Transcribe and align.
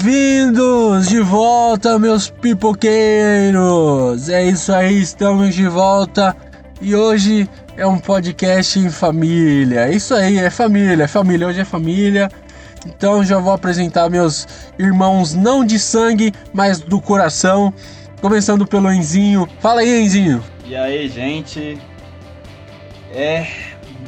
Bem-vindos 0.00 1.08
de 1.08 1.18
volta, 1.18 1.98
meus 1.98 2.30
pipoqueiros! 2.30 4.28
É 4.28 4.44
isso 4.44 4.72
aí, 4.72 5.02
estamos 5.02 5.52
de 5.56 5.66
volta 5.66 6.36
e 6.80 6.94
hoje 6.94 7.50
é 7.76 7.84
um 7.84 7.98
podcast 7.98 8.78
em 8.78 8.90
família. 8.90 9.88
É 9.88 9.92
isso 9.92 10.14
aí, 10.14 10.38
é 10.38 10.50
família, 10.50 11.02
é 11.02 11.08
família, 11.08 11.48
hoje 11.48 11.60
é 11.62 11.64
família. 11.64 12.30
Então 12.86 13.24
já 13.24 13.40
vou 13.40 13.52
apresentar 13.52 14.08
meus 14.08 14.46
irmãos 14.78 15.34
não 15.34 15.64
de 15.64 15.80
sangue, 15.80 16.32
mas 16.52 16.78
do 16.78 17.00
coração. 17.00 17.74
Começando 18.20 18.64
pelo 18.68 18.92
Enzinho. 18.92 19.48
Fala 19.58 19.80
aí, 19.80 20.00
Enzinho. 20.00 20.44
E 20.64 20.76
aí, 20.76 21.08
gente? 21.08 21.76
É 23.10 23.48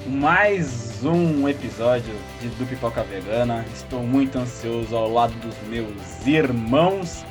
mais 0.07 0.90
um 1.05 1.49
episódio 1.49 2.15
de, 2.41 2.49
do 2.49 2.67
Pipoca 2.67 3.03
Vegana. 3.03 3.65
Estou 3.75 4.03
muito 4.03 4.39
ansioso 4.39 4.95
ao 4.95 5.11
lado 5.11 5.35
dos 5.35 5.55
meus 5.69 6.27
irmãos 6.27 7.25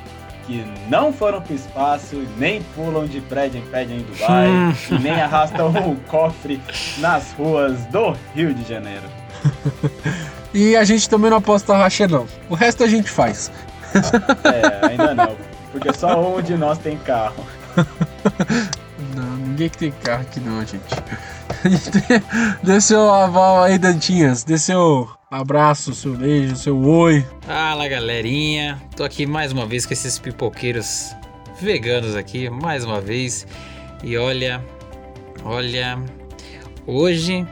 que 0.46 0.64
não 0.88 1.12
foram 1.12 1.40
pro 1.40 1.54
espaço, 1.54 2.16
nem 2.36 2.62
pulam 2.74 3.06
de 3.06 3.20
prédio 3.20 3.60
em 3.60 3.66
prédio 3.66 3.96
em 3.96 4.02
Dubai, 4.02 4.48
e 4.90 4.98
nem 4.98 5.20
arrastam 5.20 5.68
o 5.68 5.96
cofre 6.08 6.60
nas 6.98 7.32
ruas 7.32 7.78
do 7.86 8.16
Rio 8.34 8.52
de 8.52 8.68
Janeiro. 8.68 9.04
e 10.52 10.74
a 10.76 10.82
gente 10.82 11.08
também 11.08 11.30
não 11.30 11.38
aposta 11.38 11.76
racha, 11.76 12.08
não. 12.08 12.26
O 12.48 12.54
resto 12.54 12.82
a 12.82 12.88
gente 12.88 13.08
faz. 13.08 13.50
é, 14.44 14.86
ainda 14.88 15.14
não. 15.14 15.36
Porque 15.72 15.92
só 15.92 16.36
um 16.36 16.42
de 16.42 16.56
nós 16.56 16.78
tem 16.78 16.96
carro. 16.98 17.46
Não, 19.14 19.36
ninguém 19.36 19.68
que 19.68 19.78
tem 19.78 19.90
carro 19.90 20.22
aqui 20.22 20.40
não, 20.40 20.60
gente. 20.64 20.94
Dê 22.62 22.80
seu 22.80 23.12
aval 23.12 23.62
aí, 23.62 23.78
Dantinhas. 23.78 24.44
Dê 24.44 24.58
seu 24.58 25.08
abraço, 25.30 25.94
seu 25.94 26.14
beijo, 26.14 26.56
seu 26.56 26.78
oi. 26.78 27.24
Fala, 27.42 27.88
galerinha. 27.88 28.80
Tô 28.96 29.04
aqui 29.04 29.26
mais 29.26 29.52
uma 29.52 29.66
vez 29.66 29.86
com 29.86 29.92
esses 29.92 30.18
pipoqueiros 30.18 31.14
veganos 31.60 32.16
aqui, 32.16 32.48
mais 32.48 32.84
uma 32.84 33.00
vez. 33.00 33.46
E 34.02 34.16
olha, 34.16 34.64
olha, 35.44 35.98
hoje 36.86 37.46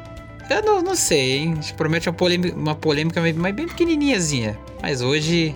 eu 0.51 0.63
não, 0.63 0.83
não 0.83 0.95
sei, 0.95 1.39
hein? 1.39 1.53
A 1.53 1.55
gente 1.57 1.75
promete 1.75 2.09
uma 2.09 2.15
polêmica, 2.15 2.57
uma 2.57 2.75
polêmica 2.75 3.21
mas 3.37 3.55
bem 3.55 3.69
pequenininhazinha. 3.69 4.59
Mas 4.81 5.03
hoje 5.03 5.55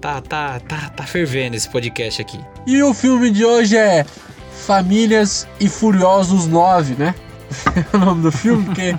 tá, 0.00 0.20
tá, 0.20 0.58
tá, 0.60 0.90
tá 0.90 1.04
fervendo 1.04 1.56
esse 1.56 1.68
podcast 1.68 2.20
aqui. 2.20 2.40
E 2.66 2.82
o 2.82 2.92
filme 2.92 3.30
de 3.30 3.44
hoje 3.44 3.76
é 3.76 4.04
Famílias 4.66 5.46
e 5.60 5.68
Furiosos 5.68 6.46
9, 6.46 6.94
né? 6.94 7.14
É 7.92 7.96
o 7.96 7.98
nome 7.98 8.22
do 8.22 8.32
filme, 8.32 8.64
porque 8.64 8.96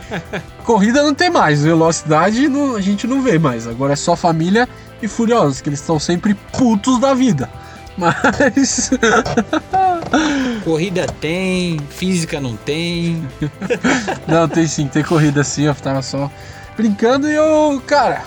corrida 0.64 1.02
não 1.04 1.14
tem 1.14 1.30
mais, 1.30 1.64
velocidade 1.64 2.48
não, 2.48 2.76
a 2.76 2.82
gente 2.82 3.08
não 3.08 3.22
vê 3.22 3.40
mais. 3.40 3.68
Agora 3.68 3.94
é 3.94 3.96
só 3.96 4.16
família 4.16 4.68
e 5.02 5.08
furiosos, 5.08 5.62
que 5.62 5.70
eles 5.70 5.80
estão 5.80 6.00
sempre 6.00 6.34
putos 6.34 7.00
da 7.00 7.14
vida. 7.14 7.50
Mas. 7.98 8.92
corrida 10.64 11.08
tem, 11.20 11.80
física 11.90 12.40
não 12.40 12.56
tem. 12.58 13.26
não, 14.28 14.48
tem 14.48 14.68
sim, 14.68 14.88
tem 14.88 15.04
corrida 15.04 15.44
sim, 15.44 15.64
eu 15.64 15.76
tava 15.76 16.02
só 16.02 16.30
brincando 16.76 17.30
e 17.30 17.34
eu, 17.34 17.82
cara, 17.86 18.24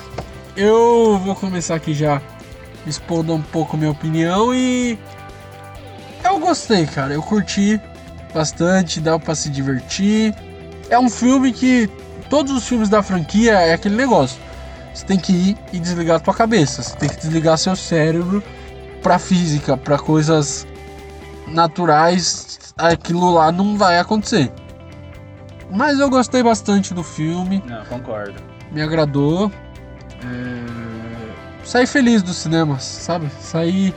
eu 0.56 1.20
vou 1.24 1.34
começar 1.34 1.74
aqui 1.74 1.94
já 1.94 2.20
expondo 2.86 3.34
um 3.34 3.42
pouco 3.42 3.76
minha 3.76 3.90
opinião 3.90 4.54
e. 4.54 4.98
Eu 6.22 6.38
gostei, 6.38 6.86
cara, 6.86 7.12
eu 7.12 7.22
curti 7.22 7.78
bastante, 8.34 9.00
dá 9.00 9.18
para 9.18 9.34
se 9.34 9.48
divertir. 9.48 10.34
É 10.90 10.98
um 10.98 11.08
filme 11.08 11.52
que 11.52 11.88
todos 12.28 12.52
os 12.52 12.66
filmes 12.66 12.88
da 12.88 13.02
franquia 13.02 13.52
é 13.52 13.72
aquele 13.72 13.96
negócio. 13.96 14.38
Você 14.92 15.06
tem 15.06 15.18
que 15.18 15.32
ir 15.32 15.58
e 15.72 15.78
desligar 15.78 16.16
a 16.16 16.20
tua 16.20 16.34
cabeça, 16.34 16.82
você 16.82 16.96
tem 16.96 17.08
que 17.08 17.16
desligar 17.16 17.56
seu 17.58 17.74
cérebro 17.74 18.42
para 19.02 19.18
física, 19.18 19.76
para 19.76 19.98
coisas 19.98 20.66
naturais, 21.48 22.58
aquilo 22.76 23.32
lá 23.32 23.50
não 23.50 23.76
vai 23.76 23.98
acontecer. 23.98 24.50
Mas 25.70 25.98
eu 25.98 26.08
gostei 26.08 26.42
bastante 26.42 26.94
do 26.94 27.02
filme. 27.02 27.62
Não, 27.66 27.84
concordo. 27.86 28.40
Me 28.70 28.80
agradou. 28.80 29.50
É... 30.22 31.64
Saí 31.64 31.86
feliz 31.86 32.22
do 32.22 32.32
cinema, 32.32 32.78
sabe? 32.78 33.28
Saí 33.40 33.94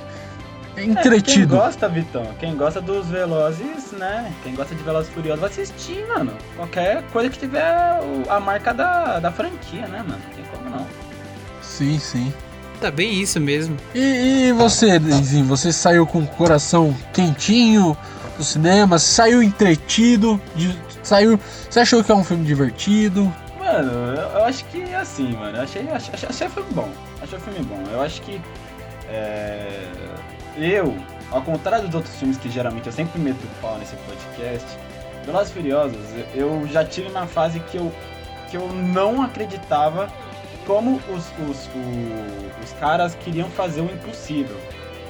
entretido. 0.83 1.55
É, 1.55 1.57
quem 1.57 1.65
gosta, 1.65 1.89
Vitão, 1.89 2.27
quem 2.39 2.55
gosta 2.55 2.81
dos 2.81 3.07
Velozes, 3.07 3.91
né? 3.93 4.31
Quem 4.43 4.55
gosta 4.55 4.75
de 4.75 4.83
Velozes 4.83 5.11
Furiosos 5.11 5.41
vai 5.41 5.49
assistir, 5.49 6.05
mano. 6.07 6.31
Qualquer 6.55 7.03
coisa 7.11 7.29
que 7.29 7.39
tiver 7.39 7.99
a 8.29 8.39
marca 8.39 8.73
da, 8.73 9.19
da 9.19 9.31
franquia, 9.31 9.87
né, 9.87 9.99
mano? 9.99 10.21
Não 10.23 10.35
tem 10.35 10.45
como 10.45 10.69
não. 10.69 10.85
Sim, 11.61 11.99
sim. 11.99 12.33
Tá 12.79 12.91
bem 12.91 13.19
isso 13.21 13.39
mesmo. 13.39 13.75
E, 13.95 14.49
e 14.49 14.51
você, 14.53 14.99
Denzinho, 14.99 15.45
você 15.45 15.73
saiu 15.73 16.05
com 16.05 16.19
o 16.19 16.27
coração 16.27 16.95
quentinho 17.11 17.97
do 18.37 18.43
cinema, 18.43 18.99
saiu 18.99 19.41
entretido, 19.41 20.39
de, 20.55 20.77
saiu. 21.01 21.39
Você 21.69 21.79
achou 21.79 22.03
que 22.03 22.11
é 22.11 22.15
um 22.15 22.23
filme 22.23 22.45
divertido? 22.45 23.33
Mano, 23.57 23.91
eu, 23.91 24.39
eu 24.39 24.43
acho 24.45 24.63
que 24.65 24.83
assim, 24.93 25.33
mano. 25.33 25.57
Eu 25.57 25.63
achei, 25.63 25.81
achei, 25.89 26.13
achei, 26.13 26.29
achei 26.29 26.49
filme 26.49 26.69
bom. 26.71 26.89
Achei 27.19 27.37
o 27.37 27.41
filme 27.41 27.59
bom. 27.63 27.83
Eu 27.91 28.01
acho 28.01 28.21
que. 28.21 28.39
É 29.09 29.87
eu, 30.57 30.97
ao 31.31 31.41
contrário 31.41 31.85
dos 31.85 31.95
outros 31.95 32.15
filmes 32.15 32.37
que 32.37 32.49
geralmente 32.49 32.87
eu 32.87 32.93
sempre 32.93 33.19
meto 33.19 33.39
pau 33.61 33.77
nesse 33.77 33.95
podcast, 33.95 34.67
Velozes 35.25 35.51
Furiosos, 35.51 36.05
eu 36.33 36.67
já 36.67 36.85
tive 36.85 37.09
uma 37.09 37.27
fase 37.27 37.59
que 37.59 37.77
eu, 37.77 37.91
que 38.49 38.57
eu 38.57 38.67
não 38.69 39.21
acreditava 39.21 40.07
como 40.65 41.01
os, 41.09 41.25
os, 41.49 41.67
os, 41.67 42.63
os 42.63 42.73
caras 42.79 43.15
queriam 43.15 43.49
fazer 43.49 43.81
o 43.81 43.85
impossível. 43.85 44.57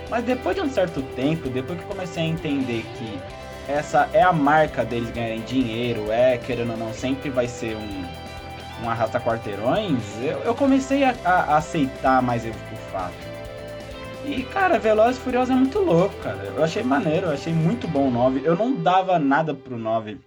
Mas 0.09 0.24
depois 0.24 0.56
de 0.56 0.62
um 0.62 0.69
certo 0.69 1.02
tempo, 1.16 1.50
depois 1.50 1.79
que 1.79 1.85
comecei 1.85 2.24
a 2.24 2.28
entender 2.28 2.85
que 2.97 3.19
essa 3.68 4.09
é 4.14 4.22
a 4.22 4.31
marca 4.31 4.85
deles 4.85 5.12
ganharem 5.12 5.41
dinheiro, 5.41 6.12
é, 6.12 6.38
querendo 6.38 6.72
ou 6.72 6.78
não, 6.78 6.94
sempre 6.94 7.29
vai 7.29 7.47
ser 7.47 7.75
um, 7.75 8.06
um 8.85 8.90
arrasta 8.90 9.19
quarteirões, 9.19 10.02
eu, 10.22 10.40
eu 10.40 10.56
comecei 10.56 11.03
a, 11.03 11.14
a 11.25 11.58
aceitar 11.58 12.22
mais 12.22 12.46
o 12.46 12.53
fato. 12.91 13.27
E, 14.28 14.44
cara, 14.44 14.78
Velozes 14.78 15.18
e 15.18 15.22
Furiosos 15.22 15.50
é 15.50 15.58
muito 15.58 15.80
louco, 15.80 16.14
cara. 16.18 16.52
Eu 16.56 16.62
achei 16.62 16.84
maneiro, 16.84 17.28
eu 17.28 17.32
achei 17.32 17.54
muito 17.54 17.88
bom 17.88 18.10
o 18.10 18.12
9. 18.12 18.42
Eu 18.44 18.58
não 18.58 18.76
dava 18.76 19.18
nada 19.18 19.54
pro 19.54 19.78
9. 19.78 20.20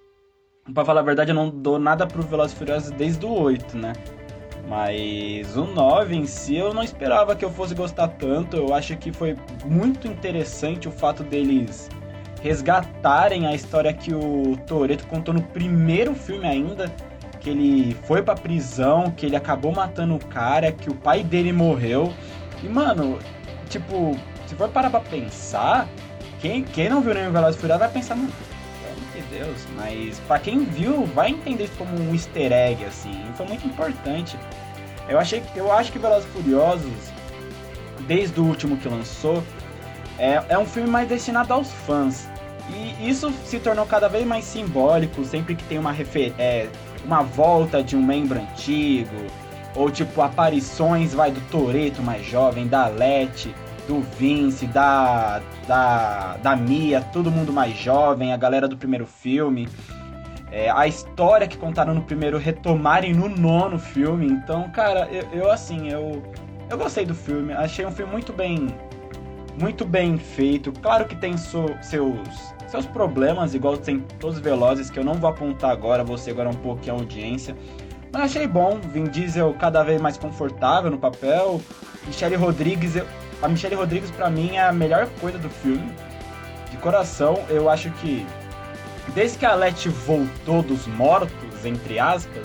Pra 0.73 0.85
falar 0.87 1.01
a 1.01 1.05
verdade, 1.05 1.33
eu 1.33 1.35
não 1.35 1.51
dou 1.51 1.79
nada 1.79 2.07
pro 2.07 2.23
Velozes 2.23 2.55
e 2.55 2.57
Furiosos 2.57 2.91
desde 2.93 3.27
o 3.27 3.31
8, 3.31 3.77
né? 3.77 3.93
Mas 4.67 5.55
o 5.55 5.65
9 5.65 6.17
em 6.17 6.27
si 6.27 6.57
eu 6.57 6.73
não 6.73 6.83
esperava 6.83 7.37
que 7.37 7.45
eu 7.45 7.51
fosse 7.51 7.75
gostar 7.75 8.09
tanto. 8.09 8.57
Eu 8.57 8.75
acho 8.75 8.97
que 8.97 9.13
foi 9.13 9.37
muito 9.67 10.09
interessante 10.09 10.89
o 10.89 10.91
fato 10.91 11.23
deles 11.23 11.89
resgatarem 12.41 13.47
a 13.47 13.55
história 13.55 13.93
que 13.93 14.15
o 14.15 14.57
Toreto 14.67 15.07
contou 15.07 15.35
no 15.35 15.43
primeiro 15.43 16.15
filme 16.15 16.47
ainda, 16.47 16.91
que 17.39 17.51
ele 17.51 17.95
foi 18.05 18.23
pra 18.23 18.35
prisão, 18.35 19.11
que 19.11 19.27
ele 19.27 19.37
acabou 19.37 19.73
matando 19.73 20.15
o 20.15 20.25
cara, 20.27 20.73
que 20.73 20.89
o 20.89 20.95
pai 20.95 21.23
dele 21.23 21.53
morreu. 21.53 22.13
E 22.63 22.69
mano, 22.69 23.19
tipo, 23.71 24.19
se 24.47 24.55
for 24.55 24.69
parar 24.69 24.91
pra 24.91 25.01
pensar, 25.01 25.89
quem, 26.41 26.63
quem 26.65 26.89
não 26.89 27.01
viu 27.01 27.15
nenhum 27.15 27.33
Velozes 27.33 27.59
Furiosos 27.59 27.81
vai 27.81 27.91
pensar, 27.91 28.17
mano, 28.17 28.33
pelo 28.83 29.25
de 29.25 29.39
Deus, 29.39 29.67
mas 29.77 30.19
pra 30.27 30.39
quem 30.39 30.65
viu, 30.65 31.07
vai 31.07 31.31
entender 31.31 31.65
isso 31.65 31.75
como 31.79 31.99
um 31.99 32.13
easter 32.13 32.53
egg, 32.53 32.85
assim, 32.85 33.19
foi 33.37 33.47
muito 33.47 33.67
importante. 33.67 34.37
Eu, 35.09 35.19
achei, 35.19 35.43
eu 35.55 35.73
acho 35.73 35.91
que 35.93 35.99
Velozes 35.99 36.29
Furiosos, 36.31 36.93
desde 38.07 38.39
o 38.41 38.45
último 38.45 38.77
que 38.77 38.89
lançou, 38.89 39.43
é, 40.19 40.43
é 40.49 40.59
um 40.59 40.67
filme 40.67 40.91
mais 40.91 41.09
destinado 41.09 41.53
aos 41.55 41.71
fãs. 41.71 42.29
E 42.73 43.09
isso 43.09 43.33
se 43.45 43.59
tornou 43.59 43.87
cada 43.87 44.09
vez 44.09 44.27
mais 44.27 44.45
simbólico, 44.45 45.25
sempre 45.25 45.55
que 45.55 45.65
tem 45.65 45.79
uma, 45.79 45.91
refer 45.91 46.33
é, 46.39 46.69
uma 47.05 47.23
volta 47.23 47.83
de 47.83 47.97
um 47.97 48.03
membro 48.03 48.39
antigo, 48.39 49.11
ou 49.75 49.91
tipo 49.91 50.21
aparições, 50.21 51.15
vai, 51.15 51.31
do 51.31 51.41
Toreto 51.51 52.03
mais 52.03 52.25
jovem, 52.25 52.67
da 52.67 52.89
Leti, 52.89 53.55
do 53.87 54.01
Vince, 54.19 54.67
da, 54.67 55.41
da, 55.67 56.37
da 56.37 56.57
Mia, 56.57 57.01
todo 57.01 57.31
mundo 57.31 57.53
mais 57.53 57.77
jovem, 57.77 58.33
a 58.33 58.37
galera 58.37 58.69
do 58.69 58.77
primeiro 58.77 59.07
filme. 59.07 59.69
É, 60.53 60.69
a 60.69 60.87
história 60.87 61.47
que 61.47 61.57
contaram 61.57 61.95
no 61.95 62.03
primeiro 62.03 62.37
retomarem 62.37 63.15
no 63.15 63.29
nono 63.29 63.79
filme. 63.79 64.27
Então, 64.27 64.69
cara, 64.71 65.09
eu, 65.11 65.29
eu 65.33 65.51
assim, 65.51 65.89
eu, 65.89 66.23
eu 66.69 66.77
gostei 66.77 67.07
do 67.07 67.15
filme. 67.15 67.53
Achei 67.53 67.87
um 67.87 67.93
filme 67.93 68.11
muito 68.13 68.33
bem 68.33 68.69
muito 69.61 69.85
bem 69.85 70.17
feito. 70.17 70.73
Claro 70.81 71.05
que 71.07 71.15
tem 71.15 71.37
so, 71.37 71.67
seus 71.83 72.55
seus 72.71 72.87
problemas, 72.87 73.53
igual 73.53 73.77
tem 73.77 73.99
todos 74.21 74.37
os 74.37 74.43
velozes 74.43 74.89
que 74.89 74.99
eu 74.99 75.03
não 75.03 75.15
vou 75.15 75.29
apontar 75.29 75.73
agora, 75.73 76.05
você 76.05 76.31
agora 76.31 76.49
um 76.49 76.55
pouquinho 76.55 76.95
a 76.95 76.99
audiência. 76.99 77.57
Mas 78.13 78.23
achei 78.23 78.47
bom, 78.47 78.81
Vin 78.93 79.05
Diesel 79.05 79.55
cada 79.55 79.83
vez 79.83 80.01
mais 80.01 80.17
confortável 80.17 80.91
no 80.91 80.99
papel. 80.99 81.61
Michelle 82.07 82.37
Rodrigues, 82.37 82.95
a 83.41 83.49
Michelle 83.49 83.77
Rodrigues 83.77 84.11
para 84.11 84.29
mim 84.29 84.57
é 84.57 84.63
a 84.63 84.73
melhor 84.73 85.09
coisa 85.21 85.39
do 85.39 85.49
filme. 85.49 85.95
De 86.71 86.77
coração, 86.79 87.45
eu 87.49 87.69
acho 87.69 87.91
que 87.93 88.27
desde 89.15 89.39
que 89.39 89.47
a 89.47 89.55
Letty 89.55 89.89
voltou 89.89 90.63
dos 90.63 90.87
mortos, 90.87 91.65
entre 91.65 91.99
aspas, 91.99 92.45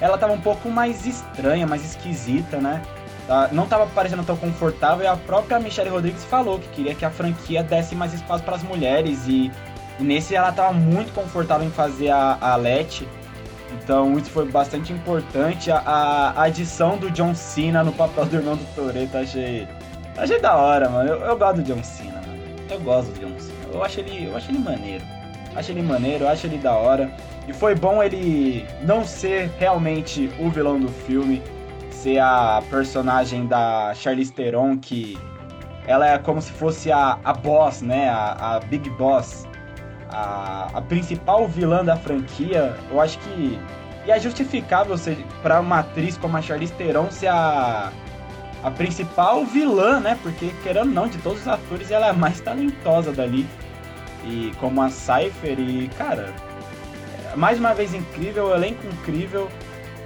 ela 0.00 0.18
tava 0.18 0.32
um 0.32 0.40
pouco 0.40 0.68
mais 0.70 1.06
estranha, 1.06 1.66
mais 1.66 1.84
esquisita, 1.84 2.58
né? 2.58 2.82
tá- 3.26 3.48
não 3.52 3.66
tava 3.66 3.86
parecendo 3.86 4.22
tão 4.22 4.36
confortável 4.36 5.04
e 5.04 5.06
a 5.06 5.16
própria 5.16 5.58
Michelle 5.58 5.90
Rodrigues 5.90 6.24
falou 6.24 6.58
que 6.58 6.68
queria 6.68 6.94
que 6.94 7.04
a 7.04 7.10
franquia 7.10 7.62
desse 7.62 7.94
mais 7.94 8.12
espaço 8.12 8.44
para 8.44 8.56
as 8.56 8.62
mulheres 8.62 9.26
e, 9.26 9.50
e 9.98 10.02
nesse 10.02 10.34
ela 10.34 10.52
tava 10.52 10.72
muito 10.72 11.12
confortável 11.12 11.66
em 11.66 11.70
fazer 11.70 12.10
a, 12.10 12.38
a 12.40 12.56
Letty. 12.56 13.08
Então 13.82 14.16
isso 14.18 14.30
foi 14.30 14.46
bastante 14.46 14.92
importante. 14.92 15.70
A, 15.70 15.78
a 16.36 16.42
adição 16.44 16.96
do 16.96 17.10
John 17.10 17.34
Cena 17.34 17.82
no 17.82 17.92
papel 17.92 18.26
do 18.26 18.36
irmão 18.36 18.56
do 18.56 18.64
Toretto, 18.74 19.16
achei, 19.16 19.68
achei 20.16 20.40
da 20.40 20.56
hora, 20.56 20.88
mano. 20.88 21.10
Eu, 21.10 21.20
eu 21.20 21.36
gosto 21.36 21.56
do 21.56 21.62
John 21.62 21.82
Cena, 21.82 22.22
mano. 22.26 22.42
Eu 22.70 22.80
gosto 22.80 23.12
do 23.12 23.20
John 23.20 23.38
Cena. 23.38 23.54
Eu 23.72 23.82
acho 23.82 24.00
ele, 24.00 24.26
eu 24.26 24.36
acho 24.36 24.50
ele 24.50 24.58
maneiro. 24.58 25.04
Acho 25.54 25.72
ele 25.72 25.82
maneiro, 25.82 26.28
acho 26.28 26.46
ele 26.46 26.58
da 26.58 26.72
hora. 26.72 27.10
E 27.46 27.52
foi 27.52 27.74
bom 27.74 28.02
ele 28.02 28.66
não 28.82 29.04
ser 29.04 29.50
realmente 29.58 30.30
o 30.38 30.48
vilão 30.48 30.80
do 30.80 30.88
filme, 30.88 31.42
ser 31.90 32.18
a 32.18 32.62
personagem 32.70 33.46
da 33.46 33.92
Charlize 33.94 34.32
Theron, 34.32 34.78
que 34.78 35.18
ela 35.86 36.08
é 36.08 36.18
como 36.18 36.40
se 36.40 36.50
fosse 36.50 36.90
a, 36.90 37.18
a 37.22 37.32
boss, 37.32 37.82
né? 37.82 38.08
A, 38.08 38.56
a 38.56 38.60
Big 38.60 38.88
Boss. 38.90 39.46
A, 40.14 40.70
a 40.72 40.80
principal 40.80 41.48
vilã 41.48 41.84
da 41.84 41.96
franquia. 41.96 42.76
Eu 42.90 43.00
acho 43.00 43.18
que. 43.18 43.58
E 44.06 44.10
é 44.10 44.20
justificável 44.20 44.96
pra 45.42 45.60
uma 45.60 45.80
atriz 45.80 46.16
como 46.16 46.36
a 46.36 46.42
Charlize 46.42 46.72
Theron 46.74 47.10
ser 47.10 47.28
a, 47.28 47.90
a 48.62 48.70
principal 48.70 49.44
vilã, 49.46 49.98
né? 49.98 50.18
Porque, 50.22 50.50
querendo 50.62 50.88
ou 50.88 50.94
não, 50.94 51.08
de 51.08 51.18
todos 51.18 51.40
os 51.40 51.48
atores, 51.48 51.90
ela 51.90 52.06
é 52.06 52.10
a 52.10 52.14
mais 52.14 52.40
talentosa 52.40 53.12
dali. 53.12 53.46
E 54.24 54.52
como 54.60 54.80
a 54.82 54.88
Cypher, 54.88 55.58
e, 55.58 55.88
cara, 55.98 56.32
mais 57.36 57.58
uma 57.58 57.74
vez 57.74 57.94
incrível, 57.94 58.54
elenco 58.54 58.86
incrível. 58.86 59.50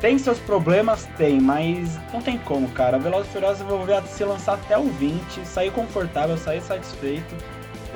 Tem 0.01 0.17
seus 0.17 0.39
problemas? 0.39 1.07
Tem, 1.17 1.41
mas 1.41 1.99
não 2.13 2.23
tem 2.23 2.39
como, 2.39 2.69
cara. 2.69 2.99
Velozes 2.99 3.29
e 3.29 3.33
Furiosos 3.33 3.67
vou 3.67 3.85
ver 3.85 4.01
se 4.05 4.25
lançar 4.25 4.55
até 4.55 4.79
o 4.79 4.85
20, 4.85 5.45
sair 5.45 5.73
confortável, 5.73 6.37
sair 6.39 6.61
satisfeito. 6.61 7.35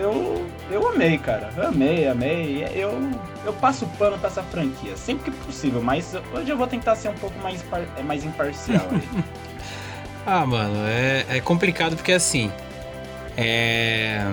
Eu, 0.03 0.45
eu 0.69 0.89
amei, 0.89 1.17
cara. 1.17 1.53
Eu 1.57 1.69
amei, 1.69 2.09
amei. 2.09 2.67
Eu, 2.75 2.93
eu 3.47 3.53
passo 3.53 3.87
pano 3.99 4.19
pra 4.19 4.29
essa 4.29 4.43
franquia, 4.43 4.97
sempre 4.97 5.31
que 5.31 5.37
possível, 5.47 5.81
mas 5.81 6.13
hoje 6.35 6.51
eu 6.51 6.57
vou 6.57 6.67
tentar 6.67 6.97
ser 6.97 7.09
um 7.09 7.15
pouco 7.15 7.39
mais, 7.39 7.65
é, 7.97 8.03
mais 8.03 8.25
imparcial. 8.25 8.87
Ah, 10.25 10.47
mano, 10.47 10.87
é, 10.87 11.27
é 11.29 11.41
complicado 11.41 11.97
porque 11.97 12.13
assim. 12.13 12.49
É. 13.37 14.25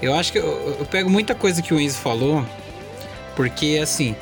Eu 0.00 0.14
acho 0.14 0.32
que 0.32 0.38
eu, 0.38 0.76
eu 0.78 0.86
pego 0.86 1.10
muita 1.10 1.34
coisa 1.34 1.60
que 1.60 1.74
o 1.74 1.78
Enzo 1.78 1.98
falou, 1.98 2.42
porque 3.34 3.78
assim, 3.82 4.16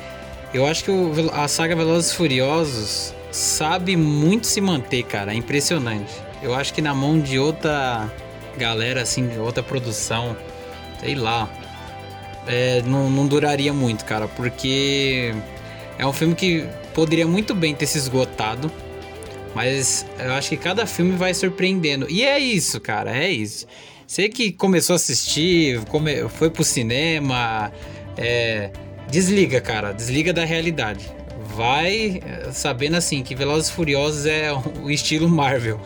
eu 0.53 0.67
acho 0.67 0.83
que 0.83 0.91
o 0.91 1.13
a 1.33 1.47
saga 1.47 1.73
Velozes 1.73 2.11
Furiosos 2.11 3.13
sabe 3.31 3.95
muito 3.95 4.45
se 4.45 4.59
manter, 4.59 5.03
cara. 5.03 5.31
É 5.31 5.35
impressionante. 5.35 6.11
Eu 6.43 6.53
acho 6.53 6.73
que 6.73 6.81
na 6.81 6.93
mão 6.93 7.17
de 7.17 7.39
outra 7.39 8.11
galera, 8.57 9.01
assim, 9.01 9.37
outra 9.39 9.61
produção, 9.61 10.35
sei 10.99 11.15
lá, 11.15 11.49
é, 12.47 12.81
não, 12.83 13.09
não 13.09 13.27
duraria 13.27 13.73
muito, 13.73 14.05
cara, 14.05 14.27
porque 14.27 15.33
é 15.97 16.05
um 16.05 16.13
filme 16.13 16.35
que 16.35 16.67
poderia 16.93 17.27
muito 17.27 17.53
bem 17.53 17.75
ter 17.75 17.85
se 17.85 17.97
esgotado. 17.97 18.71
Mas 19.53 20.05
eu 20.19 20.33
acho 20.33 20.49
que 20.49 20.57
cada 20.57 20.85
filme 20.85 21.15
vai 21.15 21.33
surpreendendo. 21.33 22.07
E 22.09 22.25
é 22.25 22.37
isso, 22.37 22.79
cara, 22.81 23.15
é 23.15 23.29
isso. 23.29 23.65
Você 24.05 24.27
que 24.27 24.51
começou 24.51 24.93
a 24.93 24.97
assistir, 24.97 25.81
foi 26.29 26.49
pro 26.49 26.63
cinema, 26.63 27.71
é, 28.17 28.69
desliga, 29.09 29.61
cara, 29.61 29.93
desliga 29.93 30.33
da 30.33 30.43
realidade. 30.43 31.09
Vai 31.55 32.19
é, 32.25 32.51
sabendo 32.51 32.95
assim 32.97 33.23
que 33.23 33.33
Velozes 33.33 33.69
e 33.69 33.71
Furiosos 33.71 34.25
é 34.25 34.51
o 34.83 34.89
estilo 34.91 35.29
Marvel. 35.29 35.79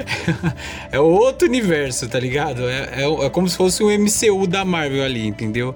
é 0.90 0.98
outro 0.98 1.46
universo, 1.46 2.08
tá 2.08 2.18
ligado? 2.18 2.68
É, 2.68 3.02
é- 3.04 3.26
é 3.26 3.30
como 3.30 3.48
se 3.48 3.56
fosse 3.56 3.82
o 3.82 3.90
MCU 3.90 4.46
da 4.46 4.64
Marvel 4.64 5.04
ali, 5.04 5.26
entendeu? 5.26 5.74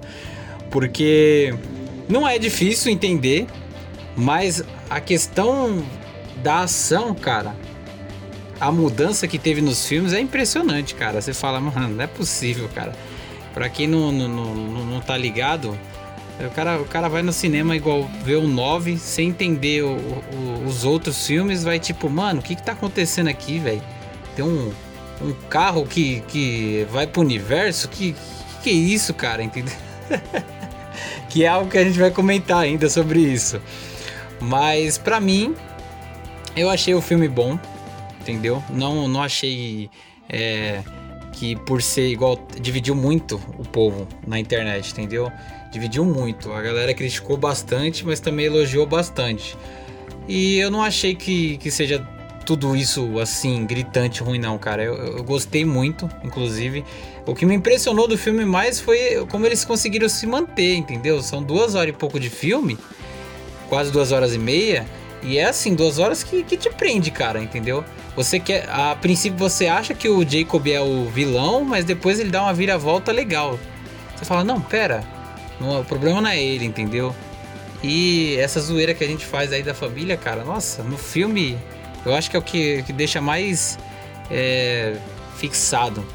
Porque 0.69 1.53
não 2.09 2.27
é 2.27 2.39
difícil 2.39 2.91
entender, 2.91 3.45
mas 4.15 4.63
a 4.89 4.99
questão 4.99 5.83
da 6.37 6.61
ação, 6.61 7.13
cara, 7.13 7.55
a 8.59 8.71
mudança 8.71 9.27
que 9.27 9.37
teve 9.37 9.61
nos 9.61 9.85
filmes 9.85 10.13
é 10.13 10.19
impressionante, 10.19 10.95
cara. 10.95 11.21
Você 11.21 11.33
fala, 11.33 11.59
mano, 11.61 11.89
não 11.89 12.03
é 12.03 12.07
possível, 12.07 12.67
cara. 12.73 12.93
Pra 13.53 13.69
quem 13.69 13.85
não, 13.87 14.11
não, 14.11 14.27
não- 14.27 14.85
não 14.85 14.99
tá 15.01 15.15
ligado, 15.17 15.77
o 16.39 16.49
cara, 16.51 16.81
o 16.81 16.85
cara 16.85 17.07
vai 17.07 17.21
no 17.21 17.31
cinema 17.33 17.75
igual 17.75 18.09
ver 18.23 18.35
o 18.37 18.47
9 18.47 18.97
sem 18.97 19.29
entender 19.29 19.83
o- 19.83 19.95
o- 19.97 20.63
os 20.65 20.83
outros 20.83 21.25
filmes, 21.27 21.63
vai 21.63 21.79
tipo, 21.79 22.09
mano, 22.09 22.39
o 22.39 22.43
que 22.43 22.55
que 22.55 22.63
tá 22.63 22.71
acontecendo 22.71 23.27
aqui, 23.27 23.59
velho? 23.59 23.81
Tem 24.35 24.43
um, 24.43 24.71
um 25.21 25.33
carro 25.49 25.85
que, 25.85 26.21
que 26.27 26.87
vai 26.91 27.05
pro 27.05 27.21
universo? 27.21 27.87
Que, 27.89 28.13
que 28.13 28.19
que 28.63 28.69
é 28.69 28.73
isso, 28.73 29.13
cara? 29.13 29.41
Entendeu? 29.43 29.73
que 31.29 31.43
é 31.43 31.47
algo 31.47 31.69
que 31.69 31.77
a 31.77 31.83
gente 31.83 31.97
vai 31.99 32.11
comentar 32.11 32.59
ainda 32.59 32.89
sobre 32.89 33.19
isso. 33.19 33.59
Mas 34.39 34.97
pra 34.97 35.19
mim, 35.19 35.55
eu 36.55 36.69
achei 36.69 36.93
o 36.93 37.01
filme 37.01 37.27
bom, 37.27 37.57
entendeu? 38.19 38.63
Não, 38.69 39.07
não 39.07 39.21
achei 39.23 39.89
é, 40.29 40.81
que 41.33 41.55
por 41.55 41.81
ser 41.81 42.07
igual. 42.07 42.39
Dividiu 42.59 42.95
muito 42.95 43.41
o 43.57 43.63
povo 43.63 44.07
na 44.27 44.39
internet, 44.39 44.91
entendeu? 44.91 45.31
Dividiu 45.71 46.05
muito. 46.05 46.51
A 46.51 46.61
galera 46.61 46.93
criticou 46.93 47.37
bastante, 47.37 48.05
mas 48.05 48.19
também 48.19 48.45
elogiou 48.45 48.85
bastante. 48.85 49.57
E 50.27 50.59
eu 50.59 50.69
não 50.69 50.83
achei 50.83 51.15
que, 51.15 51.57
que 51.57 51.71
seja 51.71 52.05
tudo 52.45 52.75
isso 52.75 53.19
assim, 53.19 53.65
gritante 53.65 54.21
ruim, 54.21 54.39
não, 54.39 54.57
cara. 54.57 54.83
Eu, 54.83 54.95
eu 54.95 55.23
gostei 55.23 55.63
muito, 55.63 56.09
inclusive. 56.23 56.83
O 57.25 57.33
que 57.33 57.45
me 57.45 57.55
impressionou 57.55 58.07
do 58.07 58.17
filme 58.17 58.45
mais 58.45 58.79
foi 58.79 59.25
como 59.29 59.45
eles 59.45 59.63
conseguiram 59.63 60.09
se 60.09 60.27
manter, 60.27 60.75
entendeu? 60.75 61.21
São 61.21 61.41
duas 61.41 61.75
horas 61.75 61.93
e 61.93 61.97
pouco 61.97 62.19
de 62.19 62.29
filme, 62.29 62.77
quase 63.69 63.91
duas 63.91 64.11
horas 64.11 64.35
e 64.35 64.37
meia. 64.37 64.85
E 65.23 65.37
é 65.37 65.45
assim, 65.45 65.75
duas 65.75 65.99
horas 65.99 66.23
que, 66.23 66.43
que 66.43 66.57
te 66.57 66.69
prende, 66.69 67.11
cara, 67.11 67.41
entendeu? 67.41 67.85
Você 68.15 68.39
quer. 68.39 68.67
A 68.69 68.95
princípio 68.95 69.37
você 69.37 69.67
acha 69.67 69.93
que 69.93 70.09
o 70.09 70.27
Jacob 70.27 70.67
é 70.67 70.81
o 70.81 71.05
vilão, 71.05 71.63
mas 71.63 71.85
depois 71.85 72.19
ele 72.19 72.31
dá 72.31 72.41
uma 72.43 72.53
viravolta 72.53 73.11
legal. 73.11 73.59
Você 74.15 74.25
fala, 74.25 74.43
não, 74.43 74.59
pera. 74.59 75.03
O 75.69 75.83
problema 75.85 76.21
não 76.21 76.29
é 76.29 76.41
ele, 76.41 76.65
entendeu? 76.65 77.15
E 77.83 78.35
essa 78.39 78.59
zoeira 78.59 78.93
que 78.93 79.03
a 79.03 79.07
gente 79.07 79.25
faz 79.25 79.51
aí 79.51 79.63
da 79.63 79.73
família, 79.73 80.15
cara, 80.17 80.43
nossa, 80.43 80.83
no 80.83 80.97
filme 80.97 81.57
eu 82.05 82.13
acho 82.15 82.29
que 82.29 82.35
é 82.35 82.39
o 82.39 82.41
que, 82.41 82.83
que 82.83 82.93
deixa 82.93 83.21
mais 83.21 83.77
é, 84.29 84.95
fixado. 85.37 86.05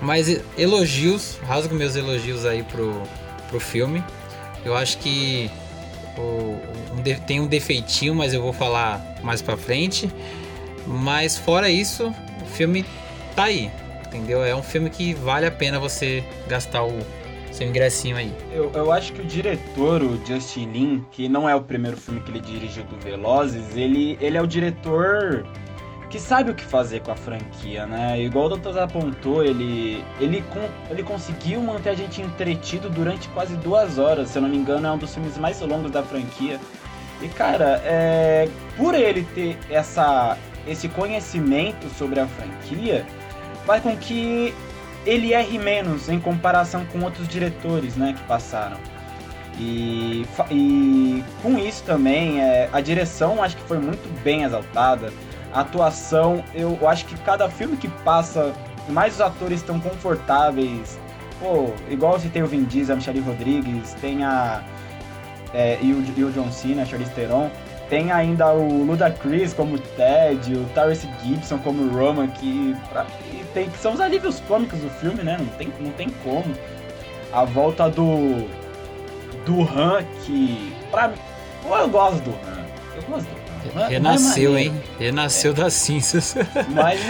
Mas 0.00 0.40
elogios, 0.58 1.38
rasgo 1.46 1.74
meus 1.74 1.94
elogios 1.94 2.44
aí 2.44 2.62
pro, 2.62 3.02
pro 3.48 3.60
filme. 3.60 4.02
Eu 4.64 4.76
acho 4.76 4.98
que 4.98 5.50
o- 6.18 6.58
um 6.96 7.02
tem 7.26 7.40
um 7.40 7.46
defeitinho, 7.46 8.14
mas 8.14 8.34
eu 8.34 8.42
vou 8.42 8.52
falar 8.52 9.00
mais 9.22 9.40
pra 9.40 9.56
frente. 9.56 10.10
Mas 10.86 11.38
fora 11.38 11.70
isso, 11.70 12.12
o 12.42 12.46
filme 12.46 12.84
tá 13.36 13.44
aí, 13.44 13.70
entendeu? 14.06 14.44
É 14.44 14.54
um 14.56 14.62
filme 14.62 14.90
que 14.90 15.14
vale 15.14 15.46
a 15.46 15.50
pena 15.50 15.78
você 15.78 16.24
gastar 16.48 16.82
o 16.82 16.98
seu 17.52 17.68
ingressinho 17.68 18.16
aí. 18.16 18.32
Eu, 18.52 18.70
eu 18.74 18.92
acho 18.92 19.12
que 19.12 19.20
o 19.20 19.24
diretor, 19.24 20.02
o 20.02 20.20
Justin 20.26 20.66
Lin, 20.72 21.06
que 21.10 21.28
não 21.28 21.48
é 21.48 21.54
o 21.54 21.60
primeiro 21.60 21.96
filme 21.96 22.20
que 22.20 22.30
ele 22.30 22.40
dirigiu 22.40 22.84
do 22.84 22.96
Velozes, 22.96 23.76
ele, 23.76 24.16
ele 24.20 24.36
é 24.36 24.42
o 24.42 24.46
diretor 24.46 25.46
que 26.12 26.20
sabe 26.20 26.50
o 26.50 26.54
que 26.54 26.62
fazer 26.62 27.00
com 27.00 27.10
a 27.10 27.16
franquia, 27.16 27.86
né? 27.86 28.20
Igual 28.20 28.44
o 28.44 28.56
Dr. 28.58 28.78
apontou, 28.78 29.42
ele, 29.42 30.04
ele, 30.20 30.44
ele 30.90 31.02
conseguiu 31.02 31.62
manter 31.62 31.88
a 31.88 31.94
gente 31.94 32.20
entretido 32.20 32.90
durante 32.90 33.28
quase 33.30 33.56
duas 33.56 33.96
horas. 33.96 34.28
Se 34.28 34.36
eu 34.36 34.42
não 34.42 34.48
me 34.50 34.58
engano, 34.58 34.86
é 34.86 34.92
um 34.92 34.98
dos 34.98 35.14
filmes 35.14 35.38
mais 35.38 35.58
longos 35.62 35.90
da 35.90 36.02
franquia. 36.02 36.60
E, 37.22 37.28
cara, 37.28 37.80
é, 37.82 38.46
por 38.76 38.94
ele 38.94 39.22
ter 39.34 39.56
essa, 39.70 40.36
esse 40.66 40.86
conhecimento 40.88 41.88
sobre 41.96 42.20
a 42.20 42.26
franquia, 42.26 43.06
faz 43.64 43.82
com 43.82 43.96
que 43.96 44.52
ele 45.06 45.32
erre 45.32 45.58
menos 45.58 46.08
em 46.08 46.18
comparação 46.20 46.84
com 46.86 47.00
outros 47.00 47.26
diretores, 47.28 47.96
né, 47.96 48.14
que 48.16 48.22
passaram. 48.24 48.76
E, 49.58 50.24
e 50.50 51.24
com 51.42 51.58
isso 51.58 51.82
também, 51.84 52.40
é, 52.40 52.68
a 52.72 52.80
direção 52.80 53.42
acho 53.42 53.56
que 53.56 53.62
foi 53.64 53.78
muito 53.78 54.08
bem 54.22 54.44
exaltada. 54.44 55.12
A 55.52 55.60
atuação, 55.60 56.42
eu, 56.54 56.78
eu 56.80 56.88
acho 56.88 57.04
que 57.04 57.14
cada 57.20 57.48
filme 57.50 57.76
que 57.76 57.88
passa, 57.88 58.52
mais 58.88 59.14
os 59.14 59.20
atores 59.20 59.60
estão 59.60 59.78
confortáveis. 59.78 60.98
Pô, 61.38 61.70
igual 61.90 62.18
se 62.18 62.28
tem 62.28 62.42
o 62.42 62.46
Vin 62.46 62.64
Diesel, 62.64 62.94
a 62.94 62.96
Michelle 62.96 63.20
Rodrigues, 63.20 63.94
tem 64.00 64.24
a. 64.24 64.62
é, 65.52 65.76
e, 65.82 65.92
o, 65.92 66.02
e 66.16 66.24
o 66.24 66.30
John 66.32 66.50
Cena, 66.50 66.82
a 66.82 66.86
Charlize 66.86 67.10
Theron. 67.12 67.50
Tem 67.90 68.10
ainda 68.10 68.50
o 68.54 68.84
Ludacris 68.84 69.52
como 69.52 69.76
Ted, 69.76 70.54
o 70.54 70.64
Tyrese 70.72 71.06
Gibson 71.22 71.58
como 71.58 71.92
Roman, 71.94 72.28
que, 72.28 72.74
pra- 72.90 73.04
tem, 73.54 73.68
que 73.70 73.78
são 73.78 73.92
os 73.94 74.00
alívios 74.00 74.40
cômicos 74.40 74.78
do 74.80 74.90
filme, 74.90 75.22
né? 75.22 75.36
Não 75.38 75.46
tem, 75.56 75.72
não 75.80 75.90
tem 75.92 76.08
como. 76.24 76.54
A 77.32 77.44
volta 77.44 77.88
do. 77.88 78.46
do 79.46 79.62
Han, 79.62 80.02
que. 80.24 80.72
Pra 80.90 81.08
mim. 81.08 81.16
Pô, 81.62 81.76
eu 81.76 81.88
gosto 81.88 82.20
do 82.22 82.30
Han. 82.30 82.64
Eu 82.96 83.02
gosto 83.02 83.26
do 83.26 83.36
Han. 83.36 83.42
Han- 83.74 83.80
Han 83.80 83.84
é 83.84 83.88
Renasceu, 83.88 84.58
hein? 84.58 84.82
Renasceu 84.98 85.54
das 85.54 85.72
cinzas. 85.74 86.34
Mas 86.74 87.00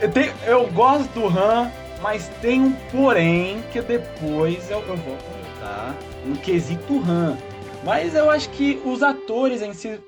eu, 0.00 0.10
tenho- 0.10 0.32
eu 0.46 0.66
gosto 0.72 1.08
do 1.14 1.26
Han, 1.26 1.70
mas 2.02 2.28
tem 2.42 2.60
um 2.60 2.72
porém 2.90 3.62
que 3.72 3.80
depois 3.80 4.70
eu, 4.70 4.80
eu 4.86 4.96
vou 4.96 5.16
contar 5.16 5.94
no 6.26 6.36
quesito 6.36 7.02
Han. 7.08 7.36
Mas 7.82 8.14
eu 8.14 8.30
acho 8.30 8.48
que 8.50 8.80
os 8.84 9.02
atores 9.02 9.62
em 9.62 9.72
si 9.72 9.98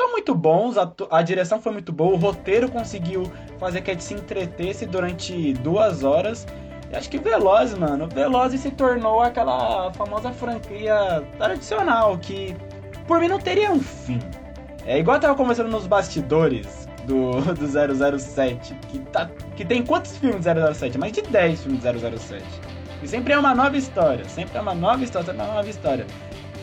são 0.00 0.12
muito 0.12 0.34
bons, 0.34 0.78
a, 0.78 0.90
a 1.10 1.20
direção 1.20 1.60
foi 1.60 1.72
muito 1.72 1.92
boa, 1.92 2.14
o 2.14 2.16
roteiro 2.16 2.70
conseguiu 2.70 3.30
fazer 3.58 3.82
que 3.82 3.90
a 3.90 3.92
gente 3.92 4.04
se 4.04 4.14
entretesse 4.14 4.86
durante 4.86 5.52
duas 5.52 6.02
horas. 6.02 6.46
E 6.90 6.96
acho 6.96 7.10
que 7.10 7.18
Velozes, 7.18 7.76
mano, 7.76 8.08
Velozes 8.08 8.62
se 8.62 8.70
tornou 8.70 9.20
aquela 9.20 9.92
famosa 9.92 10.32
franquia 10.32 11.22
tradicional 11.36 12.16
que 12.16 12.56
por 13.06 13.20
mim 13.20 13.28
não 13.28 13.38
teria 13.38 13.70
um 13.70 13.78
fim. 13.78 14.18
É 14.86 14.98
igual 14.98 15.18
eu 15.18 15.20
tava 15.20 15.34
conversando 15.34 15.68
nos 15.68 15.86
bastidores 15.86 16.88
do, 17.04 17.32
do 17.52 18.18
007, 18.18 18.74
que, 18.88 19.00
tá, 19.00 19.30
que 19.54 19.66
tem 19.66 19.84
quantos 19.84 20.16
filmes 20.16 20.46
de 20.46 20.74
007? 20.74 20.96
Mais 20.96 21.12
de 21.12 21.20
10 21.20 21.62
filmes 21.62 21.82
de 21.82 22.18
007. 22.18 22.42
E 23.02 23.06
sempre 23.08 23.34
é 23.34 23.38
uma 23.38 23.54
nova 23.54 23.76
história, 23.76 24.26
sempre 24.30 24.56
é 24.56 24.60
uma 24.62 24.74
nova 24.74 25.04
história, 25.04 25.26
sempre 25.26 25.42
é 25.42 25.44
uma 25.44 25.54
nova 25.56 25.68
história. 25.68 26.06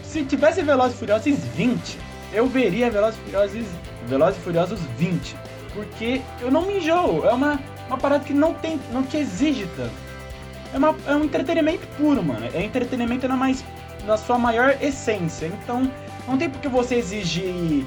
Se 0.01 0.25
tivesse 0.25 0.63
Velozes 0.63 0.96
e 0.96 1.00
Furiosos 1.00 1.46
20, 1.56 2.06
eu 2.34 2.48
veria 2.48 2.89
Velozes 2.89 3.19
e 3.19 3.24
Furiosos, 3.24 3.65
Velozes 4.07 4.38
e 4.39 4.43
Furiosos 4.43 4.79
20, 4.98 5.36
porque 5.74 6.22
eu 6.41 6.51
não 6.51 6.63
me 6.63 6.77
enjoo, 6.77 7.25
é 7.25 7.34
uma, 7.34 7.60
uma 7.88 7.98
parada 7.98 8.24
que 8.24 8.34
não 8.34 8.53
tem, 8.53 8.79
não 8.91 9.03
te 9.03 9.17
exige 9.17 9.67
tanto. 9.75 9.91
É, 10.74 10.77
uma, 10.77 10.96
é 11.07 11.15
um 11.15 11.24
entretenimento 11.24 11.88
puro, 11.98 12.22
mano, 12.24 12.48
é 12.53 12.62
entretenimento 12.63 13.27
na, 13.27 13.36
mais, 13.38 13.63
na 14.05 14.17
sua 14.17 14.38
maior 14.38 14.75
essência, 14.81 15.46
então 15.48 15.89
não 16.27 16.38
tem 16.38 16.50
por 16.50 16.60
que 16.60 16.67
você 16.67 16.96
exigir 16.96 17.86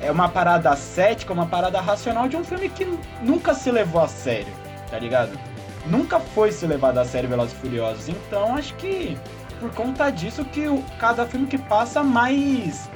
é 0.00 0.10
uma 0.10 0.28
parada 0.28 0.74
cética, 0.74 1.32
uma 1.32 1.46
parada 1.46 1.80
racional 1.80 2.26
de 2.28 2.36
um 2.36 2.42
filme 2.42 2.68
que 2.68 2.84
nunca 3.22 3.54
se 3.54 3.70
levou 3.70 4.02
a 4.02 4.08
sério, 4.08 4.52
tá 4.90 4.98
ligado? 4.98 5.38
Nunca 5.86 6.18
foi 6.18 6.50
se 6.50 6.66
levado 6.66 6.98
a 6.98 7.04
sério 7.04 7.28
Velozes 7.28 7.52
e 7.52 7.56
Furiosos. 7.60 8.08
Então 8.08 8.56
acho 8.56 8.74
que 8.74 9.16
por 9.60 9.70
conta 9.74 10.10
disso 10.10 10.44
que 10.44 10.66
o- 10.66 10.82
cada 10.98 11.24
filme 11.24 11.46
que 11.46 11.56
passa 11.56 12.02
mais 12.02 12.90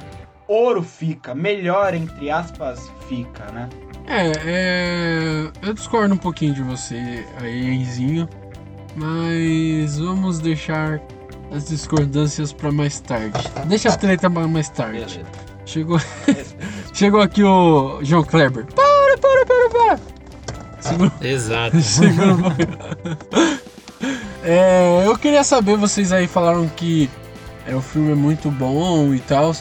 ouro 0.47 0.81
fica, 0.81 1.35
melhor 1.35 1.93
entre 1.93 2.29
aspas 2.29 2.91
fica, 3.07 3.45
né? 3.51 3.69
É, 4.07 4.31
é, 4.45 5.51
eu 5.61 5.73
discordo 5.73 6.13
um 6.13 6.17
pouquinho 6.17 6.53
de 6.53 6.63
você 6.63 7.25
aí, 7.41 7.73
Enzinho, 7.73 8.27
mas 8.95 9.97
vamos 9.99 10.39
deixar 10.39 11.01
as 11.51 11.67
discordâncias 11.67 12.53
pra 12.53 12.71
mais 12.71 12.99
tarde. 12.99 13.39
Deixa 13.65 13.89
a 13.89 13.97
treta 13.97 14.29
pra 14.29 14.47
mais 14.47 14.69
tarde. 14.69 14.99
Beleza. 14.99 15.21
Chegou, 15.65 15.99
chegou 16.93 17.21
aqui 17.21 17.43
o 17.43 17.99
João 18.01 18.23
Kleber. 18.23 18.65
Para, 18.73 19.17
para, 19.17 19.45
para, 19.45 19.69
para. 19.69 19.99
Segura, 20.79 21.11
Exato. 21.21 21.79
segura. 21.81 22.55
É, 24.43 25.03
eu 25.05 25.17
queria 25.17 25.43
saber, 25.43 25.75
vocês 25.75 26.13
aí 26.13 26.25
falaram 26.25 26.69
que 26.69 27.09
é, 27.65 27.75
o 27.75 27.81
filme 27.81 28.13
é 28.13 28.15
muito 28.15 28.49
bom 28.49 29.13
e 29.13 29.19
tal. 29.19 29.51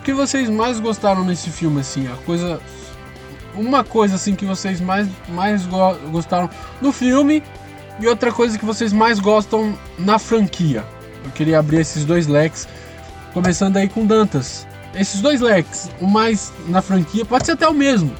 O 0.00 0.02
que 0.02 0.14
vocês 0.14 0.48
mais 0.48 0.80
gostaram 0.80 1.22
nesse 1.22 1.50
filme, 1.50 1.80
assim? 1.80 2.08
A 2.10 2.16
coisa. 2.24 2.58
Uma 3.54 3.84
coisa 3.84 4.14
assim 4.14 4.34
que 4.34 4.46
vocês 4.46 4.80
mais, 4.80 5.06
mais 5.28 5.66
go- 5.66 5.94
gostaram 6.10 6.48
no 6.80 6.90
filme 6.90 7.42
e 7.98 8.06
outra 8.08 8.32
coisa 8.32 8.58
que 8.58 8.64
vocês 8.64 8.94
mais 8.94 9.18
gostam 9.20 9.76
na 9.98 10.18
franquia. 10.18 10.86
Eu 11.22 11.30
queria 11.32 11.58
abrir 11.58 11.80
esses 11.80 12.06
dois 12.06 12.26
leques, 12.26 12.66
começando 13.34 13.76
aí 13.76 13.90
com 13.90 14.06
Dantas. 14.06 14.66
Esses 14.94 15.20
dois 15.20 15.42
leques, 15.42 15.90
o 16.00 16.06
mais 16.06 16.50
na 16.66 16.80
franquia, 16.80 17.24
pode 17.26 17.44
ser 17.44 17.52
até 17.52 17.68
o 17.68 17.74
mesmo, 17.74 18.10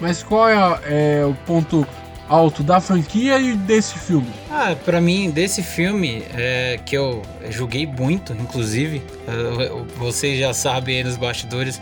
mas 0.00 0.24
qual 0.24 0.48
é, 0.48 0.80
é 0.86 1.24
o 1.24 1.34
ponto 1.46 1.86
alto 2.28 2.62
da 2.62 2.80
franquia 2.80 3.38
e 3.38 3.54
desse 3.54 3.98
filme? 3.98 4.30
Ah, 4.50 4.76
pra 4.84 5.00
mim, 5.00 5.30
desse 5.30 5.62
filme, 5.62 6.24
é, 6.34 6.78
que 6.84 6.96
eu 6.96 7.22
julguei 7.50 7.86
muito, 7.86 8.32
inclusive, 8.32 9.02
eh, 9.26 9.70
vocês 9.96 10.38
já 10.38 10.54
sabem 10.54 10.98
aí 10.98 11.04
nos 11.04 11.16
bastidores, 11.16 11.80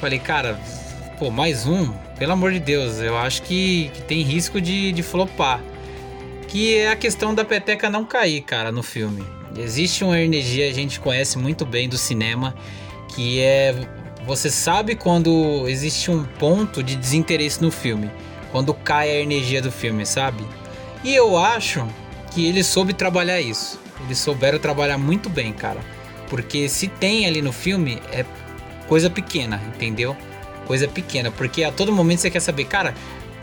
falei, 0.00 0.18
cara, 0.18 0.58
pô, 1.18 1.30
mais 1.30 1.66
um? 1.66 1.92
Pelo 2.18 2.32
amor 2.32 2.52
de 2.52 2.60
Deus, 2.60 2.98
eu 2.98 3.16
acho 3.16 3.42
que, 3.42 3.90
que 3.94 4.02
tem 4.02 4.22
risco 4.22 4.60
de, 4.60 4.92
de 4.92 5.02
flopar. 5.02 5.60
Que 6.46 6.76
é 6.76 6.90
a 6.90 6.96
questão 6.96 7.34
da 7.34 7.44
peteca 7.44 7.90
não 7.90 8.04
cair, 8.04 8.40
cara, 8.40 8.72
no 8.72 8.82
filme. 8.82 9.22
Existe 9.56 10.04
uma 10.04 10.18
energia, 10.18 10.68
a 10.68 10.72
gente 10.72 10.98
conhece 11.00 11.36
muito 11.36 11.66
bem 11.66 11.88
do 11.88 11.98
cinema, 11.98 12.54
que 13.14 13.40
é. 13.40 13.74
Você 14.24 14.50
sabe 14.50 14.94
quando 14.94 15.66
existe 15.68 16.10
um 16.10 16.22
ponto 16.22 16.82
de 16.82 16.96
desinteresse 16.96 17.62
no 17.62 17.70
filme. 17.70 18.10
Quando 18.50 18.72
cai 18.72 19.10
a 19.10 19.20
energia 19.20 19.60
do 19.60 19.70
filme, 19.70 20.06
sabe? 20.06 20.44
E 21.04 21.14
eu 21.14 21.36
acho 21.36 21.86
que 22.30 22.46
ele 22.46 22.62
soube 22.64 22.92
trabalhar 22.92 23.40
isso. 23.40 23.80
Eles 24.04 24.18
souberam 24.18 24.58
trabalhar 24.58 24.98
muito 24.98 25.28
bem, 25.28 25.52
cara. 25.52 25.80
Porque 26.28 26.68
se 26.68 26.88
tem 26.88 27.26
ali 27.26 27.42
no 27.42 27.52
filme, 27.52 28.00
é 28.12 28.24
coisa 28.86 29.08
pequena, 29.10 29.60
entendeu? 29.74 30.16
Coisa 30.66 30.86
pequena. 30.88 31.30
Porque 31.30 31.64
a 31.64 31.72
todo 31.72 31.92
momento 31.92 32.20
você 32.20 32.30
quer 32.30 32.40
saber, 32.40 32.64
cara, 32.64 32.94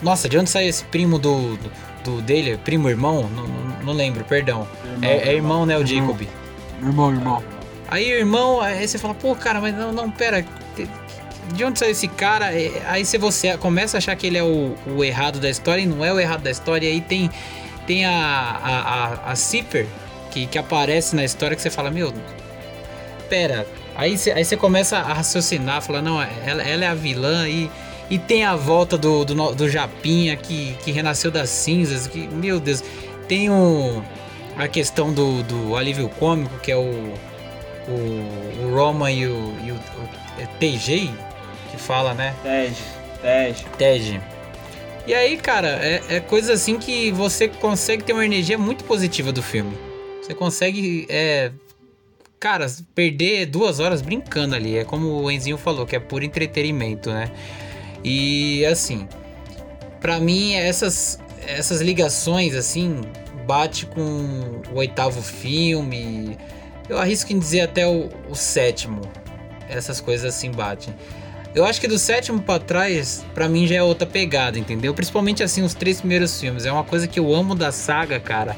nossa, 0.01 0.27
de 0.27 0.37
onde 0.37 0.49
saiu 0.49 0.69
esse 0.69 0.83
primo 0.85 1.17
do, 1.17 1.57
do, 1.57 1.71
do 2.03 2.21
dele? 2.21 2.57
Primo 2.63 2.89
irmão? 2.89 3.29
Não, 3.35 3.47
não, 3.47 3.83
não 3.83 3.93
lembro, 3.93 4.23
perdão. 4.25 4.67
É, 5.01 5.29
é 5.29 5.33
irmão, 5.33 5.65
né, 5.65 5.77
o 5.77 5.81
Irmão. 5.81 6.07
Jacob? 6.07 6.27
Irmão, 6.81 7.11
irmão. 7.11 7.43
Aí, 7.87 8.11
irmão, 8.11 8.61
aí 8.61 8.87
você 8.87 8.97
fala, 8.97 9.13
pô, 9.13 9.35
cara, 9.35 9.61
mas 9.61 9.75
não, 9.75 9.91
não, 9.91 10.09
pera. 10.09 10.45
De 11.53 11.63
onde 11.63 11.79
saiu 11.79 11.91
esse 11.91 12.07
cara? 12.07 12.53
É, 12.53 12.83
Aí 12.87 13.05
você, 13.05 13.17
você 13.17 13.57
começa 13.57 13.97
a 13.97 13.99
achar 13.99 14.15
que 14.15 14.27
ele 14.27 14.37
é 14.37 14.43
o, 14.43 14.75
o 14.87 15.03
errado 15.03 15.39
da 15.39 15.49
história 15.49 15.81
e 15.81 15.85
não 15.85 16.03
é 16.03 16.11
o 16.11 16.19
errado 16.19 16.41
da 16.41 16.51
história. 16.51 16.89
Aí 16.89 17.01
tem, 17.01 17.29
tem 17.85 18.05
a, 18.05 18.11
a, 18.11 19.29
a, 19.29 19.31
a 19.31 19.35
que, 20.31 20.45
que 20.47 20.57
aparece 20.57 21.15
na 21.15 21.23
história 21.23 21.55
que 21.55 21.61
você 21.61 21.69
fala, 21.69 21.89
meu, 21.89 22.13
pera. 23.29 23.65
Aí 23.95 24.17
você, 24.17 24.31
aí 24.31 24.45
começa 24.57 24.97
a 24.97 25.13
raciocinar, 25.13 25.81
falar, 25.81 26.01
não, 26.01 26.21
ela, 26.21 26.61
ela 26.61 26.83
é 26.83 26.87
a 26.87 26.93
vilã 26.93 27.47
e, 27.47 27.71
e 28.09 28.19
tem 28.19 28.43
a 28.43 28.55
volta 28.55 28.97
do, 28.97 29.23
do, 29.23 29.55
do 29.55 29.69
Japinha 29.69 30.35
que, 30.35 30.75
que 30.83 30.91
renasceu 30.91 31.31
das 31.31 31.49
cinzas, 31.49 32.05
que, 32.07 32.27
meu 32.27 32.59
Deus, 32.59 32.83
tem 33.27 33.49
o, 33.49 34.03
a 34.57 34.67
questão 34.67 35.13
do, 35.13 35.41
do 35.43 35.75
alívio 35.77 36.09
cômico, 36.09 36.59
que 36.59 36.71
é 36.71 36.75
o, 36.75 37.13
o, 37.87 38.65
o 38.65 38.75
Roma 38.75 39.09
e 39.11 39.25
o, 39.25 39.55
e 39.63 39.71
o, 39.71 39.75
o 39.75 40.47
TJ, 40.59 41.13
que 41.75 41.81
fala, 41.81 42.13
né? 42.13 42.35
Tej, 42.41 42.73
Tej. 43.21 43.53
TED. 43.77 44.21
E 45.07 45.13
aí, 45.13 45.37
cara, 45.37 45.67
é, 45.67 46.01
é 46.09 46.19
coisa 46.19 46.53
assim 46.53 46.79
que 46.79 47.11
você 47.11 47.47
consegue 47.47 48.03
ter 48.03 48.13
uma 48.13 48.25
energia 48.25 48.57
muito 48.57 48.83
positiva 48.83 49.31
do 49.31 49.43
filme. 49.43 49.77
Você 50.21 50.33
consegue, 50.33 51.05
é, 51.09 51.51
cara, 52.39 52.65
perder 52.95 53.45
duas 53.45 53.79
horas 53.79 54.01
brincando 54.01 54.55
ali. 54.55 54.77
É 54.77 54.83
como 54.83 55.21
o 55.21 55.29
Enzinho 55.29 55.57
falou, 55.57 55.85
que 55.85 55.95
é 55.95 55.99
puro 55.99 56.25
entretenimento, 56.25 57.11
né? 57.11 57.29
E 58.03 58.65
assim, 58.65 59.07
pra 60.01 60.19
mim, 60.19 60.55
essas, 60.55 61.19
essas 61.45 61.81
ligações, 61.81 62.55
assim, 62.55 63.01
bate 63.45 63.85
com 63.85 64.61
o 64.71 64.77
oitavo 64.77 65.21
filme. 65.21 66.35
Eu 66.89 66.97
arrisco 66.97 67.31
em 67.31 67.37
dizer 67.37 67.61
até 67.61 67.87
o, 67.87 68.09
o 68.29 68.35
sétimo. 68.35 69.01
Essas 69.69 70.01
coisas 70.01 70.35
assim 70.35 70.51
batem. 70.51 70.93
Eu 71.55 71.65
acho 71.65 71.79
que 71.79 71.87
do 71.87 71.97
sétimo 71.97 72.41
pra 72.41 72.59
trás, 72.59 73.25
pra 73.33 73.47
mim 73.47 73.65
já 73.65 73.75
é 73.77 73.81
outra 73.83 74.05
pegada, 74.05 74.59
entendeu? 74.59 74.93
Principalmente 74.93 75.41
assim, 75.41 75.63
os 75.63 75.73
três 75.73 75.99
primeiros 75.99 76.37
filmes. 76.39 76.65
É 76.65 76.71
uma 76.71 76.83
coisa 76.83 77.07
que 77.07 77.17
eu 77.17 77.33
amo 77.33 77.55
da 77.55 77.71
saga, 77.71 78.19
cara. 78.19 78.57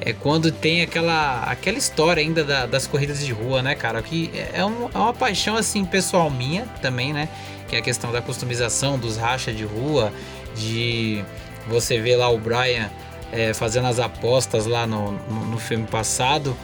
É 0.00 0.12
quando 0.12 0.52
tem 0.52 0.82
aquela, 0.82 1.42
aquela 1.44 1.78
história 1.78 2.20
ainda 2.22 2.44
da- 2.44 2.66
das 2.66 2.86
corridas 2.86 3.24
de 3.24 3.32
rua, 3.32 3.62
né, 3.62 3.74
cara? 3.74 4.02
Que 4.02 4.30
é, 4.52 4.62
um- 4.62 4.90
é 4.92 4.98
uma 4.98 5.14
paixão, 5.14 5.56
assim, 5.56 5.86
pessoal 5.86 6.28
minha 6.28 6.66
também, 6.82 7.14
né? 7.14 7.30
Que 7.66 7.76
é 7.76 7.78
a 7.78 7.82
questão 7.82 8.12
da 8.12 8.20
customização, 8.20 8.98
dos 8.98 9.16
rachas 9.16 9.56
de 9.56 9.64
rua, 9.64 10.12
de 10.54 11.24
você 11.66 11.98
ver 11.98 12.16
lá 12.16 12.28
o 12.28 12.36
Brian 12.38 12.90
é, 13.32 13.54
fazendo 13.54 13.86
as 13.86 13.98
apostas 13.98 14.66
lá 14.66 14.86
no, 14.86 15.12
no, 15.12 15.46
no 15.46 15.58
filme 15.58 15.86
passado 15.86 16.54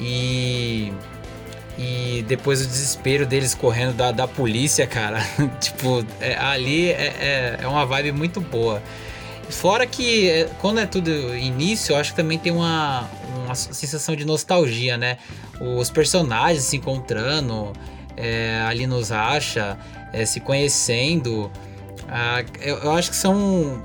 e 0.00 0.92
e 1.78 2.24
depois 2.26 2.60
o 2.60 2.66
desespero 2.66 3.24
deles 3.24 3.54
correndo 3.54 3.94
da, 3.94 4.10
da 4.10 4.26
polícia, 4.26 4.84
cara. 4.84 5.24
tipo, 5.60 6.04
é, 6.20 6.36
ali 6.36 6.90
é, 6.90 7.14
é, 7.20 7.58
é 7.62 7.68
uma 7.68 7.86
vibe 7.86 8.10
muito 8.10 8.40
boa. 8.40 8.82
Fora 9.48 9.86
que 9.86 10.28
é, 10.28 10.50
quando 10.60 10.80
é 10.80 10.86
tudo 10.86 11.10
início, 11.36 11.92
eu 11.92 11.96
acho 11.96 12.10
que 12.10 12.16
também 12.16 12.36
tem 12.36 12.52
uma, 12.52 13.08
uma 13.44 13.54
sensação 13.54 14.16
de 14.16 14.24
nostalgia, 14.24 14.98
né? 14.98 15.18
Os 15.60 15.88
personagens 15.88 16.64
se 16.64 16.76
encontrando 16.76 17.72
é, 18.16 18.60
ali 18.66 18.86
nos 18.86 19.10
racha, 19.10 19.78
é, 20.12 20.26
se 20.26 20.40
conhecendo. 20.40 21.50
Ah, 22.08 22.44
eu, 22.60 22.76
eu 22.78 22.90
acho 22.92 23.10
que 23.10 23.16
são 23.16 23.82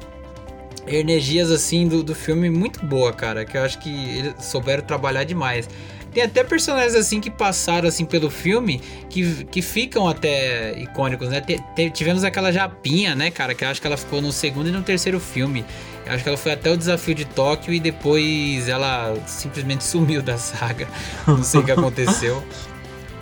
energias 0.88 1.52
assim 1.52 1.88
do, 1.88 2.04
do 2.04 2.16
filme 2.16 2.50
muito 2.50 2.84
boa, 2.86 3.14
cara. 3.14 3.46
Que 3.46 3.56
eu 3.56 3.64
acho 3.64 3.78
que 3.80 3.90
eles 3.90 4.34
souberam 4.40 4.84
trabalhar 4.84 5.24
demais. 5.24 5.70
Tem 6.14 6.24
até 6.24 6.44
personagens 6.44 6.94
assim 6.96 7.20
que 7.20 7.30
passaram 7.32 7.88
assim 7.88 8.06
pelo 8.06 8.30
filme 8.30 8.80
que, 9.10 9.46
que 9.46 9.62
ficam 9.62 10.08
até 10.08 10.78
icônicos, 10.80 11.30
né? 11.30 11.42
Te- 11.42 11.60
te- 11.76 11.90
tivemos 11.90 12.24
aquela 12.24 12.52
Japinha, 12.52 13.16
né, 13.16 13.32
cara? 13.32 13.56
Que 13.56 13.64
eu 13.66 13.70
acho 13.70 13.82
que 13.82 13.88
ela 13.88 13.98
ficou 13.98 14.22
no 14.22 14.32
segundo 14.32 14.70
e 14.70 14.72
no 14.72 14.84
terceiro 14.84 15.20
filme. 15.20 15.66
Eu 16.06 16.14
acho 16.14 16.22
que 16.24 16.30
ela 16.30 16.38
foi 16.38 16.52
até 16.52 16.70
o 16.70 16.78
desafio 16.78 17.16
de 17.16 17.26
Tóquio 17.26 17.74
e 17.74 17.80
depois 17.80 18.68
ela 18.70 19.16
simplesmente 19.26 19.84
sumiu 19.86 20.22
da 20.22 20.38
saga. 20.38 20.88
Não 21.28 21.44
sei 21.44 21.60
o 21.62 21.64
que 21.64 21.72
aconteceu. 21.72 22.44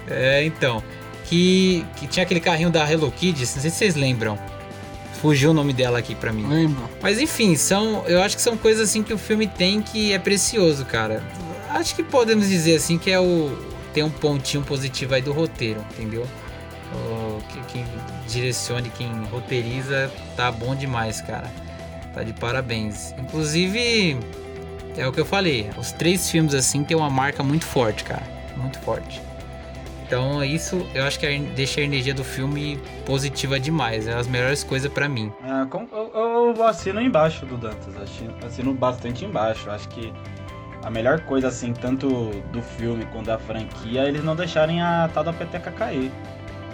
É, 0.09 0.43
então. 0.43 0.83
Que, 1.25 1.85
que 1.95 2.05
tinha 2.07 2.23
aquele 2.23 2.41
carrinho 2.41 2.69
da 2.69 2.89
Hello 2.91 3.09
Kids, 3.11 3.55
não 3.55 3.61
sei 3.61 3.71
se 3.71 3.77
vocês 3.77 3.95
lembram. 3.95 4.37
Fugiu 5.21 5.51
o 5.51 5.53
nome 5.53 5.71
dela 5.71 5.99
aqui 5.99 6.13
pra 6.15 6.33
mim. 6.33 6.45
Lembro. 6.47 6.89
Mas 7.01 7.17
enfim, 7.19 7.55
são, 7.55 8.03
eu 8.07 8.21
acho 8.21 8.35
que 8.35 8.41
são 8.41 8.57
coisas 8.57 8.89
assim 8.89 9.01
que 9.03 9.13
o 9.13 9.17
filme 9.17 9.47
tem 9.47 9.81
que 9.81 10.11
é 10.11 10.19
precioso, 10.19 10.83
cara. 10.83 11.23
Acho 11.73 11.95
que 11.95 12.03
podemos 12.03 12.49
dizer 12.49 12.75
assim 12.75 12.97
que 12.97 13.09
é 13.09 13.19
o 13.19 13.57
tem 13.93 14.03
um 14.03 14.09
pontinho 14.09 14.63
positivo 14.63 15.13
aí 15.15 15.21
do 15.21 15.33
roteiro, 15.33 15.83
entendeu? 15.91 16.27
O, 16.93 17.41
que, 17.47 17.59
quem 17.73 17.85
direcione, 18.27 18.89
quem 18.89 19.09
roteiriza, 19.25 20.11
tá 20.35 20.51
bom 20.51 20.75
demais, 20.75 21.21
cara. 21.21 21.49
Tá 22.13 22.23
de 22.23 22.33
parabéns. 22.33 23.13
Inclusive, 23.17 24.17
é 24.97 25.07
o 25.07 25.11
que 25.11 25.19
eu 25.19 25.25
falei, 25.25 25.69
os 25.77 25.91
três 25.91 26.29
filmes 26.29 26.53
assim 26.53 26.83
tem 26.83 26.95
uma 26.95 27.09
marca 27.09 27.43
muito 27.43 27.65
forte, 27.65 28.03
cara, 28.03 28.23
muito 28.57 28.79
forte. 28.79 29.21
Então 30.05 30.43
isso 30.43 30.85
eu 30.93 31.05
acho 31.05 31.17
que 31.17 31.39
deixa 31.55 31.79
a 31.79 31.83
energia 31.83 32.13
do 32.13 32.23
filme 32.23 32.77
positiva 33.05 33.57
demais, 33.57 34.07
é 34.07 34.13
as 34.13 34.27
melhores 34.27 34.61
coisas 34.61 34.91
pra 34.91 35.07
mim. 35.07 35.31
Ah, 35.41 35.65
eu, 35.71 36.11
eu 36.57 36.63
assino 36.65 37.01
embaixo 37.01 37.45
do 37.45 37.55
Dantas, 37.55 37.95
assino 38.45 38.73
bastante 38.73 39.23
embaixo. 39.23 39.69
Acho 39.69 39.87
que 39.87 40.11
a 40.83 40.89
melhor 40.89 41.21
coisa, 41.21 41.47
assim, 41.47 41.73
tanto 41.73 42.31
do 42.51 42.61
filme 42.61 43.05
quanto 43.05 43.27
da 43.27 43.37
franquia, 43.37 44.01
é 44.01 44.07
eles 44.07 44.23
não 44.23 44.35
deixarem 44.35 44.81
a 44.81 45.09
tal 45.13 45.23
da 45.23 45.33
peteca 45.33 45.71
cair. 45.71 46.11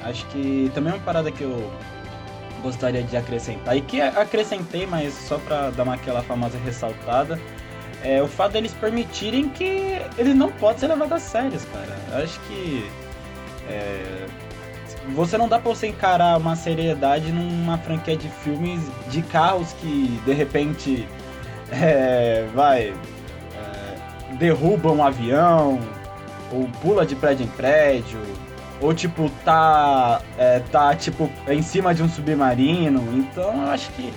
Acho 0.04 0.26
que 0.28 0.72
também 0.74 0.94
é 0.94 0.96
uma 0.96 1.04
parada 1.04 1.32
que 1.32 1.44
eu 1.44 1.72
gostaria 2.62 3.04
de 3.04 3.16
acrescentar, 3.16 3.76
e 3.78 3.82
que 3.82 4.02
acrescentei, 4.02 4.86
mas 4.86 5.14
só 5.14 5.38
pra 5.38 5.70
dar 5.70 5.84
uma, 5.84 5.96
aquela 5.96 6.22
famosa 6.22 6.58
ressaltada, 6.60 7.40
é 8.04 8.22
o 8.22 8.28
fato 8.28 8.54
deles 8.54 8.74
permitirem 8.74 9.50
que 9.50 10.00
ele 10.18 10.34
não 10.34 10.52
pode 10.52 10.80
ser 10.80 10.88
levado 10.88 11.14
a 11.14 11.20
sério, 11.20 11.60
cara. 11.72 12.24
Acho 12.24 12.40
que. 12.42 12.90
é, 13.70 14.26
você 15.14 15.38
não 15.38 15.48
dá 15.48 15.58
pra 15.58 15.74
você 15.74 15.88
encarar 15.88 16.38
uma 16.38 16.56
seriedade 16.56 17.32
numa 17.32 17.78
franquia 17.78 18.18
de 18.18 18.28
filmes 18.28 18.82
de 19.10 19.22
carros 19.22 19.72
que 19.74 20.22
de 20.26 20.34
repente 20.34 21.08
é, 21.72 22.46
vai 22.54 22.94
derruba 24.34 24.92
um 24.92 25.04
avião 25.04 25.80
ou 26.52 26.68
pula 26.82 27.06
de 27.06 27.16
prédio 27.16 27.46
em 27.46 27.50
prédio 27.50 28.20
ou 28.82 28.94
tipo 28.94 29.30
tá 29.44 30.22
é, 30.38 30.60
tá 30.72 30.96
tipo 30.96 31.30
em 31.48 31.62
cima 31.62 31.94
de 31.94 32.04
um 32.04 32.10
submarino 32.10 33.04
então 33.14 33.64
eu 33.64 33.70
acho 33.70 33.90
que 33.92 34.14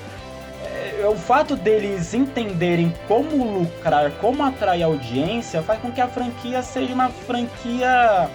é, 0.65 1.07
o 1.07 1.17
fato 1.17 1.57
deles 1.57 2.13
entenderem 2.15 2.93
como 3.09 3.61
lucrar 3.61 4.11
como 4.21 4.43
atrair 4.43 4.83
audiência 4.83 5.63
faz 5.63 5.81
com 5.81 5.91
que 5.91 6.01
a 6.01 6.09
franquia 6.09 6.63
seja 6.63 6.93
uma 6.93 7.09
franquia 7.09 8.29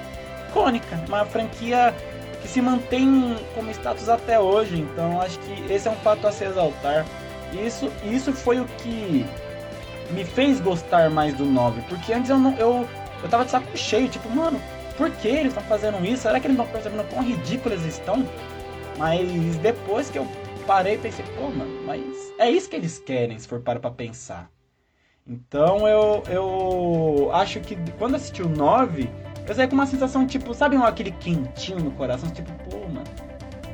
icônica 0.50 1.00
uma 1.08 1.26
franquia 1.26 1.94
que 2.46 2.52
se 2.52 2.62
mantém 2.62 3.36
como 3.56 3.72
status 3.72 4.08
até 4.08 4.40
hoje. 4.40 4.78
Então 4.78 5.20
acho 5.20 5.40
que 5.40 5.74
esse 5.74 5.88
é 5.88 5.92
um 5.92 5.96
fato 5.96 6.28
a 6.28 6.32
se 6.32 6.46
exaltar. 6.46 7.06
Isso, 7.52 7.92
isso 8.04 8.32
foi 8.32 8.60
o 8.60 8.66
que 8.66 9.26
me 10.12 10.24
fez 10.24 10.60
gostar 10.60 11.10
mais 11.10 11.34
do 11.36 11.46
9. 11.46 11.82
Porque 11.90 12.14
antes 12.14 12.30
eu 12.30 12.38
não. 12.38 12.54
Eu, 12.58 12.88
eu 13.24 13.30
tava 13.30 13.46
de 13.46 13.52
saco 13.52 13.78
cheio, 13.78 14.08
tipo, 14.08 14.30
mano, 14.30 14.60
por 14.98 15.10
que 15.12 15.28
eles 15.28 15.48
estão 15.48 15.64
fazendo 15.64 16.04
isso? 16.06 16.24
Será 16.24 16.40
que 16.40 16.48
eles 16.48 16.58
não 16.58 16.68
percebendo 16.68 17.08
quão 17.10 17.24
ridículos 17.24 17.82
eles 17.82 17.96
estão? 17.96 18.26
Mas 18.98 19.58
depois 19.58 20.10
que 20.10 20.18
eu 20.18 20.28
parei, 20.66 20.98
pensei, 20.98 21.26
pô, 21.38 21.50
mano, 21.50 21.84
mas 21.86 22.34
é 22.40 22.50
isso 22.50 22.70
que 22.70 22.76
eles 22.76 23.00
querem, 23.00 23.38
se 23.38 23.48
for 23.48 23.60
para 23.60 23.80
pra 23.80 23.92
pensar. 23.92 24.50
Então 25.28 25.88
eu, 25.88 26.24
eu 26.30 27.30
acho 27.34 27.60
que 27.60 27.76
quando 27.98 28.16
assisti 28.16 28.44
o 28.44 28.50
9, 28.50 29.10
eu 29.48 29.56
saí 29.56 29.68
com 29.68 29.74
uma 29.74 29.86
sensação, 29.86 30.26
tipo, 30.26 30.54
sabe 30.54 30.76
aquele 30.78 31.12
quentinho 31.12 31.80
no 31.80 31.92
coração? 31.92 32.30
Tipo, 32.30 32.52
pô, 32.70 32.80
mano, 32.88 33.04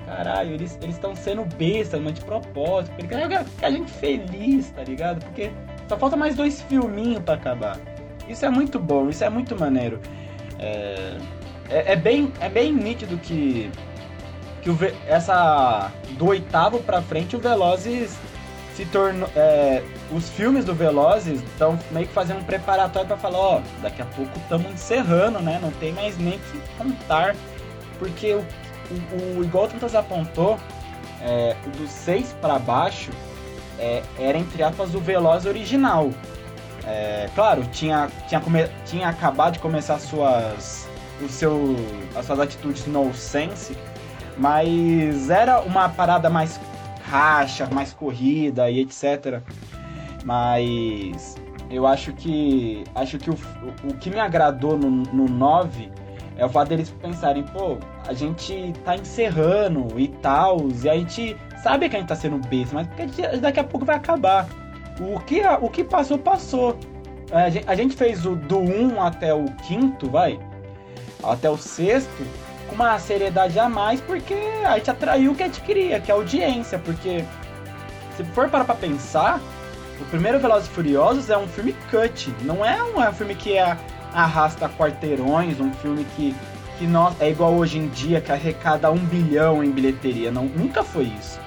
caralho, 0.06 0.54
eles 0.54 0.78
estão 0.82 1.16
sendo 1.16 1.46
bestas, 1.56 2.02
mas 2.02 2.14
de 2.14 2.22
propósito. 2.22 2.96
Porque 2.96 3.14
eles 3.14 3.28
querem 3.28 3.46
que 3.46 3.66
a 3.66 3.72
gente 3.72 3.92
feliz, 3.92 4.70
tá 4.72 4.84
ligado? 4.84 5.24
Porque 5.26 5.52
só 5.92 5.98
falta 5.98 6.16
mais 6.16 6.36
dois 6.36 6.62
filminhos 6.62 7.22
pra 7.22 7.34
acabar. 7.34 7.78
Isso 8.30 8.46
é 8.46 8.50
muito 8.50 8.80
bom, 8.80 9.10
isso 9.10 9.26
é 9.26 9.30
muito 9.30 9.60
maneiro. 9.60 10.00
É, 10.58 11.18
é, 11.70 11.92
é 11.92 11.96
bem, 11.98 12.32
é 12.40 12.48
bem 12.48 12.72
nítido 12.72 13.18
que, 13.18 13.70
que 14.62 14.70
o, 14.70 14.78
essa 15.06 15.92
do 16.12 16.28
oitavo 16.28 16.80
pra 16.80 17.02
frente 17.02 17.36
o 17.36 17.40
Velozes 17.40 18.18
se 18.74 18.86
tornou. 18.86 19.30
é, 19.36 19.84
os 20.14 20.30
filmes 20.30 20.64
do 20.64 20.74
Velozes 20.74 21.42
estão 21.44 21.78
meio 21.92 22.08
que 22.08 22.14
fazendo 22.14 22.40
um 22.40 22.46
preparatório 22.46 23.10
pra 23.10 23.18
falar, 23.18 23.40
ó, 23.40 23.62
daqui 23.82 24.02
a 24.02 24.06
pouco 24.06 24.32
estamos 24.40 24.72
encerrando, 24.72 25.42
né? 25.42 25.60
Não 25.62 25.72
tem 25.72 25.92
mais 25.92 26.18
nem 26.18 26.40
que 26.40 26.62
contar. 26.78 27.36
Porque 28.00 28.34
o, 28.34 28.40
o, 28.40 29.40
o 29.40 29.44
igual 29.44 29.66
o 29.66 29.68
Tantas 29.68 29.94
apontou, 29.94 30.58
é, 31.22 31.54
o 31.68 31.70
do 31.72 31.86
6 31.86 32.34
pra 32.40 32.58
baixo 32.58 33.12
é, 33.82 34.04
era 34.20 34.38
entre 34.38 34.62
aspas 34.62 34.94
o 34.94 35.00
Veloz 35.00 35.46
original. 35.48 36.12
É, 36.86 37.28
claro, 37.36 37.64
tinha, 37.72 38.10
tinha, 38.28 38.40
come- 38.40 38.70
tinha 38.86 39.10
acabado 39.10 39.54
de 39.54 39.60
começar 39.60 40.00
suas, 40.00 40.88
o 41.22 41.28
seu, 41.28 41.76
as 42.16 42.26
suas 42.26 42.40
atitudes 42.40 42.86
no 42.86 43.14
sense, 43.14 43.76
mas 44.38 45.30
era 45.30 45.62
uma 45.62 45.90
parada 45.90 46.30
mais 46.30 46.60
racha, 47.10 47.68
mais 47.72 47.92
corrida 47.92 48.70
e 48.70 48.80
etc. 48.80 49.42
Mas 50.24 51.36
eu 51.70 51.88
acho 51.88 52.14
que 52.14 52.84
acho 52.96 53.18
que 53.18 53.30
o, 53.30 53.38
o, 53.84 53.94
que 53.96 54.10
me 54.10 54.20
agradou 54.20 54.78
no, 54.78 54.90
no 54.90 55.26
9 55.28 55.92
é 56.38 56.46
o 56.46 56.50
fato 56.50 56.70
deles 56.70 56.94
pensarem, 57.02 57.44
pô, 57.44 57.78
a 58.08 58.14
gente 58.14 58.74
tá 58.84 58.96
encerrando 58.96 60.00
e 60.00 60.08
tal, 60.08 60.68
e 60.84 60.90
a 60.90 60.96
gente 60.96 61.36
sabe 61.62 61.90
que 61.90 61.96
a 61.96 62.00
gente 62.00 62.10
tá 62.10 62.16
sendo 62.16 62.38
besta, 62.48 62.76
mas 62.76 62.88
daqui 63.40 63.60
a 63.60 63.64
pouco 63.64 63.86
vai 63.86 63.96
acabar. 63.96 64.48
O 65.00 65.20
que, 65.20 65.42
o 65.62 65.70
que 65.70 65.84
passou, 65.84 66.18
passou. 66.18 66.78
A 67.32 67.50
gente, 67.50 67.70
a 67.70 67.76
gente 67.76 67.96
fez 67.96 68.26
o 68.26 68.36
do 68.36 68.60
1 68.60 69.02
até 69.02 69.34
o 69.34 69.46
quinto, 69.64 70.10
vai, 70.10 70.38
até 71.24 71.50
o 71.50 71.58
sexto, 71.58 72.26
com 72.68 72.76
uma 72.76 73.00
seriedade 73.00 73.58
a 73.58 73.70
mais, 73.70 74.02
porque 74.02 74.34
a 74.66 74.78
gente 74.78 74.92
atraiu 74.92 75.32
o 75.32 75.36
que 75.36 75.44
a 75.44 75.46
gente 75.46 75.62
queria, 75.62 76.00
que 76.00 76.12
é 76.12 76.14
a 76.14 76.18
audiência, 76.18 76.78
porque 76.78 77.24
se 78.18 78.24
for 78.26 78.50
parar 78.50 78.66
pra 78.66 78.76
pensar, 78.76 79.40
o 80.00 80.06
primeiro 80.06 80.40
Velozes 80.40 80.68
e 80.68 80.72
Furiosos 80.72 81.30
é 81.30 81.38
um 81.38 81.48
filme 81.48 81.74
cut, 81.90 82.34
não 82.42 82.66
é 82.66 82.84
um, 82.84 83.02
é 83.02 83.10
um 83.10 83.14
filme 83.14 83.36
que 83.36 83.58
é- 83.58 83.78
arrasta 84.14 84.68
quarteirões, 84.68 85.60
um 85.60 85.72
filme 85.72 86.06
que, 86.16 86.36
que 86.78 86.86
nós, 86.86 87.16
é 87.22 87.30
igual 87.30 87.54
hoje 87.54 87.78
em 87.78 87.88
dia, 87.88 88.20
que 88.20 88.32
arrecada 88.32 88.92
um 88.92 88.98
bilhão 88.98 89.64
em 89.64 89.72
bilheteria, 89.72 90.32
não, 90.32 90.46
nunca 90.46 90.84
foi 90.84 91.04
isso. 91.04 91.40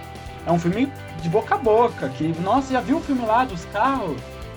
É 0.46 0.52
um 0.52 0.58
filme 0.58 0.92
de 1.22 1.28
boca 1.28 1.54
a 1.54 1.58
boca, 1.58 2.08
que, 2.10 2.28
nossa, 2.40 2.72
já 2.72 2.80
viu 2.80 2.98
o 2.98 3.00
filme 3.00 3.24
lá 3.24 3.44
dos 3.44 3.64
carros, 3.66 4.16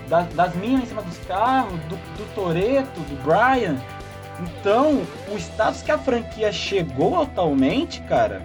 da- 0.09 0.21
das 0.33 0.53
minas 0.55 0.83
em 0.83 0.85
cima 0.87 1.01
dos 1.01 1.17
carros, 1.19 1.79
do, 1.89 1.95
do 1.95 2.35
Toreto, 2.35 2.99
do 3.01 3.23
Brian. 3.23 3.77
Então, 4.39 5.01
o 5.31 5.37
status 5.37 5.81
que 5.81 5.91
a 5.91 5.97
franquia 5.97 6.51
chegou 6.51 7.21
atualmente, 7.21 8.01
cara, 8.01 8.41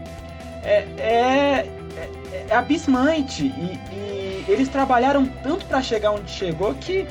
é, 0.63 0.87
é, 0.99 1.69
é, 1.97 2.47
é 2.49 2.55
abismante. 2.55 3.45
E, 3.47 3.79
e 3.93 4.45
eles 4.49 4.69
trabalharam 4.69 5.27
tanto 5.43 5.67
pra 5.67 5.83
chegar 5.83 6.13
onde 6.13 6.31
chegou 6.31 6.75
que, 6.75 7.07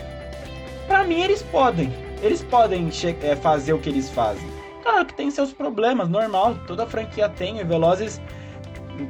pra 0.87 1.03
mim, 1.03 1.21
eles 1.21 1.43
podem. 1.43 1.93
Eles 2.21 2.41
podem 2.43 2.89
é, 3.23 3.35
fazer 3.35 3.73
o 3.73 3.79
que 3.79 3.89
eles 3.89 4.09
fazem. 4.09 4.47
Claro 4.83 5.05
que 5.05 5.13
tem 5.13 5.29
seus 5.29 5.51
problemas, 5.53 6.09
normal. 6.09 6.55
Toda 6.67 6.85
franquia 6.87 7.29
tem. 7.29 7.59
E 7.59 7.63
Velozes, 7.63 8.19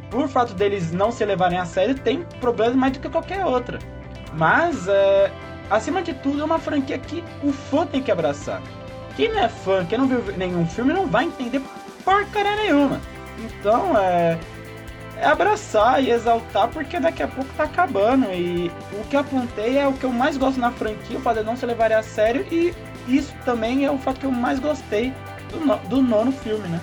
por 0.09 0.27
fato 0.27 0.53
deles 0.53 0.91
não 0.91 1.11
se 1.11 1.23
levarem 1.25 1.57
a 1.59 1.65
sério, 1.65 1.95
tem 1.95 2.23
problemas 2.39 2.75
mais 2.75 2.93
do 2.93 2.99
que 2.99 3.09
qualquer 3.09 3.45
outra. 3.45 3.79
Mas, 4.33 4.87
é, 4.87 5.31
acima 5.69 6.01
de 6.01 6.13
tudo, 6.13 6.41
é 6.41 6.45
uma 6.45 6.59
franquia 6.59 6.97
que 6.97 7.23
o 7.43 7.51
fã 7.51 7.85
tem 7.85 8.01
que 8.01 8.11
abraçar. 8.11 8.61
Quem 9.15 9.29
não 9.29 9.39
é 9.39 9.49
fã, 9.49 9.85
quem 9.85 9.97
não 9.97 10.07
viu 10.07 10.23
nenhum 10.37 10.65
filme, 10.65 10.93
não 10.93 11.07
vai 11.07 11.25
entender 11.25 11.61
porcaria 12.05 12.55
nenhuma. 12.55 12.99
Então, 13.37 13.97
é, 13.97 14.37
é 15.17 15.25
abraçar 15.25 16.01
e 16.01 16.09
exaltar, 16.11 16.69
porque 16.69 16.99
daqui 16.99 17.21
a 17.23 17.27
pouco 17.27 17.49
tá 17.57 17.63
acabando. 17.63 18.25
E 18.31 18.71
o 18.93 19.03
que 19.09 19.17
apontei 19.17 19.77
é 19.77 19.87
o 19.87 19.93
que 19.93 20.05
eu 20.05 20.11
mais 20.11 20.37
gosto 20.37 20.59
na 20.59 20.71
franquia, 20.71 21.17
o 21.17 21.21
fato 21.21 21.39
de 21.39 21.43
não 21.43 21.57
se 21.57 21.65
levarem 21.65 21.97
a 21.97 22.03
sério. 22.03 22.45
E 22.51 22.73
isso 23.07 23.33
também 23.43 23.83
é 23.85 23.91
o 23.91 23.97
fato 23.97 24.19
que 24.19 24.25
eu 24.25 24.31
mais 24.31 24.59
gostei 24.59 25.13
do, 25.51 25.59
no- 25.59 25.77
do 25.89 26.01
nono 26.01 26.31
filme, 26.31 26.67
né? 26.69 26.79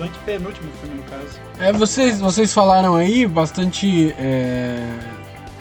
Do 0.00 0.04
antepenúltimo 0.04 0.70
filme, 0.80 0.96
no 0.96 1.02
caso. 1.02 1.38
É, 1.58 1.72
vocês, 1.74 2.18
vocês 2.20 2.54
falaram 2.54 2.96
aí 2.96 3.26
bastante. 3.26 4.14
é, 4.18 4.82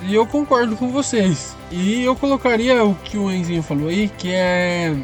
E 0.01 0.15
eu 0.15 0.25
concordo 0.25 0.77
com 0.77 0.89
vocês. 0.93 1.57
E 1.69 2.05
eu 2.05 2.15
colocaria 2.15 2.85
o 2.85 2.95
que 2.95 3.17
o 3.17 3.29
Enzinho 3.29 3.61
falou 3.61 3.89
aí, 3.89 4.07
que 4.17 4.31
é 4.31 4.95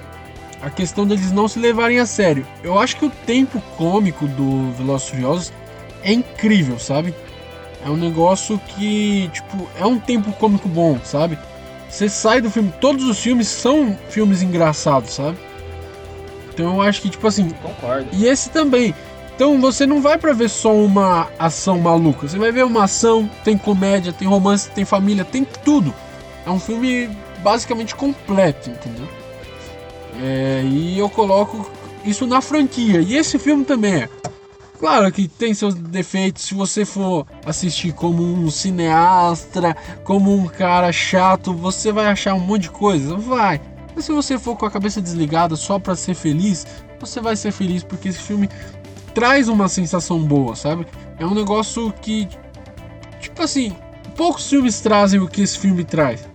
a 0.62 0.70
questão 0.70 1.06
deles 1.06 1.34
não 1.34 1.50
se 1.50 1.60
levarem 1.60 2.00
a 2.00 2.06
sério. 2.06 2.48
Eu 2.64 2.80
acho 2.80 2.96
que 2.96 3.06
o 3.06 3.10
tempo 3.10 3.62
cômico 3.76 4.26
do 4.26 4.72
Velozes 4.72 5.10
Furiosos 5.10 5.54
é 6.02 6.14
incrível, 6.14 6.80
sabe? 6.80 7.14
É 7.86 7.90
um 7.90 7.98
negócio 7.98 8.58
que, 8.70 9.30
tipo, 9.34 9.68
é 9.78 9.86
um 9.86 10.00
tempo 10.00 10.32
cômico 10.32 10.70
bom, 10.70 10.98
sabe? 11.04 11.38
Você 11.90 12.08
sai 12.08 12.40
do 12.40 12.50
filme, 12.50 12.74
todos 12.80 13.04
os 13.04 13.20
filmes 13.20 13.50
são 13.50 13.98
filmes 14.08 14.42
engraçados, 14.42 15.12
sabe? 15.12 15.38
Então 16.54 16.76
eu 16.76 16.82
acho 16.82 17.02
que, 17.02 17.10
tipo 17.10 17.28
assim. 17.28 17.50
Concordo. 17.62 18.08
E 18.14 18.28
esse 18.28 18.50
também. 18.50 18.96
Então 19.36 19.60
você 19.60 19.86
não 19.86 20.02
vai 20.02 20.18
pra 20.18 20.32
ver 20.32 20.50
só 20.50 20.74
uma 20.74 21.28
ação 21.38 21.78
maluca. 21.78 22.28
Você 22.28 22.40
vai 22.40 22.54
ver 22.54 22.64
uma 22.64 22.86
ação, 22.86 23.30
tem 23.44 23.58
comédia, 23.58 24.14
tem 24.14 24.28
romance, 24.28 24.70
tem 24.72 24.86
família, 24.86 25.26
tem 25.26 25.46
tudo. 25.64 25.94
É 26.46 26.50
um 26.50 26.60
filme 26.60 27.10
basicamente 27.44 27.94
completo, 27.94 28.70
entendeu? 28.70 29.08
É, 30.22 30.64
e 30.66 30.98
eu 30.98 31.10
coloco 31.10 31.70
isso 32.06 32.26
na 32.26 32.40
franquia. 32.40 33.02
E 33.02 33.16
esse 33.18 33.38
filme 33.38 33.66
também 33.66 34.04
é. 34.04 34.10
Claro 34.80 35.12
que 35.12 35.28
tem 35.28 35.54
seus 35.54 35.76
defeitos. 35.76 36.44
Se 36.44 36.54
você 36.54 36.86
for 36.86 37.28
assistir 37.46 37.94
como 37.94 38.24
um 38.24 38.50
cineasta, 38.50 39.76
como 40.06 40.34
um 40.34 40.48
cara 40.48 40.94
chato, 40.94 41.54
você 41.54 41.92
vai 41.92 42.08
achar 42.08 42.36
um 42.36 42.40
monte 42.40 42.64
de 42.64 42.72
coisa. 42.72 43.18
Vai. 43.18 43.60
Mas 43.94 44.06
se 44.06 44.12
você 44.12 44.38
for 44.38 44.56
com 44.56 44.66
a 44.66 44.72
cabeça 44.72 45.02
desligada 45.02 45.56
só 45.56 45.80
para 45.80 45.96
ser 45.96 46.14
feliz, 46.14 46.66
você 47.00 47.22
vai 47.22 47.36
ser 47.36 47.52
feliz 47.52 47.84
porque 47.84 48.10
esse 48.10 48.20
filme 48.20 48.50
traz 49.16 49.48
uma 49.48 49.68
sensação 49.68 50.20
boa, 50.20 50.56
sabe? 50.56 50.86
É 51.18 51.26
um 51.26 51.34
negócio 51.34 51.92
que, 52.02 52.28
tipo 53.20 53.42
assim, 53.42 53.76
poucos 54.16 54.48
filmes 54.48 54.80
trazem 54.82 55.20
o 55.20 55.28
que 55.28 55.42
esse 55.42 55.58
filme 55.58 55.84
traz. 55.84 56.28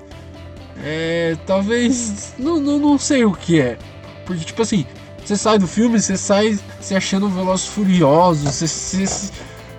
É. 0.82 1.36
Talvez. 1.46 2.34
Não, 2.38 2.58
não, 2.58 2.78
não 2.78 2.98
sei 2.98 3.24
o 3.24 3.32
que 3.32 3.60
é. 3.60 3.78
Porque, 4.24 4.44
tipo 4.44 4.62
assim, 4.62 4.86
você 5.22 5.36
sai 5.36 5.58
do 5.58 5.68
filme, 5.68 6.00
você 6.00 6.16
sai 6.16 6.58
se 6.80 6.96
achando 6.96 7.28
Velozes 7.28 7.66
Furiosos, 7.66 8.44
você, 8.44 8.66
você, 8.66 9.30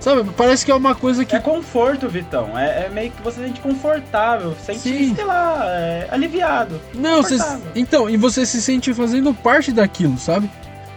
Sabe, 0.02 0.28
parece 0.36 0.66
que 0.66 0.72
é 0.72 0.76
uma 0.76 0.96
coisa 0.96 1.24
que. 1.24 1.36
É 1.36 1.40
conforto, 1.40 2.10
Vitão. 2.10 2.58
É, 2.58 2.86
é 2.86 2.90
meio 2.90 3.12
que 3.12 3.22
você 3.22 3.42
se 3.42 3.48
sente 3.48 3.62
confortável, 3.62 4.56
sente, 4.60 4.80
Sim. 4.80 5.16
sei 5.16 5.24
lá, 5.24 5.62
é, 5.66 6.08
aliviado. 6.10 6.82
Não, 6.96 7.22
você, 7.22 7.38
então, 7.76 8.10
e 8.10 8.18
você 8.18 8.44
se 8.44 8.60
sente 8.64 8.92
fazendo 8.96 9.32
parte 9.32 9.72
daquilo, 9.72 10.18
sabe? 10.18 10.50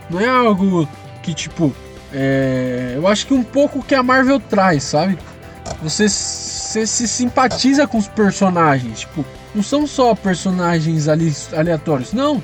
Não 0.08 0.18
é 0.18 0.26
algo 0.26 0.88
que, 1.22 1.34
tipo. 1.34 1.74
É, 2.14 2.92
eu 2.94 3.08
acho 3.08 3.26
que 3.26 3.34
um 3.34 3.42
pouco 3.42 3.82
que 3.82 3.94
a 3.94 4.02
Marvel 4.02 4.38
traz, 4.38 4.84
sabe? 4.84 5.18
Você, 5.82 6.08
você 6.08 6.86
se 6.86 7.08
simpatiza 7.08 7.86
com 7.88 7.98
os 7.98 8.06
personagens. 8.06 9.00
Tipo, 9.00 9.24
não 9.54 9.62
são 9.62 9.86
só 9.86 10.14
personagens 10.14 11.08
ali, 11.08 11.32
aleatórios. 11.52 12.12
Não, 12.12 12.42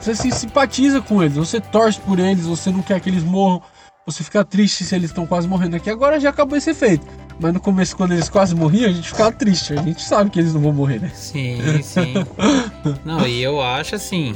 você 0.00 0.14
se 0.14 0.30
simpatiza 0.32 1.00
com 1.00 1.22
eles, 1.22 1.36
você 1.36 1.60
torce 1.60 2.00
por 2.00 2.18
eles, 2.18 2.46
você 2.46 2.70
não 2.70 2.82
quer 2.82 3.00
que 3.00 3.08
eles 3.08 3.22
morram, 3.22 3.62
você 4.04 4.24
fica 4.24 4.44
triste 4.44 4.84
se 4.84 4.94
eles 4.96 5.10
estão 5.10 5.26
quase 5.26 5.46
morrendo 5.46 5.76
aqui. 5.76 5.90
Agora 5.90 6.18
já 6.18 6.30
acabou 6.30 6.56
esse 6.56 6.70
efeito. 6.70 7.06
Mas 7.38 7.52
no 7.52 7.60
começo, 7.60 7.96
quando 7.96 8.12
eles 8.12 8.28
quase 8.28 8.54
morriam, 8.54 8.90
a 8.90 8.92
gente 8.92 9.08
ficava 9.08 9.32
triste. 9.32 9.72
A 9.74 9.82
gente 9.82 10.02
sabe 10.02 10.30
que 10.30 10.38
eles 10.38 10.54
não 10.54 10.60
vão 10.60 10.72
morrer, 10.72 11.00
né? 11.00 11.10
Sim, 11.14 11.82
sim. 11.82 12.14
não, 13.04 13.26
e 13.26 13.42
eu 13.42 13.60
acho 13.60 13.94
assim. 13.94 14.34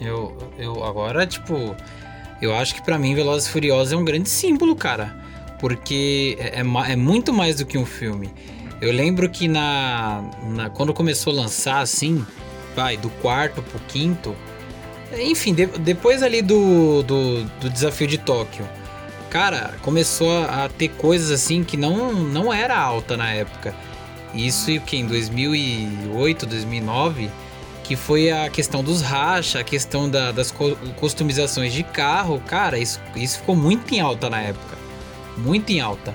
Eu, 0.00 0.36
eu 0.58 0.84
agora, 0.84 1.26
tipo. 1.26 1.74
Eu 2.40 2.54
acho 2.54 2.74
que 2.74 2.82
para 2.82 2.98
mim 2.98 3.14
Velozes 3.14 3.48
e 3.48 3.50
Furiosos 3.50 3.92
é 3.92 3.96
um 3.96 4.04
grande 4.04 4.28
símbolo, 4.28 4.76
cara. 4.76 5.16
Porque 5.58 6.36
é, 6.38 6.60
é, 6.60 6.92
é, 6.92 6.96
muito 6.96 7.32
mais 7.32 7.56
do 7.56 7.66
que 7.66 7.78
um 7.78 7.86
filme. 7.86 8.30
Eu 8.80 8.92
lembro 8.92 9.28
que 9.30 9.48
na, 9.48 10.22
na 10.50 10.70
quando 10.70 10.92
começou 10.92 11.32
a 11.32 11.36
lançar, 11.36 11.80
assim, 11.80 12.24
vai, 12.74 12.96
do 12.96 13.08
quarto 13.08 13.62
pro 13.62 13.78
quinto, 13.88 14.36
enfim, 15.18 15.54
de, 15.54 15.66
depois 15.66 16.22
ali 16.22 16.42
do, 16.42 17.02
do, 17.02 17.44
do, 17.60 17.70
desafio 17.70 18.06
de 18.06 18.18
Tóquio, 18.18 18.68
cara, 19.30 19.74
começou 19.82 20.44
a, 20.44 20.68
ter 20.68 20.88
coisas 20.88 21.30
assim 21.30 21.64
que 21.64 21.76
não, 21.76 22.12
não 22.12 22.52
era 22.52 22.78
alta 22.78 23.16
na 23.16 23.32
época. 23.32 23.74
Isso 24.34 24.70
e 24.70 24.76
o 24.76 24.82
que? 24.82 24.98
Em 24.98 25.06
2008, 25.06 26.44
2009, 26.44 27.30
que 27.86 27.94
foi 27.94 28.30
a 28.32 28.50
questão 28.50 28.82
dos 28.82 29.00
racha, 29.00 29.60
a 29.60 29.64
questão 29.64 30.10
da, 30.10 30.32
das 30.32 30.52
customizações 30.96 31.72
de 31.72 31.84
carro. 31.84 32.42
Cara, 32.46 32.78
isso, 32.78 33.00
isso 33.14 33.38
ficou 33.38 33.54
muito 33.54 33.94
em 33.94 34.00
alta 34.00 34.28
na 34.28 34.40
época. 34.40 34.76
Muito 35.36 35.70
em 35.70 35.80
alta. 35.80 36.12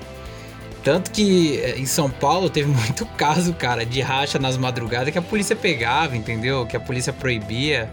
Tanto 0.84 1.10
que 1.10 1.58
eh, 1.58 1.78
em 1.78 1.86
São 1.86 2.10
Paulo 2.10 2.50
teve 2.50 2.68
muito 2.70 3.06
caso, 3.06 3.54
cara, 3.54 3.86
de 3.86 4.02
racha 4.02 4.38
nas 4.38 4.58
madrugadas 4.58 5.10
que 5.10 5.18
a 5.18 5.22
polícia 5.22 5.56
pegava, 5.56 6.14
entendeu? 6.14 6.66
Que 6.66 6.76
a 6.76 6.80
polícia 6.80 7.12
proibia. 7.12 7.88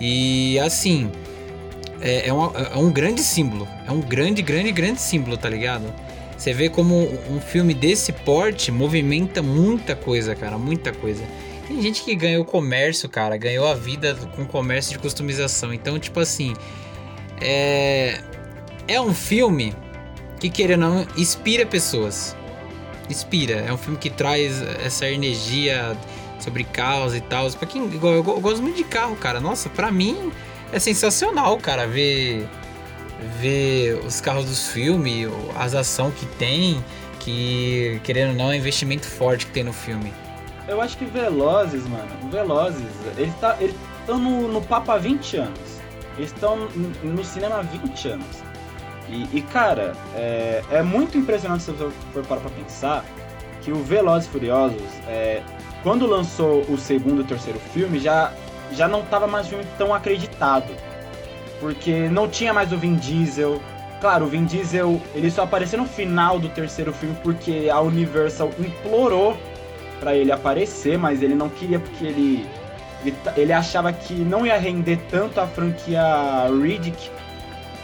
E 0.00 0.56
assim, 0.60 1.10
é, 2.00 2.28
é, 2.28 2.32
uma, 2.32 2.52
é, 2.56 2.76
um 2.76 2.92
grande 2.92 3.22
símbolo. 3.22 3.66
É 3.84 3.90
um 3.90 4.00
grande, 4.00 4.42
grande, 4.42 4.70
grande 4.70 5.00
símbolo, 5.00 5.36
tá 5.36 5.48
ligado? 5.48 5.92
Você 6.38 6.52
vê 6.52 6.68
como 6.68 6.96
um 7.28 7.40
filme 7.40 7.74
desse 7.74 8.12
porte 8.12 8.70
movimenta 8.70 9.42
muita 9.42 9.96
coisa, 9.96 10.36
cara, 10.36 10.56
muita 10.56 10.92
coisa. 10.92 11.24
Tem 11.72 11.80
gente 11.80 12.02
que 12.02 12.14
ganhou 12.14 12.44
comércio, 12.44 13.08
cara, 13.08 13.34
ganhou 13.38 13.66
a 13.66 13.72
vida 13.72 14.14
com 14.36 14.44
comércio 14.44 14.92
de 14.92 14.98
customização. 14.98 15.72
Então, 15.72 15.98
tipo 15.98 16.20
assim, 16.20 16.52
é 17.40 18.20
é 18.86 19.00
um 19.00 19.14
filme 19.14 19.74
que 20.38 20.50
querendo 20.50 20.84
ou 20.84 20.90
não 20.90 21.06
inspira 21.16 21.64
pessoas. 21.64 22.36
Inspira, 23.08 23.54
é 23.54 23.72
um 23.72 23.78
filme 23.78 23.96
que 23.96 24.10
traz 24.10 24.60
essa 24.84 25.08
energia 25.08 25.96
sobre 26.38 26.62
carros 26.62 27.14
e 27.14 27.22
tal. 27.22 27.50
Pra 27.52 27.66
quem. 27.66 27.90
Eu, 27.90 28.16
eu, 28.16 28.22
gosto 28.22 28.60
muito 28.60 28.76
de 28.76 28.84
carro, 28.84 29.16
cara. 29.16 29.40
Nossa, 29.40 29.70
pra 29.70 29.90
mim 29.90 30.30
é 30.74 30.78
sensacional, 30.78 31.56
cara, 31.56 31.86
ver. 31.86 32.46
Ver 33.40 33.98
os 34.04 34.20
carros 34.20 34.44
dos 34.44 34.68
filmes, 34.68 35.26
as 35.56 35.74
ações 35.74 36.12
que 36.16 36.26
tem, 36.36 36.84
que 37.18 37.98
querendo 38.04 38.30
ou 38.30 38.36
não 38.36 38.46
é 38.46 38.48
um 38.48 38.58
investimento 38.58 39.06
forte 39.06 39.46
que 39.46 39.52
tem 39.52 39.64
no 39.64 39.72
filme. 39.72 40.12
Eu 40.68 40.80
acho 40.80 40.96
que 40.96 41.04
Velozes, 41.04 41.86
mano, 41.88 42.30
Velozes, 42.30 42.86
eles 43.16 43.34
tá, 43.40 43.56
estão 43.60 44.18
no, 44.18 44.48
no 44.48 44.60
papo 44.62 44.92
há 44.92 44.98
20 44.98 45.36
anos. 45.36 45.80
Eles 46.16 46.32
estão 46.32 46.68
no 47.02 47.24
cinema 47.24 47.58
há 47.58 47.62
20 47.62 48.08
anos. 48.08 48.42
E, 49.08 49.28
e 49.32 49.42
cara, 49.42 49.92
é, 50.14 50.62
é, 50.70 50.82
muito 50.82 51.18
impressionante 51.18 51.64
se 51.64 51.72
você 51.72 51.90
for 52.12 52.24
parar 52.24 52.40
pra 52.42 52.50
pensar 52.50 53.04
que 53.62 53.72
o 53.72 53.82
Velozes 53.82 54.28
Furiosos, 54.28 54.82
é, 55.08 55.42
quando 55.82 56.06
lançou 56.06 56.62
o 56.62 56.78
segundo 56.78 57.22
e 57.22 57.24
terceiro 57.24 57.58
filme, 57.58 57.98
já, 57.98 58.32
já 58.72 58.86
não 58.86 59.02
tava 59.02 59.26
mais 59.26 59.48
filme 59.48 59.64
tão 59.76 59.92
acreditado. 59.92 60.72
Porque 61.60 62.08
não 62.08 62.28
tinha 62.28 62.52
mais 62.52 62.72
o 62.72 62.78
Vin 62.78 62.94
Diesel. 62.96 63.60
Claro, 64.00 64.26
o 64.26 64.28
Vin 64.28 64.44
Diesel 64.44 65.00
ele 65.14 65.30
só 65.30 65.42
apareceu 65.42 65.78
no 65.78 65.86
final 65.86 66.38
do 66.38 66.48
terceiro 66.48 66.92
filme 66.92 67.16
porque 67.22 67.68
a 67.72 67.80
Universal 67.80 68.50
implorou 68.58 69.36
para 70.02 70.16
ele 70.16 70.32
aparecer, 70.32 70.98
mas 70.98 71.22
ele 71.22 71.36
não 71.36 71.48
queria 71.48 71.78
porque 71.78 72.04
ele, 72.04 72.44
ele, 73.04 73.16
ele 73.36 73.52
achava 73.52 73.92
que 73.92 74.12
não 74.12 74.44
ia 74.44 74.58
render 74.58 74.98
tanto 75.08 75.40
a 75.40 75.46
franquia 75.46 76.02
Riddick. 76.48 77.08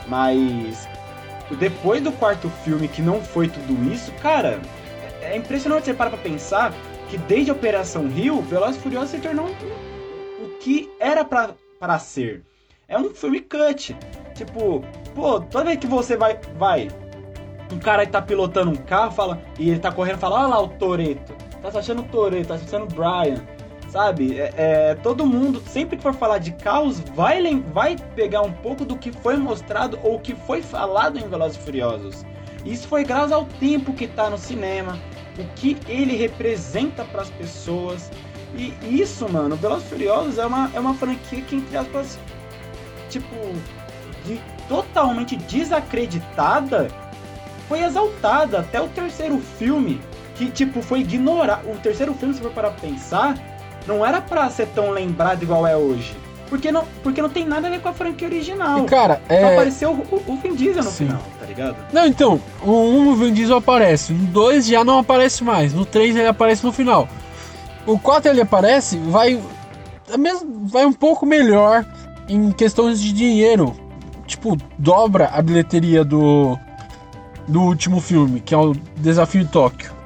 Mas 0.08 0.88
depois 1.60 2.02
do 2.02 2.10
quarto 2.10 2.50
filme, 2.64 2.88
que 2.88 3.00
não 3.00 3.22
foi 3.22 3.46
tudo 3.46 3.92
isso, 3.92 4.10
cara, 4.20 4.60
é 5.22 5.36
impressionante 5.36 5.84
você 5.84 5.94
parar 5.94 6.10
pra 6.10 6.18
pensar 6.18 6.74
que 7.08 7.16
desde 7.16 7.52
Operação 7.52 8.08
Rio, 8.08 8.42
Velozes 8.42 8.78
e 8.78 8.80
Furiosos 8.80 9.10
se 9.10 9.18
tornou 9.18 9.46
o 10.40 10.48
que 10.58 10.90
era 10.98 11.24
pra 11.24 11.98
ser. 12.00 12.42
É 12.88 12.98
um 12.98 13.10
filme 13.14 13.40
cut. 13.40 13.96
Tipo, 14.34 14.84
pô, 15.14 15.40
toda 15.40 15.66
vez 15.66 15.78
que 15.78 15.86
você 15.86 16.16
vai, 16.16 16.40
vai, 16.56 16.88
um 17.72 17.78
cara 17.78 18.04
tá 18.04 18.20
pilotando 18.20 18.72
um 18.72 18.76
carro, 18.76 19.12
fala, 19.12 19.40
e 19.56 19.70
ele 19.70 19.78
tá 19.78 19.92
correndo, 19.92 20.18
fala, 20.18 20.40
olha 20.40 20.48
lá 20.48 20.60
o 20.60 20.68
Toreto. 20.68 21.47
Tá 21.62 21.78
achando 21.78 22.02
o 22.02 22.04
Toreto, 22.04 22.48
tá 22.48 22.54
achando 22.54 22.84
o 22.84 22.94
Brian. 22.94 23.42
Sabe? 23.88 24.38
É, 24.38 24.52
é, 24.56 24.94
todo 24.96 25.24
mundo, 25.24 25.62
sempre 25.66 25.96
que 25.96 26.02
for 26.02 26.14
falar 26.14 26.38
de 26.38 26.52
carros, 26.52 27.00
vai, 27.14 27.42
vai 27.72 27.96
pegar 28.14 28.42
um 28.42 28.52
pouco 28.52 28.84
do 28.84 28.96
que 28.96 29.10
foi 29.10 29.36
mostrado 29.36 29.98
ou 30.02 30.20
que 30.20 30.34
foi 30.34 30.60
falado 30.62 31.18
em 31.18 31.26
Velozes 31.28 31.56
e 31.56 31.60
Furiosos. 31.60 32.24
Isso 32.64 32.86
foi 32.86 33.02
graças 33.02 33.32
ao 33.32 33.46
tempo 33.46 33.94
que 33.94 34.06
tá 34.06 34.28
no 34.28 34.36
cinema, 34.36 34.98
o 35.38 35.44
que 35.54 35.76
ele 35.88 36.16
representa 36.16 37.04
para 37.04 37.22
as 37.22 37.30
pessoas. 37.30 38.10
E 38.54 38.74
isso, 38.82 39.26
mano, 39.28 39.56
Velozes 39.56 39.88
Furiosos 39.88 40.38
é 40.38 40.44
uma, 40.44 40.70
é 40.74 40.80
uma 40.80 40.94
franquia 40.94 41.40
que, 41.42 41.56
entre 41.56 41.76
aspas, 41.76 42.18
tipo, 43.08 43.34
de, 44.26 44.38
totalmente 44.68 45.36
desacreditada, 45.36 46.88
foi 47.68 47.82
exaltada 47.82 48.60
até 48.60 48.80
o 48.80 48.88
terceiro 48.88 49.38
filme, 49.38 50.00
que, 50.38 50.50
tipo, 50.50 50.80
foi 50.80 51.00
ignorar. 51.00 51.62
O 51.66 51.76
terceiro 51.76 52.14
filme, 52.14 52.32
se 52.32 52.40
for 52.40 52.52
para 52.52 52.70
pensar, 52.70 53.36
não 53.86 54.06
era 54.06 54.20
pra 54.20 54.48
ser 54.48 54.68
tão 54.68 54.90
lembrado 54.90 55.42
igual 55.42 55.66
é 55.66 55.76
hoje. 55.76 56.16
Porque 56.48 56.72
não, 56.72 56.84
porque 57.02 57.20
não 57.20 57.28
tem 57.28 57.44
nada 57.44 57.66
a 57.66 57.70
ver 57.70 57.80
com 57.80 57.88
a 57.88 57.92
franquia 57.92 58.26
original. 58.26 58.78
E 58.78 58.86
cara, 58.86 59.20
é... 59.28 59.40
Só 59.40 59.52
apareceu 59.52 59.90
o, 59.90 60.32
o 60.32 60.36
Vin 60.36 60.54
Diesel 60.54 60.82
no 60.82 60.90
Sim. 60.90 61.06
final, 61.06 61.22
tá 61.38 61.46
ligado? 61.46 61.76
Não, 61.92 62.06
então, 62.06 62.40
o 62.62 62.70
1 62.70 63.08
o 63.08 63.16
Vin 63.16 63.32
Diesel 63.34 63.56
aparece, 63.58 64.14
no 64.14 64.26
2 64.28 64.66
já 64.66 64.82
não 64.82 65.00
aparece 65.00 65.44
mais, 65.44 65.74
no 65.74 65.84
3 65.84 66.16
ele 66.16 66.26
aparece 66.26 66.64
no 66.64 66.72
final. 66.72 67.06
O 67.84 67.98
4 67.98 68.30
ele 68.30 68.40
aparece, 68.40 68.96
vai 68.96 69.38
é 70.10 70.16
mesmo, 70.16 70.66
vai 70.66 70.86
um 70.86 70.92
pouco 70.92 71.26
melhor, 71.26 71.84
em 72.28 72.50
questões 72.50 73.00
de 73.00 73.12
dinheiro, 73.12 73.76
tipo, 74.26 74.56
dobra 74.78 75.30
a 75.32 75.42
bilheteria 75.42 76.02
do, 76.02 76.58
do 77.46 77.62
último 77.62 78.00
filme, 78.00 78.40
que 78.40 78.54
é 78.54 78.58
o 78.58 78.74
Desafio 78.96 79.42
em 79.42 79.46
Tóquio. 79.46 79.97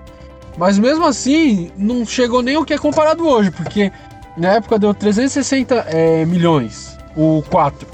Mas 0.57 0.79
mesmo 0.79 1.07
assim, 1.07 1.71
não 1.77 2.05
chegou 2.05 2.43
nem 2.43 2.57
o 2.57 2.65
que 2.65 2.75
é 2.75 2.79
comparado 2.79 3.27
hoje, 3.27 3.51
porque 3.51 3.91
na 4.37 4.55
época 4.55 4.79
deu 4.79 4.93
360 4.93 5.75
é, 5.89 6.25
milhões, 6.25 6.97
o 7.17 7.43
4. 7.51 7.87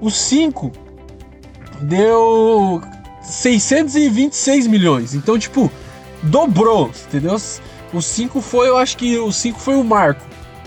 O 0.00 0.10
5 0.10 0.72
deu 1.80 2.82
626 3.22 4.66
milhões. 4.66 5.14
Então, 5.14 5.38
tipo, 5.38 5.70
dobrou, 6.22 6.90
entendeu? 7.08 7.36
O 7.92 8.02
5 8.02 8.40
foi, 8.40 8.68
eu 8.68 8.76
acho 8.76 8.96
que 8.96 9.18
o 9.18 9.32
5 9.32 9.58
foi 9.58 9.74
o 9.74 9.84
marco. 9.84 10.20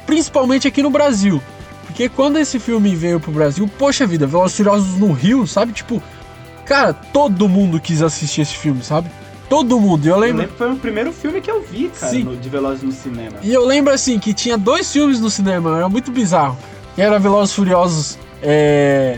Principalmente 0.06 0.68
aqui 0.68 0.82
no 0.82 0.90
Brasil. 0.90 1.42
Porque 1.86 2.10
quando 2.10 2.38
esse 2.38 2.60
filme 2.60 2.96
veio 2.96 3.20
pro 3.20 3.32
Brasil, 3.32 3.70
poxa 3.78 4.08
vida, 4.08 4.28
Furiosos 4.28 4.98
no 4.98 5.12
Rio, 5.12 5.46
sabe? 5.46 5.74
Tipo, 5.74 6.02
cara, 6.66 6.94
todo 6.94 7.50
mundo 7.50 7.80
quis 7.80 8.02
assistir 8.02 8.42
esse 8.42 8.56
filme, 8.56 8.84
sabe? 8.84 9.10
Todo 9.50 9.80
mundo. 9.80 10.06
Eu 10.06 10.18
lembro. 10.18 10.36
Eu 10.36 10.40
lembro 10.42 10.52
que 10.52 10.58
foi 10.58 10.72
o 10.72 10.76
primeiro 10.76 11.12
filme 11.12 11.42
que 11.42 11.50
eu 11.50 11.62
vi, 11.62 11.90
cara, 11.90 12.14
no, 12.20 12.38
de 12.38 12.50
Velozes 12.50 12.84
no 12.84 12.92
cinema. 12.92 13.38
E 13.42 13.52
eu 13.52 13.66
lembro 13.66 13.92
assim 13.92 14.20
que 14.20 14.34
tinha 14.34 14.58
dois 14.58 14.92
filmes 14.92 15.20
no 15.20 15.30
cinema, 15.30 15.76
era 15.78 15.90
muito 15.90 16.12
bizarro. 16.12 16.58
Que 16.96 17.02
era 17.02 17.18
Velozes 17.18 17.56
Furiosos, 17.56 18.20
é, 18.44 19.18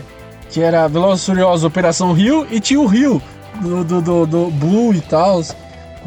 que 0.50 0.62
era 0.62 0.88
Velozes 0.88 1.26
Furiosos 1.26 1.63
Operação 1.65 2.13
Rio 2.13 2.48
e 2.50 2.60
tinha 2.60 2.80
o 2.80 2.86
Rio 2.86 3.22
do, 3.60 3.84
do, 3.84 4.02
do, 4.02 4.26
do 4.26 4.52
Blue 4.52 4.94
e 4.94 5.02
tal, 5.02 5.41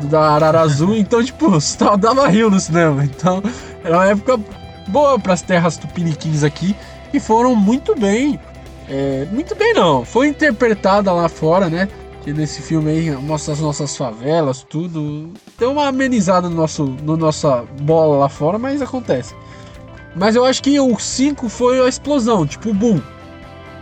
da 0.04 0.30
Arara 0.30 0.60
Azul. 0.60 0.94
Então, 0.96 1.22
tipo, 1.22 1.60
só 1.60 1.96
dava 1.96 2.26
Rio 2.28 2.50
no 2.50 2.58
cinema. 2.58 3.04
Então, 3.04 3.42
era 3.84 3.96
uma 3.96 4.08
época 4.08 4.40
boa 4.88 5.18
para 5.18 5.34
as 5.34 5.42
terras 5.42 5.76
tupiniquins 5.76 6.42
aqui 6.42 6.74
e 7.12 7.20
foram 7.20 7.54
muito 7.54 7.94
bem. 7.94 8.40
é, 8.88 9.26
muito 9.30 9.54
bem 9.54 9.72
não, 9.74 10.04
foi 10.04 10.28
interpretada 10.28 11.12
lá 11.12 11.28
fora, 11.28 11.68
né? 11.68 11.88
Que 12.24 12.32
nesse 12.32 12.62
filme 12.62 12.90
aí 12.90 13.10
mostra 13.10 13.52
as 13.52 13.60
nossas 13.60 13.94
favelas, 13.96 14.62
tudo. 14.62 15.30
Deu 15.58 15.72
uma 15.72 15.88
amenizada 15.88 16.48
no 16.48 16.56
nosso, 16.56 16.84
no 16.84 17.18
nossa 17.18 17.64
bola 17.82 18.16
lá 18.16 18.28
fora, 18.30 18.58
mas 18.58 18.80
acontece. 18.80 19.34
Mas 20.16 20.34
eu 20.34 20.44
acho 20.44 20.62
que 20.62 20.80
o 20.80 20.98
5 20.98 21.48
foi 21.50 21.84
a 21.84 21.88
explosão, 21.88 22.46
tipo 22.46 22.70
o 22.70 22.74
boom 22.74 23.00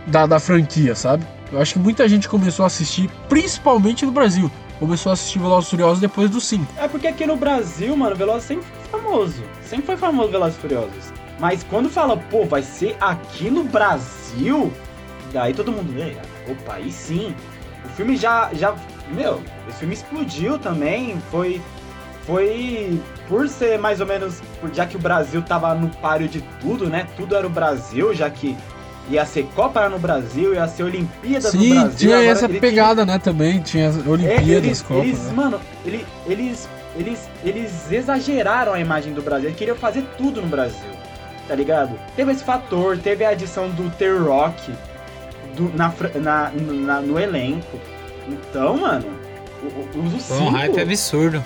da, 0.07 0.25
da 0.25 0.39
franquia, 0.39 0.93
sabe? 0.93 1.25
Eu 1.51 1.61
acho 1.61 1.73
que 1.73 1.79
muita 1.79 2.07
gente 2.09 2.27
começou 2.27 2.63
a 2.63 2.67
assistir, 2.67 3.09
principalmente 3.29 4.05
no 4.05 4.11
Brasil. 4.11 4.51
Começou 4.79 5.11
a 5.11 5.13
assistir 5.13 5.39
Velozes 5.39 5.69
Furiosos 5.69 5.99
depois 6.01 6.29
do 6.29 6.41
5. 6.41 6.65
É 6.77 6.87
porque 6.87 7.07
aqui 7.07 7.25
no 7.25 7.37
Brasil, 7.37 7.95
mano, 7.95 8.15
Velozes 8.15 8.43
sempre 8.43 8.65
foi 8.65 8.99
famoso. 8.99 9.43
Sempre 9.63 9.85
foi 9.85 9.95
famoso 9.97 10.31
Velozes 10.31 10.57
Furiosos. 10.57 11.13
Mas 11.39 11.63
quando 11.63 11.89
fala, 11.89 12.17
pô, 12.17 12.45
vai 12.45 12.63
ser 12.63 12.97
aqui 12.99 13.49
no 13.49 13.63
Brasil, 13.63 14.73
daí 15.31 15.53
todo 15.53 15.71
mundo, 15.71 15.93
"Ei, 15.97 16.17
opa, 16.49 16.73
aí 16.73 16.91
sim. 16.91 17.33
O 17.93 17.95
filme 17.95 18.17
já, 18.17 18.49
já, 18.53 18.73
meu, 19.11 19.41
esse 19.69 19.77
filme 19.79 19.93
explodiu 19.93 20.57
também, 20.57 21.21
foi, 21.29 21.61
foi 22.25 22.99
por 23.27 23.47
ser 23.47 23.77
mais 23.77 24.01
ou 24.01 24.07
menos, 24.07 24.41
já 24.73 24.85
que 24.85 24.95
o 24.95 24.99
Brasil 24.99 25.41
tava 25.43 25.73
no 25.75 25.89
páreo 25.89 26.27
de 26.27 26.41
tudo, 26.59 26.89
né? 26.89 27.07
Tudo 27.15 27.35
era 27.35 27.45
o 27.45 27.49
Brasil, 27.49 28.13
já 28.13 28.29
que 28.29 28.57
ia 29.09 29.23
ser 29.25 29.43
Copa 29.53 29.87
no 29.89 29.99
Brasil, 29.99 30.53
ia 30.55 30.67
ser 30.67 30.83
Olimpíadas 30.83 31.53
no 31.53 31.61
Sim, 31.61 31.73
Brasil. 31.81 31.97
tinha 32.09 32.23
essa 32.23 32.49
pegada, 32.49 33.05
né? 33.05 33.19
Também 33.19 33.59
tinha 33.61 33.89
as 33.89 33.97
é, 34.05 34.09
Olimpíadas, 34.09 34.47
eles, 34.49 34.81
Copas. 34.81 35.03
eles, 35.05 35.19
né? 35.25 35.33
mano, 35.35 35.61
ele- 35.85 36.05
eles, 36.25 36.67
eles, 36.95 37.29
eles 37.43 37.91
exageraram 37.91 38.73
a 38.73 38.79
imagem 38.79 39.13
do 39.13 39.21
Brasil. 39.21 39.49
Eles 39.49 39.57
queriam 39.59 39.77
fazer 39.77 40.03
tudo 40.17 40.41
no 40.41 40.47
Brasil, 40.47 40.89
tá 41.47 41.53
ligado? 41.53 41.91
Teve 42.15 42.31
esse 42.31 42.43
fator, 42.43 42.97
teve 42.97 43.23
a 43.23 43.29
adição 43.29 43.69
do 43.69 43.89
T-Rock 43.91 44.73
do- 45.55 45.71
na, 45.75 45.93
na, 46.15 46.51
na- 46.51 47.01
no 47.01 47.19
elenco. 47.19 47.79
Então, 48.27 48.77
mano, 48.77 49.05
o, 49.61 49.97
o, 49.99 50.05
o 50.15 50.19
Foi 50.19 50.37
um 50.39 50.49
hype 50.49 50.71
cinco- 50.71 50.81
absurdo. 50.81 51.43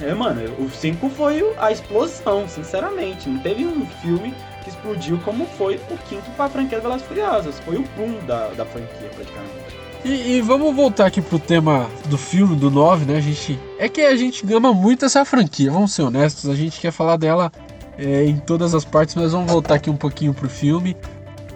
é, 0.00 0.14
mano, 0.14 0.42
o 0.58 0.70
5 0.70 1.10
foi 1.10 1.44
a 1.58 1.70
explosão, 1.70 2.48
sinceramente. 2.48 3.28
Não 3.28 3.38
teve 3.40 3.64
um 3.66 3.84
filme 4.02 4.34
que 4.64 4.70
explodiu 4.70 5.18
como 5.24 5.46
foi 5.58 5.76
o 5.90 5.96
quinto 6.08 6.30
pra 6.36 6.48
franquia 6.48 6.80
Velozes 6.80 7.02
e 7.04 7.08
Furiosos. 7.08 7.58
Foi 7.60 7.76
o 7.76 7.84
boom 7.96 8.18
da, 8.26 8.48
da 8.48 8.64
franquia, 8.64 9.10
praticamente. 9.14 9.80
E, 10.02 10.36
e 10.36 10.40
vamos 10.40 10.74
voltar 10.74 11.04
aqui 11.06 11.20
pro 11.20 11.38
tema 11.38 11.86
do 12.06 12.16
filme, 12.16 12.56
do 12.56 12.70
9, 12.70 13.04
né? 13.04 13.18
A 13.18 13.20
gente. 13.20 13.58
É 13.78 13.86
que 13.86 14.00
a 14.00 14.16
gente 14.16 14.50
ama 14.54 14.72
muito 14.72 15.04
essa 15.04 15.22
franquia, 15.26 15.70
vamos 15.70 15.92
ser 15.92 16.00
honestos. 16.02 16.48
A 16.48 16.54
gente 16.54 16.80
quer 16.80 16.90
falar 16.90 17.18
dela 17.18 17.52
é, 17.98 18.24
em 18.24 18.38
todas 18.38 18.74
as 18.74 18.82
partes, 18.82 19.14
mas 19.14 19.32
vamos 19.32 19.52
voltar 19.52 19.74
aqui 19.74 19.90
um 19.90 19.96
pouquinho 19.96 20.32
pro 20.32 20.48
filme. 20.48 20.96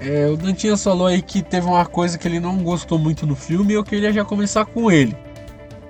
É, 0.01 0.27
o 0.27 0.37
Dantinhas 0.37 0.83
falou 0.83 1.07
aí 1.07 1.23
que 1.23 1.43
teve 1.43 1.67
uma 1.67 1.87
coisa 1.87 2.19
que 2.19 2.27
ele 2.29 2.41
não 2.41 2.59
gostou 2.59 2.99
muito 2.99 3.27
no 3.27 3.37
filme 3.37 3.73
e 3.73 3.77
eu 3.77 3.85
queria 3.85 4.13
já 4.13 4.25
começar 4.25 4.65
com 4.65 4.91
ele. 4.91 5.17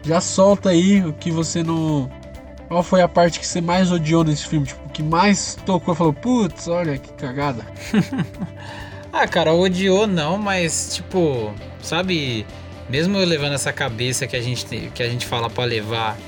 Já 0.02 0.20
solta 0.20 0.70
aí 0.70 1.02
o 1.02 1.12
que 1.12 1.30
você 1.30 1.62
não. 1.62 2.10
Qual 2.68 2.82
foi 2.82 3.02
a 3.02 3.08
parte 3.08 3.40
que 3.40 3.46
você 3.46 3.60
mais 3.60 3.90
odiou 3.90 4.24
nesse 4.24 4.46
filme? 4.46 4.66
Tipo, 4.66 4.88
que 4.90 5.02
mais 5.02 5.56
tocou 5.66 5.94
e 5.94 5.96
falou, 5.96 6.12
putz, 6.12 6.68
olha 6.68 6.98
que 6.98 7.12
cagada. 7.14 7.64
Ah, 9.16 9.28
cara, 9.28 9.54
odiou 9.54 10.08
não, 10.08 10.36
mas 10.36 10.96
tipo, 10.96 11.54
sabe, 11.80 12.44
mesmo 12.90 13.16
eu 13.16 13.24
levando 13.24 13.52
essa 13.52 13.72
cabeça 13.72 14.26
que 14.26 14.34
a 14.34 14.42
gente 14.42 14.66
que 14.92 15.04
a 15.04 15.08
gente 15.08 15.24
fala 15.24 15.48
pra 15.48 15.62
levar, 15.62 16.18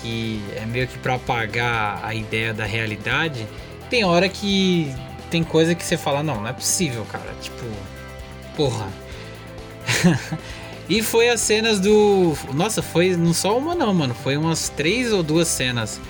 que 0.00 0.40
é 0.54 0.64
meio 0.64 0.86
que 0.86 0.96
pra 0.98 1.16
apagar 1.16 2.00
a 2.00 2.14
ideia 2.14 2.54
da 2.54 2.64
realidade, 2.64 3.44
tem 3.90 4.04
hora 4.04 4.28
que 4.28 4.94
tem 5.30 5.44
coisa 5.44 5.74
que 5.74 5.84
você 5.84 5.96
fala, 5.96 6.22
não, 6.22 6.40
não 6.40 6.48
é 6.48 6.52
possível, 6.52 7.04
cara, 7.10 7.34
tipo, 7.40 7.64
porra. 8.56 8.88
e 10.88 11.02
foi 11.02 11.28
as 11.28 11.40
cenas 11.40 11.80
do, 11.80 12.36
nossa, 12.52 12.82
foi 12.82 13.16
não 13.16 13.32
só 13.32 13.56
uma 13.56 13.74
não, 13.74 13.92
mano, 13.94 14.14
foi 14.14 14.36
umas 14.36 14.68
três 14.68 15.12
ou 15.12 15.22
duas 15.22 15.48
cenas 15.48 16.00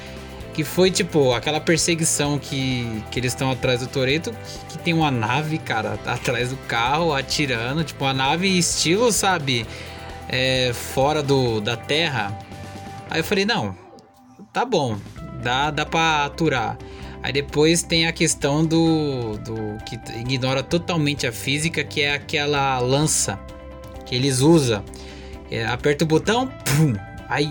que 0.59 0.65
foi 0.65 0.91
tipo 0.91 1.33
aquela 1.35 1.61
perseguição 1.61 2.37
que, 2.37 3.05
que 3.13 3.21
eles 3.21 3.33
estão 3.33 3.49
atrás 3.49 3.79
do 3.79 3.87
Toreto, 3.87 4.33
que, 4.33 4.73
que 4.73 4.79
tem 4.79 4.93
uma 4.93 5.09
nave, 5.09 5.57
cara, 5.57 5.97
atrás 6.05 6.51
do 6.51 6.57
carro, 6.57 7.15
atirando, 7.15 7.85
tipo 7.85 8.05
uma 8.05 8.13
nave 8.13 8.59
estilo, 8.59 9.13
sabe, 9.13 9.65
é, 10.29 10.73
fora 10.75 11.23
do, 11.23 11.61
da 11.61 11.77
Terra. 11.77 12.37
Aí 13.09 13.21
eu 13.21 13.25
falei, 13.25 13.45
não, 13.45 13.73
tá 14.53 14.65
bom, 14.65 14.99
dá, 15.41 15.71
dá 15.71 15.87
pra 15.87 16.25
aturar. 16.25 16.77
Aí 17.23 17.33
depois 17.33 17.83
tem 17.83 18.07
a 18.07 18.13
questão 18.13 18.65
do, 18.65 19.37
do 19.39 19.79
que 19.85 19.97
ignora 20.19 20.63
totalmente 20.63 21.27
a 21.27 21.33
física, 21.33 21.83
que 21.83 22.01
é 22.03 22.15
aquela 22.15 22.79
lança 22.79 23.39
que 24.07 24.15
eles 24.15 24.41
usam. 24.41 24.83
É, 25.51 25.65
aperta 25.67 26.05
o 26.05 26.07
botão, 26.07 26.47
pum, 26.47 26.95
aí, 27.29 27.51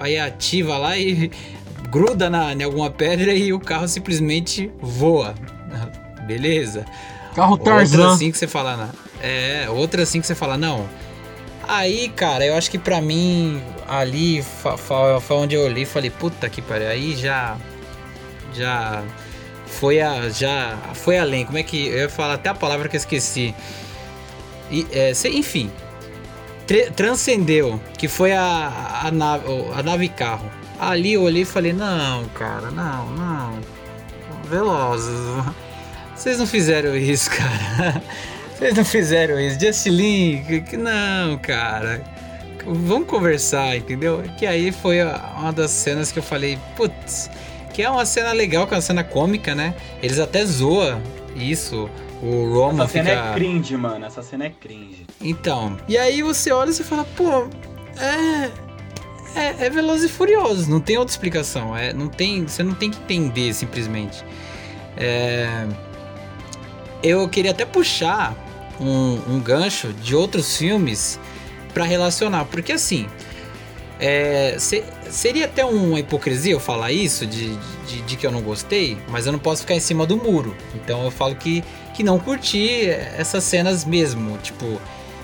aí 0.00 0.18
ativa 0.18 0.76
lá 0.76 0.98
e 0.98 1.30
gruda 1.90 2.30
na, 2.30 2.52
em 2.52 2.62
alguma 2.62 2.90
pedra 2.90 3.34
e 3.34 3.52
o 3.52 3.60
carro 3.60 3.88
simplesmente 3.88 4.70
voa. 4.80 5.34
Beleza. 6.26 6.84
Carro 7.34 7.52
Outra 7.52 7.76
Tarzan. 7.76 8.14
assim 8.14 8.30
que 8.30 8.38
você 8.38 8.46
fala, 8.46 8.76
né? 8.76 8.90
É, 9.22 9.70
outra 9.70 10.02
assim 10.02 10.20
que 10.20 10.26
você 10.26 10.34
fala, 10.34 10.56
não. 10.56 10.88
Aí, 11.66 12.08
cara, 12.08 12.44
eu 12.44 12.54
acho 12.54 12.70
que 12.70 12.78
pra 12.78 13.00
mim, 13.00 13.62
ali 13.88 14.42
foi 14.42 15.36
onde 15.36 15.54
eu 15.54 15.62
olhei 15.62 15.84
e 15.84 15.86
falei, 15.86 16.10
puta 16.10 16.48
que 16.48 16.60
pariu, 16.60 16.88
aí 16.88 17.16
já. 17.16 17.56
Já. 18.54 19.02
Foi 19.66 20.00
a. 20.00 20.28
Já. 20.28 20.76
Foi 20.94 21.18
além. 21.18 21.44
Como 21.44 21.58
é 21.58 21.62
que. 21.62 21.88
Eu 21.88 21.98
ia 21.98 22.08
falar 22.08 22.34
até 22.34 22.48
a 22.48 22.54
palavra 22.54 22.88
que 22.88 22.96
eu 22.96 22.98
esqueci. 22.98 23.54
E, 24.70 24.86
é, 24.92 25.12
enfim. 25.28 25.70
transcendeu. 26.96 27.80
Que 27.98 28.08
foi 28.08 28.32
a, 28.32 29.00
a, 29.04 29.10
nave, 29.10 29.44
a 29.74 29.82
nave 29.82 30.08
carro. 30.08 30.50
Ali 30.78 31.12
eu 31.12 31.22
olhei 31.22 31.42
e 31.42 31.44
falei, 31.44 31.72
não, 31.72 32.24
cara, 32.30 32.70
não, 32.70 33.06
não. 33.12 33.60
Velozes. 34.48 35.14
Vocês 36.16 36.38
não 36.38 36.46
fizeram 36.46 36.96
isso, 36.96 37.30
cara. 37.30 38.02
Vocês 38.58 38.74
não 38.74 38.84
fizeram 38.84 39.40
isso. 39.40 39.58
Just 39.58 39.86
Link, 39.86 40.76
não, 40.76 41.38
cara. 41.38 42.02
Vamos 42.64 43.08
conversar, 43.08 43.76
entendeu? 43.76 44.22
Que 44.38 44.46
aí 44.46 44.70
foi 44.70 45.02
uma 45.02 45.52
das 45.52 45.70
cenas 45.70 46.12
que 46.12 46.18
eu 46.18 46.22
falei, 46.22 46.58
putz, 46.76 47.28
que 47.72 47.82
é 47.82 47.90
uma 47.90 48.04
cena 48.06 48.32
legal, 48.32 48.66
que 48.66 48.74
é 48.74 48.76
uma 48.76 48.82
cena 48.82 49.02
cômica, 49.02 49.54
né? 49.54 49.74
Eles 50.02 50.18
até 50.18 50.44
zoam 50.44 51.00
isso. 51.34 51.88
O 52.22 52.52
Roman 52.54 52.84
Essa 52.84 52.92
cena 52.92 53.10
fica. 53.10 53.22
é 53.30 53.34
cringe, 53.34 53.76
mano. 53.76 54.04
Essa 54.06 54.22
cena 54.22 54.44
é 54.46 54.50
cringe. 54.50 55.06
Então, 55.20 55.76
e 55.88 55.98
aí 55.98 56.22
você 56.22 56.52
olha 56.52 56.70
e 56.70 56.74
você 56.74 56.84
fala, 56.84 57.04
pô, 57.16 57.48
é. 57.98 58.50
É, 59.34 59.66
é 59.66 59.70
Velozes 59.70 60.10
e 60.10 60.12
Furiosos, 60.12 60.68
não 60.68 60.78
tem 60.78 60.98
outra 60.98 61.10
explicação. 61.12 61.74
É, 61.76 61.92
não 61.94 62.06
tem, 62.08 62.46
você 62.46 62.62
não 62.62 62.74
tem 62.74 62.90
que 62.90 62.98
entender 63.00 63.52
simplesmente. 63.54 64.22
É, 64.96 65.66
eu 67.02 67.26
queria 67.28 67.50
até 67.50 67.64
puxar 67.64 68.34
um, 68.80 69.20
um 69.34 69.40
gancho 69.40 69.92
de 69.94 70.14
outros 70.14 70.56
filmes 70.56 71.18
pra 71.72 71.84
relacionar, 71.84 72.44
porque 72.44 72.72
assim. 72.72 73.06
é, 73.98 74.56
se- 74.58 74.84
seria 75.12 75.44
até 75.44 75.64
uma 75.64 76.00
hipocrisia 76.00 76.52
eu 76.52 76.60
falar 76.60 76.90
isso, 76.90 77.26
de, 77.26 77.54
de, 77.86 78.02
de 78.02 78.16
que 78.16 78.26
eu 78.26 78.32
não 78.32 78.40
gostei, 78.40 78.96
mas 79.08 79.26
eu 79.26 79.32
não 79.32 79.38
posso 79.38 79.60
ficar 79.62 79.74
em 79.74 79.80
cima 79.80 80.06
do 80.06 80.16
muro. 80.16 80.56
Então 80.74 81.04
eu 81.04 81.10
falo 81.10 81.34
que 81.36 81.62
que 81.92 82.02
não 82.02 82.18
curtir 82.18 82.88
essas 82.88 83.44
cenas 83.44 83.84
mesmo, 83.84 84.38
tipo, 84.38 84.80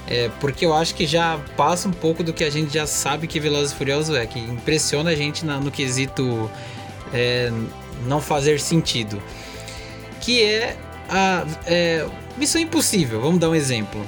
é, 0.07 0.31
porque 0.40 0.64
eu 0.64 0.74
acho 0.74 0.94
que 0.94 1.07
já 1.07 1.38
passa 1.57 1.88
um 1.88 1.92
pouco 1.92 2.22
do 2.22 2.33
que 2.33 2.44
a 2.44 2.51
gente 2.51 2.72
já 2.72 2.87
sabe 2.87 3.27
que 3.27 3.40
Velozes 3.40 3.72
e 3.72 3.74
Furiosos 3.74 4.14
é, 4.14 4.27
que 4.27 4.38
impressiona 4.38 5.11
a 5.11 5.14
gente 5.14 5.44
na, 5.44 5.59
no 5.59 5.70
quesito 5.70 6.51
é, 7.12 7.51
não 8.07 8.20
fazer 8.20 8.61
sentido, 8.61 9.22
que 10.20 10.42
é 10.42 10.77
a 11.09 11.46
é, 11.66 12.07
Missão 12.37 12.61
Impossível, 12.61 13.20
vamos 13.20 13.40
dar 13.40 13.48
um 13.48 13.55
exemplo. 13.55 14.07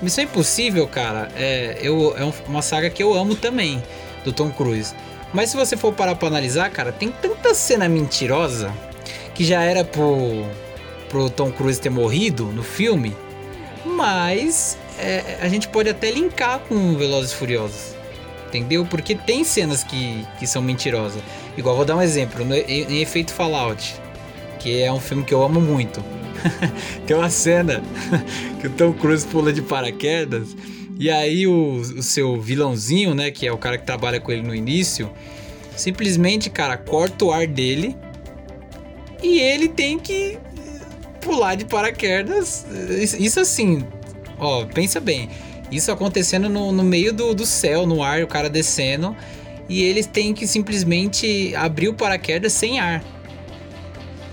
Missão 0.00 0.22
Impossível, 0.22 0.86
cara, 0.86 1.30
é, 1.34 1.78
eu, 1.82 2.16
é 2.16 2.32
uma 2.46 2.62
saga 2.62 2.88
que 2.88 3.02
eu 3.02 3.12
amo 3.12 3.34
também, 3.34 3.82
do 4.24 4.32
Tom 4.32 4.50
Cruise. 4.50 4.94
Mas 5.32 5.50
se 5.50 5.56
você 5.56 5.76
for 5.76 5.92
parar 5.92 6.14
pra 6.14 6.28
analisar, 6.28 6.70
cara, 6.70 6.92
tem 6.92 7.10
tanta 7.10 7.54
cena 7.54 7.88
mentirosa 7.88 8.72
que 9.34 9.44
já 9.44 9.62
era 9.62 9.84
pro, 9.84 10.44
pro 11.08 11.30
Tom 11.30 11.50
Cruise 11.52 11.80
ter 11.80 11.90
morrido 11.90 12.46
no 12.46 12.62
filme, 12.62 13.14
mas 13.84 14.78
é, 14.98 15.38
a 15.40 15.48
gente 15.48 15.68
pode 15.68 15.88
até 15.88 16.10
linkar 16.10 16.60
com 16.60 16.96
Velozes 16.96 17.32
Furiosos. 17.32 17.96
Entendeu? 18.48 18.86
Porque 18.86 19.14
tem 19.14 19.44
cenas 19.44 19.84
que, 19.84 20.26
que 20.38 20.46
são 20.46 20.62
mentirosas. 20.62 21.22
Igual, 21.56 21.76
vou 21.76 21.84
dar 21.84 21.96
um 21.96 22.02
exemplo. 22.02 22.44
No, 22.46 22.54
em 22.54 23.02
Efeito 23.02 23.32
Fallout, 23.32 23.94
que 24.58 24.82
é 24.82 24.90
um 24.90 24.98
filme 24.98 25.22
que 25.22 25.34
eu 25.34 25.42
amo 25.42 25.60
muito. 25.60 26.02
tem 27.06 27.14
uma 27.14 27.28
cena 27.28 27.82
que 28.58 28.66
o 28.66 28.70
Tom 28.70 28.94
Cruise 28.94 29.26
pula 29.26 29.52
de 29.52 29.60
paraquedas 29.60 30.56
e 30.98 31.08
aí 31.08 31.46
o, 31.46 31.76
o, 31.76 32.02
seu 32.02 32.40
vilãozinho, 32.40 33.14
né, 33.14 33.30
que 33.30 33.46
é 33.46 33.52
o 33.52 33.56
cara 33.56 33.78
que 33.78 33.86
trabalha 33.86 34.18
com 34.18 34.32
ele 34.32 34.42
no 34.42 34.52
início, 34.52 35.08
simplesmente, 35.76 36.50
cara, 36.50 36.76
corta 36.76 37.24
o 37.24 37.32
ar 37.32 37.46
dele 37.46 37.96
e 39.22 39.38
ele 39.38 39.68
tem 39.68 39.96
que 39.96 40.36
pular 41.20 41.54
de 41.54 41.64
paraquedas. 41.64 42.66
Isso 43.16 43.38
assim, 43.38 43.84
ó, 44.40 44.64
pensa 44.64 44.98
bem. 44.98 45.30
Isso 45.70 45.92
acontecendo 45.92 46.48
no, 46.48 46.72
no 46.72 46.82
meio 46.82 47.12
do, 47.12 47.32
do 47.32 47.46
céu, 47.46 47.86
no 47.86 48.02
ar, 48.02 48.24
o 48.24 48.26
cara 48.26 48.50
descendo. 48.50 49.14
E 49.68 49.82
eles 49.82 50.06
têm 50.06 50.34
que 50.34 50.48
simplesmente 50.48 51.54
abrir 51.54 51.88
o 51.88 51.94
paraquedas 51.94 52.52
sem 52.52 52.80
ar. 52.80 53.04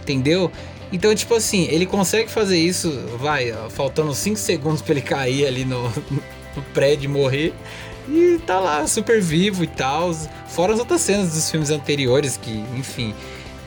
Entendeu? 0.01 0.51
Então, 0.91 1.13
tipo 1.13 1.35
assim, 1.35 1.67
ele 1.69 1.85
consegue 1.85 2.31
fazer 2.31 2.57
isso, 2.57 2.89
vai, 3.19 3.53
faltando 3.69 4.15
5 4.15 4.37
segundos 4.37 4.81
para 4.81 4.93
ele 4.93 5.01
cair 5.01 5.45
ali 5.45 5.65
no, 5.65 5.91
no 6.55 6.61
prédio 6.61 7.09
morrer. 7.09 7.53
E 8.07 8.39
tá 8.45 8.59
lá, 8.59 8.85
super 8.87 9.21
vivo 9.21 9.63
e 9.63 9.67
tal. 9.67 10.13
Fora 10.47 10.73
as 10.73 10.79
outras 10.79 11.01
cenas 11.01 11.33
dos 11.33 11.49
filmes 11.49 11.69
anteriores, 11.71 12.37
que, 12.37 12.63
enfim, 12.75 13.13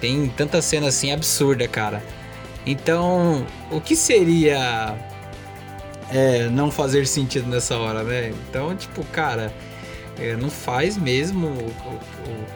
tem 0.00 0.28
tanta 0.28 0.62
cena 0.62 0.88
assim 0.88 1.12
absurda, 1.12 1.66
cara. 1.66 2.02
Então, 2.64 3.46
o 3.70 3.80
que 3.80 3.96
seria 3.96 4.94
é, 6.12 6.48
não 6.48 6.70
fazer 6.70 7.06
sentido 7.06 7.48
nessa 7.48 7.76
hora, 7.76 8.02
né? 8.02 8.32
Então, 8.48 8.74
tipo, 8.76 9.04
cara, 9.06 9.52
é, 10.18 10.36
não 10.36 10.50
faz 10.50 10.96
mesmo. 10.96 11.56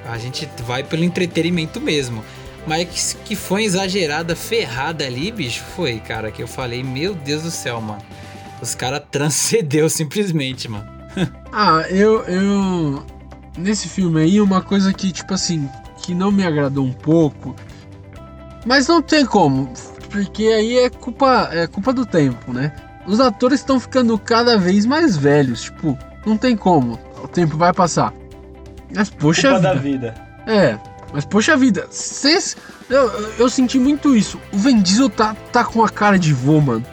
A 0.07 0.19
gente 0.19 0.49
vai 0.65 0.83
pelo 0.83 1.05
entretenimento 1.05 1.81
mesmo. 1.81 2.25
Mas 2.67 3.17
que 3.25 3.35
foi 3.35 3.65
exagerada, 3.65 4.37
ferrada 4.37 5.05
ali, 5.05 5.33
bicho, 5.33 5.65
foi, 5.75 5.99
cara, 5.99 6.31
que 6.31 6.41
eu 6.41 6.47
falei, 6.47 6.83
meu 6.83 7.13
Deus 7.13 7.43
do 7.43 7.51
céu, 7.51 7.81
mano. 7.81 8.03
Os 8.63 8.77
caras 8.77 9.03
transcendeu 9.11 9.91
simplesmente, 9.91 10.69
mano. 10.71 10.89
ah, 11.53 11.85
eu, 11.91 12.23
eu. 12.23 13.05
Nesse 13.59 13.89
filme 13.89 14.21
aí, 14.23 14.41
uma 14.41 14.63
coisa 14.63 14.93
que, 14.93 15.11
tipo 15.11 15.35
assim, 15.35 15.69
que 15.99 16.15
não 16.15 16.31
me 16.31 16.47
agradou 16.47 16.85
um 16.85 16.93
pouco. 16.93 17.57
Mas 18.65 18.87
não 18.87 19.03
tem 19.03 19.27
como. 19.27 19.71
Porque 20.11 20.45
aí 20.45 20.79
é 20.79 20.89
culpa, 20.89 21.51
é 21.53 21.67
culpa 21.67 21.93
do 21.93 22.07
tempo, 22.07 22.53
né? 22.53 22.73
Os 23.05 23.19
atores 23.19 23.59
estão 23.59 23.81
ficando 23.81 24.17
cada 24.17 24.57
vez 24.57 24.87
mais 24.87 25.17
velhos. 25.17 25.63
Tipo, 25.63 25.99
não 26.25 26.37
tem 26.37 26.57
como. 26.57 26.99
O 27.21 27.27
tempo 27.27 27.57
vai 27.57 27.73
passar. 27.73 28.15
Mas, 28.95 29.11
poxa 29.11 29.51
culpa 29.51 29.75
vida. 29.75 29.75
da 29.75 29.81
vida. 29.81 30.15
É, 30.47 30.79
mas 31.13 31.25
poxa 31.25 31.57
vida, 31.57 31.87
cês, 31.91 32.57
eu, 32.89 33.09
eu 33.39 33.51
senti 33.51 33.79
muito 33.79 34.15
isso. 34.15 34.41
O 34.53 34.59
Vin 34.59 34.81
Diesel 34.81 35.11
tá, 35.11 35.35
tá 35.53 35.65
com 35.65 35.85
a 35.85 35.89
cara 35.89 36.19
de 36.19 36.33
vô, 36.33 36.61
mano. 36.61 36.85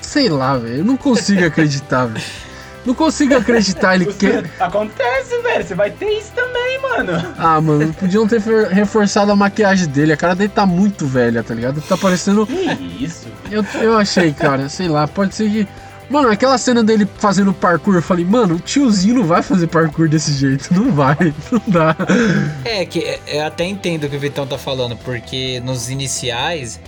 Sei 0.00 0.28
lá, 0.28 0.56
velho. 0.56 0.78
Eu 0.78 0.84
não 0.84 0.96
consigo 0.96 1.44
acreditar, 1.44 2.06
velho. 2.06 2.24
Não 2.84 2.94
consigo 2.94 3.36
acreditar, 3.36 3.94
ele 3.94 4.06
quer. 4.06 4.44
Acontece, 4.58 5.40
velho. 5.42 5.64
Você 5.64 5.74
vai 5.74 5.90
ter 5.90 6.18
isso 6.18 6.32
também, 6.32 6.80
mano. 6.80 7.34
Ah, 7.36 7.60
mano, 7.60 7.92
podiam 7.94 8.26
ter 8.26 8.40
reforçado 8.70 9.30
a 9.30 9.36
maquiagem 9.36 9.86
dele. 9.86 10.12
A 10.12 10.16
cara 10.16 10.34
dele 10.34 10.50
tá 10.54 10.64
muito 10.64 11.06
velha, 11.06 11.42
tá 11.42 11.54
ligado? 11.54 11.80
Tá 11.82 11.96
parecendo. 11.96 12.46
Que 12.46 13.04
isso? 13.04 13.28
Eu, 13.50 13.64
eu 13.82 13.96
achei, 13.96 14.32
cara, 14.32 14.68
sei 14.68 14.88
lá, 14.88 15.06
pode 15.06 15.34
ser 15.34 15.50
que. 15.50 15.68
Mano, 16.08 16.28
aquela 16.28 16.58
cena 16.58 16.82
dele 16.82 17.06
fazendo 17.18 17.52
parkour, 17.52 17.94
eu 17.94 18.02
falei, 18.02 18.24
mano, 18.24 18.56
o 18.56 18.58
tiozinho 18.58 19.16
não 19.16 19.24
vai 19.24 19.42
fazer 19.42 19.68
parkour 19.68 20.08
desse 20.08 20.32
jeito, 20.32 20.74
não 20.74 20.90
vai, 20.90 21.16
não 21.52 21.62
dá. 21.68 21.94
É, 22.64 22.84
que 22.84 22.98
é, 22.98 23.20
eu 23.28 23.46
até 23.46 23.64
entendo 23.64 24.04
o 24.04 24.10
que 24.10 24.16
o 24.16 24.18
Vitão 24.18 24.44
tá 24.44 24.58
falando, 24.58 24.96
porque 24.96 25.60
nos 25.60 25.88
iniciais 25.88 26.80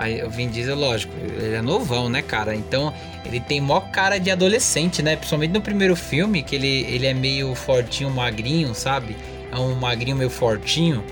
Aí 0.00 0.22
o 0.24 0.30
Vin 0.30 0.48
Diesel, 0.48 0.76
lógico, 0.76 1.12
ele 1.14 1.56
é 1.56 1.60
novão, 1.60 2.08
né, 2.08 2.22
cara? 2.22 2.54
Então 2.56 2.90
ele 3.22 3.38
tem 3.38 3.60
mó 3.60 3.82
cara 3.82 4.16
de 4.16 4.30
adolescente, 4.30 5.02
né? 5.02 5.14
Principalmente 5.14 5.52
no 5.52 5.60
primeiro 5.60 5.94
filme, 5.94 6.42
que 6.42 6.56
ele, 6.56 6.86
ele 6.88 7.06
é 7.06 7.12
meio 7.12 7.54
fortinho, 7.54 8.08
magrinho, 8.08 8.74
sabe? 8.74 9.14
É 9.52 9.58
um 9.58 9.74
magrinho 9.74 10.16
meio 10.16 10.30
fortinho. 10.30 11.04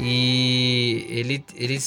E 0.00 1.06
ele, 1.10 1.44
ele. 1.54 1.78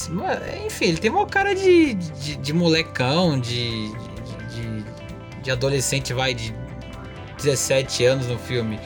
Enfim, 0.66 0.86
ele 0.86 0.98
tem 1.00 1.12
uma 1.12 1.26
cara 1.26 1.54
de, 1.54 1.96
de, 1.96 2.38
de 2.38 2.54
molecão, 2.54 3.38
de, 3.38 3.90
de, 3.90 4.86
de, 5.44 5.52
adolescente, 5.52 6.14
vai, 6.14 6.34
de 6.34 6.56
17 7.36 8.06
anos 8.06 8.28
no 8.28 8.40
filme. 8.40 8.80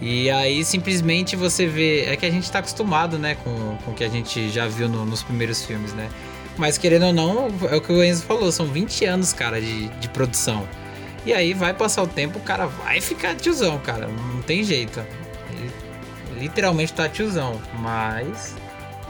E 0.00 0.30
aí 0.30 0.64
simplesmente 0.64 1.36
você 1.36 1.66
vê. 1.66 2.06
É 2.06 2.16
que 2.16 2.24
a 2.24 2.30
gente 2.30 2.50
tá 2.50 2.60
acostumado, 2.60 3.18
né, 3.18 3.36
com, 3.44 3.76
com 3.84 3.90
o 3.90 3.94
que 3.94 4.04
a 4.04 4.08
gente 4.08 4.48
já 4.48 4.66
viu 4.66 4.88
no, 4.88 5.04
nos 5.04 5.22
primeiros 5.22 5.62
filmes, 5.62 5.92
né? 5.92 6.08
Mas 6.56 6.78
querendo 6.78 7.06
ou 7.06 7.12
não, 7.12 7.48
é 7.70 7.76
o 7.76 7.80
que 7.80 7.92
o 7.92 8.02
Enzo 8.02 8.22
falou, 8.22 8.50
são 8.50 8.66
20 8.66 9.04
anos, 9.04 9.32
cara, 9.32 9.60
de, 9.60 9.88
de 9.88 10.08
produção. 10.08 10.66
E 11.24 11.32
aí 11.32 11.52
vai 11.52 11.74
passar 11.74 12.02
o 12.02 12.06
tempo, 12.06 12.38
o 12.38 12.42
cara 12.42 12.66
vai 12.66 13.00
ficar 13.00 13.34
tiozão, 13.34 13.78
cara. 13.78 14.06
Não 14.06 14.40
tem 14.42 14.62
jeito. 14.62 15.00
Ele 15.50 15.70
literalmente 16.40 16.92
tá 16.92 17.08
tiozão, 17.08 17.60
mas. 17.80 18.54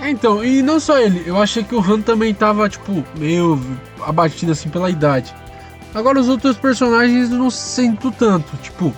É, 0.00 0.10
então, 0.10 0.44
e 0.44 0.62
não 0.62 0.80
só 0.80 0.98
ele, 0.98 1.22
eu 1.26 1.40
achei 1.40 1.62
que 1.62 1.74
o 1.74 1.80
Han 1.80 2.00
também 2.00 2.34
tava, 2.34 2.68
tipo, 2.68 3.04
meio 3.16 3.60
abatido 4.00 4.52
assim 4.52 4.68
pela 4.68 4.90
idade. 4.90 5.34
Agora 5.94 6.20
os 6.20 6.28
outros 6.28 6.56
personagens 6.56 7.30
não 7.30 7.50
sinto 7.50 8.10
tanto, 8.10 8.56
tipo, 8.58 8.94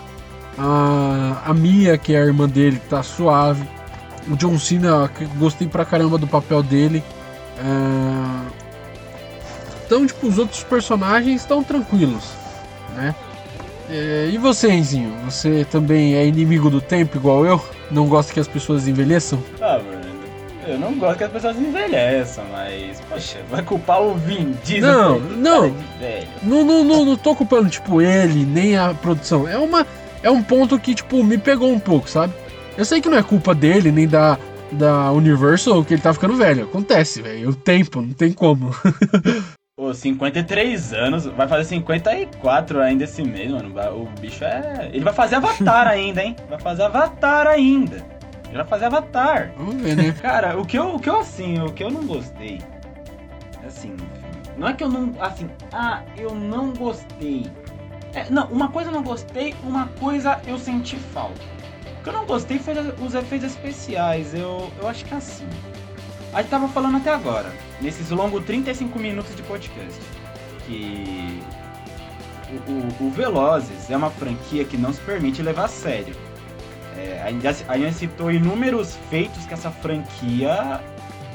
a, 0.59 1.43
a 1.47 1.55
Mia, 1.55 1.97
que 1.97 2.15
é 2.15 2.23
a 2.23 2.27
irmã 2.27 2.49
dele, 2.49 2.81
tá 2.89 3.03
suave. 3.03 3.63
O 4.29 4.37
John 4.37 4.59
Cena, 4.59 5.09
que 5.09 5.25
gostei 5.25 5.69
pra 5.69 5.85
caramba 5.85 6.19
do 6.19 6.27
papel 6.27 6.63
dele. 6.63 7.03
É... 7.59 8.59
Então, 9.87 10.07
tipo, 10.07 10.27
os 10.27 10.39
outros 10.39 10.63
personagens 10.65 11.41
estão 11.41 11.63
tranquilos, 11.65 12.25
né? 12.95 13.15
É... 13.91 14.29
E 14.33 14.39
você, 14.39 14.71
Enzinho? 14.71 15.13
Você 15.25 15.67
também 15.71 16.15
é 16.15 16.27
inimigo 16.27 16.71
do 16.71 16.81
tempo 16.81 17.17
igual 17.17 17.47
eu? 17.47 17.63
Não 17.91 18.07
gosta 18.07 18.33
que 18.33 18.41
as 18.41 18.49
pessoas 18.49 18.87
envelheçam? 18.87 19.43
Ah, 19.61 19.79
mano, 19.79 20.09
eu 20.69 20.79
não 20.79 20.93
gosto 20.95 21.17
que 21.17 21.25
as 21.25 21.33
pessoas 21.33 21.57
envelheçam, 21.57 22.45
mas, 22.53 23.01
poxa, 23.09 23.39
vai 23.51 23.63
culpar 23.63 24.03
o 24.03 24.15
Vin 24.15 24.55
Diesel? 24.63 24.93
Não, 24.93 25.19
não, 25.19 25.75
não, 26.43 26.65
não, 26.65 26.85
não, 26.85 27.05
não 27.07 27.17
tô 27.17 27.35
culpando, 27.35 27.71
tipo, 27.71 28.03
ele, 28.03 28.45
nem 28.45 28.77
a 28.77 28.93
produção. 28.93 29.49
É 29.49 29.57
uma, 29.57 29.87
é 30.23 30.31
um 30.31 30.43
ponto 30.43 30.79
que, 30.79 30.95
tipo, 30.95 31.25
me 31.25 31.39
pegou 31.39 31.73
um 31.73 31.79
pouco, 31.79 32.11
sabe? 32.11 32.35
Eu 32.77 32.85
sei 32.85 33.01
que 33.01 33.09
não 33.09 33.17
é 33.17 33.23
culpa 33.23 33.55
dele, 33.55 33.91
nem 33.91 34.07
da, 34.07 34.39
da 34.73 35.13
Universal 35.13 35.85
que 35.85 35.95
ele 35.95 36.03
tá 36.03 36.13
ficando 36.13 36.35
velho. 36.35 36.65
Acontece, 36.65 37.23
velho. 37.23 37.51
O 37.51 37.55
tempo, 37.55 38.01
não 38.01 38.13
tem 38.13 38.33
como. 38.33 38.71
Pô, 39.77 39.95
53 39.95 40.93
anos, 40.93 41.27
vai 41.27 41.47
fazer 41.47 41.65
54 41.65 42.81
ainda 42.81 43.05
esse 43.05 43.23
mês, 43.23 43.51
mano. 43.53 43.73
O 43.95 44.21
bicho 44.21 44.45
é. 44.45 44.91
Ele 44.93 45.05
vai 45.05 45.15
fazer 45.15 45.37
Avatar 45.37 45.87
ainda, 45.89 46.23
hein? 46.23 46.35
Vai 46.49 46.59
fazer 46.59 46.83
Avatar 46.83 47.47
ainda. 47.47 48.05
Ele 48.49 48.57
vai 48.57 48.67
fazer 48.67 48.87
Avatar. 48.87 49.53
Vamos 49.57 49.77
ver, 49.77 49.97
né? 49.97 50.13
Cara, 50.21 50.59
o 50.59 50.67
que 50.67 50.77
eu, 50.77 50.97
o 50.97 50.99
que 50.99 51.09
eu 51.09 51.21
assim, 51.21 51.61
o 51.61 51.73
que 51.73 51.85
eu 51.85 51.91
não 51.91 52.05
gostei. 52.07 52.61
Assim, 53.65 53.95
não 54.57 54.67
é 54.67 54.73
que 54.73 54.83
eu 54.83 54.89
não. 54.89 55.15
Assim, 55.21 55.49
ah, 55.73 56.03
eu 56.17 56.35
não 56.35 56.73
gostei. 56.73 57.47
É, 58.15 58.29
não, 58.31 58.49
uma 58.49 58.69
coisa 58.69 58.91
eu 58.91 58.95
não 58.95 59.05
gostei, 59.05 59.55
uma 59.63 59.87
coisa 60.01 60.41
eu 60.47 60.59
senti 60.59 60.97
falta 60.97 61.58
que 62.09 62.17
eu 62.17 62.21
não 62.21 62.27
gostei 62.27 62.59
foi 62.59 62.75
os 63.05 63.15
efeitos 63.15 63.51
especiais. 63.51 64.35
Eu, 64.35 64.71
eu 64.81 64.89
acho 64.89 65.05
que 65.05 65.13
é 65.13 65.17
assim. 65.19 65.47
A 66.33 66.41
gente 66.41 66.51
tava 66.51 66.69
falando 66.69 66.97
até 66.97 67.11
agora, 67.11 67.53
nesses 67.81 68.11
longos 68.11 68.45
35 68.45 68.99
minutos 68.99 69.35
de 69.35 69.43
podcast, 69.43 69.99
que 70.67 71.41
o, 72.67 73.05
o, 73.05 73.09
o 73.09 73.11
Velozes 73.11 73.91
é 73.91 73.97
uma 73.97 74.11
franquia 74.11 74.65
que 74.65 74.77
não 74.77 74.93
se 74.93 75.01
permite 75.01 75.43
levar 75.43 75.65
a 75.65 75.69
sério. 75.69 76.15
É, 76.97 77.23
a, 77.69 77.79
gente, 77.79 77.95
citou 77.95 78.31
inúmeros 78.31 78.97
feitos 79.09 79.47
que 79.47 79.55
essa 79.55 79.71
franquia 79.71 80.81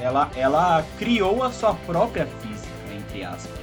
ela, 0.00 0.30
ela 0.36 0.84
criou 0.98 1.42
a 1.42 1.50
sua 1.50 1.74
própria 1.74 2.26
física, 2.40 2.68
entre 2.94 3.24
aspas? 3.24 3.53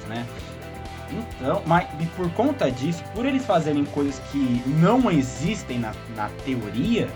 Então, 1.11 1.61
mas 1.65 1.87
e 1.99 2.05
por 2.07 2.29
conta 2.31 2.71
disso, 2.71 3.03
por 3.13 3.25
eles 3.25 3.45
fazerem 3.45 3.83
coisas 3.85 4.19
que 4.31 4.63
não 4.67 5.11
existem 5.11 5.77
na, 5.79 5.93
na 6.15 6.29
teoria, 6.45 7.09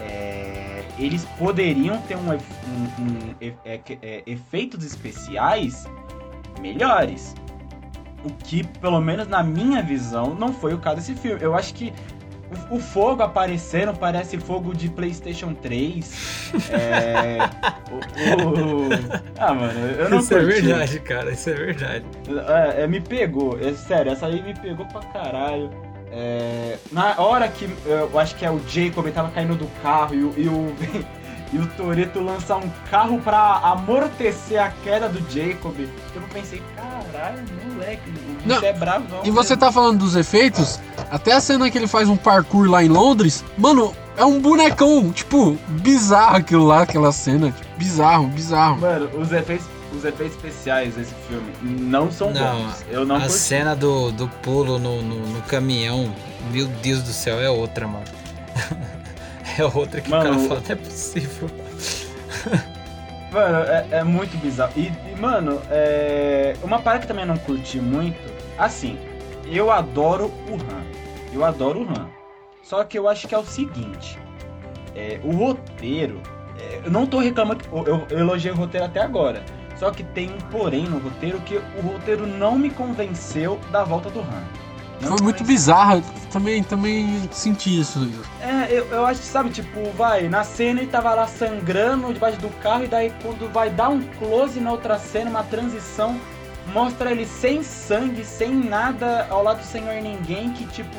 é, 0.00 0.82
eles 0.98 1.24
poderiam 1.38 1.98
ter 2.02 2.16
um, 2.16 2.30
um- 2.32 2.36
um 3.02 3.34
é, 3.40 3.80
é, 4.02 4.22
efeitos 4.26 4.84
especiais 4.84 5.86
melhores. 6.60 7.34
O 8.24 8.30
que, 8.30 8.64
pelo 8.80 9.00
menos 9.00 9.28
na 9.28 9.42
minha 9.42 9.82
visão, 9.82 10.34
não 10.34 10.52
foi 10.52 10.74
o 10.74 10.78
caso 10.78 10.96
desse 10.96 11.14
filme. 11.14 11.40
Eu 11.42 11.54
acho 11.54 11.74
que 11.74 11.92
o, 12.70 12.76
o 12.76 12.80
fogo 12.80 13.22
aparecendo 13.22 13.92
parece 13.98 14.38
fogo 14.38 14.74
de 14.74 14.88
PlayStation 14.88 15.52
3. 15.54 16.50
É, 16.70 17.38
o- 17.90 18.48
o- 18.48 18.88
Ah, 19.38 19.52
mano, 19.54 19.78
eu 19.98 20.08
não 20.08 20.20
Isso 20.20 20.34
é 20.34 20.40
curti. 20.42 20.60
verdade, 20.62 21.00
cara, 21.00 21.30
isso 21.32 21.50
é 21.50 21.54
verdade. 21.54 22.04
É, 22.76 22.82
é, 22.82 22.86
me 22.86 23.00
pegou, 23.00 23.58
é 23.60 23.72
sério, 23.74 24.12
essa 24.12 24.26
aí 24.26 24.42
me 24.42 24.54
pegou 24.54 24.86
pra 24.86 25.00
caralho. 25.02 25.70
É, 26.12 26.76
na 26.92 27.20
hora 27.20 27.46
que 27.48 27.68
eu 27.84 28.18
acho 28.18 28.36
que 28.36 28.44
é 28.46 28.50
o 28.50 28.60
Jacob 28.68 29.04
ele 29.04 29.12
tava 29.12 29.28
caindo 29.30 29.54
do 29.54 29.66
carro 29.82 30.14
e 30.14 30.42
e 30.44 30.48
o, 30.48 30.74
e 31.52 31.58
o 31.58 31.66
Toreto 31.66 32.20
lança 32.20 32.56
um 32.56 32.68
carro 32.90 33.20
pra 33.20 33.60
amortecer 33.62 34.60
a 34.62 34.70
queda 34.82 35.08
do 35.08 35.18
Jacob, 35.30 35.74
eu 35.78 36.22
pensei, 36.32 36.62
caralho, 36.74 37.38
moleque, 37.72 38.08
o 38.08 38.12
bicho 38.12 38.46
Não, 38.46 38.62
é 38.62 38.72
bravão. 38.72 39.20
E 39.24 39.30
você 39.30 39.50
mesmo. 39.54 39.60
tá 39.60 39.72
falando 39.72 39.98
dos 40.00 40.16
efeitos, 40.16 40.80
até 41.10 41.32
a 41.32 41.40
cena 41.40 41.70
que 41.70 41.78
ele 41.78 41.86
faz 41.86 42.08
um 42.08 42.16
parkour 42.16 42.68
lá 42.68 42.82
em 42.82 42.88
Londres, 42.88 43.44
mano, 43.56 43.94
é 44.16 44.24
um 44.24 44.40
bonecão, 44.40 45.12
tipo, 45.12 45.56
bizarro 45.68 46.36
aquilo 46.36 46.66
lá, 46.66 46.82
aquela 46.82 47.12
cena. 47.12 47.52
tipo, 47.52 47.68
bizarro, 47.78 48.26
bizarro. 48.28 48.80
Mano, 48.80 49.08
os 49.18 49.30
efeitos, 49.30 49.66
os 49.96 50.04
efeitos 50.04 50.36
especiais 50.36 50.94
desse 50.94 51.14
filme 51.28 51.52
não 51.62 52.10
são 52.10 52.32
Não, 52.32 52.62
bons. 52.64 52.84
Eu 52.90 53.04
não 53.04 53.16
a 53.16 53.20
curti. 53.20 53.34
cena 53.34 53.76
do, 53.76 54.10
do 54.12 54.26
pulo 54.42 54.78
no, 54.78 55.00
no, 55.02 55.16
no 55.28 55.42
caminhão, 55.42 56.12
meu 56.50 56.66
Deus 56.82 57.02
do 57.02 57.12
céu, 57.12 57.38
é 57.40 57.48
outra, 57.50 57.86
mano. 57.86 58.04
é 59.58 59.64
outra 59.64 60.00
que 60.00 60.10
Mano, 60.10 60.30
o 60.30 60.34
cara 60.34 60.48
fala, 60.48 60.60
não 60.60 60.72
é 60.72 60.74
possível. 60.76 61.50
Mano, 63.32 63.58
é, 63.64 63.86
é 63.90 64.04
muito 64.04 64.36
bizarro. 64.38 64.72
E, 64.76 64.86
e, 64.86 65.20
mano, 65.20 65.60
é... 65.70 66.54
uma 66.62 66.78
parada 66.80 67.02
que 67.02 67.08
também 67.08 67.26
não 67.26 67.36
curti 67.36 67.78
muito. 67.78 68.18
Assim, 68.56 68.98
eu 69.44 69.70
adoro 69.70 70.26
o 70.48 70.54
Han. 70.54 70.82
Eu 71.34 71.44
adoro 71.44 71.80
o 71.80 71.82
Han. 71.82 72.08
Só 72.62 72.82
que 72.84 72.98
eu 72.98 73.08
acho 73.08 73.28
que 73.28 73.34
é 73.34 73.38
o 73.38 73.44
seguinte: 73.44 74.18
é, 74.94 75.20
o 75.22 75.32
roteiro. 75.32 76.20
é, 76.58 76.80
eu 76.84 76.90
não 76.90 77.04
tô 77.04 77.18
reclamando. 77.18 77.62
que- 77.64 77.68
Eu, 77.74 78.06
eu 78.08 78.18
elogiei 78.20 78.52
o 78.52 78.56
roteiro 78.56 78.86
até 78.86 79.00
agora. 79.00 79.42
Só 79.76 79.90
que 79.90 80.02
tem 80.02 80.30
um 80.30 80.38
porém 80.50 80.84
no 80.84 80.98
roteiro 80.98 81.38
que 81.40 81.56
o 81.56 81.80
roteiro 81.82 82.26
não 82.26 82.56
me 82.58 82.70
convenceu 82.70 83.60
da 83.70 83.84
volta 83.84 84.08
do 84.08 84.20
Han. 84.20 84.44
Foi 85.00 85.22
muito 85.22 85.44
bizarro, 85.44 86.02
também, 86.32 86.62
também 86.62 87.28
senti 87.30 87.80
isso. 87.80 88.10
É, 88.40 88.72
eu, 88.72 88.86
eu 88.86 89.06
acho 89.06 89.20
que, 89.20 89.26
sabe, 89.26 89.50
tipo, 89.50 89.90
vai, 89.92 90.28
na 90.28 90.42
cena 90.42 90.80
ele 90.80 90.90
tava 90.90 91.14
lá 91.14 91.26
sangrando 91.26 92.12
debaixo 92.12 92.38
do 92.38 92.48
carro, 92.60 92.84
e 92.84 92.88
daí 92.88 93.12
quando 93.22 93.50
vai 93.52 93.70
dar 93.70 93.90
um 93.90 94.02
close 94.18 94.58
na 94.58 94.70
outra 94.72 94.98
cena, 94.98 95.30
uma 95.30 95.42
transição, 95.42 96.18
mostra 96.72 97.10
ele 97.10 97.26
sem 97.26 97.62
sangue, 97.62 98.24
sem 98.24 98.54
nada, 98.54 99.26
ao 99.30 99.42
lado 99.42 99.58
do 99.58 99.64
Senhor 99.64 99.94
Ninguém, 100.02 100.50
que 100.52 100.66
tipo. 100.66 100.96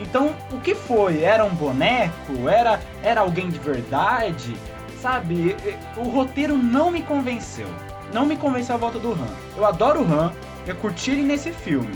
Então, 0.00 0.32
o 0.52 0.60
que 0.60 0.74
foi? 0.74 1.22
Era 1.22 1.44
um 1.44 1.54
boneco? 1.54 2.48
Era, 2.48 2.80
era 3.02 3.20
alguém 3.20 3.48
de 3.48 3.58
verdade? 3.58 4.56
Sabe, 5.02 5.56
o 5.96 6.02
roteiro 6.08 6.56
não 6.56 6.90
me 6.90 7.02
convenceu. 7.02 7.66
Não 8.12 8.24
me 8.24 8.36
convenceu 8.36 8.76
a 8.76 8.78
volta 8.78 8.98
do 8.98 9.12
Han. 9.12 9.28
Eu 9.56 9.66
adoro 9.66 10.02
o 10.02 10.04
Han, 10.04 10.32
eu 10.66 10.74
curti 10.76 11.10
ele 11.10 11.22
nesse 11.22 11.50
filme. 11.50 11.94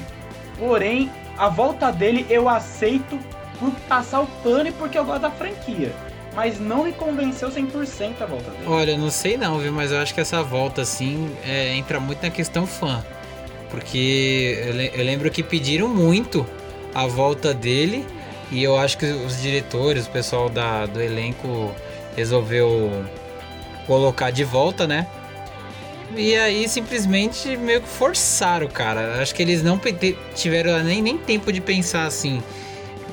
Porém, 0.58 1.10
a 1.38 1.48
volta 1.48 1.90
dele 1.90 2.26
eu 2.30 2.48
aceito 2.48 3.18
por 3.58 3.70
passar 3.88 4.20
o 4.20 4.26
pano 4.42 4.68
e 4.68 4.72
porque 4.72 4.98
eu 4.98 5.04
gosto 5.04 5.22
da 5.22 5.30
franquia. 5.30 5.92
Mas 6.34 6.58
não 6.58 6.84
me 6.84 6.92
convenceu 6.92 7.50
100% 7.50 8.22
a 8.22 8.26
volta 8.26 8.50
dele. 8.50 8.64
Olha, 8.66 8.96
não 8.96 9.10
sei 9.10 9.36
não, 9.36 9.58
viu? 9.58 9.70
Mas 9.72 9.92
eu 9.92 9.98
acho 10.00 10.14
que 10.14 10.20
essa 10.20 10.42
volta, 10.42 10.80
assim, 10.82 11.30
é, 11.46 11.74
entra 11.76 12.00
muito 12.00 12.22
na 12.22 12.30
questão 12.30 12.66
fã. 12.66 13.04
Porque 13.70 14.62
eu, 14.66 14.72
le- 14.72 14.90
eu 14.94 15.04
lembro 15.04 15.30
que 15.30 15.42
pediram 15.42 15.88
muito 15.88 16.46
a 16.94 17.06
volta 17.06 17.52
dele. 17.52 18.06
E 18.50 18.62
eu 18.62 18.76
acho 18.78 18.96
que 18.98 19.06
os 19.06 19.40
diretores, 19.42 20.06
o 20.06 20.10
pessoal 20.10 20.48
da, 20.48 20.86
do 20.86 21.00
elenco 21.02 21.70
resolveu 22.16 23.04
colocar 23.86 24.30
de 24.30 24.44
volta, 24.44 24.86
né? 24.86 25.06
E 26.16 26.36
aí 26.36 26.68
simplesmente 26.68 27.56
meio 27.56 27.80
que 27.80 27.88
forçaram, 27.88 28.68
cara. 28.68 29.20
Acho 29.20 29.34
que 29.34 29.42
eles 29.42 29.62
não 29.62 29.80
tiveram 30.34 30.82
nem, 30.82 31.00
nem 31.00 31.18
tempo 31.18 31.52
de 31.52 31.60
pensar 31.60 32.06
assim. 32.06 32.42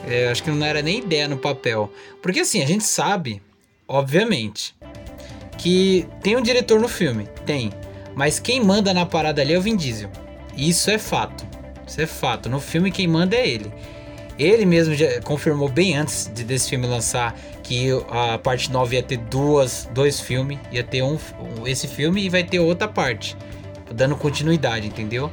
É, 0.08 0.30
acho 0.30 0.44
que 0.44 0.50
não 0.50 0.66
era 0.66 0.82
nem 0.82 1.00
ideia 1.00 1.28
no 1.28 1.38
papel. 1.38 1.92
Porque 2.22 2.42
assim, 2.42 2.62
a 2.62 2.66
gente 2.66 2.84
sabe, 2.84 3.42
obviamente, 3.88 4.76
que 5.58 6.08
tem 6.22 6.36
um 6.36 6.42
diretor 6.42 6.80
no 6.80 6.88
filme. 6.88 7.28
Tem. 7.46 7.72
Mas 8.16 8.40
quem 8.40 8.64
manda 8.64 8.94
na 8.94 9.06
parada 9.06 9.42
ali 9.42 9.54
é 9.54 9.58
o 9.58 9.62
Vin 9.62 9.76
Diesel. 9.76 10.10
Isso 10.58 10.90
é 10.90 10.98
fato. 10.98 11.46
Isso 11.88 12.02
é 12.02 12.06
fato. 12.06 12.50
No 12.50 12.60
filme 12.60 12.92
quem 12.92 13.08
manda 13.08 13.36
é 13.36 13.48
ele. 13.48 13.72
Ele 14.40 14.66
mesmo 14.66 14.96
já 14.96 15.22
confirmou 15.22 15.68
bem 15.68 15.96
antes 15.98 16.32
de 16.34 16.44
desse 16.46 16.70
filme 16.70 16.88
lançar 16.88 17.38
que 17.62 17.90
a 18.10 18.38
parte 18.38 18.72
9 18.72 18.96
ia 18.96 19.04
ter 19.04 19.18
duas, 19.18 19.88
dois 19.94 20.20
filmes, 20.22 20.58
ia 20.72 20.84
ter 20.84 21.02
um, 21.04 21.20
um- 21.60 21.68
esse 21.68 21.88
filme 21.88 22.24
e 22.24 22.30
vai 22.30 22.44
ter 22.44 22.58
outra 22.60 22.88
parte, 22.88 23.36
dando 23.94 24.16
continuidade, 24.16 24.88
entendeu? 24.88 25.30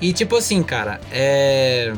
E 0.00 0.12
tipo 0.12 0.36
assim, 0.36 0.62
cara, 0.62 1.00
é 1.10 1.92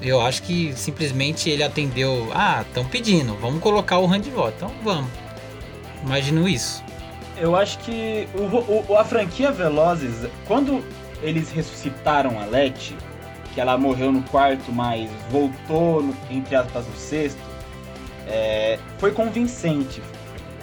eu 0.00 0.20
acho 0.20 0.42
que 0.42 0.72
simplesmente 0.76 1.48
ele 1.48 1.62
atendeu, 1.62 2.28
ah, 2.34 2.62
estão 2.66 2.84
pedindo, 2.84 3.34
vamos 3.40 3.60
colocar 3.60 3.98
o 3.98 4.06
volta. 4.06 4.54
Então 4.56 4.72
vamos. 4.84 5.10
Imagino 6.04 6.46
isso. 6.46 6.84
Eu 7.38 7.56
acho 7.56 7.78
que 7.78 8.28
o, 8.34 8.92
o- 8.92 8.96
a 8.98 9.04
franquia 9.04 9.50
Velozes, 9.50 10.14
quando 10.46 10.84
eles 11.22 11.50
ressuscitaram 11.50 12.38
a 12.38 12.44
Letty, 12.44 12.94
que 13.54 13.60
ela 13.60 13.78
morreu 13.78 14.10
no 14.12 14.22
quarto, 14.24 14.72
mas 14.72 15.08
voltou, 15.30 16.02
no- 16.02 16.14
entre 16.30 16.56
aspas, 16.56 16.84
no 16.86 16.96
sexto, 16.96 17.38
é, 18.26 18.78
foi 18.98 19.12
convincente. 19.12 20.02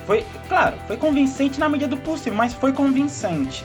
Foi, 0.05 0.25
claro, 0.49 0.75
foi 0.87 0.97
convincente 0.97 1.59
na 1.59 1.69
medida 1.69 1.95
do 1.95 2.01
possível, 2.01 2.33
mas 2.37 2.53
foi 2.53 2.73
convincente. 2.73 3.63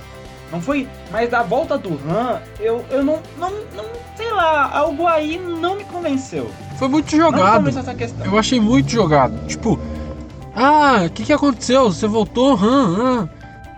Não 0.52 0.60
foi. 0.60 0.86
Mas 1.10 1.28
da 1.28 1.42
volta 1.42 1.76
do 1.76 1.98
Han, 2.08 2.40
eu, 2.60 2.84
eu 2.90 3.02
não, 3.02 3.18
não, 3.36 3.50
não. 3.74 3.84
Sei 4.16 4.30
lá, 4.32 4.70
algo 4.72 5.06
aí 5.06 5.38
não 5.38 5.74
me 5.76 5.84
convenceu. 5.84 6.48
Foi 6.78 6.86
muito 6.88 7.16
Não 7.16 7.24
jogado. 7.26 7.56
convenceu 7.58 7.80
essa 7.82 7.94
questão. 7.94 8.24
Eu 8.26 8.38
achei 8.38 8.60
muito 8.60 8.88
jogado. 8.90 9.44
Tipo, 9.46 9.78
ah, 10.54 11.02
o 11.06 11.10
que 11.10 11.24
que 11.24 11.32
aconteceu? 11.32 11.90
Você 11.92 12.06
voltou? 12.06 12.54
Hã? 12.54 13.28
Ah, 13.28 13.35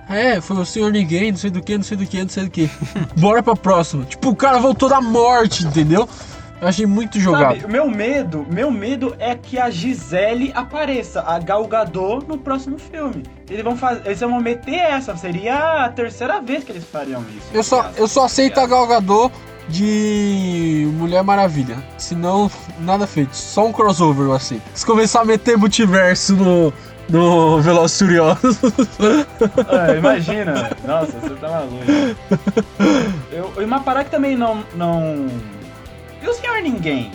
é, 0.09 0.41
foi 0.41 0.57
o 0.57 0.65
senhor 0.65 0.91
ninguém, 0.91 1.33
não 1.33 1.39
sei 1.39 1.51
do 1.51 1.63
que, 1.63 1.77
não 1.77 1.85
sei 1.85 1.97
do 1.97 2.07
que, 2.07 2.23
não 2.23 2.29
sei 2.29 2.45
do 2.45 2.51
que. 2.51 2.71
Bora 3.17 3.43
pra 3.43 3.55
próxima. 3.55 4.05
Tipo, 4.05 4.31
o 4.31 4.37
cara 4.37 4.59
voltou 4.59 4.89
da 4.89 5.01
morte, 5.01 5.67
entendeu? 5.67 6.09
Eu 6.61 6.67
achei 6.67 6.87
muito 6.87 7.21
jogado. 7.21 7.61
Sabe, 7.61 7.73
meu 7.73 7.89
medo, 7.89 8.45
meu 8.51 8.71
medo 8.71 9.15
é 9.19 9.35
que 9.37 9.59
a 9.59 9.71
Gisele 9.71 10.51
apareça, 10.55 11.23
a 11.23 11.39
Gal 11.39 11.65
Gadot, 11.67 12.27
no 12.27 12.37
próximo 12.37 12.79
filme. 12.79 13.23
Eles 13.49 13.63
vão 13.63 13.77
fazer, 13.77 14.03
eles 14.07 14.19
vão 14.19 14.41
meter 14.41 14.75
essa, 14.75 15.17
seria 15.17 15.85
a 15.85 15.89
terceira 15.89 16.41
vez 16.41 16.65
que 16.65 16.73
eles 16.73 16.85
fariam 16.85 17.25
isso. 17.37 17.47
Eu 17.53 17.63
só, 17.63 17.91
eu 17.97 18.09
só 18.09 18.25
aceito 18.25 18.59
a 18.59 18.67
Gal 18.67 18.87
Gadot 18.89 19.33
de 19.69 20.89
Mulher 20.95 21.23
Maravilha. 21.23 21.77
Senão, 21.97 22.51
nada 22.81 23.07
feito. 23.07 23.37
Só 23.37 23.67
um 23.67 23.73
crossover 23.73 24.27
eu 24.27 24.33
aceito. 24.33 24.65
Se 24.75 24.85
começar 24.85 25.21
a 25.21 25.25
meter 25.25 25.57
multiverso 25.57 26.35
no, 26.35 26.73
no 27.09 27.61
Velozes 27.61 27.99
Furiosos. 27.99 28.59
Ah, 29.69 29.95
imagina, 29.97 30.71
nossa, 30.87 31.13
você 31.13 31.35
tá 31.37 31.49
maluco. 31.49 31.85
Eu, 33.33 33.53
e 33.59 33.65
uma 33.65 33.81
parada 33.81 34.05
que 34.05 34.11
também 34.11 34.37
não, 34.37 34.65
não... 34.75 35.27
E 36.23 36.29
o 36.29 36.35
Senhor 36.35 36.61
Ninguém? 36.61 37.11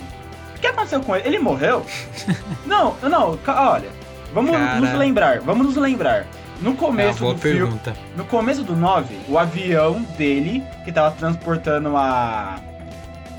O 0.56 0.60
que 0.60 0.66
aconteceu 0.66 1.00
com 1.00 1.14
ele? 1.14 1.28
Ele 1.28 1.38
morreu? 1.38 1.84
não, 2.66 2.96
não, 3.02 3.38
olha, 3.46 3.88
vamos 4.32 4.52
Cara. 4.52 4.80
nos 4.80 4.92
lembrar, 4.94 5.40
vamos 5.40 5.66
nos 5.66 5.76
lembrar. 5.76 6.26
No 6.60 6.72
É 6.72 6.76
começo 6.76 7.20
boa 7.20 7.34
do 7.34 7.40
filme, 7.40 7.58
pergunta. 7.60 7.94
No 8.16 8.24
começo 8.24 8.62
do 8.62 8.74
9, 8.74 9.16
o 9.28 9.38
avião 9.38 10.00
dele, 10.16 10.64
que 10.84 10.92
tava 10.92 11.14
transportando 11.16 11.94
a, 11.96 12.56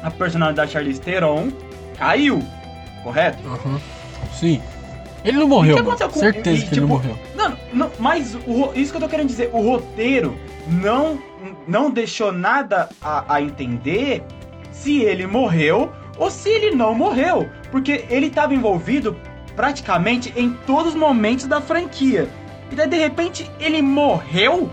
a 0.03 0.11
personagem 0.11 0.55
da 0.55 0.67
Charlize 0.67 1.01
Theron, 1.01 1.49
caiu. 1.97 2.43
Correto? 3.03 3.39
Aham. 3.47 3.79
Sim. 4.33 4.61
Ele 5.25 5.37
não 5.39 5.47
morreu, 5.47 5.75
que 5.75 5.81
mano. 5.81 5.95
aconteceu 5.95 6.09
com- 6.13 6.19
Certeza 6.19 6.57
e, 6.63 6.67
que 6.67 6.73
ele 6.75 6.81
não 6.81 6.87
tipo, 6.87 7.09
morreu. 7.09 7.17
Não, 7.35 7.57
não, 7.73 7.91
mas 7.99 8.35
o 8.35 8.71
isso 8.75 8.91
que 8.91 8.97
eu 8.97 9.01
tô 9.01 9.07
querendo 9.09 9.27
dizer, 9.27 9.49
o 9.51 9.61
roteiro 9.61 10.37
não, 10.67 11.19
não 11.67 11.89
deixou 11.89 12.31
nada 12.31 12.89
a, 13.01 13.35
a 13.35 13.41
entender 13.41 14.23
se 14.71 15.01
ele 15.01 15.25
morreu 15.27 15.91
ou 16.17 16.29
se 16.29 16.49
ele 16.49 16.75
não 16.75 16.93
morreu. 16.93 17.49
Porque 17.71 18.05
ele 18.09 18.29
tava 18.29 18.53
envolvido 18.53 19.15
praticamente 19.55 20.31
em 20.35 20.51
todos 20.67 20.89
os 20.93 20.95
momentos 20.95 21.45
da 21.47 21.59
franquia. 21.61 22.29
E 22.71 22.75
daí, 22.75 22.87
de 22.87 22.97
repente, 22.97 23.49
ele 23.59 23.81
morreu? 23.81 24.69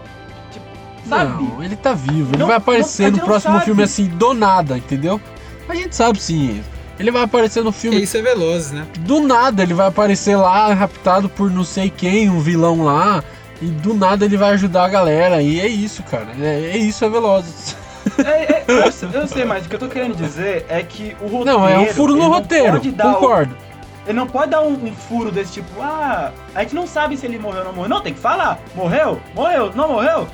Tipo, 0.50 0.66
sabe? 1.08 1.42
Não, 1.44 1.62
ele 1.62 1.76
tá 1.76 1.92
vivo. 1.94 2.30
Ele 2.32 2.38
Não, 2.38 2.46
vai 2.46 2.56
não, 2.56 2.62
aparecer 2.62 3.06
a 3.06 3.10
no 3.10 3.16
não 3.18 3.24
próximo 3.24 3.52
sabe. 3.54 3.64
filme 3.64 3.82
assim, 3.82 4.06
do 4.08 4.34
nada, 4.34 4.76
entendeu? 4.76 5.20
A 5.68 5.74
gente 5.74 5.94
sabe 5.94 6.20
sim. 6.20 6.62
Ele 6.98 7.10
vai 7.10 7.22
aparecer 7.22 7.62
no 7.64 7.72
filme 7.72 8.02
Isso 8.02 8.16
é 8.16 8.22
Velozes, 8.22 8.70
né? 8.72 8.86
do 9.00 9.20
nada. 9.20 9.62
Ele 9.62 9.74
vai 9.74 9.88
aparecer 9.88 10.36
lá, 10.36 10.72
raptado 10.72 11.28
por 11.28 11.50
não 11.50 11.64
sei 11.64 11.90
quem, 11.90 12.28
um 12.30 12.40
vilão 12.40 12.82
lá. 12.84 13.22
E 13.60 13.66
do 13.66 13.94
nada 13.94 14.24
ele 14.24 14.36
vai 14.36 14.52
ajudar 14.52 14.84
a 14.84 14.88
galera. 14.88 15.40
E 15.42 15.60
é 15.60 15.66
isso, 15.66 16.02
cara. 16.02 16.28
É, 16.40 16.72
é 16.74 16.76
isso, 16.76 17.04
é 17.04 17.08
Velozes. 17.08 17.76
É, 18.18 18.30
é, 18.52 18.64
eu, 18.66 18.90
sei, 18.90 19.08
eu 19.14 19.28
sei, 19.28 19.44
mas 19.44 19.64
o 19.64 19.68
que 19.68 19.76
eu 19.76 19.78
tô 19.78 19.86
querendo 19.86 20.16
dizer 20.16 20.66
é 20.68 20.82
que 20.82 21.16
o 21.20 21.26
roteiro. 21.28 21.44
Não, 21.60 21.68
é 21.68 21.78
um 21.78 21.86
furo 21.86 22.16
no 22.16 22.26
roteiro. 22.28 22.72
pode 22.72 22.90
dar 22.90 23.06
o- 23.12 23.14
Concordo. 23.14 23.56
Ele 24.04 24.18
não 24.18 24.26
pode 24.26 24.50
dar 24.50 24.60
um, 24.62 24.72
um 24.72 24.92
furo 24.92 25.30
desse 25.30 25.52
tipo, 25.52 25.80
ah, 25.80 26.32
a 26.52 26.62
gente 26.62 26.74
não 26.74 26.84
sabe 26.84 27.16
se 27.16 27.24
ele 27.26 27.38
morreu 27.38 27.60
ou 27.60 27.66
não 27.66 27.72
morreu. 27.72 27.88
Não, 27.88 28.00
tem 28.00 28.12
que 28.12 28.18
falar. 28.18 28.58
Morreu? 28.74 29.20
Morreu? 29.36 29.70
Não 29.76 29.86
morreu? 29.86 30.26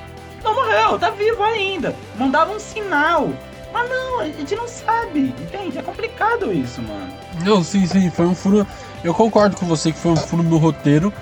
Não 0.42 0.54
morreu, 0.54 0.98
tá 0.98 1.11
vivo 1.11 1.42
ainda. 1.42 1.94
Mandava 2.18 2.52
um 2.52 2.59
sinal. 2.59 3.28
Mas 3.73 3.89
não, 3.89 4.21
a 4.21 4.25
gente 4.27 4.55
não 4.57 4.66
sabe, 4.66 5.35
entende? 5.41 5.79
É 5.79 5.83
complicado 5.83 6.53
isso, 6.53 6.81
mano. 6.83 7.09
Não, 7.45 7.62
sim, 7.62 7.87
sim, 7.87 8.11
foi 8.11 8.27
um 8.27 8.35
furo. 8.35 8.66
Eu 9.05 9.14
concordo 9.14 9.57
com 9.57 9.66
você 9.66 9.93
que 9.93 9.99
foi 9.99 10.12
um 10.12 10.16
furo 10.16 10.43
no 10.43 10.57
roteiro, 10.57 11.12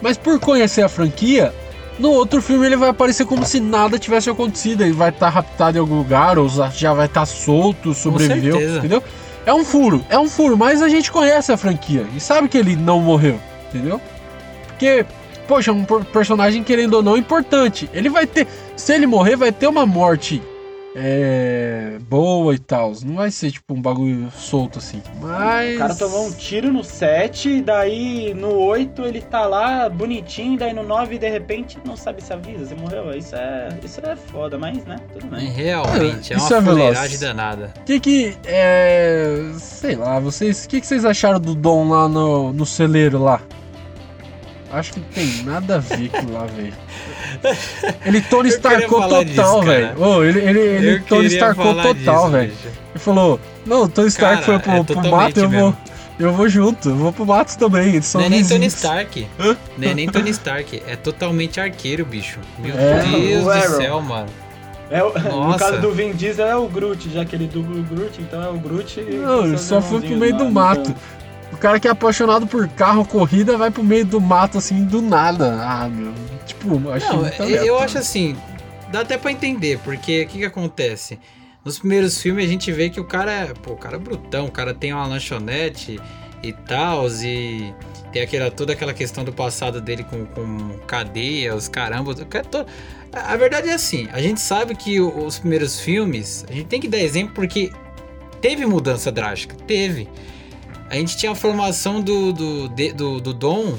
mas 0.00 0.16
por 0.16 0.38
conhecer 0.40 0.82
a 0.82 0.88
franquia, 0.88 1.52
no 1.98 2.10
outro 2.10 2.40
filme 2.40 2.64
ele 2.66 2.76
vai 2.76 2.88
aparecer 2.90 3.26
como 3.26 3.44
se 3.44 3.58
nada 3.60 3.98
tivesse 3.98 4.30
acontecido. 4.30 4.82
Ele 4.82 4.92
vai 4.92 5.08
estar 5.10 5.28
raptado 5.28 5.76
em 5.76 5.80
algum 5.80 5.96
lugar, 5.98 6.38
ou 6.38 6.48
já 6.48 6.94
vai 6.94 7.06
estar 7.06 7.26
solto, 7.26 7.92
sobreviveu, 7.94 8.56
entendeu? 8.78 9.02
É 9.44 9.52
um 9.54 9.64
furo, 9.64 10.04
é 10.08 10.18
um 10.18 10.28
furo, 10.28 10.56
mas 10.56 10.82
a 10.82 10.88
gente 10.88 11.10
conhece 11.12 11.52
a 11.52 11.56
franquia 11.56 12.06
e 12.16 12.20
sabe 12.20 12.48
que 12.48 12.56
ele 12.58 12.74
não 12.74 13.00
morreu, 13.00 13.38
entendeu? 13.68 14.00
Porque, 14.66 15.06
poxa, 15.46 15.72
um 15.72 15.84
per- 15.84 16.04
personagem 16.06 16.62
querendo 16.64 16.94
ou 16.94 17.02
não 17.02 17.16
importante. 17.16 17.88
Ele 17.92 18.08
vai 18.08 18.26
ter, 18.26 18.46
se 18.76 18.92
ele 18.94 19.06
morrer, 19.06 19.36
vai 19.36 19.52
ter 19.52 19.66
uma 19.68 19.86
morte 19.86 20.42
é, 20.98 21.98
boa 22.08 22.54
e 22.54 22.58
tal. 22.58 22.92
Não 23.04 23.16
vai 23.16 23.30
ser 23.30 23.50
tipo 23.50 23.74
um 23.74 23.82
bagulho 23.82 24.30
solto 24.30 24.78
assim. 24.78 25.02
Mas. 25.20 25.74
O 25.74 25.78
cara 25.78 25.94
tomou 25.94 26.26
um 26.26 26.32
tiro 26.32 26.72
no 26.72 26.82
7, 26.82 27.60
daí 27.60 28.32
no 28.32 28.54
8 28.54 29.04
ele 29.04 29.20
tá 29.20 29.44
lá 29.44 29.90
bonitinho, 29.90 30.58
daí 30.58 30.72
no 30.72 30.82
9 30.82 31.18
de 31.18 31.28
repente 31.28 31.78
não 31.84 31.98
sabe 31.98 32.22
se 32.22 32.32
avisa, 32.32 32.64
você 32.64 32.74
morreu. 32.74 33.14
Isso 33.14 33.36
é, 33.36 33.68
isso 33.84 34.00
é 34.00 34.16
foda, 34.16 34.56
mas 34.56 34.82
né, 34.86 34.96
tudo 35.12 35.26
bem. 35.26 35.50
Realmente, 35.50 36.32
é 36.32 36.36
Isso 36.36 36.46
uma 36.46 36.56
é 36.56 36.60
Velozes. 36.62 36.84
fuleiragem 36.84 37.18
danada. 37.18 37.74
O 37.78 37.84
que 37.84 38.00
que 38.00 38.36
é. 38.46 39.50
Sei 39.58 39.96
lá, 39.96 40.18
vocês. 40.18 40.64
O 40.64 40.68
que 40.68 40.80
que 40.80 40.86
vocês 40.86 41.04
acharam 41.04 41.38
do 41.38 41.54
Dom 41.54 41.90
lá 41.90 42.08
no, 42.08 42.54
no 42.54 42.64
celeiro 42.64 43.22
lá? 43.22 43.42
Acho 44.78 44.92
que 44.92 45.00
não 45.00 45.06
tem 45.08 45.42
nada 45.44 45.76
a 45.76 45.78
ver 45.78 46.08
com 46.10 46.32
lá, 46.32 46.46
velho. 46.46 46.72
Ele 48.04 48.20
Tony 48.20 48.48
Starkou 48.50 49.08
total, 49.08 49.62
velho. 49.62 50.00
Ô, 50.02 50.22
ele 50.22 50.38
ele, 50.40 50.58
ele 50.60 50.90
Eu 50.96 51.02
Tony 51.04 51.26
Starkou 51.26 51.74
total, 51.74 52.30
velho. 52.30 52.52
Ele 52.52 52.98
falou: 52.98 53.40
Não, 53.66 53.82
o 53.82 53.88
Tony 53.88 54.08
Stark 54.08 54.42
Cara, 54.42 54.44
foi 54.44 54.58
pro, 54.58 54.72
é 54.72 54.82
pro 55.02 55.10
mato, 55.10 55.38
eu 55.40 55.48
vou. 55.50 55.50
mesmo. 55.50 55.76
Eu 56.18 56.32
vou 56.32 56.48
junto, 56.48 56.88
eu 56.88 56.96
vou 56.96 57.12
pro 57.12 57.26
mato 57.26 57.58
também. 57.58 57.90
Eles 57.90 58.06
são 58.06 58.20
Não 58.20 58.26
é 58.26 58.30
nem 58.30 58.44
Tony. 58.46 58.66
Stark. 58.66 59.26
Não 59.76 59.88
é 59.90 59.94
nem 59.94 60.08
Tony 60.08 60.30
Stark. 60.30 60.82
É 60.86 60.96
totalmente 60.96 61.60
arqueiro, 61.60 62.06
bicho. 62.06 62.38
Meu 62.58 62.74
É, 62.76 63.02
Deus 63.02 63.44
do 63.44 63.50
Arrow. 63.50 63.76
céu, 63.76 64.00
mano. 64.00 64.28
É, 64.88 65.02
o- 65.02 65.12
no 65.48 65.58
caso 65.58 65.80
do 65.80 65.90
Vin 65.90 66.12
Diesel 66.12 66.46
é 66.46 66.54
o 66.56 66.68
Groot, 66.68 67.10
já 67.10 67.24
que 67.24 67.34
ele 67.34 67.48
dubla 67.48 67.80
o 67.80 67.82
Groot, 67.82 68.22
então 68.22 68.40
é 68.42 68.48
o 68.48 68.54
Groot. 68.56 69.00
e 69.00 69.14
Não, 69.16 69.44
ele 69.44 69.58
só 69.58 69.82
foi 69.82 70.00
pro 70.00 70.16
meio 70.16 70.32
lá, 70.32 70.38
do 70.38 70.44
então. 70.84 70.94
O 71.52 71.56
cara 71.56 71.78
que 71.80 71.88
é 71.88 71.90
apaixonado 71.90 72.46
por 72.46 72.68
carro, 72.68 73.04
corrida, 73.04 73.56
vai 73.56 73.70
pro 73.70 73.82
meio 73.82 74.04
do 74.04 74.20
mato 74.20 74.58
assim, 74.58 74.84
do 74.84 75.00
nada. 75.00 75.58
Ah, 75.62 75.88
meu. 75.88 76.12
Tipo, 76.44 76.80
eu 76.84 76.92
achei 76.92 77.08
Não, 77.08 77.18
muito 77.22 77.34
eu 77.34 77.44
aleatório. 77.44 77.78
acho 77.84 77.98
assim, 77.98 78.36
dá 78.90 79.00
até 79.00 79.16
pra 79.16 79.30
entender, 79.32 79.78
porque 79.84 80.22
o 80.22 80.28
que 80.28 80.38
que 80.38 80.44
acontece? 80.44 81.18
Nos 81.64 81.78
primeiros 81.78 82.20
filmes 82.20 82.44
a 82.44 82.48
gente 82.48 82.70
vê 82.70 82.90
que 82.90 83.00
o 83.00 83.04
cara 83.04 83.32
é, 83.32 83.46
pô, 83.54 83.72
o 83.72 83.76
cara 83.76 83.96
é 83.96 83.98
brutão, 83.98 84.46
o 84.46 84.50
cara 84.50 84.72
tem 84.74 84.92
uma 84.92 85.06
lanchonete 85.06 85.98
e 86.42 86.52
tal, 86.52 87.08
e 87.08 87.72
tem 88.12 88.22
aquela, 88.22 88.50
toda 88.50 88.72
aquela 88.72 88.94
questão 88.94 89.24
do 89.24 89.32
passado 89.32 89.80
dele 89.80 90.04
com, 90.04 90.24
com 90.26 90.78
cadeia, 90.86 91.54
os 91.54 91.66
carambas. 91.68 92.20
o 92.20 92.26
cara 92.26 92.44
to- 92.44 92.66
A 93.12 93.32
a 93.32 93.36
verdade 93.36 93.68
é 93.68 93.72
assim, 93.74 94.06
a 94.12 94.20
gente 94.20 94.40
sabe 94.40 94.74
que 94.76 95.00
os 95.00 95.38
primeiros 95.38 95.80
filmes, 95.80 96.44
a 96.48 96.52
gente 96.52 96.66
tem 96.66 96.80
que 96.80 96.86
dar 96.88 96.98
exemplo 96.98 97.34
porque 97.34 97.72
teve 98.40 98.64
mudança 98.66 99.10
drástica, 99.10 99.56
teve. 99.66 100.08
A 100.90 100.94
gente 100.94 101.16
tinha 101.16 101.32
a 101.32 101.34
formação 101.34 102.00
do, 102.00 102.32
do, 102.32 102.68
de- 102.68 102.92
do, 102.92 103.20
do 103.20 103.32
Dom. 103.34 103.76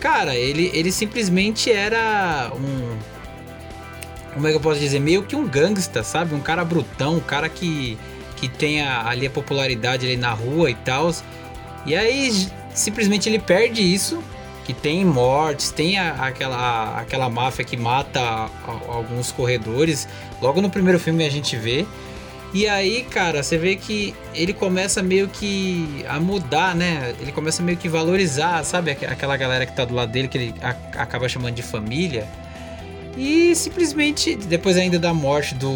Cara, 0.00 0.34
ele, 0.36 0.70
ele 0.72 0.92
simplesmente 0.92 1.72
era 1.72 2.52
um. 2.54 2.96
Como 4.34 4.46
é 4.46 4.50
que 4.50 4.56
eu 4.56 4.60
posso 4.60 4.78
dizer? 4.78 5.00
Meio 5.00 5.24
que 5.24 5.34
um 5.34 5.46
gangsta, 5.48 6.04
sabe? 6.04 6.34
Um 6.34 6.40
cara 6.40 6.64
brutão, 6.64 7.16
um 7.16 7.20
cara 7.20 7.48
que, 7.48 7.98
que 8.36 8.48
tem 8.48 8.80
a- 8.82 9.08
ali 9.08 9.26
a 9.26 9.30
popularidade 9.30 10.06
ali 10.06 10.16
na 10.16 10.30
rua 10.32 10.70
e 10.70 10.74
tal. 10.74 11.10
E 11.84 11.96
aí, 11.96 12.46
simplesmente 12.74 13.28
ele 13.28 13.38
perde 13.40 13.82
isso. 13.82 14.22
Que 14.64 14.74
tem 14.74 15.02
mortes, 15.04 15.70
tem 15.72 15.98
a- 15.98 16.12
aquela, 16.26 17.00
aquela 17.00 17.28
máfia 17.30 17.64
que 17.64 17.76
mata 17.76 18.20
a- 18.20 18.48
alguns 18.88 19.32
corredores. 19.32 20.06
Logo 20.40 20.60
no 20.60 20.70
primeiro 20.70 21.00
filme 21.00 21.24
a 21.26 21.30
gente 21.30 21.56
vê. 21.56 21.84
E 22.54 22.66
aí, 22.66 23.02
cara, 23.04 23.42
você 23.42 23.58
vê 23.58 23.76
que 23.76 24.14
ele 24.34 24.54
começa 24.54 25.02
meio 25.02 25.28
que 25.28 26.04
a 26.08 26.18
mudar, 26.18 26.74
né? 26.74 27.14
Ele 27.20 27.30
começa 27.30 27.62
meio 27.62 27.76
que 27.76 27.88
valorizar, 27.90 28.64
sabe? 28.64 28.90
Aqu- 28.92 29.04
Aquela 29.04 29.36
galera 29.36 29.66
que 29.66 29.76
tá 29.76 29.84
do 29.84 29.94
lado 29.94 30.10
dele, 30.10 30.28
que 30.28 30.38
ele 30.38 30.54
acaba 30.62 31.28
chamando 31.28 31.54
de 31.54 31.62
família. 31.62 32.26
E 33.16 33.54
simplesmente, 33.54 34.34
depois 34.36 34.76
ainda 34.78 34.98
da 34.98 35.12
morte 35.12 35.54
do, 35.54 35.68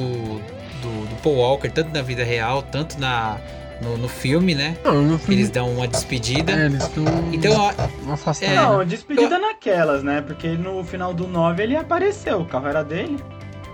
do, 0.80 1.06
do 1.08 1.16
Paul 1.22 1.36
Walker, 1.36 1.68
tanto 1.68 1.92
na 1.92 2.00
vida 2.00 2.24
real, 2.24 2.62
tanto 2.62 2.98
na, 2.98 3.36
no, 3.82 3.98
no 3.98 4.08
filme, 4.08 4.54
né? 4.54 4.74
Não, 4.84 5.02
no 5.02 5.18
filme. 5.18 5.34
eles 5.34 5.50
dão 5.50 5.70
uma 5.72 5.86
despedida. 5.88 6.52
É, 6.52 6.66
eles 6.66 6.82
estão 6.84 7.04
Então, 7.32 7.68
afastados. 8.10 8.42
é. 8.42 8.54
Não, 8.56 8.82
despedida 8.84 9.38
naquelas, 9.38 10.02
né? 10.02 10.22
Porque 10.22 10.48
no 10.48 10.82
final 10.84 11.12
do 11.12 11.26
9 11.26 11.62
ele 11.64 11.76
apareceu, 11.76 12.40
o 12.40 12.44
carro 12.46 12.68
era 12.68 12.82
dele. 12.82 13.16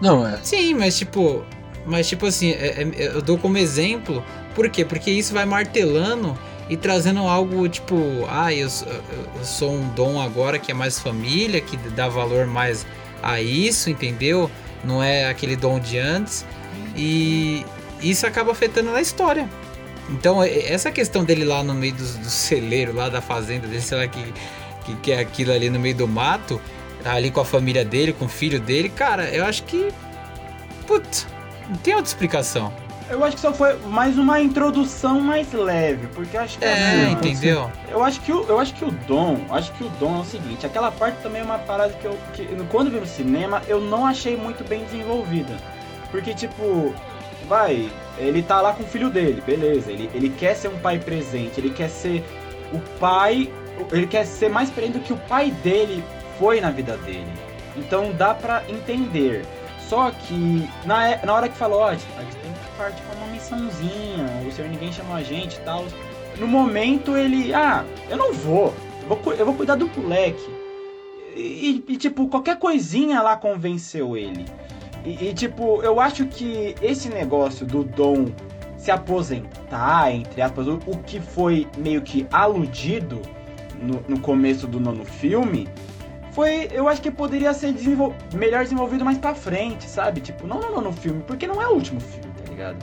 Não, 0.01 0.26
é. 0.26 0.38
Sim, 0.42 0.74
mas 0.74 0.96
tipo. 0.99 1.44
Mas 1.89 2.07
tipo 2.07 2.26
assim, 2.26 2.51
é- 2.51 2.82
é- 2.82 3.07
eu 3.16 3.22
dou 3.22 3.39
como 3.39 3.57
exemplo. 3.57 4.22
Por 4.55 4.68
quê? 4.68 4.84
Porque 4.84 5.11
isso 5.11 5.32
vai 5.32 5.47
martelando 5.47 6.39
e 6.68 6.76
trazendo 6.76 7.20
algo 7.20 7.66
tipo, 7.66 7.97
ah, 8.28 8.53
eu, 8.53 8.68
sou- 8.68 8.86
eu 8.89 9.45
sou 9.45 9.72
um 9.72 9.89
dom 9.95 10.20
agora 10.20 10.59
que 10.59 10.70
é 10.70 10.74
mais 10.74 11.01
família, 11.01 11.61
que 11.62 11.76
dá 11.76 12.07
valor 12.09 12.47
mais 12.47 12.86
a 13.22 13.41
isso, 13.41 13.89
entendeu? 13.89 14.51
Não 14.84 15.03
é 15.03 15.28
aquele 15.30 15.57
dom 15.57 15.80
de 15.80 15.99
antes. 15.99 16.45
E 16.95 17.64
isso 18.03 18.26
acaba 18.26 18.53
afetando 18.53 18.91
na 18.91 19.01
história. 19.01 19.49
Então, 20.11 20.43
essa 20.43 20.91
questão 20.91 21.24
dele 21.24 21.45
lá 21.45 21.62
no 21.62 21.72
meio 21.74 21.95
do, 21.95 22.05
do 22.18 22.30
celeiro, 22.30 22.95
lá 22.95 23.09
da 23.09 23.20
fazenda 23.22 23.66
dele, 23.66 23.80
sei 23.80 23.97
lá 23.99 24.07
que, 24.07 24.22
que, 24.84 24.95
que 24.97 25.12
é 25.12 25.20
aquilo 25.20 25.53
ali 25.53 25.70
no 25.70 25.78
meio 25.80 25.95
do 25.95 26.07
mato, 26.09 26.61
ali 27.05 27.30
com 27.30 27.41
a 27.41 27.45
família 27.47 27.84
dele, 27.84 28.12
com 28.12 28.26
o 28.26 28.28
filho 28.28 28.61
dele, 28.61 28.91
cara, 28.91 29.24
eu 29.30 29.45
acho 29.45 29.62
que. 29.64 29.89
Putz, 30.86 31.26
não 31.69 31.77
tem 31.77 31.95
outra 31.95 32.09
explicação. 32.09 32.73
Eu 33.11 33.25
acho 33.25 33.37
que 33.37 33.41
só 33.41 33.55
foi 33.55 33.75
mais 33.87 34.19
uma 34.19 34.39
introdução 34.39 35.21
mais 35.21 35.51
leve, 35.53 36.09
porque 36.09 36.37
eu 36.37 36.43
acho 36.43 36.59
que 36.59 36.64
É, 36.64 36.73
assim, 36.73 37.12
entendeu? 37.12 37.71
Eu 37.91 38.05
acho 38.05 38.21
que 38.21 38.31
o, 38.31 38.45
eu 38.47 38.61
acho 38.61 38.75
que 38.75 38.85
o 38.85 38.91
dom, 38.91 39.41
acho 39.51 39.73
que 39.73 39.85
o 39.85 39.89
dom 39.99 40.19
é 40.19 40.21
o 40.21 40.25
seguinte, 40.25 40.66
aquela 40.66 40.91
parte 40.93 41.23
também 41.23 41.41
é 41.41 41.45
uma 41.45 41.59
parada 41.59 41.95
que 41.95 42.05
eu 42.05 42.19
que, 42.35 42.47
quando 42.71 42.91
vi 42.91 43.01
no 43.01 43.07
cinema, 43.07 43.62
eu 43.66 43.81
não 43.81 44.05
achei 44.05 44.37
muito 44.37 44.62
bem 44.69 44.85
desenvolvida. 44.85 45.57
Porque 46.11 46.35
tipo, 46.35 46.95
vai, 47.49 47.91
ele 48.19 48.43
tá 48.43 48.61
lá 48.61 48.75
com 48.75 48.83
o 48.83 48.87
filho 48.87 49.09
dele, 49.09 49.43
beleza, 49.45 49.91
ele, 49.91 50.11
ele 50.12 50.29
quer 50.29 50.55
ser 50.55 50.69
um 50.69 50.79
pai 50.79 50.99
presente, 50.99 51.59
ele 51.59 51.71
quer 51.71 51.89
ser 51.89 52.23
o 52.75 52.79
pai, 53.01 53.51
ele 53.91 54.07
quer 54.07 54.27
ser 54.27 54.51
mais 54.51 54.69
presente 54.69 54.99
do 54.99 55.01
que 55.01 55.14
o 55.14 55.16
pai 55.16 55.51
dele 55.51 56.05
foi 56.39 56.61
na 56.61 56.71
vida 56.71 56.99
dele. 56.99 57.33
Então 57.75 58.12
dá 58.12 58.35
pra 58.35 58.64
entender. 58.69 59.47
Só 59.89 60.11
que 60.11 60.68
na, 60.84 61.16
na 61.24 61.32
hora 61.32 61.49
que 61.49 61.57
falou, 61.57 61.80
ó, 61.80 61.89
a 61.89 61.95
gente 61.95 62.07
tem 62.43 62.53
que 62.53 62.76
partir 62.76 63.03
pra 63.03 63.16
uma 63.16 63.26
missãozinha, 63.28 64.47
o 64.47 64.53
senhor 64.53 64.70
ninguém 64.70 64.93
chamou 64.93 65.16
a 65.16 65.22
gente 65.22 65.57
e 65.57 65.61
tal. 65.61 65.84
No 66.36 66.47
momento 66.47 67.16
ele, 67.16 67.55
ah, 67.55 67.84
eu 68.11 68.16
não 68.18 68.34
vou, 68.34 68.74
eu 69.03 69.16
vou, 69.16 69.32
eu 69.32 69.47
vou 69.47 69.55
cuidar 69.55 69.76
do 69.76 69.89
moleque. 69.97 70.47
E, 71.34 71.82
e, 71.89 71.97
tipo, 71.97 72.28
qualquer 72.28 72.59
coisinha 72.59 73.22
lá 73.22 73.36
convenceu 73.36 74.16
ele. 74.16 74.45
E, 75.05 75.28
e, 75.28 75.34
tipo, 75.34 75.80
eu 75.82 76.01
acho 76.01 76.26
que 76.26 76.74
esse 76.82 77.09
negócio 77.09 77.64
do 77.64 77.82
Dom 77.82 78.26
se 78.76 78.91
aposentar, 78.91 80.12
entre 80.12 80.43
aspas, 80.43 80.66
o, 80.66 80.78
o 80.86 80.99
que 80.99 81.20
foi 81.20 81.66
meio 81.78 82.03
que 82.03 82.26
aludido 82.30 83.22
no, 83.80 84.03
no 84.09 84.20
começo 84.20 84.66
do 84.66 84.78
nono 84.78 85.05
filme, 85.05 85.68
foi, 86.39 86.68
eu 86.70 86.89
acho 86.89 87.03
que 87.03 87.11
poderia 87.11 87.53
ser 87.53 87.72
desenvol- 87.72 88.14
melhor 88.32 88.62
desenvolvido 88.62 89.05
mais 89.05 89.18
pra 89.18 89.34
frente, 89.34 89.89
sabe? 89.91 90.20
Tipo, 90.20 90.47
não 90.47 90.61
no 90.61 90.70
nono 90.70 90.93
filme, 90.93 91.20
porque 91.26 91.49
não 91.49 91.61
é 91.61 91.66
o 91.66 91.72
último 91.72 91.99
filme, 92.01 92.32
tá 92.45 92.49
ligado? 92.49 92.76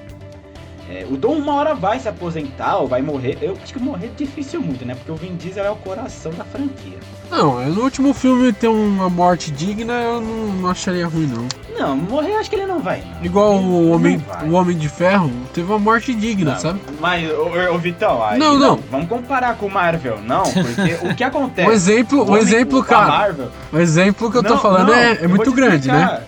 É, 0.90 1.06
o 1.10 1.18
Dom 1.18 1.34
uma 1.38 1.54
hora 1.56 1.74
vai 1.74 2.00
se 2.00 2.08
aposentar 2.08 2.78
ou 2.78 2.88
vai 2.88 3.02
morrer. 3.02 3.38
Eu 3.42 3.58
acho 3.62 3.74
que 3.74 3.80
morrer 3.80 4.08
é 4.08 4.12
difícil 4.16 4.62
muito, 4.62 4.86
né? 4.86 4.94
Porque 4.94 5.12
o 5.12 5.16
Vin 5.16 5.36
Diesel 5.36 5.66
é 5.66 5.72
o 5.72 5.76
coração 5.76 6.32
da 6.34 6.44
franquia. 6.44 6.98
Não, 7.32 7.60
no 7.70 7.82
último 7.82 8.14
filme 8.14 8.54
ter 8.54 8.68
uma 8.68 9.10
morte 9.10 9.50
digna, 9.52 9.94
eu 9.94 10.22
não, 10.22 10.48
não 10.54 10.70
acharia 10.70 11.08
ruim, 11.08 11.26
não. 11.26 11.48
Não, 11.78 11.98
morrer 11.98 12.36
acho 12.36 12.50
que 12.50 12.56
ele 12.56 12.68
não 12.68 12.80
vai. 12.80 13.04
Não. 13.18 13.26
Igual 13.26 13.56
Ele 13.56 13.66
o 13.66 13.92
Homem, 13.92 14.24
o 14.48 14.52
Homem 14.54 14.78
de 14.78 14.88
Ferro, 14.88 15.32
teve 15.54 15.68
uma 15.70 15.80
morte 15.80 16.14
digna, 16.14 16.52
Não, 16.54 16.60
sabe? 16.60 16.80
Mas, 17.02 17.30
ô, 17.32 17.74
ô, 17.74 17.78
Vitão, 17.80 18.24
aí, 18.24 18.40
Não, 18.40 18.58
não. 18.58 18.80
Vamos 18.92 19.10
comparar 19.10 19.58
com 19.58 19.66
o 19.66 19.72
Marvel, 19.72 20.20
não, 20.22 20.44
porque 20.44 21.00
o 21.06 21.16
que 21.16 21.24
acontece? 21.24 21.68
Um 21.68 21.74
exemplo, 21.74 22.22
O 22.24 22.32
um 22.32 22.38
exemplo, 22.38 22.80
o- 22.80 22.84
cara. 22.84 23.08
Marvel, 23.08 23.50
O 23.74 23.78
exemplo 23.80 24.32
que 24.32 24.38
eu 24.38 24.44
tô 24.44 24.58
falando 24.58 24.94
é, 24.94 25.24
é 25.24 25.28
muito 25.28 25.52
grande, 25.52 25.88
né? 25.88 26.22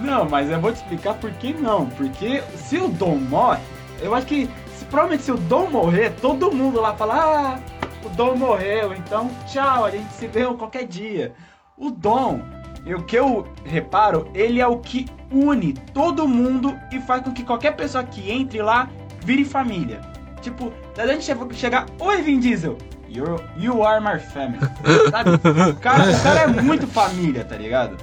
Não, 0.00 0.28
mas 0.28 0.50
eu 0.50 0.60
vou 0.60 0.72
te 0.72 0.76
explicar 0.76 1.14
por 1.14 1.30
que 1.32 1.52
não. 1.52 1.86
Porque 1.86 2.42
se 2.56 2.76
o 2.78 2.88
Dom 2.88 3.16
morre, 3.16 3.60
eu 4.02 4.14
acho 4.14 4.26
que 4.26 4.48
se, 4.76 4.84
provavelmente 4.86 5.22
se 5.24 5.32
o 5.32 5.36
Dom 5.36 5.70
morrer, 5.70 6.10
todo 6.20 6.52
mundo 6.52 6.80
lá 6.80 6.94
fala: 6.94 7.14
Ah, 7.14 7.58
o 8.04 8.08
Dom 8.10 8.36
morreu, 8.36 8.92
então 8.94 9.30
tchau, 9.46 9.84
a 9.84 9.90
gente 9.90 10.12
se 10.14 10.26
vê 10.26 10.44
qualquer 10.54 10.86
dia. 10.86 11.32
O 11.76 11.90
Dom, 11.90 12.40
e 12.84 12.94
o 12.94 13.02
que 13.02 13.16
eu 13.16 13.46
reparo, 13.64 14.28
ele 14.34 14.60
é 14.60 14.66
o 14.66 14.78
que 14.78 15.06
une 15.30 15.72
todo 15.72 16.28
mundo 16.28 16.76
e 16.92 17.00
faz 17.00 17.22
com 17.22 17.32
que 17.32 17.42
qualquer 17.44 17.74
pessoa 17.74 18.04
que 18.04 18.30
entre 18.30 18.60
lá 18.62 18.88
vire 19.24 19.44
família. 19.44 20.00
Tipo, 20.40 20.72
da 20.96 21.06
gente 21.06 21.24
che- 21.24 21.54
chegar, 21.54 21.86
oi 22.00 22.20
Vin 22.22 22.40
Diesel, 22.40 22.76
You're, 23.08 23.42
you 23.58 23.84
are 23.84 24.00
my 24.02 24.18
family. 24.18 24.58
Sabe? 25.10 25.30
O 25.70 25.74
cara, 25.76 26.10
o 26.10 26.22
cara 26.22 26.40
é 26.40 26.46
muito 26.46 26.86
família, 26.86 27.44
tá 27.44 27.56
ligado? 27.56 27.96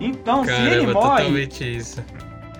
Então, 0.00 0.44
se 0.44 0.50
ele 0.50 0.80
Caramba, 0.86 0.92
morre, 0.94 1.16
totalmente 1.24 1.76
isso. 1.76 2.02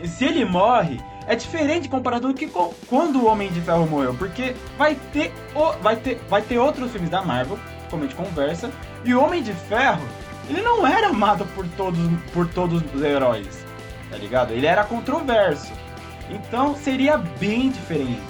se 0.05 0.24
ele 0.24 0.45
morre, 0.45 1.01
é 1.27 1.35
diferente 1.35 1.89
comparado 1.89 2.29
do 2.29 2.35
que 2.35 2.47
co- 2.47 2.74
quando 2.89 3.20
o 3.20 3.27
Homem 3.27 3.51
de 3.51 3.61
Ferro 3.61 3.87
morreu, 3.87 4.14
porque 4.14 4.55
vai 4.79 4.95
ter, 5.12 5.33
o- 5.55 5.72
vai 5.83 5.97
ter, 5.97 6.20
vai 6.29 6.43
ter 6.43 6.59
outros 6.59 6.91
filmes 6.93 7.11
da 7.11 7.22
Marvel, 7.22 7.59
como 7.91 8.05
a 8.05 8.07
gente 8.07 8.16
conversa, 8.16 8.70
e 9.05 9.14
o 9.14 9.22
Homem 9.22 9.43
de 9.43 9.53
Ferro, 9.53 10.03
ele 10.49 10.62
não 10.62 10.87
era 10.87 11.09
amado 11.09 11.45
por 11.55 11.66
todos, 11.77 11.99
por 12.33 12.47
todos 12.49 12.83
os 12.95 13.03
heróis, 13.03 13.64
tá 14.11 14.16
ligado? 14.16 14.53
Ele 14.53 14.66
era 14.66 14.85
controverso. 14.85 15.72
Então 16.31 16.74
seria 16.77 17.16
bem 17.16 17.70
diferente. 17.70 18.20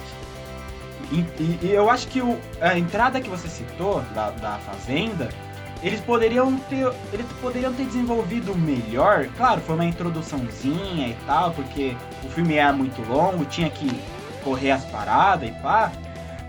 E, 1.11 1.19
e- 1.39 1.59
e 1.63 1.71
eu 1.71 1.89
acho 1.89 2.07
que 2.07 2.21
o- 2.21 2.37
a 2.61 2.77
entrada 2.77 3.21
que 3.21 3.29
você 3.29 3.47
citou 3.47 4.01
da, 4.13 4.29
da 4.31 4.57
Fazenda, 4.59 5.29
eles 5.83 5.99
poderiam 6.01 6.55
ter. 6.69 6.91
Eles 7.13 7.25
poderiam 7.41 7.73
ter 7.73 7.85
desenvolvido 7.85 8.55
melhor. 8.55 9.27
Claro, 9.37 9.61
foi 9.61 9.75
uma 9.75 9.85
introduçãozinha 9.85 11.07
e 11.09 11.17
tal, 11.25 11.51
porque 11.51 11.95
o 12.23 12.29
filme 12.29 12.55
era 12.55 12.73
muito 12.73 13.01
longo, 13.09 13.45
tinha 13.45 13.69
que 13.69 13.89
correr 14.43 14.71
as 14.71 14.85
paradas 14.85 15.49
e 15.49 15.51
pá. 15.61 15.91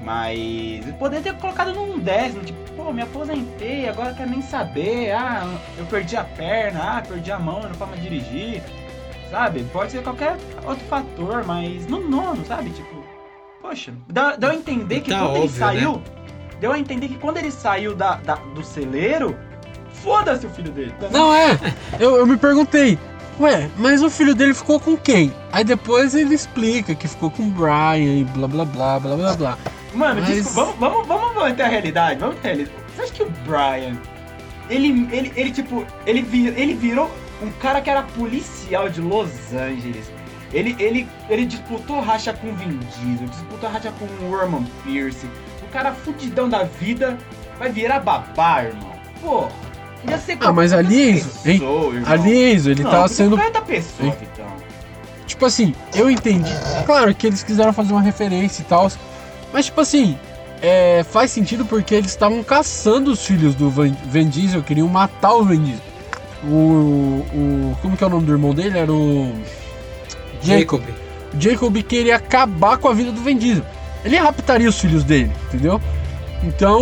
Mas 0.01 0.39
eles 0.39 0.95
poderiam 0.97 1.23
ter 1.23 1.35
colocado 1.41 1.75
num 1.75 1.99
décimo, 1.99 2.45
tipo, 2.45 2.59
pô, 2.73 2.93
me 2.93 3.03
aposentei, 3.03 3.89
agora 3.89 4.15
quero 4.15 4.31
nem 4.31 4.41
saber. 4.41 5.11
Ah, 5.13 5.59
eu 5.77 5.85
perdi 5.87 6.17
a 6.17 6.23
perna, 6.25 6.99
ah, 6.99 7.03
perdi 7.03 7.33
a 7.33 7.39
mão, 7.39 7.63
não 7.63 7.71
posso 7.71 7.91
mais 7.91 8.03
dirigir. 8.03 8.63
Sabe? 9.31 9.63
Pode 9.73 9.93
ser 9.93 10.03
qualquer 10.03 10.37
outro 10.65 10.85
fator, 10.87 11.45
mas 11.45 11.87
no 11.87 12.01
nono, 12.09 12.43
sabe? 12.47 12.71
Tipo, 12.71 13.05
poxa, 13.61 13.93
dá- 14.09 14.37
deu 14.37 14.51
a 14.51 14.55
entender 14.55 15.01
que 15.03 15.11
Tá 15.11 15.19
quando 15.19 15.31
ele 15.37 15.45
óbvio, 15.45 15.59
saiu. 15.59 16.03
Deu 16.61 16.73
a 16.73 16.79
entender 16.79 17.09
que 17.09 17.17
quando 17.17 17.37
ele 17.39 17.51
saiu 17.51 17.95
da, 17.95 18.17
da- 18.17 18.35
do 18.55 18.63
celeiro, 18.65 19.37
foda-se 20.03 20.47
o 20.47 20.51
filho 20.51 20.73
dele. 20.73 20.95
Não, 21.11 21.33
é. 21.35 21.59
Eu, 21.99 22.17
eu 22.17 22.27
me 22.27 22.37
perguntei, 22.37 22.99
ué, 23.41 23.69
mas 23.77 24.03
o 24.03 24.11
filho 24.11 24.35
dele 24.35 24.55
ficou 24.55 24.79
com 24.81 24.97
quem? 24.97 25.33
Aí 25.53 25.63
depois 25.65 26.15
ele 26.15 26.35
explica 26.35 26.95
que 26.95 27.07
ficou 27.09 27.31
com 27.31 27.45
o 27.45 27.51
Brian 27.51 28.19
e 28.21 28.25
blá 28.35 28.49
blá 28.49 28.65
blá 28.65 28.99
blá 28.99 29.17
blá 29.17 29.35
blá. 29.37 29.59
Mano, 29.95 30.21
Mas- 30.21 30.35
desculpa, 30.45 30.73
vamos, 30.79 31.07
vamos, 31.07 31.09
vamos 31.09 31.35
manter 31.37 31.63
a 31.63 31.69
realidade, 31.69 32.21
vamos 32.21 32.37
ter 32.41 32.49
a 32.49 32.51
realidade. 32.55 32.77
Você 32.95 33.03
acha 33.03 33.13
que 33.13 33.23
o 33.23 33.31
Brian, 33.47 33.97
ele, 34.69 35.09
ele, 35.13 35.33
ele 35.37 35.51
tipo, 35.53 35.85
ele, 36.07 36.23
vi- 36.23 36.49
ele 36.49 36.75
virou 36.75 37.11
um 37.43 37.51
cara 37.53 37.81
que 37.81 37.89
era 37.89 38.03
policial 38.03 38.89
de 38.89 39.01
Los 39.01 39.31
Angeles. 39.55 40.11
Ele, 40.53 40.75
ele, 40.79 41.07
ele 41.29 41.45
disputou 41.45 42.01
racha 42.01 42.33
com 42.33 42.49
o 42.49 42.55
Vin 42.55 42.79
Diesel, 42.79 43.29
disputou 43.29 43.69
racha 43.71 43.93
com 43.99 44.05
o 44.27 44.31
Roman 44.37 44.65
Pierce. 44.83 45.27
Cara 45.73 45.93
fudidão 45.93 46.49
da 46.49 46.65
vida 46.65 47.19
vai 47.59 47.71
virar 47.71 48.01
babá, 48.01 48.65
irmão. 48.65 48.93
Porra, 49.21 49.49
ia 50.09 50.19
ser 50.19 50.39
Ah, 50.41 50.53
mas 50.53 50.73
ali, 50.73 51.11
Enzo, 51.19 51.31
hein? 51.45 51.61
Ali, 52.07 52.53
Enzo, 52.55 52.71
ele 52.71 52.83
Não, 52.83 52.91
tava 52.91 53.09
sendo. 53.09 53.37
pessoa, 53.67 54.09
Hein? 54.09 54.15
Vitão. 54.19 54.47
Tipo 55.27 55.45
assim, 55.47 55.75
eu 55.95 56.11
entendi. 56.11 56.51
Claro 56.87 57.15
que 57.15 57.27
eles 57.27 57.43
quiseram 57.43 57.73
fazer 57.73 57.93
uma 57.93 58.01
referência 58.01 58.63
e 58.63 58.65
tal. 58.65 58.91
Mas, 59.53 59.67
tipo 59.67 59.81
assim, 59.81 60.19
é, 60.63 61.05
faz 61.11 61.31
sentido 61.31 61.65
porque 61.67 61.95
eles 61.95 62.11
estavam 62.11 62.43
caçando 62.43 63.11
os 63.13 63.25
filhos 63.25 63.55
do 63.55 63.69
Van, 63.71 63.95
Van 64.07 64.27
Diesel, 64.27 64.63
queriam 64.63 64.89
matar 64.89 65.35
o 65.35 65.45
Van 65.45 65.59
Diesel. 65.59 65.83
O, 66.45 67.25
o. 67.35 67.79
Como 67.83 67.97
que 67.97 68.03
é 68.05 68.07
o 68.07 68.11
nome 68.11 68.25
do 68.27 68.33
irmão 68.33 68.55
dele? 68.55 68.79
Era 68.79 68.93
o. 68.93 69.35
Jacob. 70.43 70.83
Jacob 71.39 71.77
queria 71.83 72.17
acabar 72.17 72.79
com 72.79 72.89
a 72.89 72.95
vida 72.95 73.13
do 73.13 73.21
Van 73.23 73.37
Diesel. 73.37 73.65
Ele 74.05 74.17
raptaria 74.17 74.69
os 74.69 74.81
filhos 74.81 75.05
dele, 75.05 75.33
entendeu? 75.49 75.81
Então. 76.43 76.81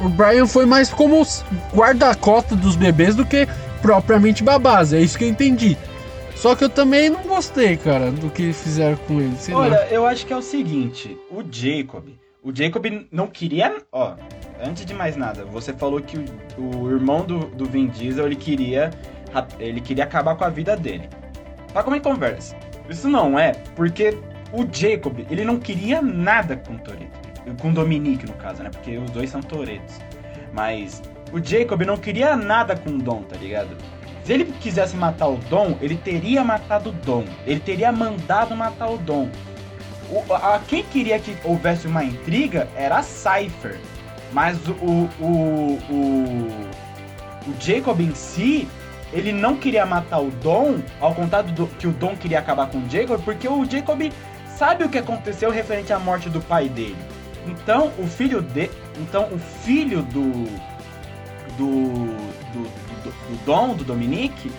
O 0.00 0.08
Brian 0.10 0.46
foi 0.46 0.64
mais 0.64 0.90
como 0.90 1.26
guarda-cota 1.74 2.54
dos 2.54 2.76
bebês 2.76 3.16
do 3.16 3.26
que 3.26 3.48
propriamente 3.82 4.44
babás. 4.44 4.92
É 4.92 5.00
isso 5.00 5.18
que 5.18 5.24
eu 5.24 5.28
entendi. 5.28 5.76
Só 6.36 6.54
que 6.54 6.62
eu 6.62 6.68
também 6.68 7.10
não 7.10 7.24
gostei, 7.24 7.76
cara, 7.76 8.12
do 8.12 8.30
que 8.30 8.52
fizeram 8.52 8.96
com 8.96 9.20
ele. 9.20 9.36
Sei 9.36 9.52
lá. 9.52 9.62
Olha, 9.62 9.88
eu 9.90 10.06
acho 10.06 10.24
que 10.24 10.32
é 10.32 10.36
o 10.36 10.42
seguinte, 10.42 11.18
o 11.32 11.42
Jacob, 11.50 12.04
o 12.44 12.54
Jacob 12.54 13.08
não 13.10 13.26
queria, 13.26 13.78
ó, 13.90 14.14
antes 14.62 14.86
de 14.86 14.94
mais 14.94 15.16
nada, 15.16 15.44
você 15.44 15.72
falou 15.72 16.00
que 16.00 16.16
o, 16.56 16.76
o 16.76 16.90
irmão 16.90 17.24
do, 17.24 17.40
do 17.40 17.64
Vin 17.64 17.88
Diesel, 17.88 18.26
ele 18.26 18.36
queria, 18.36 18.90
ele 19.58 19.80
queria 19.80 20.04
acabar 20.04 20.36
com 20.36 20.44
a 20.44 20.48
vida 20.48 20.76
dele. 20.76 21.08
Pra 21.72 21.82
como 21.82 21.96
é 21.96 21.98
que 21.98 22.08
conversa? 22.08 22.54
Isso 22.88 23.08
não 23.08 23.36
é, 23.36 23.50
porque 23.74 24.16
o 24.52 24.66
Jacob, 24.70 25.18
ele 25.30 25.44
não 25.44 25.58
queria 25.58 26.00
nada 26.00 26.56
com 26.56 26.74
o 26.74 26.78
Toreto, 26.78 27.18
com 27.60 27.70
o 27.70 27.72
Dominique 27.72 28.26
no 28.26 28.34
caso, 28.34 28.62
né, 28.62 28.70
porque 28.70 28.96
os 28.96 29.10
dois 29.10 29.30
são 29.30 29.40
Toretos. 29.40 29.98
Mas 30.52 31.02
o 31.32 31.42
Jacob 31.42 31.82
não 31.82 31.96
queria 31.96 32.36
nada 32.36 32.76
com 32.76 32.90
o 32.90 32.98
Dom, 32.98 33.22
tá 33.22 33.36
ligado? 33.36 33.76
Se 34.24 34.32
ele 34.32 34.44
quisesse 34.60 34.96
matar 34.96 35.28
o 35.28 35.36
Dom, 35.48 35.76
ele 35.80 35.96
teria 35.96 36.44
matado 36.44 36.90
o 36.90 36.92
Dom. 36.92 37.24
Ele 37.46 37.60
teria 37.60 37.90
mandado 37.90 38.54
matar 38.54 38.90
o 38.90 38.98
Dom. 38.98 39.28
O- 40.10 40.34
a, 40.34 40.60
quem 40.66 40.82
queria 40.82 41.18
que 41.18 41.36
houvesse 41.44 41.86
uma 41.86 42.04
intriga 42.04 42.68
era 42.76 42.98
a 42.98 43.02
Cypher. 43.02 43.78
Mas 44.32 44.58
o, 44.68 44.72
o, 44.72 45.78
o, 45.90 46.48
o, 47.46 47.54
Jacob 47.60 48.00
em 48.00 48.14
si, 48.14 48.68
ele 49.12 49.32
não 49.32 49.56
queria 49.56 49.86
matar 49.86 50.18
o 50.20 50.30
Dom, 50.30 50.78
ao 51.00 51.14
contrário 51.14 51.50
do 51.52 51.66
que 51.66 51.86
o 51.86 51.92
Dom 51.92 52.14
queria 52.14 52.38
acabar 52.38 52.66
com 52.68 52.78
o 52.78 52.90
Jacob, 52.90 53.22
porque 53.22 53.48
o 53.48 53.64
Jacob 53.64 54.12
sabe 54.58 54.84
o 54.84 54.88
que 54.88 54.98
aconteceu 54.98 55.50
referente 55.50 55.92
à 55.92 55.98
morte 55.98 56.28
do 56.28 56.40
pai 56.40 56.68
dele. 56.68 56.96
Então, 57.46 57.92
o 57.98 58.06
filho 58.06 58.42
de, 58.42 58.70
então 59.00 59.28
o 59.32 59.38
filho 59.38 60.02
do 60.02 60.44
do, 61.56 61.66
do, 62.52 62.62
do, 62.62 63.10
do 63.10 63.44
Dom, 63.44 63.74
do 63.74 63.84
Dominique, 63.84 64.52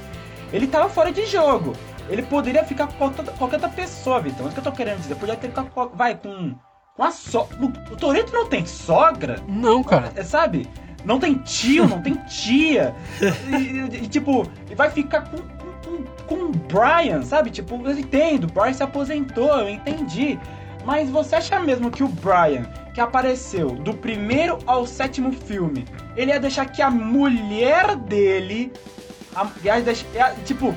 ele 0.51 0.67
tava 0.67 0.89
fora 0.89 1.11
de 1.11 1.25
jogo. 1.25 1.73
Ele 2.09 2.23
poderia 2.23 2.63
ficar 2.65 2.87
com 2.87 2.93
qualquer, 2.93 3.25
qualquer 3.37 3.55
outra 3.57 3.69
pessoa, 3.69 4.19
Vitor. 4.19 4.39
Mas 4.43 4.51
o 4.51 4.53
que 4.53 4.59
eu 4.59 4.63
tô 4.63 4.71
querendo 4.71 4.99
dizer? 4.99 5.15
Podia 5.15 5.35
ter 5.35 5.47
ficado 5.49 5.69
com, 5.69 5.87
vai, 5.89 6.15
com, 6.15 6.55
com 6.95 7.03
a 7.03 7.11
sogra. 7.11 7.55
O 7.91 7.95
Toreto 7.95 8.33
não 8.33 8.47
tem 8.47 8.65
sogra, 8.65 9.39
Não, 9.47 9.83
cara. 9.83 10.11
é, 10.15 10.23
sabe? 10.23 10.67
Não 11.05 11.19
tem 11.19 11.35
tio, 11.35 11.87
não 11.87 12.01
tem 12.01 12.15
tia. 12.25 12.93
E, 13.47 13.97
e- 14.03 14.07
tipo, 14.07 14.49
vai 14.75 14.89
ficar 14.89 15.21
com, 15.29 15.37
com, 16.27 16.35
o 16.35 16.49
Brian, 16.51 17.21
sabe? 17.23 17.49
Tipo, 17.49 17.81
eu 17.85 17.97
entendo, 17.97 18.45
o 18.45 18.47
Brian 18.51 18.73
se 18.73 18.83
aposentou, 18.83 19.59
eu 19.59 19.69
entendi. 19.69 20.39
Mas 20.85 21.09
você 21.09 21.35
acha 21.35 21.59
mesmo 21.59 21.91
que 21.91 22.03
o 22.03 22.07
Brian, 22.07 22.63
que 22.93 23.01
apareceu 23.01 23.71
do 23.71 23.93
primeiro 23.93 24.57
ao 24.65 24.85
sétimo 24.87 25.31
filme, 25.31 25.85
ele 26.15 26.31
ia 26.31 26.39
deixar 26.39 26.65
que 26.65 26.81
a 26.81 26.89
mulher 26.89 27.95
dele. 27.95 28.71
A, 29.35 29.45
ia 29.63 29.81
deixar, 29.81 30.05
ia- 30.15 30.33
tipo, 30.45 30.75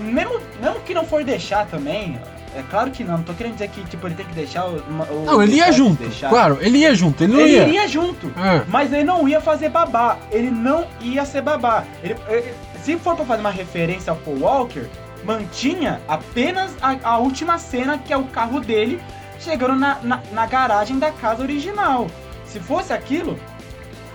mesmo, 0.00 0.40
mesmo 0.60 0.80
que 0.80 0.94
não 0.94 1.04
for 1.04 1.22
deixar 1.24 1.66
também. 1.66 2.18
É 2.56 2.62
claro 2.70 2.90
que 2.92 3.02
não, 3.02 3.16
não 3.16 3.24
tô 3.24 3.34
querendo 3.34 3.54
dizer 3.54 3.68
que 3.68 3.82
tipo, 3.84 4.06
ele 4.06 4.14
tem 4.14 4.24
que 4.26 4.32
deixar 4.34 4.64
o. 4.66 4.76
o 4.76 5.24
Não, 5.26 5.42
ele 5.42 5.56
ia 5.56 5.72
junto. 5.72 6.00
deixar. 6.02 6.28
Claro, 6.28 6.58
ele 6.60 6.78
ia 6.78 6.94
junto. 6.94 7.22
Ele 7.24 7.32
não 7.32 7.40
Ele 7.40 7.52
ia. 7.52 7.62
iria 7.66 7.88
junto. 7.88 8.28
É. 8.28 8.64
Mas 8.68 8.92
ele 8.92 9.02
não 9.04 9.28
ia 9.28 9.40
fazer 9.40 9.68
babá. 9.70 10.18
Ele 10.30 10.50
não 10.52 10.86
ia 11.00 11.24
ser 11.24 11.42
babá. 11.42 11.84
Ele, 12.02 12.16
ele- 12.28 12.54
se 12.84 12.98
for 12.98 13.16
pra 13.16 13.24
fazer 13.24 13.40
uma 13.40 13.50
referência 13.50 14.10
ao 14.10 14.16
Paul 14.18 14.40
Walker, 14.40 14.86
mantinha 15.24 16.02
apenas 16.06 16.76
a, 16.82 17.14
a 17.14 17.18
última 17.18 17.58
cena, 17.58 17.96
que 17.96 18.12
é 18.12 18.16
o 18.16 18.24
carro 18.24 18.60
dele 18.60 19.00
chegando 19.40 19.74
na, 19.74 19.98
na, 20.02 20.22
na 20.30 20.46
garagem 20.46 20.98
da 20.98 21.10
casa 21.10 21.42
original. 21.42 22.08
Se 22.44 22.60
fosse 22.60 22.92
aquilo, 22.92 23.38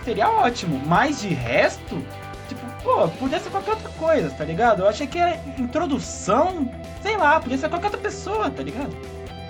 seria 0.04 0.30
ótimo. 0.30 0.80
Mas 0.86 1.20
de 1.20 1.28
resto, 1.28 2.00
tipo, 2.48 2.60
pô, 2.84 3.08
podia 3.08 3.40
ser 3.40 3.50
qualquer 3.50 3.72
outra 3.72 3.90
coisa, 3.90 4.30
tá 4.30 4.44
ligado? 4.44 4.82
Eu 4.82 4.88
achei 4.88 5.08
que 5.08 5.18
era 5.18 5.40
introdução, 5.58 6.70
sei 7.02 7.16
lá, 7.16 7.40
podia 7.40 7.58
ser 7.58 7.68
qualquer 7.68 7.86
outra 7.86 8.00
pessoa, 8.00 8.50
tá 8.50 8.62
ligado? 8.62 8.96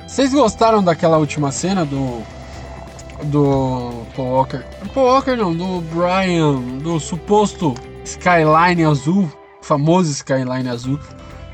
Vocês 0.06 0.32
gostaram 0.32 0.82
daquela 0.82 1.18
última 1.18 1.52
cena 1.52 1.84
do. 1.84 2.22
Do 3.24 4.06
Paul 4.16 4.28
Walker? 4.30 4.64
Paul 4.94 5.08
Walker 5.08 5.36
não, 5.36 5.54
do 5.54 5.82
Brian, 5.82 6.54
do 6.78 6.98
suposto 6.98 7.74
Skyline 8.04 8.84
azul, 8.84 9.30
famoso 9.62 10.10
Skyline 10.10 10.68
azul, 10.68 10.98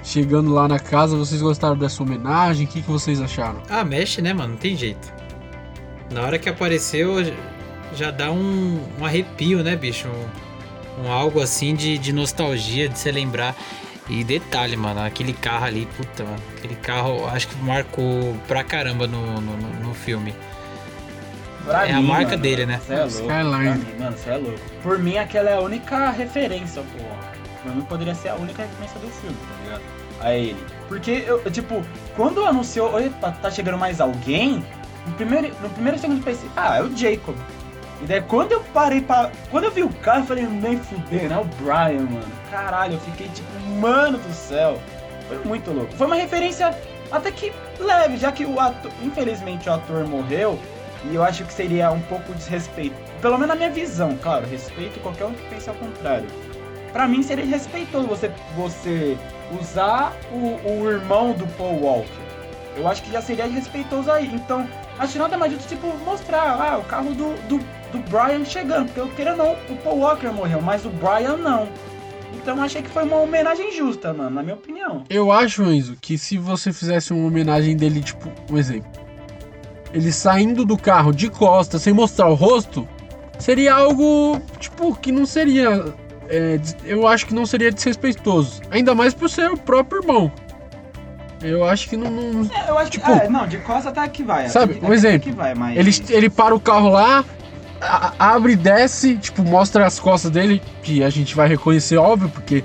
chegando 0.02 0.52
lá 0.52 0.68
na 0.68 0.78
casa. 0.78 1.16
Vocês 1.16 1.42
gostaram 1.42 1.76
dessa 1.76 2.02
homenagem? 2.02 2.66
O 2.66 2.68
que, 2.68 2.82
que 2.82 2.90
vocês 2.90 3.20
acharam? 3.20 3.62
Ah, 3.68 3.84
mexe, 3.84 4.22
né, 4.22 4.32
mano? 4.32 4.50
Não 4.50 4.56
tem 4.56 4.76
jeito. 4.76 5.12
Na 6.12 6.22
hora 6.22 6.38
que 6.38 6.48
apareceu, 6.48 7.16
já 7.94 8.10
dá 8.10 8.30
um, 8.30 8.80
um 8.98 9.04
arrepio, 9.04 9.62
né, 9.62 9.76
bicho? 9.76 10.08
Um, 10.08 11.04
um 11.06 11.12
algo 11.12 11.40
assim 11.40 11.74
de, 11.74 11.98
de 11.98 12.12
nostalgia, 12.12 12.88
de 12.88 12.98
se 12.98 13.10
lembrar. 13.10 13.56
E 14.08 14.22
detalhe, 14.22 14.76
mano, 14.76 15.00
aquele 15.00 15.32
carro 15.32 15.64
ali, 15.64 15.88
puta, 15.96 16.22
mano, 16.22 16.38
aquele 16.56 16.76
carro 16.76 17.26
acho 17.26 17.48
que 17.48 17.56
marcou 17.56 18.36
pra 18.46 18.62
caramba 18.62 19.06
no, 19.08 19.40
no, 19.40 19.56
no 19.56 19.94
filme. 19.94 20.32
Pra 21.66 21.86
É 21.86 21.92
a 21.92 21.96
mim, 22.00 22.06
marca 22.06 22.30
mano, 22.30 22.42
dele, 22.42 22.64
né? 22.66 22.80
Cê 22.86 22.94
é 22.94 22.96
louco. 22.98 23.10
Skyline. 23.12 23.64
Pra 23.64 23.74
mim, 23.74 23.98
mano, 23.98 24.16
você 24.16 24.30
é 24.30 24.36
louco. 24.36 24.60
Por 24.82 24.98
mim, 24.98 25.18
aquela 25.18 25.50
é 25.50 25.54
a 25.54 25.60
única 25.60 26.10
referência, 26.10 26.82
pô. 26.82 27.04
Pra 27.62 27.72
mim, 27.72 27.82
poderia 27.82 28.14
ser 28.14 28.28
a 28.28 28.36
única 28.36 28.62
referência 28.62 29.00
do 29.00 29.08
filme, 29.08 29.36
tá 29.36 29.64
ligado? 29.64 29.82
A 30.20 30.32
ele. 30.34 30.64
Porque, 30.88 31.24
eu, 31.26 31.42
tipo, 31.50 31.82
quando 32.14 32.44
anunciou, 32.44 32.98
epa, 33.00 33.32
tá 33.32 33.50
chegando 33.50 33.76
mais 33.76 34.00
alguém, 34.00 34.64
no 35.06 35.12
primeiro, 35.14 35.52
no 35.60 35.68
primeiro 35.70 35.98
segundo 35.98 36.18
eu 36.18 36.24
pensei, 36.24 36.48
ah, 36.56 36.78
é 36.78 36.82
o 36.82 36.96
Jacob. 36.96 37.34
E 38.02 38.04
daí, 38.06 38.20
quando 38.22 38.52
eu 38.52 38.60
parei 38.72 39.00
pra. 39.00 39.30
Quando 39.50 39.64
eu 39.64 39.70
vi 39.72 39.82
o 39.82 39.88
carro, 39.88 40.20
eu 40.20 40.26
falei, 40.26 40.44
nem 40.46 40.78
fudendo, 40.78 41.34
é 41.34 41.38
o 41.38 41.44
Brian, 41.44 42.02
mano. 42.02 42.26
Caralho, 42.50 42.94
eu 42.94 43.00
fiquei 43.00 43.28
tipo, 43.28 43.48
mano 43.80 44.18
do 44.18 44.32
céu. 44.32 44.78
Foi 45.28 45.38
muito 45.44 45.70
louco. 45.72 45.92
Foi 45.94 46.06
uma 46.06 46.16
referência 46.16 46.72
até 47.10 47.30
que 47.30 47.52
leve, 47.80 48.16
já 48.16 48.30
que 48.30 48.44
o 48.44 48.60
ator, 48.60 48.92
infelizmente 49.02 49.68
o 49.68 49.72
ator 49.72 50.06
morreu, 50.06 50.58
e 51.10 51.14
eu 51.14 51.22
acho 51.22 51.44
que 51.44 51.52
seria 51.52 51.90
um 51.90 52.00
pouco 52.02 52.32
desrespeito. 52.34 52.96
Pelo 53.20 53.34
menos 53.34 53.48
na 53.48 53.54
minha 53.54 53.70
visão, 53.70 54.16
claro, 54.22 54.46
respeito 54.46 55.00
qualquer 55.00 55.26
um 55.26 55.32
que 55.32 55.42
pense 55.48 55.68
ao 55.68 55.74
contrário. 55.76 56.26
Pra 56.92 57.06
mim 57.06 57.22
seria 57.22 57.44
respeitoso 57.44 58.06
você, 58.06 58.30
você 58.56 59.18
usar 59.60 60.16
o, 60.32 60.68
o 60.68 60.90
irmão 60.90 61.32
do 61.32 61.46
Paul 61.56 61.82
Walker. 61.82 62.26
Eu 62.76 62.86
acho 62.88 63.02
que 63.02 63.12
já 63.12 63.22
seria 63.22 63.46
respeitoso 63.46 64.10
aí. 64.10 64.30
Então, 64.34 64.68
acho 64.98 65.18
nada 65.18 65.36
mais 65.36 65.52
justo, 65.52 65.68
tipo, 65.68 65.86
mostrar 66.04 66.60
ah, 66.60 66.78
o 66.78 66.84
carro 66.84 67.12
do, 67.14 67.34
do, 67.48 67.58
do 67.92 67.98
Brian 68.10 68.44
chegando. 68.44 68.86
Porque 68.86 69.00
eu 69.00 69.08
queira 69.08 69.32
ou 69.32 69.36
não, 69.36 69.52
o 69.68 69.76
Paul 69.82 69.98
Walker 70.00 70.28
morreu, 70.28 70.60
mas 70.60 70.84
o 70.84 70.90
Brian 70.90 71.36
não. 71.36 71.68
Então 72.34 72.62
achei 72.62 72.82
que 72.82 72.88
foi 72.88 73.04
uma 73.04 73.16
homenagem 73.16 73.72
justa, 73.72 74.12
mano, 74.12 74.30
na 74.30 74.42
minha 74.42 74.54
opinião. 74.54 75.04
Eu 75.08 75.32
acho, 75.32 75.64
Enzo, 75.64 75.96
que 76.00 76.16
se 76.16 76.38
você 76.38 76.72
fizesse 76.72 77.12
uma 77.12 77.26
homenagem 77.26 77.76
dele, 77.76 78.02
tipo, 78.02 78.30
um 78.50 78.58
exemplo. 78.58 79.05
Ele 79.96 80.12
saindo 80.12 80.64
do 80.66 80.76
carro 80.76 81.10
de 81.10 81.30
costas, 81.30 81.80
sem 81.80 81.92
mostrar 81.94 82.28
o 82.28 82.34
rosto, 82.34 82.86
seria 83.38 83.74
algo, 83.74 84.38
tipo, 84.60 84.94
que 84.94 85.10
não 85.10 85.24
seria. 85.24 85.86
é, 86.28 86.60
eu 86.84 87.06
acho 87.08 87.24
que 87.26 87.34
não 87.34 87.46
seria 87.46 87.72
desrespeitoso. 87.72 88.60
Ainda 88.70 88.94
mais 88.94 89.14
por 89.14 89.30
ser 89.30 89.50
o 89.50 89.56
próprio 89.56 90.02
irmão. 90.02 90.30
Eu 91.42 91.64
acho 91.64 91.88
que 91.88 91.96
não. 91.96 92.10
não- 92.10 92.50
É, 92.54 92.68
eu 92.70 92.78
acho 92.78 92.90
Tipo, 92.90 93.06
que. 93.06 93.12
É, 93.12 93.28
não, 93.28 93.46
de 93.46 93.56
costa 93.58 93.88
até 93.88 94.06
que 94.08 94.22
vai. 94.22 94.48
sabe, 94.50 94.74
até 94.74 94.86
um 94.86 94.92
exemplo. 94.92 95.32
vai, 95.34 95.54
mas... 95.54 95.78
Ele, 95.78 95.90
ele 96.14 96.28
para 96.30 96.54
o 96.54 96.60
carro 96.60 96.90
lá, 96.90 97.24
a- 97.80 98.12
abre 98.18 98.52
e 98.52 98.56
desce, 98.56 99.16
tipo, 99.16 99.42
mostra 99.42 99.86
as 99.86 99.98
costas 99.98 100.30
dele, 100.30 100.60
que 100.82 101.02
a 101.02 101.08
gente 101.08 101.34
vai 101.34 101.48
reconhecer, 101.48 101.96
óbvio, 101.96 102.28
porque 102.28 102.62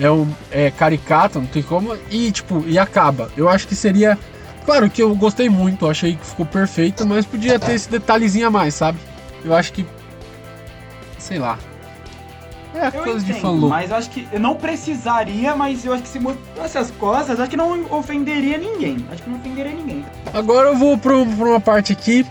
é 0.00 0.08
um 0.10 0.28
é 0.52 0.70
caricato, 0.70 1.40
não 1.40 1.46
tem 1.46 1.62
como, 1.62 1.96
e 2.10 2.30
tipo, 2.30 2.62
e 2.68 2.78
acaba. 2.78 3.30
Eu 3.36 3.48
acho 3.48 3.66
que 3.66 3.74
seria. 3.74 4.16
Claro 4.64 4.88
que 4.88 5.02
eu 5.02 5.14
gostei 5.16 5.48
muito, 5.48 5.88
achei 5.88 6.14
que 6.16 6.24
ficou 6.26 6.46
perfeito, 6.46 7.04
mas 7.06 7.26
podia 7.26 7.58
ter 7.58 7.72
esse 7.74 7.90
detalhezinho 7.90 8.46
a 8.46 8.50
mais, 8.50 8.74
sabe? 8.74 8.98
Eu 9.44 9.54
acho 9.54 9.72
que. 9.72 9.84
Sei 11.18 11.38
lá. 11.38 11.58
É 12.74 12.86
Eu 12.88 13.02
coisa 13.02 13.18
de 13.20 13.32
entendo, 13.32 13.42
fã 13.42 13.50
louco. 13.50 13.68
mas 13.68 13.90
eu 13.90 13.96
acho 13.96 14.08
que 14.10 14.26
eu 14.32 14.40
não 14.40 14.54
precisaria, 14.54 15.54
mas 15.54 15.84
eu 15.84 15.92
acho 15.92 16.02
que 16.04 16.08
se 16.08 16.18
mostrasse 16.18 16.78
as 16.78 16.90
costas, 16.92 17.38
acho 17.38 17.50
que 17.50 17.56
não 17.56 17.84
ofenderia 17.92 18.56
ninguém. 18.56 19.04
Acho 19.12 19.22
que 19.22 19.28
não 19.30 19.38
ofenderia 19.38 19.72
ninguém. 19.72 20.04
Agora 20.32 20.68
eu 20.70 20.76
vou 20.76 20.96
pra, 20.96 21.12
pra 21.12 21.44
uma 21.44 21.60
parte 21.60 21.92
aqui. 21.92 22.24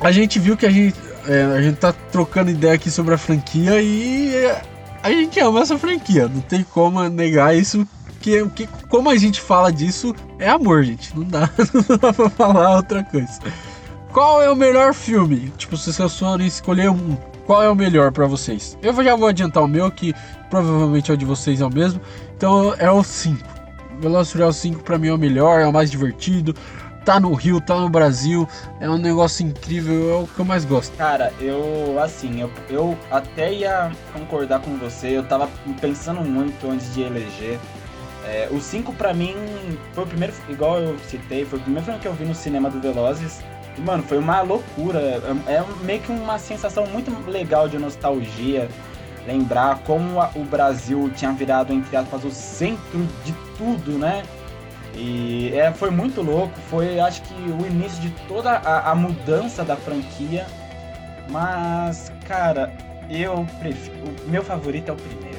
A 0.00 0.10
gente 0.10 0.38
viu 0.40 0.56
que 0.56 0.66
a 0.66 0.70
gente, 0.70 0.96
é, 1.28 1.44
a 1.44 1.62
gente 1.62 1.76
tá 1.76 1.94
trocando 2.10 2.50
ideia 2.50 2.74
aqui 2.74 2.90
sobre 2.90 3.14
a 3.14 3.18
franquia 3.18 3.80
e 3.80 4.34
é, 4.34 4.60
a 5.02 5.10
gente 5.10 5.38
ama 5.38 5.60
essa 5.60 5.78
franquia. 5.78 6.26
Não 6.26 6.40
tem 6.40 6.64
como 6.64 7.00
negar 7.08 7.56
isso. 7.56 7.86
Que, 8.24 8.48
que 8.48 8.66
como 8.88 9.10
a 9.10 9.16
gente 9.16 9.38
fala 9.38 9.70
disso, 9.70 10.14
é 10.38 10.48
amor, 10.48 10.82
gente. 10.82 11.14
Não 11.14 11.24
dá, 11.24 11.40
não 11.74 11.98
dá 11.98 12.10
pra 12.10 12.30
falar 12.30 12.76
outra 12.76 13.04
coisa. 13.04 13.38
Qual 14.14 14.40
é 14.40 14.50
o 14.50 14.56
melhor 14.56 14.94
filme? 14.94 15.52
Tipo, 15.58 15.76
se 15.76 15.92
vocês 15.92 16.18
forem 16.18 16.46
escolher 16.46 16.88
um, 16.88 17.18
qual 17.44 17.62
é 17.62 17.68
o 17.68 17.74
melhor 17.74 18.12
pra 18.12 18.26
vocês? 18.26 18.78
Eu 18.80 18.94
já 19.04 19.14
vou 19.14 19.28
adiantar 19.28 19.62
o 19.62 19.68
meu, 19.68 19.90
que 19.90 20.14
provavelmente 20.48 21.10
é 21.10 21.14
o 21.14 21.18
de 21.18 21.26
vocês 21.26 21.60
é 21.60 21.66
o 21.66 21.70
mesmo. 21.70 22.00
Então 22.34 22.74
é 22.78 22.90
o 22.90 23.04
5. 23.04 23.46
Velozes 24.00 24.32
Furiosos 24.32 24.62
5 24.62 24.82
pra 24.82 24.96
mim 24.96 25.08
é 25.08 25.12
o 25.12 25.18
melhor, 25.18 25.60
é 25.60 25.66
o 25.66 25.72
mais 25.72 25.90
divertido. 25.90 26.54
Tá 27.04 27.20
no 27.20 27.34
Rio, 27.34 27.60
tá 27.60 27.78
no 27.78 27.90
Brasil, 27.90 28.48
é 28.80 28.88
um 28.88 28.96
negócio 28.96 29.46
incrível, 29.46 30.10
é 30.10 30.22
o 30.22 30.26
que 30.26 30.38
eu 30.38 30.46
mais 30.46 30.64
gosto. 30.64 30.96
Cara, 30.96 31.30
eu, 31.38 32.00
assim, 32.02 32.40
eu, 32.40 32.50
eu 32.70 32.96
até 33.10 33.52
ia 33.52 33.92
concordar 34.14 34.60
com 34.60 34.78
você, 34.78 35.08
eu 35.08 35.22
tava 35.24 35.46
pensando 35.78 36.22
muito 36.22 36.66
antes 36.70 36.94
de 36.94 37.02
eleger. 37.02 37.60
É, 38.26 38.48
o 38.50 38.60
5 38.60 38.92
pra 38.94 39.12
mim 39.12 39.34
foi 39.92 40.04
o 40.04 40.06
primeiro, 40.06 40.32
igual 40.48 40.78
eu 40.78 40.98
citei, 41.00 41.44
foi 41.44 41.58
o 41.58 41.62
primeiro 41.62 41.84
filme 41.84 42.00
que 42.00 42.08
eu 42.08 42.14
vi 42.14 42.24
no 42.24 42.34
cinema 42.34 42.70
do 42.70 42.80
Velozes. 42.80 43.40
E, 43.76 43.80
mano, 43.80 44.02
foi 44.02 44.18
uma 44.18 44.40
loucura. 44.40 44.98
É, 45.46 45.52
é 45.54 45.64
meio 45.82 46.00
que 46.00 46.10
uma 46.10 46.38
sensação 46.38 46.86
muito 46.86 47.10
legal 47.30 47.68
de 47.68 47.78
nostalgia. 47.78 48.68
Lembrar 49.26 49.78
como 49.80 50.20
a- 50.20 50.30
o 50.34 50.44
Brasil 50.44 51.10
tinha 51.14 51.32
virado, 51.32 51.72
entre 51.72 51.96
aspas, 51.96 52.24
o 52.24 52.30
centro 52.30 53.06
de 53.24 53.32
tudo, 53.58 53.98
né? 53.98 54.22
E 54.94 55.52
é, 55.54 55.72
foi 55.72 55.90
muito 55.90 56.22
louco. 56.22 56.54
Foi, 56.70 57.00
acho 57.00 57.20
que, 57.22 57.34
o 57.34 57.66
início 57.66 58.00
de 58.00 58.10
toda 58.28 58.50
a, 58.52 58.90
a 58.90 58.94
mudança 58.94 59.64
da 59.64 59.76
franquia. 59.76 60.46
Mas, 61.30 62.12
cara, 62.26 62.72
eu 63.10 63.46
prefiro. 63.58 63.96
O 64.26 64.30
meu 64.30 64.42
favorito 64.44 64.90
é 64.90 64.92
o 64.92 64.96
primeiro. 64.96 65.33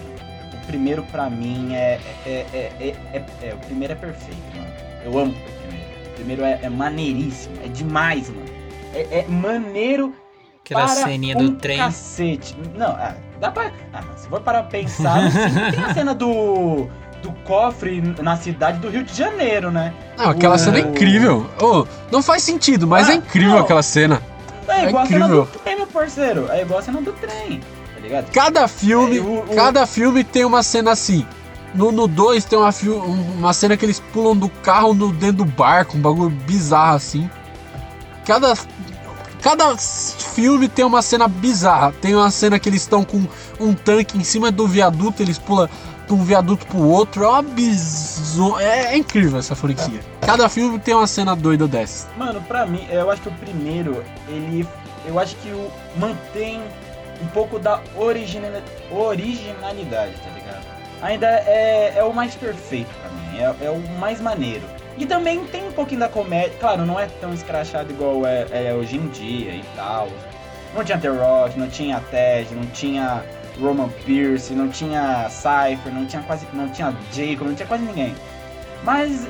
O 0.66 0.68
primeiro, 0.68 1.04
pra 1.04 1.30
mim, 1.30 1.74
é. 1.76 2.00
é, 2.26 2.30
é, 2.30 2.72
é, 2.80 2.96
é- 3.14 3.48
é- 3.50 3.54
o 3.54 3.58
primeiro 3.58 3.94
é 3.94 3.96
perfeito, 3.96 4.42
mano. 4.56 4.68
Eu 5.06 5.20
amo 5.20 5.32
o 5.32 5.62
primeiro. 5.62 5.86
O 6.08 6.14
primeiro 6.16 6.44
é, 6.44 6.60
é 6.64 6.70
maneiríssimo. 6.70 7.56
É 7.64 7.68
demais, 7.68 8.30
mano. 8.30 8.46
É, 8.94 9.20
é 9.20 9.26
maneiro 9.30 10.14
Aquela 10.64 10.82
para 10.86 10.90
ceninha 10.96 11.38
um 11.38 11.46
do 11.46 11.52
trem. 11.58 11.78
Cacete. 11.78 12.58
Não, 12.76 12.88
ah, 12.88 13.14
dá 13.40 13.52
pra. 13.52 13.72
Ah, 13.94 14.02
se 14.18 14.28
for 14.28 14.42
para 14.42 14.64
pensar, 14.64 15.20
tem 15.72 15.84
a 15.84 15.94
cena 15.94 16.16
do. 16.16 16.88
Do 17.22 17.32
cofre 17.44 18.02
na 18.22 18.38
cidade 18.38 18.78
do 18.80 18.88
Rio 18.90 19.04
de 19.04 19.12
Janeiro, 19.16 19.72
né? 19.72 19.92
Não, 20.18 20.30
aquela 20.30 20.56
O- 20.56 20.60
cena 20.60 20.78
é 20.78 20.82
incrível. 20.82 21.50
Oh, 21.60 21.84
não 22.12 22.22
faz 22.22 22.44
sentido, 22.44 22.86
mas 22.86 23.10
Ah, 23.10 23.14
é 23.14 23.16
incrível 23.16 23.54
não. 23.54 23.60
aquela 23.60 23.82
cena. 23.82 24.22
É 24.68 24.86
É 24.86 24.90
igual 24.90 25.04
a 25.04 25.08
cena 25.08 25.26
incrível. 25.26 25.46
do 25.46 25.60
trem, 25.60 25.76
meu 25.76 25.88
parceiro. 25.88 26.52
É 26.52 26.62
igual 26.62 26.80
a 26.80 26.84
cena 26.84 27.02
do 27.02 27.12
trem, 27.14 27.62
tá 27.96 28.00
ligado? 28.02 28.32
Cada 28.32 28.68
filme, 28.68 29.18
É, 29.18 29.22
o- 29.22 29.40
o- 29.40 29.56
cada 29.56 29.86
filme 29.88 30.24
tem 30.24 30.46
uma 30.46 30.62
cena 30.62 30.92
assim. 30.92 31.26
No 31.74 32.08
2 32.08 32.46
tem 32.46 32.58
uma, 32.58 32.70
um- 32.86 33.34
uma 33.40 33.54
cena 33.54 33.76
que 33.76 33.84
eles 33.86 34.00
pulam 34.14 34.36
do 34.36 34.48
carro 34.48 34.94
no, 34.94 35.12
dentro 35.12 35.38
do 35.38 35.46
barco, 35.46 35.98
um 35.98 36.02
bagulho 36.02 36.30
bizarro 36.30 36.96
assim. 36.96 37.30
Cada, 38.26 38.54
cada 39.42 39.78
filme 39.78 40.68
tem 40.70 40.86
uma 40.86 41.02
cena 41.02 41.28
bizarra. 41.28 41.94
Tem 42.02 42.16
uma 42.16 42.32
cena 42.32 42.58
que 42.60 42.70
eles 42.70 42.82
estão 42.82 43.04
com 43.04 43.28
um 43.60 43.74
tanque 43.74 44.18
em 44.18 44.24
cima 44.24 44.52
do 44.52 44.68
viaduto, 44.68 45.22
eles 45.22 45.38
pulam 45.38 45.68
de 46.08 46.14
um 46.14 46.24
viaduto 46.24 46.66
pro 46.68 46.80
outro. 46.80 47.24
É 47.24 47.28
uma 47.28 47.42
bizo... 47.44 48.58
é, 48.60 48.94
é 48.94 48.98
incrível 48.98 49.38
essa 49.40 49.56
franquia. 49.56 50.00
Cada 50.22 50.48
filme 50.48 50.80
tem 50.80 50.94
uma 50.96 51.08
cena 51.08 51.36
doida 51.36 51.68
dessa. 51.68 52.08
Mano, 52.18 52.42
pra 52.42 52.66
mim, 52.66 52.86
eu 52.90 53.12
acho 53.12 53.22
que 53.22 53.30
o 53.30 53.34
primeiro, 53.34 54.04
ele. 54.30 54.66
Eu 55.06 55.20
acho 55.20 55.36
que 55.36 55.50
o 55.50 55.70
mantém 56.00 56.62
um 57.22 57.28
pouco 57.28 57.60
da 57.60 57.82
original, 57.96 58.52
originalidade, 58.92 60.14
tá 60.16 60.30
ligado? 60.30 60.66
Ainda 61.02 61.28
é, 61.28 61.94
é 61.98 62.04
o 62.04 62.14
mais 62.14 62.36
perfeito 62.36 62.90
pra 63.02 63.10
mim, 63.12 63.40
é, 63.40 63.66
é 63.66 63.70
o 63.70 63.80
mais 64.00 64.20
maneiro. 64.22 64.64
E 64.98 65.06
também 65.06 65.46
tem 65.46 65.68
um 65.68 65.72
pouquinho 65.72 66.00
da 66.00 66.10
comédia, 66.10 66.58
claro, 66.60 66.86
não 66.86 67.00
é 67.00 67.08
tão 67.20 67.34
escrachado 67.34 67.92
igual 67.92 68.26
é, 68.26 68.48
é 68.52 68.74
hoje 68.74 68.96
em 68.98 69.08
dia 69.10 69.52
e 69.52 69.64
tal. 69.76 70.08
Não 70.74 70.84
tinha 70.84 70.98
The 70.98 71.10
Rock, 71.10 71.60
não 71.60 71.70
tinha 71.70 72.00
Ted, 72.12 72.54
não 72.54 72.66
tinha 72.68 73.24
Roman 73.60 73.90
Pierce, 74.06 74.54
não 74.54 74.70
tinha 74.70 75.30
Cypher, 75.30 75.94
não 75.94 76.06
tinha 76.06 76.22
quase. 76.24 76.46
não 76.54 76.70
tinha 76.70 76.96
Jacob, 77.12 77.48
não 77.48 77.56
tinha 77.56 77.68
quase 77.68 77.84
ninguém. 77.84 78.16
Mas 78.84 79.28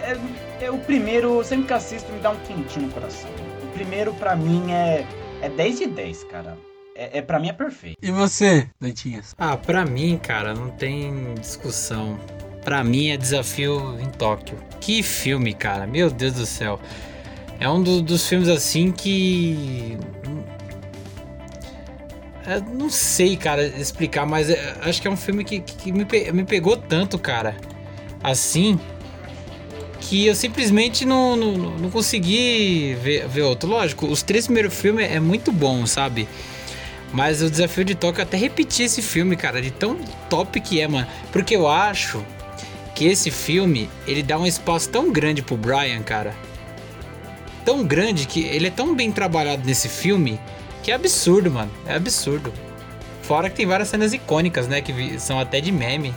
é, 0.00 0.16
é 0.60 0.70
o 0.70 0.78
primeiro, 0.78 1.42
sempre 1.44 1.66
que 1.66 1.72
assisto, 1.72 2.10
me 2.12 2.18
dá 2.20 2.30
um 2.30 2.36
quentinho 2.40 2.86
no 2.86 2.92
coração. 2.92 3.30
O 3.62 3.66
primeiro, 3.72 4.12
pra 4.14 4.34
mim, 4.34 4.72
é, 4.72 5.06
é 5.42 5.48
10 5.48 5.78
de 5.78 5.86
10, 5.86 6.24
cara. 6.24 6.67
É, 7.00 7.18
é, 7.18 7.22
pra 7.22 7.38
mim 7.38 7.48
é 7.48 7.52
perfeito. 7.52 7.96
E 8.02 8.10
você, 8.10 8.68
Dantinhas? 8.80 9.32
Ah, 9.38 9.56
pra 9.56 9.84
mim, 9.84 10.18
cara, 10.20 10.52
não 10.52 10.68
tem 10.70 11.34
discussão. 11.34 12.18
pra 12.64 12.82
mim 12.84 13.08
é 13.08 13.16
Desafio 13.16 13.98
em 14.00 14.10
Tóquio. 14.10 14.58
Que 14.80 15.00
filme, 15.02 15.54
cara. 15.54 15.86
Meu 15.86 16.10
Deus 16.10 16.32
do 16.34 16.44
céu. 16.44 16.78
É 17.60 17.68
um 17.68 17.80
do- 17.82 18.02
dos 18.02 18.28
filmes 18.28 18.48
assim 18.48 18.90
que. 18.92 19.96
Eu 22.46 22.60
não 22.74 22.90
sei, 22.90 23.36
cara, 23.36 23.64
explicar, 23.64 24.26
mas 24.26 24.50
é- 24.50 24.76
acho 24.82 25.00
que 25.00 25.06
é 25.08 25.10
um 25.10 25.16
filme 25.16 25.44
que, 25.44 25.60
que 25.60 25.92
me, 25.92 26.04
pe- 26.04 26.32
me 26.32 26.44
pegou 26.44 26.76
tanto, 26.76 27.18
cara. 27.18 27.56
Assim. 28.22 28.78
Que 30.00 30.26
eu 30.26 30.34
simplesmente 30.34 31.04
não, 31.04 31.36
não, 31.36 31.52
não 31.78 31.90
consegui 31.90 32.96
ver, 33.02 33.26
ver 33.28 33.42
outro. 33.42 33.68
Lógico, 33.68 34.06
os 34.06 34.22
três 34.22 34.46
primeiros 34.46 34.74
filmes 34.74 35.10
é 35.10 35.20
muito 35.20 35.52
bom, 35.52 35.86
sabe? 35.86 36.28
Mas 37.12 37.40
o 37.40 37.50
Desafio 37.50 37.84
de 37.84 37.94
Tóquio, 37.94 38.20
eu 38.20 38.24
até 38.24 38.36
repeti 38.36 38.82
esse 38.82 39.00
filme, 39.00 39.34
cara, 39.36 39.62
de 39.62 39.70
tão 39.70 39.96
top 40.28 40.60
que 40.60 40.80
é, 40.80 40.86
mano. 40.86 41.06
Porque 41.32 41.56
eu 41.56 41.66
acho 41.66 42.24
que 42.94 43.06
esse 43.06 43.30
filme, 43.30 43.88
ele 44.06 44.22
dá 44.22 44.38
um 44.38 44.46
espaço 44.46 44.88
tão 44.90 45.10
grande 45.10 45.40
pro 45.40 45.56
Brian, 45.56 46.02
cara. 46.02 46.34
Tão 47.64 47.84
grande 47.84 48.26
que 48.26 48.44
ele 48.44 48.66
é 48.66 48.70
tão 48.70 48.94
bem 48.94 49.10
trabalhado 49.10 49.64
nesse 49.64 49.88
filme 49.88 50.38
que 50.82 50.90
é 50.90 50.94
absurdo, 50.94 51.50
mano. 51.50 51.70
É 51.86 51.94
absurdo. 51.94 52.52
Fora 53.22 53.48
que 53.50 53.56
tem 53.56 53.66
várias 53.66 53.88
cenas 53.88 54.12
icônicas, 54.12 54.66
né? 54.68 54.80
Que 54.80 55.18
são 55.18 55.38
até 55.38 55.60
de 55.60 55.72
meme. 55.72 56.14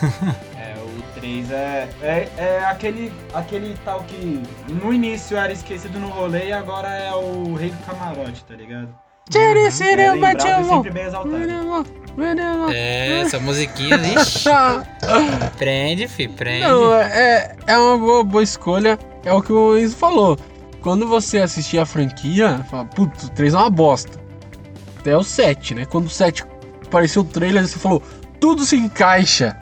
É, 0.58 0.74
o 0.76 1.02
3 1.14 1.50
é, 1.50 1.88
é, 2.02 2.28
é 2.36 2.64
aquele, 2.64 3.12
aquele 3.32 3.76
tal 3.84 4.02
que 4.04 4.42
no 4.68 4.92
início 4.92 5.36
era 5.36 5.52
esquecido 5.52 5.98
no 5.98 6.08
rolê 6.08 6.48
e 6.48 6.52
agora 6.52 6.88
é 6.88 7.14
o 7.14 7.54
rei 7.54 7.70
do 7.70 7.78
camarote, 7.86 8.44
tá 8.44 8.54
ligado? 8.54 8.92
Tire, 9.30 9.70
É. 12.72 12.72
É, 12.72 13.20
essa 13.20 13.38
musiquinha, 13.38 13.96
ixi, 14.20 14.48
prende, 15.56 16.08
fi, 16.08 16.26
prende. 16.26 16.66
Não, 16.66 16.94
é, 16.94 17.54
é 17.66 17.78
uma 17.78 17.96
boa, 17.96 18.24
boa 18.24 18.42
escolha. 18.42 18.98
É 19.24 19.32
o 19.32 19.40
que 19.40 19.52
o 19.52 19.78
Enzo 19.78 19.96
falou. 19.96 20.38
Quando 20.80 21.06
você 21.06 21.38
assistir 21.38 21.78
a 21.78 21.86
franquia, 21.86 22.64
fala, 22.70 22.84
putz, 22.86 23.24
o 23.24 23.30
3 23.30 23.54
é 23.54 23.56
uma 23.56 23.70
bosta. 23.70 24.18
Até 24.98 25.16
o 25.16 25.22
7, 25.22 25.74
né? 25.74 25.84
Quando 25.84 26.06
o 26.06 26.10
7 26.10 26.44
apareceu 26.84 27.22
o 27.22 27.24
trailer, 27.24 27.66
você 27.66 27.78
falou, 27.78 28.02
tudo 28.40 28.64
se 28.64 28.76
encaixa. 28.76 29.56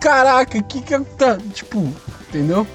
Caraca, 0.00 0.62
que 0.62 0.80
que 0.82 0.98
tá. 1.16 1.38
Tipo, 1.54 1.88
entendeu? 2.28 2.66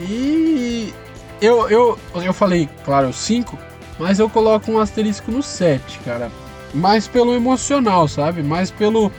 E 0.00 0.92
eu, 1.40 1.68
eu, 1.68 1.98
eu 2.14 2.32
falei, 2.32 2.68
claro, 2.84 3.08
o 3.08 3.12
5, 3.12 3.58
mas 3.98 4.18
eu 4.18 4.28
coloco 4.28 4.70
um 4.70 4.78
asterisco 4.78 5.30
no 5.30 5.42
7, 5.42 6.00
cara. 6.00 6.30
Mais 6.74 7.08
pelo 7.08 7.34
emocional, 7.34 8.06
sabe? 8.08 8.42
Mais 8.42 8.70
pelo, 8.70 9.10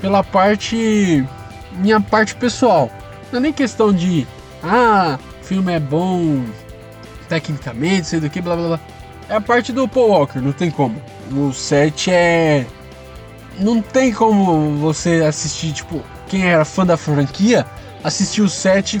pela 0.00 0.24
parte. 0.24 1.24
Minha 1.72 2.00
parte 2.00 2.34
pessoal. 2.34 2.90
Não 3.30 3.38
é 3.38 3.42
nem 3.42 3.52
questão 3.52 3.92
de. 3.92 4.26
Ah, 4.62 5.18
filme 5.42 5.72
é 5.72 5.78
bom 5.78 6.44
tecnicamente, 7.28 8.06
sei 8.06 8.20
do 8.20 8.30
que, 8.30 8.40
blá 8.40 8.56
blá 8.56 8.66
blá. 8.68 8.80
É 9.28 9.34
a 9.34 9.40
parte 9.40 9.72
do 9.72 9.88
Paul 9.88 10.10
Walker, 10.10 10.40
não 10.40 10.52
tem 10.52 10.70
como. 10.70 11.00
O 11.32 11.52
7 11.52 12.10
é. 12.10 12.66
Não 13.58 13.80
tem 13.80 14.12
como 14.12 14.76
você 14.76 15.24
assistir, 15.26 15.72
tipo, 15.72 16.02
quem 16.28 16.46
era 16.46 16.64
fã 16.64 16.84
da 16.84 16.96
franquia, 16.96 17.66
assistir 18.04 18.42
o 18.42 18.48
7 18.48 19.00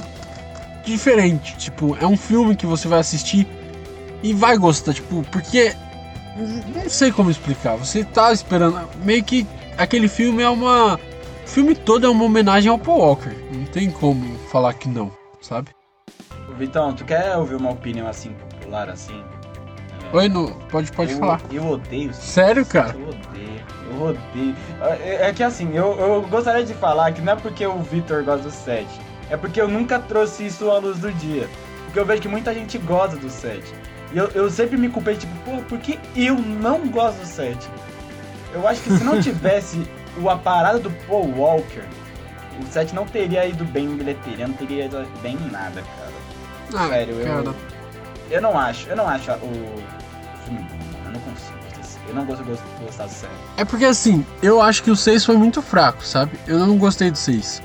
diferente. 0.84 1.56
Tipo, 1.56 1.96
é 2.00 2.06
um 2.06 2.16
filme 2.16 2.56
que 2.56 2.66
você 2.66 2.88
vai 2.88 3.00
assistir 3.00 3.46
e 4.22 4.32
vai 4.32 4.56
gostar, 4.56 4.94
tipo, 4.94 5.22
porque. 5.30 5.74
Não 6.74 6.88
sei 6.88 7.10
como 7.10 7.30
explicar. 7.30 7.76
Você 7.76 8.04
tá 8.04 8.32
esperando. 8.32 8.78
Meio 9.02 9.24
que 9.24 9.46
aquele 9.78 10.08
filme 10.08 10.42
é 10.42 10.48
uma. 10.48 10.94
O 10.96 11.48
filme 11.48 11.74
todo 11.74 12.06
é 12.06 12.08
uma 12.08 12.24
homenagem 12.24 12.70
ao 12.70 12.78
Paul 12.78 12.98
Walker. 12.98 13.34
Não 13.50 13.64
tem 13.66 13.90
como 13.90 14.36
falar 14.50 14.74
que 14.74 14.88
não, 14.88 15.10
sabe? 15.40 15.70
Vitão, 16.58 16.92
tu 16.94 17.04
quer 17.04 17.36
ouvir 17.36 17.56
uma 17.56 17.70
opinião 17.70 18.06
assim 18.08 18.30
popular 18.32 18.88
assim? 18.88 19.22
É, 20.12 20.16
Oi, 20.16 20.28
no, 20.28 20.50
pode, 20.70 20.90
pode 20.92 21.12
eu, 21.12 21.18
falar. 21.18 21.40
Eu 21.52 21.66
odeio. 21.66 22.12
Sério, 22.14 22.64
cara? 22.64 22.96
Eu 22.96 23.08
odeio, 23.08 23.64
eu 23.90 24.02
odeio. 24.02 24.56
É, 25.02 25.28
é 25.28 25.32
que 25.32 25.42
assim, 25.42 25.74
eu, 25.74 25.98
eu 25.98 26.22
gostaria 26.22 26.64
de 26.64 26.74
falar 26.74 27.12
que 27.12 27.20
não 27.20 27.34
é 27.34 27.36
porque 27.36 27.66
o 27.66 27.78
Victor 27.78 28.24
gosta 28.24 28.44
do 28.44 28.50
7, 28.50 28.86
é 29.30 29.36
porque 29.36 29.60
eu 29.60 29.68
nunca 29.68 29.98
trouxe 29.98 30.46
isso 30.46 30.70
à 30.70 30.78
luz 30.78 30.98
do 30.98 31.12
dia. 31.12 31.48
Porque 31.84 31.98
eu 31.98 32.06
vejo 32.06 32.22
que 32.22 32.28
muita 32.28 32.54
gente 32.54 32.78
gosta 32.78 33.16
do 33.16 33.28
7. 33.28 33.62
Eu, 34.16 34.30
eu 34.34 34.50
sempre 34.50 34.78
me 34.78 34.88
culpei, 34.88 35.14
tipo, 35.14 35.34
pô, 35.44 35.58
por 35.68 35.78
que 35.78 36.00
eu 36.16 36.38
não 36.38 36.88
gosto 36.88 37.18
do 37.18 37.26
7? 37.26 37.68
Eu 38.54 38.66
acho 38.66 38.80
que 38.80 38.96
se 38.96 39.04
não 39.04 39.20
tivesse 39.20 39.86
o 40.18 40.30
a 40.30 40.38
parada 40.38 40.78
do 40.78 40.90
Paul 41.06 41.30
Walker, 41.36 41.84
o 42.58 42.72
7 42.72 42.94
não 42.94 43.04
teria 43.04 43.44
ido 43.44 43.62
bem 43.66 43.84
em 43.84 43.94
bilheteria, 43.94 44.48
não 44.48 44.54
teria 44.54 44.86
ido 44.86 45.06
bem 45.20 45.34
em 45.36 45.50
nada, 45.50 45.82
cara. 45.82 46.82
Ah, 46.84 46.88
Sério, 46.88 47.14
eu, 47.20 47.26
cara. 47.26 47.54
eu 48.30 48.40
não 48.40 48.58
acho, 48.58 48.88
eu 48.88 48.96
não 48.96 49.06
acho 49.06 49.30
o 49.32 49.82
filme 50.46 50.60
bom. 50.60 50.78
Eu 51.04 51.12
não 51.12 51.20
consigo. 51.20 51.56
Eu 52.08 52.14
não 52.14 52.24
gosto 52.24 52.42
de 52.42 52.84
gostar 52.84 53.04
do 53.04 53.10
7. 53.10 53.32
É 53.58 53.64
porque 53.66 53.84
assim, 53.84 54.24
eu 54.40 54.62
acho 54.62 54.82
que 54.82 54.90
o 54.90 54.96
6 54.96 55.26
foi 55.26 55.36
muito 55.36 55.60
fraco, 55.60 56.02
sabe? 56.02 56.38
Eu 56.46 56.58
não 56.58 56.78
gostei 56.78 57.10
do 57.10 57.18
6. 57.18 57.62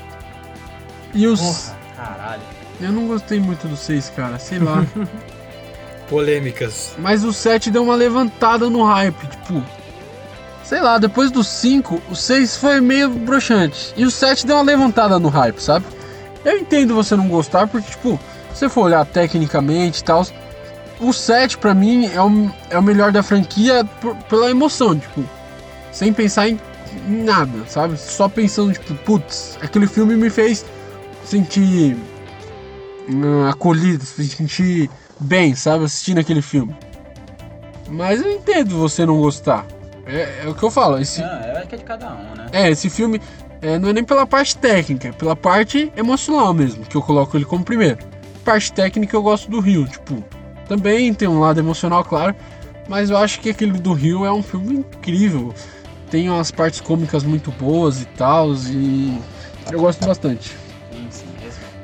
E 1.14 1.26
os. 1.26 1.40
Porra, 1.40 1.78
caralho. 1.96 2.42
Eu 2.78 2.92
não 2.92 3.06
gostei 3.06 3.40
muito 3.40 3.66
do 3.66 3.76
6, 3.76 4.12
cara, 4.14 4.38
sei 4.38 4.58
lá. 4.58 4.84
Polêmicas. 6.12 6.92
Mas 6.98 7.24
o 7.24 7.32
7 7.32 7.70
deu 7.70 7.82
uma 7.82 7.94
levantada 7.94 8.68
no 8.68 8.84
hype, 8.84 9.26
tipo. 9.26 9.62
Sei 10.62 10.80
lá, 10.80 10.98
depois 10.98 11.30
do 11.30 11.42
5, 11.42 12.00
o 12.10 12.14
6 12.14 12.56
foi 12.56 12.80
meio 12.80 13.08
broxante. 13.08 13.92
E 13.96 14.04
o 14.04 14.10
7 14.10 14.46
deu 14.46 14.56
uma 14.56 14.62
levantada 14.62 15.18
no 15.18 15.28
hype, 15.28 15.58
sabe? 15.58 15.86
Eu 16.44 16.58
entendo 16.58 16.94
você 16.94 17.16
não 17.16 17.28
gostar, 17.28 17.66
porque, 17.66 17.90
tipo, 17.90 18.18
se 18.52 18.60
você 18.60 18.68
for 18.68 18.82
olhar 18.82 19.04
tecnicamente 19.06 20.00
e 20.00 20.04
tal, 20.04 20.26
o 21.00 21.12
7 21.12 21.56
pra 21.58 21.74
mim 21.74 22.06
é 22.14 22.20
o, 22.20 22.50
é 22.70 22.78
o 22.78 22.82
melhor 22.82 23.10
da 23.10 23.22
franquia 23.22 23.84
por- 24.00 24.14
pela 24.28 24.50
emoção, 24.50 24.98
tipo, 24.98 25.24
sem 25.90 26.12
pensar 26.12 26.48
em, 26.48 26.60
nada, 27.08 27.64
sabe? 27.66 27.96
Só 27.98 28.28
pensando, 28.28 28.72
tipo, 28.72 28.94
putz, 28.96 29.58
aquele 29.62 29.86
filme 29.86 30.14
me 30.16 30.30
fez 30.30 30.64
sentir 31.24 31.96
hum, 33.08 33.46
acolhido, 33.48 34.04
sentir 34.04 34.88
bem, 35.22 35.54
sabe? 35.54 35.84
Assistindo 35.84 36.18
aquele 36.18 36.42
filme. 36.42 36.74
Mas 37.88 38.20
eu 38.20 38.30
entendo 38.30 38.78
você 38.78 39.04
não 39.04 39.20
gostar. 39.20 39.66
É, 40.06 40.44
é 40.44 40.48
o 40.48 40.54
que 40.54 40.62
eu 40.62 40.70
falo. 40.70 40.98
Esse, 40.98 41.20
Não, 41.20 41.28
é 41.28 41.64
que 41.68 41.74
é 41.74 41.78
de 41.78 41.84
cada 41.84 42.10
um, 42.10 42.34
né? 42.34 42.46
é, 42.52 42.70
esse 42.70 42.90
filme 42.90 43.20
é, 43.60 43.78
não 43.78 43.88
é 43.88 43.92
nem 43.92 44.04
pela 44.04 44.26
parte 44.26 44.56
técnica, 44.56 45.08
é 45.08 45.12
pela 45.12 45.36
parte 45.36 45.92
emocional 45.96 46.52
mesmo, 46.52 46.84
que 46.84 46.96
eu 46.96 47.02
coloco 47.02 47.36
ele 47.36 47.44
como 47.44 47.64
primeiro. 47.64 47.98
Parte 48.44 48.72
técnica 48.72 49.14
eu 49.16 49.22
gosto 49.22 49.48
do 49.48 49.60
Rio, 49.60 49.86
tipo, 49.86 50.22
também 50.66 51.14
tem 51.14 51.28
um 51.28 51.38
lado 51.38 51.60
emocional, 51.60 52.04
claro, 52.04 52.34
mas 52.88 53.10
eu 53.10 53.16
acho 53.16 53.40
que 53.40 53.50
aquele 53.50 53.72
do 53.72 53.92
Rio 53.92 54.24
é 54.24 54.32
um 54.32 54.42
filme 54.42 54.74
incrível. 54.74 55.54
Tem 56.10 56.28
umas 56.28 56.50
partes 56.50 56.80
cômicas 56.80 57.22
muito 57.22 57.50
boas 57.52 58.02
e 58.02 58.04
tal, 58.04 58.52
e 58.54 59.16
eu 59.70 59.80
gosto 59.80 60.04
bastante. 60.04 60.56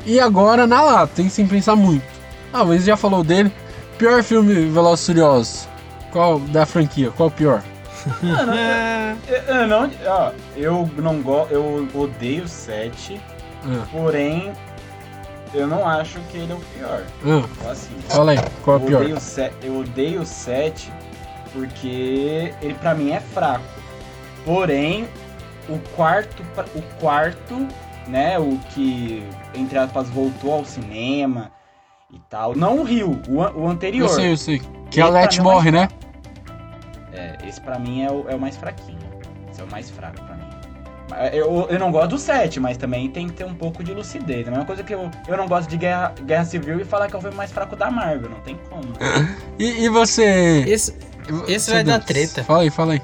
E 0.04 0.18
agora 0.18 0.66
na 0.66 0.82
lata, 0.82 1.22
hein, 1.22 1.28
sem 1.28 1.46
pensar 1.46 1.76
muito. 1.76 2.17
Ah, 2.52 2.64
mas 2.64 2.84
já 2.84 2.96
falou 2.96 3.22
dele. 3.22 3.52
Pior 3.98 4.22
filme 4.22 4.54
Velozes 4.70 5.04
e 5.04 5.06
Furiosos. 5.06 5.68
Qual 6.12 6.38
da 6.38 6.64
franquia? 6.64 7.10
Qual 7.10 7.28
o 7.28 7.32
pior? 7.32 7.62
Mano, 8.22 8.52
eu, 8.54 9.36
eu- 9.36 9.42
eu 9.56 9.66
não. 9.66 9.90
Ó, 10.06 10.30
eu 10.56 10.90
não 10.96 11.20
gosto. 11.20 11.52
Eu 11.52 11.88
odeio 11.94 12.44
o 12.44 12.48
7, 12.48 13.20
Ah, 13.64 13.84
porém. 13.92 14.52
Eu 15.52 15.66
não 15.66 15.86
acho 15.86 16.18
que 16.30 16.36
ele 16.38 16.52
é 16.52 16.54
o 16.54 16.60
pior. 16.60 17.02
ah, 17.24 17.64
Ou 17.64 17.70
assim. 17.70 17.94
fala 18.08 18.32
aí, 18.32 18.38
qual 18.62 18.76
é 18.76 18.80
o 18.80 18.82
eu 18.82 18.86
pior? 18.86 19.00
Odeio 19.02 19.16
o 19.16 19.20
se- 19.20 19.52
eu 19.62 19.78
odeio 19.80 20.20
o 20.22 20.26
7 20.26 20.92
porque 21.52 22.52
ele 22.62 22.74
pra 22.74 22.94
mim 22.94 23.10
é 23.12 23.20
fraco. 23.20 23.64
Porém, 24.44 25.08
o 25.68 25.78
quarto, 25.96 26.42
o 26.74 26.82
quarto, 27.00 27.66
né, 28.06 28.38
o 28.38 28.58
que 28.74 29.22
entre 29.54 29.78
aspas 29.78 30.08
voltou 30.10 30.52
ao 30.52 30.64
cinema 30.64 31.50
e 32.12 32.18
tal, 32.30 32.54
não 32.56 32.78
o 32.80 32.84
Rio, 32.84 33.20
o, 33.28 33.42
an- 33.42 33.52
o 33.54 33.68
anterior. 33.68 34.08
Eu 34.08 34.14
sei, 34.14 34.32
eu 34.32 34.36
sei. 34.36 34.62
Que 34.90 35.00
a 35.00 35.04
Ele 35.04 35.12
pra 35.12 35.20
Let 35.20 35.32
mim 35.32 35.38
é 35.38 35.40
o 35.40 35.44
morre, 35.44 35.70
né? 35.70 35.88
É, 37.12 37.36
esse 37.46 37.60
pra 37.60 37.78
mim 37.78 38.02
é 38.02 38.10
o, 38.10 38.26
é 38.28 38.34
o 38.34 38.40
mais 38.40 38.56
fraquinho. 38.56 38.98
Esse 39.50 39.60
é 39.60 39.64
o 39.64 39.70
mais 39.70 39.90
fraco 39.90 40.22
pra 40.24 40.34
mim. 40.36 40.44
Mas 41.10 41.34
Eu, 41.34 41.66
eu 41.70 41.78
não 41.78 41.90
gosto 41.90 42.10
do 42.10 42.18
7, 42.18 42.60
mas 42.60 42.76
também 42.76 43.10
tem 43.10 43.26
que 43.28 43.34
ter 43.34 43.44
um 43.44 43.54
pouco 43.54 43.82
de 43.82 43.92
lucidez. 43.92 44.46
É 44.46 44.48
a 44.48 44.50
mesma 44.50 44.64
coisa 44.66 44.82
que 44.82 44.94
eu, 44.94 45.10
eu 45.26 45.36
não 45.36 45.46
gosto 45.48 45.68
de 45.68 45.76
Guerra, 45.76 46.14
Guerra 46.22 46.44
Civil 46.44 46.80
e 46.80 46.84
falar 46.84 47.08
que 47.08 47.14
é 47.14 47.18
o 47.18 47.20
filme 47.20 47.36
mais 47.36 47.50
fraco 47.52 47.74
da 47.76 47.90
Marvel. 47.90 48.30
Não 48.30 48.40
tem 48.40 48.58
como. 48.70 48.82
E, 49.58 49.84
e 49.84 49.88
você. 49.88 50.64
Esse, 50.68 50.94
esse 51.48 51.70
vai 51.70 51.82
dar 51.82 51.98
treta. 52.00 52.44
Fala 52.44 52.62
aí, 52.62 52.70
fala 52.70 52.92
aí. 52.94 53.02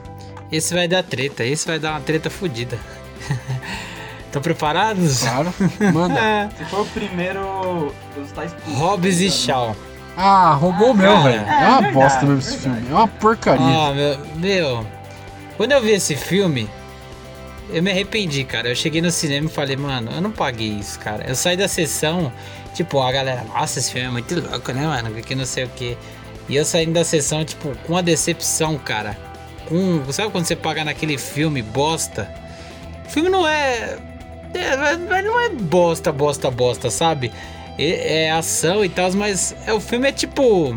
esse 0.53 0.73
vai 0.73 0.87
dar 0.87 1.03
treta. 1.03 1.45
Esse 1.45 1.67
vai 1.67 1.79
dar 1.79 1.91
uma 1.93 2.01
treta 2.01 2.31
fodida. 2.31 2.79
Estão 4.35 4.43
preparados? 4.43 5.23
Claro, 5.23 5.55
manda. 5.95 6.49
Se 6.59 6.65
for 6.65 6.81
o 6.81 6.87
primeiro, 6.87 7.39
eu 8.17 8.23
estar 8.25 8.45
expulso. 8.45 8.77
Hobbs 8.81 9.21
e? 9.21 9.31
Shaw. 9.31 9.77
Ah, 10.17 10.55
roubou 10.55 10.91
o 10.91 10.95
meu, 10.95 11.13
cara. 11.13 11.23
velho. 11.23 11.45
É 11.47 11.53
É, 11.53 11.67
uma 11.69 11.75
verdade, 11.83 11.95
bosta 11.95 12.21
mesmo 12.27 12.39
esse 12.41 12.57
verdade. 12.57 12.77
filme. 12.81 12.91
É 12.91 12.95
uma 12.99 13.09
porcaria. 13.09 13.65
Ah, 13.65 13.93
meu, 13.95 14.19
meu. 14.37 14.87
Quando 15.57 15.71
eu 15.71 15.81
vi 15.81 15.93
esse 15.93 16.17
filme, 16.17 16.69
eu 17.71 17.81
me 17.81 17.93
arrependi, 17.93 18.43
cara. 18.43 18.69
Eu 18.69 18.75
cheguei 18.75 19.01
no 19.01 19.11
cinema 19.13 19.47
e 19.47 19.51
falei, 19.53 19.77
mano, 19.77 20.11
eu 20.13 20.21
não 20.21 20.33
paguei 20.33 20.69
isso, 20.71 20.99
cara. 20.99 21.25
Eu 21.29 21.37
saí 21.37 21.57
da 21.57 21.69
sessão, 21.69 22.33
tipo, 22.75 23.01
a 23.01 23.13
galera, 23.13 23.45
nossa, 23.45 23.79
esse 23.79 23.93
filme 23.93 24.09
é 24.09 24.11
muito 24.11 24.35
louco, 24.51 24.73
né, 24.73 24.85
mano? 24.85 25.11
Que 25.23 25.37
não 25.37 25.47
sei 25.47 25.63
o 25.65 25.69
que. 25.69 25.97
E 26.49 26.57
eu 26.57 26.65
saindo 26.65 26.93
da 26.93 27.05
sessão, 27.05 27.45
tipo, 27.45 27.73
com 27.87 27.97
a 27.97 28.01
decepção, 28.01 28.77
cara. 28.79 29.17
Com. 29.69 30.03
Sabe 30.13 30.31
quando 30.33 30.45
você 30.45 30.57
paga 30.57 30.85
naquele 30.85 31.19
filme 31.19 31.63
bosta? 31.63 32.29
O 33.07 33.11
filme 33.11 33.29
não 33.29 33.47
é. 33.47 33.97
É 34.59 35.23
não 35.23 35.41
é 35.41 35.49
bosta, 35.51 36.11
bosta, 36.13 36.51
bosta, 36.51 36.91
sabe? 36.91 37.33
É, 37.79 38.25
é 38.27 38.31
ação 38.31 38.85
e 38.85 38.89
tal, 38.89 39.13
mas 39.13 39.55
é, 39.67 39.73
o 39.73 39.81
filme 39.81 40.09
é 40.09 40.13
tipo. 40.13 40.77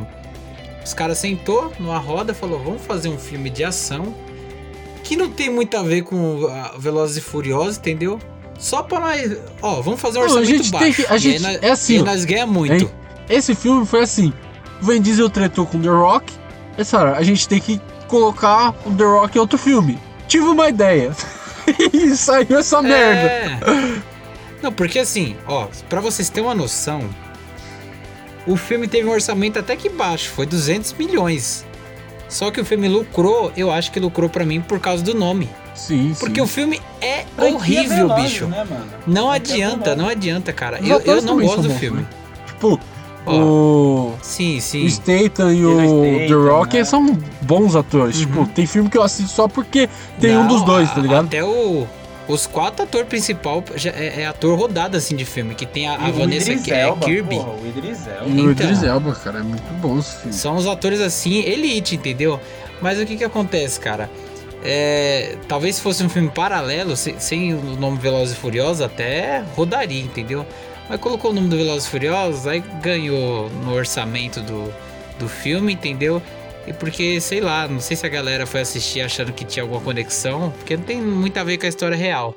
Os 0.84 0.94
caras 0.94 1.18
sentou 1.18 1.72
numa 1.80 1.98
roda 1.98 2.32
e 2.32 2.36
falou: 2.36 2.60
vamos 2.64 2.82
fazer 2.82 3.10
um 3.10 3.18
filme 3.18 3.50
de 3.50 3.64
ação 3.64 4.14
que 5.04 5.16
não 5.16 5.30
tem 5.30 5.50
muito 5.50 5.76
a 5.78 5.84
ver 5.84 6.02
com 6.04 6.16
uh, 6.46 6.50
Velozes 6.80 7.18
e 7.18 7.22
Furiosos, 7.22 7.78
entendeu? 7.78 8.20
Só 8.58 8.82
pra 8.82 9.00
nós. 9.00 9.38
Ó, 9.62 9.82
vamos 9.82 10.00
fazer 10.02 10.18
um 10.18 10.22
Não, 10.22 10.28
a 10.30 10.34
orçamento 10.40 10.64
gente 10.64 10.72
baixo. 10.72 10.86
tem 10.86 10.94
que- 11.06 11.14
a 11.14 11.18
gente- 11.18 11.42
nós, 11.42 11.60
é 11.62 11.70
assim, 11.70 11.96
e 12.00 12.02
nós 12.02 12.26
ganhamos 12.26 12.56
muito. 12.56 12.74
Hein? 12.86 12.90
Esse 13.30 13.54
filme 13.54 13.86
foi 13.86 14.02
assim: 14.02 14.34
o 14.82 14.86
Vin 14.86 15.02
Diesel 15.02 15.30
tretou 15.30 15.66
com 15.66 15.80
The 15.80 15.90
Rock. 15.90 16.34
Essa 16.78 17.00
hora, 17.00 17.18
a 17.18 17.24
gente 17.24 17.48
tem 17.48 17.60
que 17.60 17.80
colocar 18.08 18.74
o 18.86 18.92
The 18.92 19.04
Rock 19.04 19.38
em 19.38 19.42
outro 19.42 19.58
filme. 19.58 20.00
Tive 20.28 20.46
uma 20.46 20.68
ideia. 20.70 21.12
e 21.94 22.16
saiu 22.16 22.58
essa 22.60 22.82
merda. 22.82 23.28
É. 23.30 24.02
Não, 24.62 24.72
porque 24.72 25.00
assim, 25.00 25.36
ó, 25.48 25.68
pra 25.90 26.00
vocês 26.02 26.30
terem 26.30 26.48
uma 26.50 26.56
noção, 26.56 27.08
o 28.46 28.56
filme 28.56 28.88
teve 28.88 29.08
um 29.08 29.12
orçamento 29.12 29.60
até 29.60 29.76
que 29.76 29.90
baixo, 29.90 30.30
foi 30.32 30.46
200 30.46 30.94
milhões. 30.94 31.66
Só 32.30 32.52
que 32.52 32.60
o 32.60 32.66
filme 32.66 32.88
lucrou, 32.90 33.52
eu 33.56 33.72
acho 33.72 33.92
que 33.92 34.00
lucrou 34.00 34.30
pra 34.30 34.46
mim 34.46 34.60
por 34.62 34.80
causa 34.80 35.04
do 35.04 35.14
nome. 35.14 35.50
Sim, 35.76 36.14
Porque 36.20 36.36
sim. 36.40 36.42
o 36.42 36.48
filme 36.48 36.82
é 37.00 37.24
Franquia 37.36 37.56
horrível, 37.56 38.08
Velozes, 38.08 38.24
bicho. 38.32 38.46
Né, 38.48 38.66
mano? 38.70 38.86
Não 39.06 39.30
Franquia 39.30 39.54
adianta, 39.56 39.78
Velozes. 39.92 39.98
não 40.04 40.10
adianta, 40.10 40.54
cara. 40.54 40.80
Os 40.82 40.90
Eu, 40.90 41.00
eu 41.02 41.22
não 41.22 41.40
gosto 41.40 41.62
do 41.62 41.70
bons, 41.70 41.78
filme. 41.80 42.02
né? 42.02 42.08
Tipo, 42.48 42.80
Ó, 43.28 43.34
o. 43.36 44.14
sim, 44.22 44.60
sim. 44.60 44.86
O 44.86 44.90
Statham 44.90 45.52
e 45.54 45.66
o 45.66 45.76
The 45.78 46.26
Statham, 46.28 46.48
Rock 46.50 46.78
né? 46.78 46.84
são 46.84 47.18
bons 47.42 47.76
atores. 47.76 48.18
Uhum. 48.20 48.26
Tipo, 48.26 48.46
tem 48.48 48.66
filme 48.66 48.90
que 48.90 48.98
eu 48.98 49.04
assisto 49.04 49.32
só 49.32 49.48
porque 49.48 49.90
tem 50.20 50.36
um 50.38 50.42
Não, 50.44 50.48
dos 50.48 50.64
dois, 50.64 50.90
tá 50.94 51.00
ligado? 51.02 51.26
Até 51.26 51.44
o, 51.44 51.86
os 52.28 52.46
quatro 52.48 52.84
atores 52.84 53.08
principal 53.08 53.64
já 53.76 53.92
é, 53.92 54.22
é 54.22 54.26
ator 54.28 54.58
rodado 54.58 54.98
assim 54.98 55.16
de 55.16 55.26
filme, 55.26 55.56
que 55.56 55.66
tem 55.66 55.88
a, 55.88 55.94
a 55.96 56.12
Vanessa 56.12 56.50
Idris 56.52 56.62
Ki- 56.66 56.72
é, 56.74 56.82
Elba, 56.82 57.06
Kirby. 57.06 57.36
Porra, 57.36 57.50
o 57.52 57.68
Idris 57.68 58.08
Elba. 58.08 58.26
E 58.28 58.32
o 58.32 58.52
Então. 58.52 58.66
Idris 58.66 58.84
Elba, 58.84 59.16
cara, 59.16 59.40
é 59.40 59.44
muito 59.44 59.74
bom 59.82 60.00
esse 60.00 60.16
filme. 60.18 60.34
São 60.34 60.56
os 60.56 60.66
atores 60.68 61.00
assim, 61.02 61.40
elite, 61.44 61.96
entendeu? 61.96 62.40
Mas 62.82 63.00
o 63.00 63.06
que 63.06 63.18
que 63.18 63.24
acontece, 63.24 63.80
cara? 63.80 64.10
É, 64.64 65.36
talvez 65.48 65.76
se 65.76 65.82
fosse 65.82 66.04
um 66.04 66.10
filme 66.10 66.30
paralelo, 66.30 66.96
se- 66.98 67.16
sem 67.20 67.54
o 67.54 67.62
nome 67.80 67.98
Velozes 68.00 68.36
e 68.36 68.40
Furiosos, 68.40 68.82
até 68.82 69.44
rodaria, 69.56 70.02
entendeu? 70.02 70.46
Mas 70.90 71.00
colocou 71.00 71.32
o 71.32 71.34
nome 71.34 71.50
do 71.50 71.58
Velozes 71.58 71.88
Furiosos, 71.88 72.48
aí 72.48 72.62
ganhou 72.82 73.50
no 73.64 73.74
orçamento 73.74 74.40
do, 74.42 74.74
do 75.20 75.28
filme, 75.28 75.74
entendeu? 75.74 76.22
E 76.66 76.74
porque, 76.74 77.20
sei 77.22 77.40
lá, 77.42 77.68
não 77.68 77.80
sei 77.80 77.96
se 77.98 78.06
a 78.06 78.10
galera 78.10 78.46
foi 78.46 78.62
assistir 78.62 79.02
achando 79.02 79.32
que 79.34 79.44
tinha 79.46 79.64
alguma 79.64 79.82
conexão, 79.82 80.52
porque 80.58 80.76
não 80.78 80.84
tem 80.84 81.02
muito 81.02 81.38
a 81.38 81.44
ver 81.44 81.58
com 81.58 81.66
a 81.66 81.70
história 81.70 81.96
real. 81.98 82.36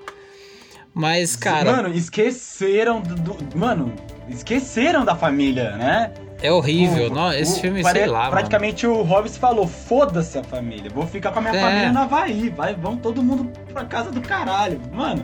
Mas, 0.92 1.36
cara, 1.36 1.70
Mano, 1.76 1.94
esqueceram 1.94 3.01
do, 3.01 3.14
do- 3.14 3.57
Mano, 3.59 3.92
esqueceram 4.28 5.05
da 5.05 5.14
família, 5.14 5.76
né? 5.76 6.12
é 6.42 6.51
horrível. 6.51 7.09
O- 7.09 7.14
não, 7.14 7.32
esse 7.32 7.59
o- 7.59 7.61
filme, 7.61 7.82
pare- 7.82 8.01
sei 8.01 8.09
lá, 8.09 8.20
mano. 8.20 8.30
Praticamente 8.32 8.86
o 8.86 9.03
Hobbs 9.03 9.36
falou: 9.36 9.66
foda-se 9.68 10.38
a 10.38 10.42
família, 10.42 10.90
vou 10.92 11.07
ficar 11.07 11.30
com 11.32 11.38
a 11.38 11.42
minha 11.42 11.55
É. 11.55 11.61
família 11.61 11.92
no 11.92 12.01
Havaí, 12.01 12.48
vai, 12.48 12.74
vão 12.74 12.96
todo 12.96 13.22
mundo 13.22 13.51
pra 13.72 13.84
casa 13.84 14.11
do 14.11 14.20
caralho. 14.20 14.80
Mano, 14.92 15.22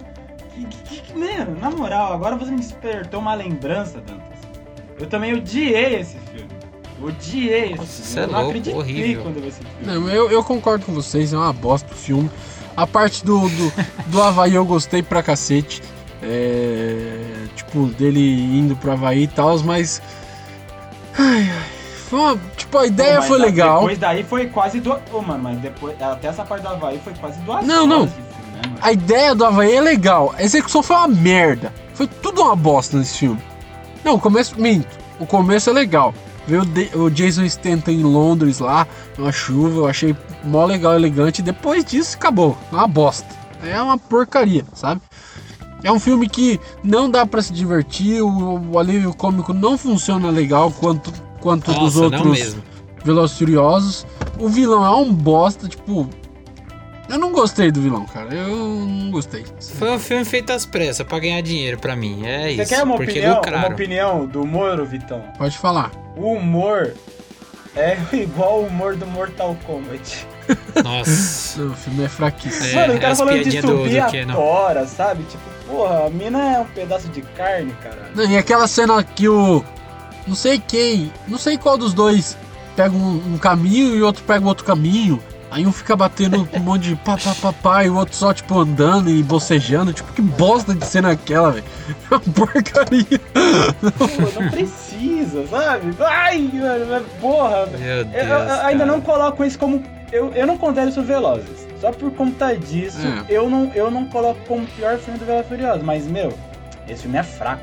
que, 0.64 1.00
que, 1.00 1.18
mano, 1.18 1.58
na 1.60 1.70
moral, 1.70 2.12
agora 2.14 2.36
você 2.36 2.50
me 2.50 2.58
despertou 2.58 3.20
uma 3.20 3.34
lembrança, 3.34 4.00
Dantas. 4.00 4.38
Eu 4.98 5.06
também 5.06 5.34
odiei 5.34 5.96
esse 6.00 6.16
filme. 6.32 6.48
Odiei 7.02 7.72
esse 7.72 7.76
Nossa, 7.76 8.02
filme. 8.02 8.08
cê 8.08 8.18
é 8.20 8.22
eu 8.22 8.26
não 8.28 8.32
louco, 8.34 8.48
acreditei 8.48 8.74
horrível. 8.80 9.22
quando 9.22 9.36
eu 9.36 9.42
vi 9.42 9.48
esse 9.48 9.60
filme. 9.60 9.76
Não, 9.86 10.08
eu, 10.08 10.30
eu 10.30 10.42
concordo 10.42 10.86
com 10.86 10.92
vocês, 10.94 11.32
é 11.32 11.36
uma 11.36 11.52
bosta 11.52 11.92
o 11.92 11.96
filme. 11.96 12.30
A 12.76 12.86
parte 12.86 13.24
do, 13.24 13.40
do, 13.48 13.72
do 14.08 14.22
Havaí 14.22 14.54
eu 14.54 14.64
gostei 14.64 15.02
pra 15.02 15.22
cacete. 15.22 15.82
É, 16.22 17.44
tipo, 17.54 17.86
dele 17.88 18.20
indo 18.58 18.74
pro 18.76 18.92
Havaí 18.92 19.24
e 19.24 19.28
tal, 19.28 19.58
mas. 19.60 20.00
Ai, 21.18 21.50
ai. 21.50 21.62
Foi 22.08 22.20
uma, 22.20 22.38
tipo, 22.56 22.78
a 22.78 22.86
ideia 22.86 23.16
Pô, 23.20 23.22
foi 23.26 23.40
a- 23.40 23.44
legal. 23.44 23.78
Depois 23.80 23.98
daí 23.98 24.22
foi 24.22 24.46
quase 24.46 24.80
duas. 24.80 25.00
Ô, 25.12 25.20
mano, 25.20 25.42
mas 25.42 25.58
depois. 25.58 26.00
Até 26.00 26.28
essa 26.28 26.44
parte 26.44 26.62
do 26.62 26.68
Havaí 26.68 26.98
foi 27.02 27.12
quase 27.14 27.38
duas 27.40 27.66
Não, 27.66 27.84
horas 27.84 27.88
não. 27.88 28.25
A 28.80 28.92
ideia 28.92 29.34
do 29.34 29.44
Havaí 29.44 29.74
é 29.74 29.80
legal. 29.80 30.34
A 30.36 30.42
execução 30.42 30.82
foi 30.82 30.96
uma 30.96 31.08
merda. 31.08 31.72
Foi 31.94 32.06
tudo 32.06 32.42
uma 32.42 32.56
bosta 32.56 32.96
nesse 32.98 33.18
filme. 33.18 33.40
Não, 34.04 34.14
o 34.14 34.20
começo. 34.20 34.60
Minto. 34.60 34.88
O 35.18 35.26
começo 35.26 35.70
é 35.70 35.72
legal. 35.72 36.14
Ver 36.46 36.60
o, 36.94 37.10
Jason 37.10 37.44
Stanton 37.44 37.90
em 37.90 38.02
Londres 38.02 38.60
lá, 38.60 38.86
numa 39.18 39.32
chuva, 39.32 39.78
eu 39.78 39.86
achei 39.86 40.14
mó 40.44 40.64
legal, 40.64 40.94
elegante. 40.94 41.42
Depois 41.42 41.84
disso, 41.84 42.16
acabou. 42.16 42.56
É 42.70 42.76
uma 42.76 42.86
bosta. 42.86 43.26
É 43.64 43.80
uma 43.80 43.98
porcaria, 43.98 44.64
sabe? 44.74 45.00
É 45.82 45.90
um 45.90 45.98
filme 45.98 46.28
que 46.28 46.60
não 46.82 47.10
dá 47.10 47.26
pra 47.26 47.42
se 47.42 47.52
divertir, 47.52 48.22
o, 48.22 48.72
o 48.72 48.78
alívio 48.78 49.14
cômico 49.14 49.52
não 49.52 49.76
funciona 49.76 50.30
legal 50.30 50.70
quanto, 50.70 51.12
quanto 51.40 51.72
dos 51.72 51.96
Nossa, 51.96 52.10
não 52.10 52.28
outros. 52.30 52.56
Velozes 53.04 53.38
Furiosos. 53.38 54.06
O 54.38 54.48
vilão 54.48 54.84
é 54.84 54.90
um 54.90 55.12
bosta, 55.12 55.68
tipo. 55.68 56.08
Eu 57.08 57.18
não 57.18 57.30
gostei 57.32 57.70
do 57.70 57.80
vilão, 57.80 58.04
cara. 58.06 58.34
Eu 58.34 58.56
não 58.56 59.10
gostei. 59.10 59.44
Foi 59.78 59.90
um 59.92 59.98
filme 59.98 60.24
feito 60.24 60.52
às 60.52 60.66
pressas 60.66 61.06
pra 61.06 61.18
ganhar 61.18 61.40
dinheiro 61.40 61.78
pra 61.78 61.94
mim. 61.94 62.26
É 62.26 62.42
Você 62.54 62.62
isso. 62.62 62.74
quer 62.74 62.82
uma 62.82 62.96
porque 62.96 63.10
opinião, 63.12 63.30
uma 63.32 63.36
lucraram. 63.40 63.72
opinião 63.74 64.26
do 64.26 64.42
humor, 64.42 64.84
Vitão? 64.84 65.22
Pode 65.38 65.56
falar. 65.56 65.92
O 66.16 66.32
humor 66.32 66.94
é 67.76 67.96
igual 68.12 68.62
o 68.62 68.66
humor 68.66 68.96
do 68.96 69.06
Mortal 69.06 69.56
Kombat. 69.64 70.26
Nossa. 70.82 71.46
O 71.66 71.72
filme 71.74 72.04
é 72.04 72.08
fraquíssimo. 72.08 72.66
É, 72.66 72.74
Mano, 72.74 72.94
o 72.94 73.00
cara 73.00 73.12
as 73.12 73.18
falando 73.18 73.34
de 73.36 73.40
piadinhas 73.50 73.64
do- 73.64 73.78
subir 73.78 74.24
do 74.24 74.32
a 74.32 74.34
tora, 74.34 74.86
sabe? 74.86 75.22
Tipo, 75.24 75.42
porra, 75.66 76.06
a 76.06 76.10
mina 76.10 76.56
é 76.56 76.60
um 76.60 76.66
pedaço 76.66 77.08
de 77.08 77.22
carne, 77.22 77.72
cara. 77.82 78.10
E 78.28 78.36
aquela 78.36 78.68
cena 78.68 79.02
que 79.02 79.26
o. 79.28 79.64
Não 80.26 80.34
sei 80.34 80.58
quem. 80.58 81.10
Não 81.26 81.38
sei 81.38 81.56
qual 81.56 81.78
dos 81.78 81.94
dois 81.94 82.36
pega 82.76 82.94
um, 82.94 83.34
um 83.34 83.38
caminho 83.38 83.96
e 83.96 84.02
o 84.02 84.06
outro 84.06 84.22
pega 84.24 84.46
outro 84.46 84.64
caminho. 84.66 85.22
Aí 85.56 85.66
um 85.66 85.72
fica 85.72 85.96
batendo 85.96 86.46
um 86.52 86.60
monte 86.60 86.88
de 86.90 86.96
pá, 86.96 87.16
pá, 87.16 87.34
pá, 87.40 87.52
pá, 87.52 87.84
e 87.84 87.88
o 87.88 87.96
outro 87.96 88.14
só, 88.14 88.34
tipo, 88.34 88.58
andando 88.58 89.08
e 89.08 89.22
bocejando. 89.22 89.90
Tipo, 89.92 90.12
que 90.12 90.20
bosta 90.20 90.74
de 90.74 90.84
cena 90.84 91.08
é 91.08 91.12
aquela, 91.12 91.50
velho. 91.52 91.64
É 92.10 92.14
uma 92.14 92.20
porcaria. 92.20 93.20
Pô, 93.96 94.40
não 94.40 94.50
precisa, 94.50 95.46
sabe? 95.46 95.94
Ai, 96.00 96.50
mano, 96.52 96.86
mas 96.90 97.02
porra. 97.20 97.66
Meu 97.66 97.80
Eu, 97.88 98.04
Deus. 98.04 98.24
eu- 98.24 98.28
eu 98.38 98.66
ainda 98.66 98.84
não 98.84 99.00
coloco 99.00 99.42
isso 99.44 99.58
como. 99.58 99.82
Eu, 100.12 100.30
eu 100.34 100.46
não 100.46 100.58
considero 100.58 100.90
isso 100.90 101.02
Velozes. 101.02 101.66
Só 101.80 101.90
por 101.90 102.10
conta 102.12 102.54
disso, 102.56 102.98
É. 103.06 103.24
eu, 103.34 103.48
não, 103.48 103.70
eu 103.74 103.90
não 103.90 104.06
coloco 104.06 104.38
como 104.46 104.62
o 104.62 104.66
pior 104.66 104.98
filme 104.98 105.18
do 105.18 105.24
Velozes 105.24 105.48
Furiosos. 105.48 105.82
Mas, 105.82 106.06
meu, 106.06 106.32
esse 106.88 107.02
filme 107.02 107.16
é 107.18 107.22
fraco. 107.22 107.62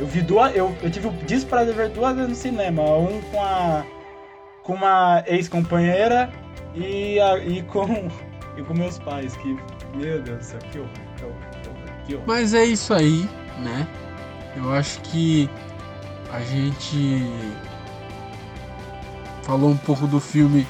Eu 0.00 0.06
vi 0.06 0.22
duas. 0.22 0.54
Eu, 0.56 0.74
eu 0.82 0.90
tive 0.90 1.08
o 1.08 1.12
desprazer 1.26 1.72
de 1.72 1.78
ver 1.78 1.88
duas 1.90 2.14
vezes 2.14 2.30
no 2.30 2.36
cinema. 2.36 2.82
Um 2.82 3.20
com 3.30 3.42
a. 3.42 3.84
com 4.62 4.72
uma 4.74 5.22
ex-companheira 5.26 6.30
e, 6.78 7.20
a, 7.20 7.38
e 7.38 7.62
com. 7.62 8.08
e 8.56 8.62
com 8.62 8.74
meus 8.74 8.98
pais. 8.98 9.36
Que. 9.36 9.56
Meu 9.94 10.20
Deus 10.20 10.38
do 10.38 10.44
céu, 10.44 10.58
que 10.70 10.78
horror, 10.78 10.90
que 11.16 11.24
horror, 11.24 11.38
que 12.06 12.14
horror. 12.14 12.24
Mas 12.26 12.54
é 12.54 12.64
isso 12.64 12.92
aí, 12.92 13.28
né? 13.60 13.86
Eu 14.56 14.72
acho 14.72 15.00
que 15.00 15.48
a 16.32 16.40
gente 16.40 17.22
falou 19.42 19.70
um 19.70 19.76
pouco 19.78 20.06
do 20.06 20.20
filme 20.20 20.66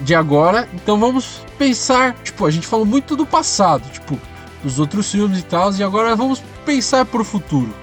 de 0.00 0.14
agora, 0.14 0.68
então 0.72 0.98
vamos 0.98 1.42
pensar, 1.58 2.14
tipo, 2.22 2.46
a 2.46 2.50
gente 2.50 2.66
falou 2.66 2.86
muito 2.86 3.14
do 3.14 3.26
passado, 3.26 3.88
tipo, 3.90 4.18
dos 4.62 4.78
outros 4.78 5.10
filmes 5.10 5.40
e 5.40 5.42
tal, 5.42 5.72
e 5.74 5.82
agora 5.82 6.16
vamos 6.16 6.42
pensar 6.64 7.04
pro 7.04 7.22
futuro. 7.22 7.74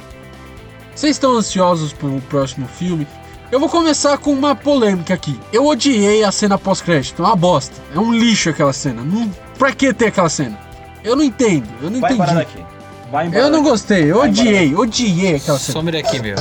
Vocês 0.96 1.16
estão 1.16 1.34
ansiosos 1.34 1.94
pro 1.94 2.20
próximo 2.22 2.68
filme? 2.68 3.08
Eu 3.52 3.60
vou 3.60 3.68
começar 3.68 4.18
com 4.18 4.32
uma 4.32 4.56
polêmica 4.56 5.14
aqui. 5.14 5.38
Eu 5.52 5.66
odiei 5.68 6.24
a 6.24 6.32
cena 6.32 6.58
pós-crédito, 6.58 7.22
é 7.22 7.26
uma 7.26 7.36
bosta. 7.36 7.76
É 7.94 8.00
um 8.00 8.14
lixo 8.14 8.50
aquela 8.50 8.72
cena. 8.72 9.02
Não, 9.04 9.30
pra 9.60 9.74
que 9.74 9.94
ter 9.94 10.08
aquela 10.08 10.30
cena? 10.30 10.58
Eu 11.04 11.16
não 11.16 11.24
entendo, 11.24 11.68
eu 11.82 11.90
não 11.90 12.00
Vai 12.00 12.14
embora 12.14 12.32
entendi. 12.32 12.46
daqui. 12.46 12.66
Vai 13.12 13.28
embora 13.28 13.44
Eu 13.44 13.50
não 13.50 13.62
gostei, 13.64 14.10
eu 14.10 14.20
Vai 14.20 14.30
odiei, 14.30 14.74
odiei 14.76 15.36
aquela 15.36 15.60
cena. 15.60 15.74
Some 15.74 15.92
daqui, 15.92 16.20
meu. 16.20 16.38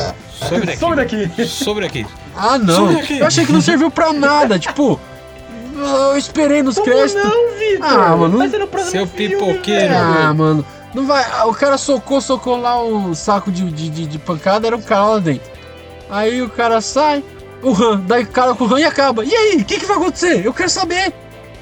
Some 0.49 0.67
daqui. 0.67 0.79
Some 0.79 0.97
daqui. 0.97 1.47
Some 1.47 1.81
daqui. 1.81 2.07
Ah, 2.37 2.59
não. 2.59 2.95
Daqui. 2.95 3.19
Eu 3.19 3.27
achei 3.27 3.45
que 3.45 3.53
não 3.53 3.61
serviu 3.61 3.91
pra 3.91 4.13
nada. 4.13 4.57
tipo, 4.59 5.01
eu 5.75 6.17
esperei 6.17 6.63
nos 6.63 6.77
Como 6.77 6.87
créditos. 6.87 7.25
não, 7.25 7.59
Vitor? 7.59 7.87
Ah, 7.89 8.17
mano, 8.17 8.39
próximo 8.69 8.91
Seu 8.93 9.07
pipoqueiro. 9.09 9.89
velho. 9.89 9.95
Ah, 9.97 10.33
mano. 10.33 10.65
Não 10.95 11.07
vai. 11.07 11.25
O 11.47 11.55
cara 11.55 11.77
socou, 11.77 12.21
socou 12.21 12.57
lá 12.61 12.81
o 12.81 13.15
saco 13.17 13.51
de, 13.51 13.69
de, 13.71 13.89
de, 13.89 14.07
de 14.07 14.19
pancada, 14.19 14.67
era 14.67 14.77
um 14.77 14.83
cara 14.83 15.05
lá 15.07 15.19
dentro. 15.19 15.60
Aí 16.11 16.43
o 16.43 16.51
cara 16.51 16.81
sai, 16.81 17.23
o 17.63 17.71
Han, 17.73 18.01
daí 18.01 18.25
o 18.25 18.29
cara 18.29 18.55
com 18.55 18.65
o 18.65 18.75
Han 18.75 18.81
e 18.81 18.85
acaba. 18.85 19.25
E 19.25 19.35
aí, 19.35 19.57
o 19.61 19.65
que, 19.65 19.79
que 19.79 19.87
vai 19.87 19.97
acontecer? 19.97 20.45
Eu 20.45 20.53
quero 20.53 20.69
saber. 20.71 21.13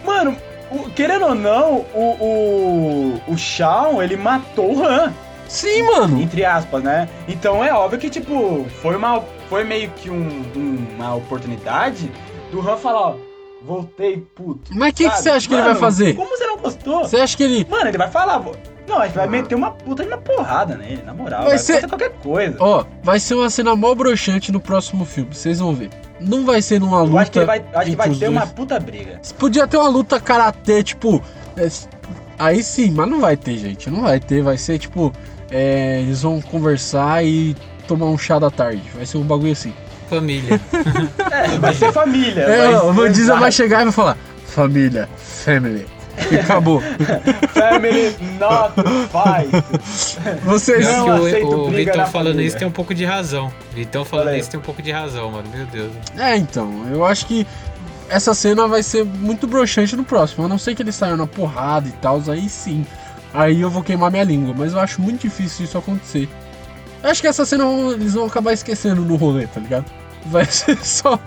Mano, 0.05 0.37
o- 0.71 0.89
querendo 0.91 1.27
ou 1.27 1.35
não, 1.35 1.85
o, 1.95 3.21
o, 3.29 3.33
o 3.33 3.37
Shawn, 3.37 4.03
ele 4.03 4.17
matou 4.17 4.77
o 4.77 4.85
Han, 4.87 5.13
Sim, 5.49 5.83
mano. 5.83 6.21
entre 6.21 6.45
aspas, 6.45 6.83
né? 6.83 7.09
Então 7.27 7.63
é 7.65 7.73
óbvio 7.73 7.99
que, 7.99 8.11
tipo, 8.11 8.67
foi, 8.83 8.97
uma, 8.97 9.23
foi 9.49 9.65
meio 9.65 9.91
que 9.91 10.11
um- 10.11 10.45
um- 10.57 10.87
uma 10.97 11.15
oportunidade 11.15 12.11
do 12.53 12.61
Han 12.61 12.77
falar, 12.77 13.01
ó, 13.01 13.15
voltei, 13.63 14.19
puto. 14.35 14.71
Mas 14.75 14.93
o 14.93 14.95
que, 14.97 15.09
que 15.11 15.17
você 15.17 15.31
acha 15.31 15.49
que 15.49 15.55
ele 15.55 15.63
vai 15.63 15.71
Mano, 15.71 15.81
fazer? 15.81 16.15
Como 16.15 16.29
você 16.31 16.47
não 16.47 16.57
gostou? 16.59 17.01
Você 17.05 17.17
acha 17.17 17.37
que 17.37 17.43
ele. 17.43 17.67
Mano, 17.69 17.89
ele 17.89 17.99
vai 17.99 18.11
falar, 18.11 18.39
não, 18.89 18.99
a 18.99 19.07
gente 19.07 19.15
vai 19.17 19.29
meter 19.29 19.55
uma 19.55 19.71
puta 19.71 20.03
de 20.03 20.09
uma 20.09 20.19
porrada 20.19 20.77
nele, 20.77 21.03
na 21.05 21.13
moral. 21.15 21.41
Vai 21.43 21.51
Vai, 21.51 21.59
ser- 21.59 21.87
qualquer 21.89 22.11
coisa. 22.23 22.57
Ó, 22.59 22.85
vai 23.03 23.21
ser 23.21 23.35
uma 23.35 23.51
cena 23.51 23.77
mó 23.77 23.95
broxante 23.95 24.51
no 24.51 24.61
próximo 24.61 25.05
filme, 25.05 25.35
vocês 25.35 25.59
vão 25.59 25.75
ver. 25.75 25.91
Não 26.21 26.45
vai 26.45 26.61
ser 26.63 26.81
numa 26.81 27.01
luta. 27.03 27.13
Eu 27.15 27.19
acho 27.19 27.31
que, 27.31 27.39
ele 27.39 27.47
vai, 27.47 27.65
acho 27.75 27.91
que 27.91 27.97
vai 27.97 28.09
os 28.11 28.19
ter 28.19 28.25
dois. 28.27 28.37
uma 28.39 28.47
puta 28.47 28.81
briga. 28.81 29.21
Podia 29.39 29.67
ter 29.69 29.77
uma 29.77 29.89
luta 29.89 30.19
karatê, 30.19 30.83
tipo. 30.83 31.23
é, 31.57 31.69
aí 32.39 32.63
sim, 32.63 32.91
mas 32.91 33.09
não 33.09 33.21
vai 33.21 33.37
ter, 33.37 33.57
gente. 33.59 33.89
Não 33.91 34.03
vai 34.03 34.19
ter. 34.19 34.43
Vai 34.43 34.59
ser 34.59 34.79
tipo. 34.79 35.13
é, 35.51 36.01
eles 36.01 36.23
vão 36.23 36.41
conversar 36.41 37.25
e 37.25 37.55
tomar 37.87 38.07
um 38.07 38.19
chá 38.19 38.39
da 38.39 38.51
tarde. 38.51 38.83
Vai 38.95 39.07
ser 39.07 39.19
um 39.19 39.23
bagulho 39.23 39.53
assim. 39.53 39.73
Família. 40.11 40.61
É, 41.31 41.59
vai 41.59 41.75
ser 41.75 41.93
família. 41.93 42.43
É, 42.43 42.73
vai 42.73 43.09
o 43.09 43.13
Diesel 43.13 43.39
vai 43.39 43.53
chegar 43.53 43.83
e 43.83 43.85
vai 43.85 43.93
falar: 43.93 44.17
Família, 44.47 45.09
family. 45.17 45.87
E 46.31 46.37
acabou. 46.37 46.81
Family 46.81 48.17
not 48.39 48.75
fight. 49.11 50.41
Vocês. 50.45 50.87
Não 50.87 51.05
que 51.05 51.11
aceito 51.11 51.47
o, 51.47 51.69
o 51.69 51.71
Vitão 51.71 52.07
falando 52.07 52.33
família. 52.33 52.47
isso 52.47 52.59
tem 52.59 52.69
um 52.69 52.73
pouco 52.73 52.95
de 52.95 53.05
razão. 53.05 53.53
Vitão 53.75 54.05
falando 54.05 54.37
isso 54.37 54.51
tem 54.51 54.61
um 54.61 54.63
pouco 54.63 54.83
de 54.83 54.91
razão, 54.91 55.31
mano. 55.31 55.49
Meu 55.55 55.67
Deus. 55.67 55.93
É, 56.17 56.37
então. 56.37 56.87
Eu 56.91 57.05
acho 57.05 57.27
que 57.27 57.47
essa 58.09 58.35
cena 58.35 58.67
vai 58.67 58.83
ser 58.83 59.05
muito 59.05 59.47
broxante 59.47 59.95
no 59.97 60.05
próximo. 60.05 60.45
A 60.45 60.49
não 60.49 60.59
ser 60.59 60.75
que 60.75 60.83
eles 60.83 60.95
saiam 60.95 61.17
na 61.17 61.27
porrada 61.27 61.89
e 61.89 61.93
tal, 61.93 62.23
aí 62.29 62.49
sim. 62.49 62.87
Aí 63.33 63.61
eu 63.61 63.71
vou 63.71 63.83
queimar 63.83 64.11
minha 64.11 64.25
língua. 64.25 64.55
Mas 64.57 64.73
eu 64.73 64.81
acho 64.81 65.01
muito 65.01 65.23
difícil 65.23 65.65
isso 65.65 65.79
acontecer. 65.79 66.29
Eu 67.03 67.11
acho 67.11 67.21
que 67.21 67.29
essa 67.29 67.45
cena 67.47 67.65
eles 67.93 68.15
vão 68.15 68.27
acabar 68.27 68.53
esquecendo 68.53 69.03
no 69.03 69.17
rolê, 69.17 69.47
tá 69.47 69.61
ligado? 69.61 69.85
Vai 70.31 70.45
ser 70.51 70.77
só 70.85 71.19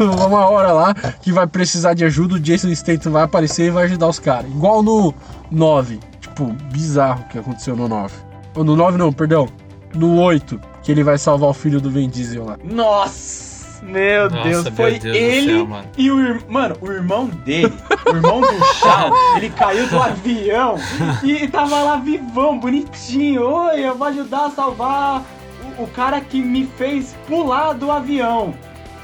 uma 0.00 0.48
hora 0.48 0.72
lá 0.72 0.94
que 1.22 1.32
vai 1.32 1.46
precisar 1.46 1.94
de 1.94 2.04
ajuda, 2.04 2.34
o 2.34 2.40
Jason 2.40 2.74
Statham 2.74 3.12
vai 3.12 3.22
aparecer 3.22 3.66
e 3.66 3.70
vai 3.70 3.84
ajudar 3.84 4.08
os 4.08 4.18
caras. 4.18 4.50
Igual 4.50 4.82
no 4.82 5.14
9. 5.50 6.00
Tipo, 6.20 6.46
bizarro 6.72 7.22
o 7.22 7.28
que 7.28 7.38
aconteceu 7.38 7.76
no 7.76 7.86
9. 7.88 8.14
Ou 8.56 8.64
no 8.64 8.74
9 8.76 8.98
não, 8.98 9.12
perdão. 9.12 9.48
No 9.94 10.20
8, 10.20 10.60
que 10.82 10.90
ele 10.90 11.04
vai 11.04 11.16
salvar 11.18 11.50
o 11.50 11.54
filho 11.54 11.80
do 11.80 11.88
Vin 11.90 12.08
Diesel 12.08 12.44
lá. 12.44 12.58
Nossa, 12.64 13.80
meu 13.84 14.28
Nossa, 14.28 14.42
Deus. 14.48 14.64
meu 14.64 14.72
Foi 14.72 14.98
Deus 14.98 15.16
ele 15.16 15.54
céu, 15.54 15.66
mano. 15.66 15.88
e 15.96 16.10
o 16.10 16.18
irmão. 16.20 16.42
Mano, 16.48 16.76
o 16.80 16.90
irmão 16.90 17.26
dele, 17.26 17.72
o 18.06 18.16
irmão 18.16 18.40
do 18.40 18.64
Shawn, 18.74 19.12
ele 19.36 19.50
caiu 19.50 19.86
do 19.88 20.02
avião 20.02 20.74
e 21.22 21.46
tava 21.46 21.80
lá 21.82 21.96
vivão, 21.96 22.58
bonitinho. 22.58 23.42
Oi, 23.46 23.80
eu 23.86 23.96
vou 23.96 24.08
ajudar 24.08 24.46
a 24.46 24.50
salvar 24.50 25.22
o, 25.78 25.86
cara 25.86 26.20
que 26.20 26.40
me 26.42 26.66
fez 26.78 27.14
pular 27.26 27.72
do 27.74 27.90
avião. 27.90 28.54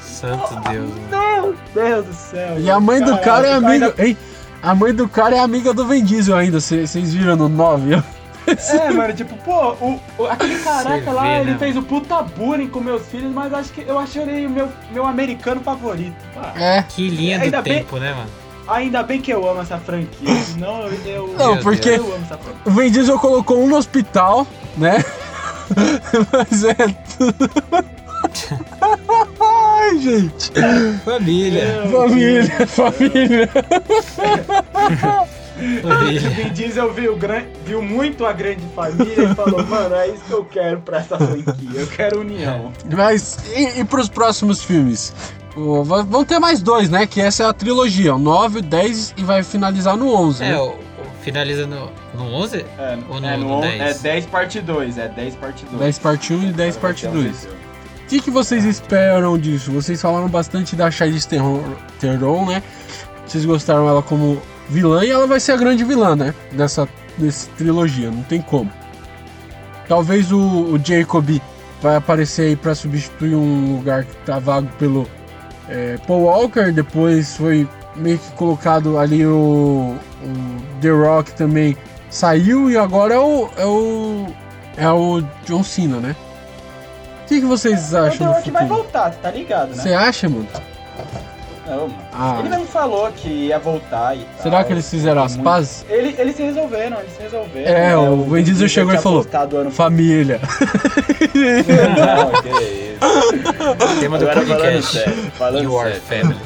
Santo 0.00 0.54
Deus. 0.70 0.90
mano. 1.10 1.10
Meu 1.10 1.56
Deus 1.74 2.06
do 2.06 2.12
céu. 2.14 2.58
E 2.60 2.70
a 2.70 2.80
mãe 2.80 3.00
do 3.02 3.16
cara 3.18 3.46
é 3.46 3.54
ainda- 3.54 3.66
amiga. 3.86 3.94
Hein? 3.98 4.16
A 4.62 4.74
mãe 4.74 4.92
do 4.94 5.08
cara 5.08 5.36
é 5.36 5.38
amiga 5.40 5.72
do 5.72 5.86
Vin 5.86 6.04
Diesel 6.04 6.36
ainda. 6.36 6.60
Vocês 6.60 7.14
viram 7.14 7.36
no 7.36 7.48
9? 7.48 8.02
É, 8.46 8.90
mano, 8.90 9.12
tipo, 9.12 9.36
pô, 9.38 9.72
o, 9.80 10.00
o- 10.18 10.26
aquele 10.26 10.58
caraca 10.58 11.12
lá, 11.12 11.22
vê, 11.22 11.40
ele 11.40 11.52
né, 11.52 11.58
fez 11.58 11.76
o 11.76 11.82
puta 11.82 12.20
bullying 12.22 12.66
com 12.68 12.80
meus 12.80 13.02
filhos, 13.06 13.32
mas 13.32 13.52
acho 13.54 13.70
que 13.72 13.82
eu 13.86 13.98
achei 13.98 14.22
ele 14.22 14.46
o 14.46 14.50
meu, 14.50 14.68
meu 14.90 15.06
americano 15.06 15.60
favorito. 15.60 16.16
Ah, 16.36 16.52
É. 16.56 16.82
Que 16.82 17.08
linha 17.08 17.38
do 17.38 17.44
Ainda 17.44 17.62
bem- 17.62 17.74
tempo, 17.78 17.98
né, 17.98 18.12
mano? 18.12 18.28
Ainda 18.66 19.02
bem 19.02 19.20
que 19.20 19.30
eu 19.32 19.48
amo 19.48 19.60
essa 19.60 19.78
franquia, 19.78 20.34
senão 20.44 20.82
eu. 20.82 20.92
eu 21.06 21.34
Não, 21.38 21.56
porque 21.58 21.90
Eu 21.90 22.04
amo 22.14 22.24
essa 22.24 22.38
franquia. 22.38 22.62
o 22.64 22.70
Vin 22.70 22.90
Diesel 22.90 23.18
colocou 23.18 23.62
um 23.62 23.68
no 23.68 23.76
hospital, 23.76 24.46
né? 24.76 25.04
Mas 26.32 26.64
é. 26.64 26.76
Ai, 29.40 29.98
gente. 29.98 30.52
Família. 31.04 31.88
Família, 31.90 32.66
família. 32.66 33.50
O 35.84 35.88
Família. 35.88 36.30
Vin 36.30 36.52
Diesel 36.52 36.92
viu, 36.92 37.18
viu 37.66 37.82
muito 37.82 38.24
a 38.24 38.32
grande 38.32 38.62
família 38.74 39.24
e 39.30 39.34
falou, 39.34 39.64
mano, 39.66 39.94
é 39.94 40.08
isso 40.08 40.24
que 40.26 40.32
eu 40.32 40.44
quero 40.44 40.80
pra 40.80 40.98
essa 40.98 41.18
franquia. 41.18 41.54
Eu 41.74 41.86
quero 41.86 42.20
união. 42.20 42.72
Mas 42.96 43.38
e, 43.54 43.80
e 43.80 43.84
pros 43.84 44.08
próximos 44.08 44.62
filmes? 44.62 45.12
Vão 45.54 46.24
ter 46.24 46.38
mais 46.38 46.62
dois, 46.62 46.88
né? 46.88 47.06
Que 47.06 47.20
essa 47.20 47.42
é 47.42 47.46
a 47.46 47.52
trilogia: 47.52 48.14
o 48.14 48.18
9, 48.18 48.60
o 48.60 48.62
10 48.62 49.14
e 49.16 49.24
vai 49.24 49.42
finalizar 49.42 49.96
no 49.96 50.14
11. 50.14 50.44
É, 50.44 50.48
né? 50.52 50.58
o- 50.58 50.74
finaliza 51.22 51.66
no, 51.66 51.90
no 52.14 52.24
11? 52.34 52.64
É, 52.78 52.98
Ou 53.08 53.20
no- 53.20 53.26
é, 53.26 53.36
no 53.36 53.60
10? 53.60 53.80
é 53.80 53.94
10 54.02 54.26
parte 54.26 54.60
2, 54.60 54.98
é 54.98 55.08
10 55.08 55.34
parte 55.36 55.64
2. 55.66 55.78
10 55.78 55.98
parte 55.98 56.32
1 56.34 56.42
e 56.48 56.52
10 56.52 56.76
Agora 56.76 56.88
parte 56.88 57.04
vai 57.06 57.12
ter 57.12 57.18
um 57.18 57.22
2. 57.22 57.32
desses. 57.36 57.50
O 57.50 58.06
que, 58.10 58.20
que 58.20 58.30
vocês 58.30 58.64
esperam 58.64 59.38
disso? 59.38 59.70
Vocês 59.70 60.00
falaram 60.02 60.28
bastante 60.28 60.74
da 60.74 60.90
Charlize 60.90 61.28
Theron, 61.28 61.62
Theron, 62.00 62.46
né? 62.46 62.62
Vocês 63.24 63.44
gostaram 63.44 63.88
ela 63.88 64.02
como 64.02 64.42
vilã 64.68 65.04
e 65.04 65.10
ela 65.10 65.26
vai 65.28 65.38
ser 65.38 65.52
a 65.52 65.56
grande 65.56 65.84
vilã, 65.84 66.16
né? 66.16 66.34
Dessa, 66.50 66.88
dessa 67.16 67.48
trilogia, 67.56 68.10
não 68.10 68.22
tem 68.24 68.40
como. 68.42 68.68
Talvez 69.88 70.32
o, 70.32 70.38
o 70.38 70.80
Jacob 70.84 71.40
vai 71.82 71.96
aparecer 71.96 72.42
aí 72.48 72.56
pra 72.56 72.74
substituir 72.74 73.34
um 73.34 73.76
lugar 73.76 74.04
que 74.04 74.16
tá 74.26 74.38
vago 74.38 74.68
pelo 74.78 75.06
é, 75.68 75.96
Paul 76.06 76.22
Walker. 76.24 76.72
Depois 76.72 77.36
foi 77.36 77.68
meio 77.96 78.18
que 78.18 78.30
colocado 78.32 78.98
ali 78.98 79.24
o, 79.26 79.96
o 80.22 80.80
The 80.80 80.90
Rock 80.90 81.32
também 81.32 81.76
saiu 82.08 82.70
e 82.70 82.76
agora 82.76 83.14
é 83.14 83.18
o, 83.18 83.48
é 83.56 83.66
o, 83.66 84.26
é 84.76 84.90
o 84.90 85.22
John 85.44 85.62
Cena, 85.62 85.98
né? 85.98 86.16
O 87.24 87.28
que, 87.28 87.40
que 87.40 87.46
vocês 87.46 87.92
O 87.92 87.98
acham 87.98 88.18
The 88.18 88.24
do 88.26 88.32
Rock 88.32 88.50
vai 88.50 88.66
voltar, 88.66 89.10
tá 89.12 89.30
ligado, 89.30 89.68
né? 89.68 89.82
Você 89.82 89.92
acha, 89.94 90.28
mano? 90.28 90.48
Não, 91.70 91.88
mano. 91.88 92.08
Ah. 92.12 92.36
Ele 92.40 92.48
mesmo 92.48 92.66
falou 92.66 93.10
que 93.12 93.28
ia 93.28 93.58
voltar 93.58 94.16
e 94.16 94.24
tal. 94.24 94.42
Será 94.42 94.64
que 94.64 94.72
eles 94.72 94.90
fizeram 94.90 95.22
as 95.22 95.32
Muito- 95.36 95.44
pazes? 95.44 95.86
Ele, 95.88 96.14
eles 96.18 96.36
se 96.36 96.42
resolveram, 96.42 96.98
eles 96.98 97.12
se 97.12 97.22
resolveram. 97.22 97.70
É, 97.72 97.88
né? 97.90 97.96
o 97.96 98.24
Vin 98.24 98.42
Diesel 98.42 98.68
chegou 98.68 98.92
e 98.92 98.98
falou, 98.98 99.24
Família. 99.70 100.40
Não, 101.96 102.42
que 102.42 102.48
isso. 102.60 104.00
Tema 104.00 104.18
do 104.18 104.28
Agora 104.28 104.46
falando 104.46 104.60
podcast. 104.62 104.92
sério, 104.98 105.30
falando 105.32 105.62
You 105.64 105.78
are 105.78 106.00
sério. 106.00 106.34
family. 106.34 106.40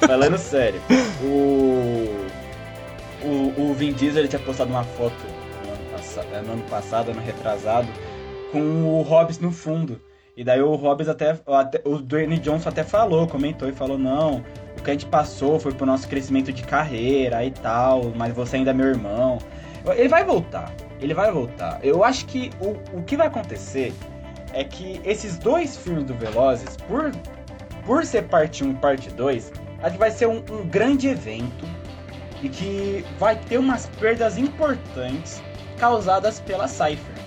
Falando 0.06 0.38
sério, 0.38 0.80
o, 1.22 2.26
o, 3.22 3.54
o 3.70 3.74
Vin 3.74 3.92
Diesel 3.92 4.20
ele 4.20 4.28
tinha 4.28 4.40
postado 4.42 4.70
uma 4.70 4.82
foto 4.84 5.14
no 5.64 5.70
ano, 5.72 5.80
passa- 5.92 6.24
é, 6.32 6.40
no 6.42 6.52
ano 6.54 6.62
passado, 6.68 7.10
ano 7.12 7.20
retrasado, 7.24 7.88
com 8.52 8.60
o 8.60 9.02
Hobbs 9.02 9.38
no 9.38 9.50
fundo. 9.52 10.00
E 10.40 10.42
daí 10.42 10.62
o 10.62 10.74
Hobbs 10.74 11.06
até, 11.06 11.38
até- 11.46 11.82
o 11.84 11.98
Dwayne 11.98 12.38
Johnson 12.38 12.70
até 12.70 12.82
falou, 12.82 13.26
comentou 13.26 13.68
e 13.68 13.72
falou, 13.72 13.98
não, 13.98 14.42
o 14.78 14.82
que 14.82 14.90
a 14.90 14.94
gente 14.94 15.04
passou 15.04 15.60
foi 15.60 15.70
pro 15.70 15.84
nosso 15.84 16.08
crescimento 16.08 16.50
de 16.50 16.62
carreira 16.62 17.44
e 17.44 17.50
tal, 17.50 18.10
mas 18.16 18.32
você 18.32 18.56
ainda 18.56 18.70
é 18.70 18.72
meu 18.72 18.86
irmão. 18.86 19.36
Ele 19.94 20.08
vai 20.08 20.24
voltar, 20.24 20.72
ele 20.98 21.12
vai 21.12 21.30
voltar. 21.30 21.78
Eu 21.82 22.02
acho 22.02 22.24
que 22.24 22.50
o, 22.58 22.70
o 22.98 23.02
que 23.02 23.18
vai 23.18 23.26
acontecer 23.26 23.92
é 24.54 24.64
que 24.64 24.98
esses 25.04 25.36
dois 25.36 25.76
filmes 25.76 26.04
do 26.04 26.14
Velozes, 26.14 26.74
por, 26.88 27.12
por 27.84 28.06
ser 28.06 28.22
parte 28.22 28.64
1 28.64 28.70
e 28.70 28.74
parte 28.76 29.10
2, 29.10 29.52
acho 29.82 29.92
que 29.92 29.98
vai 29.98 30.10
ser 30.10 30.26
um, 30.26 30.38
um 30.50 30.66
grande 30.66 31.06
evento 31.08 31.66
e 32.42 32.48
que 32.48 33.04
vai 33.18 33.36
ter 33.36 33.58
umas 33.58 33.90
perdas 34.00 34.38
importantes 34.38 35.42
causadas 35.76 36.40
pela 36.40 36.66
Cypher. 36.66 37.19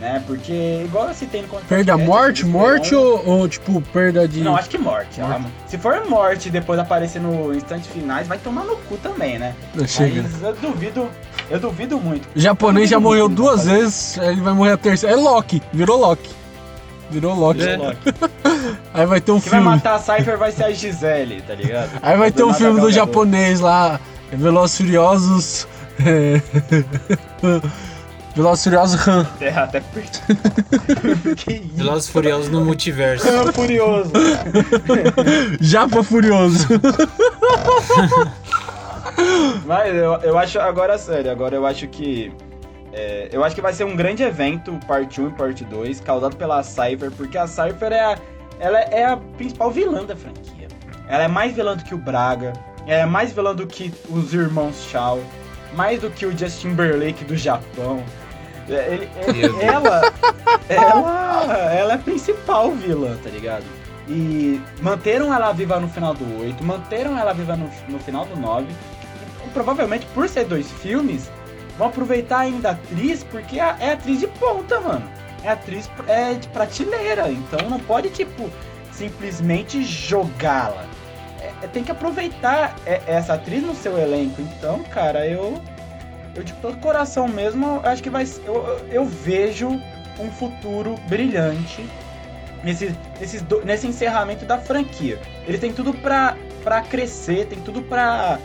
Né? 0.00 0.22
Porque, 0.26 0.80
igual 0.82 1.08
eu 1.08 1.14
citei 1.14 1.42
no 1.42 1.48
Perda 1.68 1.94
morte, 1.98 2.46
morte 2.46 2.88
terão- 2.88 3.02
ou, 3.02 3.26
ou, 3.40 3.48
tipo 3.48 3.82
perda 3.92 4.26
de. 4.26 4.40
Não, 4.40 4.56
acho 4.56 4.70
que 4.70 4.78
morte. 4.78 5.20
Morte. 5.20 5.34
ela- 5.36 5.44
Se 5.66 5.76
for 5.76 6.08
morte 6.08 6.48
e 6.48 6.50
depois 6.50 6.78
aparecer 6.80 7.20
no 7.20 7.54
instante 7.54 7.86
finais, 7.86 8.26
vai 8.26 8.38
tomar 8.38 8.64
no 8.64 8.76
cu 8.76 8.96
também, 8.96 9.38
né? 9.38 9.54
Não, 9.74 9.86
chega. 9.86 10.22
Mas 10.22 10.42
eu 10.42 10.54
duvido, 10.54 11.06
eu 11.50 11.60
duvido 11.60 11.98
muito. 12.00 12.26
O 12.34 12.40
japonês 12.40 12.88
já 12.88 12.98
morreu 12.98 13.28
duas 13.28 13.66
né? 13.66 13.74
vezes, 13.74 14.18
aí 14.18 14.28
ele 14.28 14.40
vai 14.40 14.54
morrer 14.54 14.72
a 14.72 14.76
terceira. 14.78 15.14
É 15.14 15.18
Loki, 15.20 15.62
virou 15.70 15.98
Loki. 15.98 16.30
Virou 17.10 17.34
Loki. 17.34 17.60
É. 17.62 17.76
Aí 18.94 19.04
vai 19.04 19.20
ter 19.20 19.32
um 19.32 19.40
Quem 19.40 19.50
vai 19.50 19.60
filme. 19.60 19.74
matar 19.76 19.96
a 19.96 19.98
Cypher 19.98 20.38
vai 20.38 20.50
ser 20.52 20.64
a 20.64 20.70
Gisele, 20.72 21.42
tá 21.42 21.54
ligado? 21.54 21.90
Aí 22.00 22.16
vai 22.16 22.30
ter 22.30 22.42
um 22.44 22.54
filme 22.54 22.80
do 22.80 22.90
japonês 22.90 23.58
lá, 23.60 23.98
Velozes 24.32 24.76
Furiosos. 24.76 25.68
é, 28.30 28.34
Velozes 28.34 28.64
Furiosos 28.64 29.08
Han. 29.08 29.20
Até, 29.22 29.48
até 29.50 29.80
perdi. 29.80 30.20
que 31.36 31.52
isso? 31.54 31.74
Velozes 31.74 32.08
e 32.08 32.12
Furiosos 32.12 32.48
no 32.48 32.64
multiverso. 32.64 33.28
É 33.28 33.52
furioso. 33.52 34.12
Japa 35.60 36.02
Furioso. 36.02 36.66
Mas 39.66 39.94
eu, 39.94 40.14
eu 40.22 40.38
acho, 40.38 40.58
agora 40.58 40.96
sério, 40.98 41.30
agora 41.30 41.54
eu 41.54 41.66
acho 41.66 41.86
que. 41.88 42.32
é, 42.92 43.28
eu 43.32 43.44
acho 43.44 43.54
que 43.54 43.62
vai 43.62 43.72
ser 43.72 43.84
um 43.84 43.94
grande 43.96 44.22
evento, 44.22 44.78
parte 44.86 45.20
1 45.20 45.28
e 45.28 45.32
parte 45.32 45.64
2, 45.64 46.00
causado 46.00 46.36
pela 46.36 46.62
Cypher, 46.62 47.10
porque 47.10 47.36
a 47.36 47.46
Cypher 47.46 47.92
é 47.92 48.00
a, 48.00 48.18
ela 48.58 48.78
é 48.78 49.04
a 49.04 49.16
principal 49.16 49.70
vilã 49.70 50.04
da 50.04 50.16
franquia. 50.16 50.68
Ela 51.08 51.24
é 51.24 51.28
mais 51.28 51.54
vilã 51.54 51.76
do 51.76 51.82
que 51.82 51.94
o 51.94 51.98
Braga, 51.98 52.52
é 52.86 53.04
mais 53.04 53.32
vilã 53.32 53.54
do 53.54 53.66
que 53.66 53.92
os 54.08 54.32
irmãos 54.32 54.82
Shaw, 54.90 55.18
mais 55.74 56.00
do 56.00 56.10
que 56.10 56.26
o 56.26 56.36
Justin 56.36 56.70
Timberlake 56.70 57.24
do 57.24 57.36
Japão. 57.36 58.02
É, 58.68 58.94
ele- 58.94 59.10
Deus. 59.32 59.60
ela, 59.62 60.12
ela, 60.68 61.72
ela 61.72 61.92
é 61.92 61.96
a 61.96 61.98
principal 61.98 62.70
vilã, 62.72 63.16
tá 63.22 63.30
ligado? 63.30 63.64
E 64.08 64.60
manteram 64.80 65.32
ela 65.32 65.52
viva 65.52 65.78
no 65.78 65.88
final 65.88 66.14
do 66.14 66.40
8, 66.42 66.62
manteram 66.64 67.18
ela 67.18 67.32
viva 67.32 67.56
no, 67.56 67.70
no 67.88 67.98
final 67.98 68.24
do 68.26 68.36
9. 68.36 68.66
E, 69.46 69.50
provavelmente, 69.50 70.06
por 70.14 70.28
ser 70.28 70.44
dois 70.44 70.70
filmes, 70.70 71.30
vão 71.78 71.88
aproveitar 71.88 72.40
ainda 72.40 72.70
a 72.70 72.72
atriz, 72.72 73.24
porque 73.24 73.58
é, 73.60 73.74
é 73.80 73.92
atriz 73.92 74.20
de 74.20 74.26
ponta, 74.26 74.80
mano. 74.80 75.08
É 75.42 75.48
atriz 75.50 75.88
é 76.06 76.34
de 76.34 76.48
prateleira, 76.48 77.30
então 77.30 77.70
não 77.70 77.80
pode, 77.80 78.10
tipo, 78.10 78.50
simplesmente 78.92 79.82
jogá-la. 79.82 80.84
É- 81.40 81.52
é- 81.62 81.66
tem 81.68 81.82
que 81.82 81.90
aproveitar 81.90 82.76
é- 82.86 83.00
essa 83.06 83.34
atriz 83.34 83.62
no 83.62 83.74
seu 83.74 83.98
elenco. 83.98 84.40
Então, 84.40 84.82
cara, 84.84 85.26
eu. 85.26 85.60
Eu 86.34 86.44
de 86.44 86.52
todo 86.54 86.76
coração 86.78 87.26
mesmo, 87.26 87.80
acho 87.82 88.02
que 88.02 88.10
vai. 88.10 88.24
Eu, 88.46 88.86
eu, 88.90 89.04
vejo 89.04 89.68
um 90.18 90.30
futuro 90.30 90.94
brilhante 91.08 91.84
nesse, 92.62 92.94
nesses 93.18 93.42
do- 93.42 93.64
nesse 93.64 93.86
encerramento 93.88 94.44
da 94.44 94.56
franquia. 94.58 95.18
Ele 95.46 95.58
tem 95.58 95.72
tudo 95.72 95.92
pra, 95.92 96.36
pra 96.62 96.82
crescer, 96.82 97.46
tem 97.46 97.58
tudo 97.60 97.82
pra, 97.82 98.38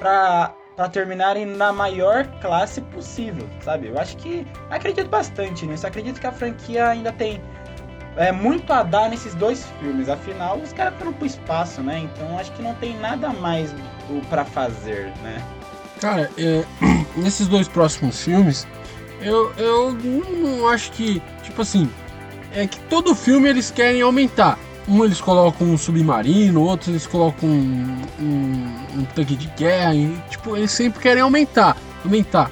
pra, 0.00 0.54
pra 0.74 0.88
terminarem 0.88 1.46
na 1.46 1.72
maior 1.72 2.26
classe 2.40 2.80
possível, 2.80 3.46
sabe? 3.60 3.86
Eu 3.88 3.98
acho 3.98 4.16
que. 4.16 4.44
Acredito 4.68 5.08
bastante 5.08 5.64
nisso. 5.66 5.86
Acredito 5.86 6.20
que 6.20 6.26
a 6.26 6.32
franquia 6.32 6.88
ainda 6.88 7.12
tem 7.12 7.40
é, 8.16 8.32
muito 8.32 8.72
a 8.72 8.82
dar 8.82 9.08
nesses 9.08 9.34
dois 9.34 9.66
filmes. 9.80 10.08
Afinal, 10.08 10.58
os 10.58 10.72
caras 10.72 10.94
foram 10.98 11.12
pro 11.12 11.26
espaço, 11.26 11.80
né? 11.82 12.00
Então 12.00 12.38
acho 12.38 12.52
que 12.52 12.62
não 12.62 12.74
tem 12.74 12.98
nada 12.98 13.30
mais 13.30 13.72
o 14.08 14.20
pra 14.28 14.44
fazer, 14.44 15.12
né? 15.22 15.42
Cara, 16.00 16.30
é, 16.38 16.64
nesses 17.16 17.46
dois 17.46 17.68
próximos 17.68 18.22
filmes, 18.22 18.66
eu, 19.20 19.52
eu 19.56 19.92
não 19.92 20.68
acho 20.68 20.90
que. 20.92 21.22
Tipo 21.42 21.62
assim, 21.62 21.90
é 22.52 22.66
que 22.66 22.80
todo 22.80 23.14
filme 23.14 23.48
eles 23.48 23.70
querem 23.70 24.02
aumentar. 24.02 24.58
Um 24.88 25.04
eles 25.04 25.20
colocam 25.20 25.68
um 25.68 25.78
submarino, 25.78 26.62
outros 26.62 26.88
eles 26.88 27.06
colocam 27.06 27.48
um, 27.48 28.02
um, 28.18 29.00
um 29.00 29.04
tanque 29.14 29.36
de 29.36 29.46
guerra. 29.48 29.94
E, 29.94 30.16
tipo, 30.28 30.56
eles 30.56 30.72
sempre 30.72 31.00
querem 31.00 31.22
aumentar. 31.22 31.76
Aumentar. 32.04 32.50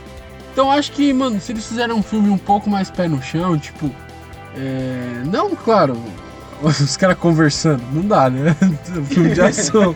Então 0.52 0.70
acho 0.70 0.93
que, 0.93 1.12
mano, 1.12 1.40
se 1.40 1.52
eles 1.52 1.66
fizerem 1.66 1.94
um 1.94 2.02
filme 2.02 2.28
um 2.28 2.39
pouco 2.39 2.68
mais 2.70 2.90
pé 2.90 3.09
no 3.09 3.20
chão, 3.22 3.59
tipo. 3.59 3.90
É, 4.60 5.22
não, 5.24 5.55
claro, 5.55 5.97
os 6.60 6.97
caras 6.97 7.16
conversando, 7.16 7.82
não 7.93 8.02
dá, 8.02 8.28
né? 8.28 8.56
filme 9.09 9.32
de 9.32 9.40
ação. 9.40 9.94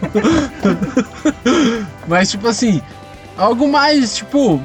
Mas 2.07 2.31
tipo 2.31 2.47
assim, 2.47 2.81
algo 3.37 3.69
mais, 3.69 4.17
tipo, 4.17 4.63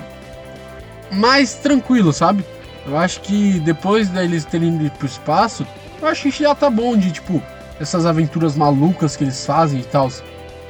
mais 1.12 1.56
tranquilo, 1.56 2.14
sabe? 2.14 2.46
Eu 2.86 2.96
acho 2.98 3.22
que 3.22 3.60
depois 3.62 4.08
deles 4.10 4.46
terem 4.46 4.76
ido 4.76 4.92
pro 4.92 5.08
espaço, 5.08 5.66
eu 6.02 6.08
acho 6.08 6.24
que 6.24 6.44
já 6.44 6.54
tá 6.54 6.70
bom 6.70 6.96
de, 6.96 7.12
tipo, 7.12 7.42
essas 7.80 8.06
aventuras 8.06 8.56
malucas 8.56 9.16
que 9.16 9.24
eles 9.24 9.46
fazem 9.46 9.80
e 9.80 9.84
tal. 9.84 10.12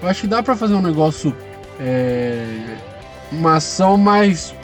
Eu 0.02 0.08
acho 0.08 0.22
que 0.22 0.28
dá 0.28 0.42
pra 0.42 0.56
fazer 0.56 0.74
um 0.74 0.82
negócio, 0.82 1.36
é, 1.80 2.78
uma 3.32 3.58
ação 3.58 3.98
mais 3.98 4.56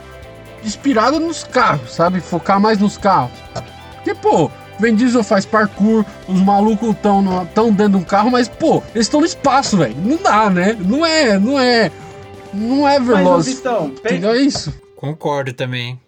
inspirada 0.63 1.19
nos 1.19 1.43
carros, 1.43 1.93
sabe? 1.93 2.21
Focar 2.21 2.59
mais 2.59 2.79
nos 2.79 2.97
carros. 2.97 3.31
Porque, 4.03 4.15
pô, 4.15 4.49
Vin 4.79 4.95
Diesel 4.95 5.23
faz 5.23 5.45
parkour, 5.45 6.03
os 6.27 6.41
malucos 6.41 6.95
tão, 7.01 7.45
tão 7.53 7.71
dentro 7.71 7.93
de 7.93 7.97
um 7.97 8.03
carro, 8.03 8.29
mas, 8.31 8.47
pô, 8.49 8.83
eles 8.93 9.07
estão 9.07 9.19
no 9.21 9.25
espaço, 9.25 9.77
velho. 9.77 9.95
Não 9.97 10.17
dá, 10.17 10.49
né? 10.49 10.73
Não 10.79 11.05
é, 11.05 11.39
não 11.39 11.59
é, 11.59 11.91
não 12.53 12.87
é 12.87 12.99
Mas, 12.99 13.07
veloz. 13.07 13.61
Pe- 14.01 14.09
Entendeu? 14.09 14.31
É 14.31 14.37
isso. 14.37 14.73
Concordo 14.97 15.53
também. 15.53 15.99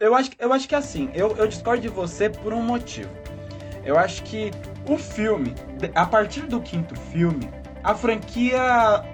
eu 0.00 0.14
acho, 0.14 0.30
eu 0.38 0.52
acho 0.52 0.68
que 0.68 0.74
é 0.74 0.78
assim, 0.78 1.08
eu, 1.14 1.34
eu 1.36 1.46
discordo 1.46 1.82
de 1.82 1.88
você 1.88 2.28
por 2.28 2.52
um 2.52 2.62
motivo. 2.62 3.08
Eu 3.84 3.98
acho 3.98 4.22
que 4.22 4.50
o 4.88 4.96
filme, 4.96 5.54
a 5.94 6.06
partir 6.06 6.42
do 6.42 6.60
quinto 6.60 6.94
filme, 7.12 7.48
a 7.82 7.94
franquia, 7.94 8.60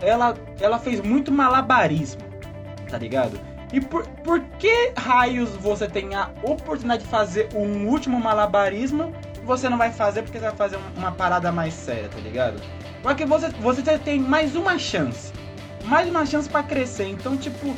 ela, 0.02 0.34
ela 0.60 0.78
fez 0.78 1.00
muito 1.00 1.32
malabarismo, 1.32 2.20
tá 2.90 2.98
ligado? 2.98 3.38
E 3.72 3.80
por, 3.80 4.06
por 4.24 4.40
que 4.58 4.92
raios 4.96 5.50
você 5.56 5.86
tem 5.86 6.14
a 6.14 6.30
oportunidade 6.42 7.02
de 7.02 7.08
fazer 7.08 7.48
um 7.54 7.86
último 7.86 8.18
malabarismo 8.18 9.12
você 9.44 9.68
não 9.68 9.78
vai 9.78 9.90
fazer 9.90 10.22
porque 10.22 10.38
você 10.38 10.44
vai 10.44 10.56
fazer 10.56 10.76
um- 10.76 10.98
uma 10.98 11.10
parada 11.12 11.50
mais 11.50 11.72
séria, 11.72 12.08
tá 12.08 12.18
ligado? 12.18 12.60
Porque 13.02 13.24
você, 13.24 13.48
você 13.48 13.98
tem 13.98 14.18
mais 14.20 14.54
uma 14.54 14.78
chance. 14.78 15.32
Mais 15.84 16.06
uma 16.08 16.26
chance 16.26 16.46
pra 16.48 16.62
crescer. 16.62 17.08
Então, 17.08 17.34
tipo, 17.36 17.74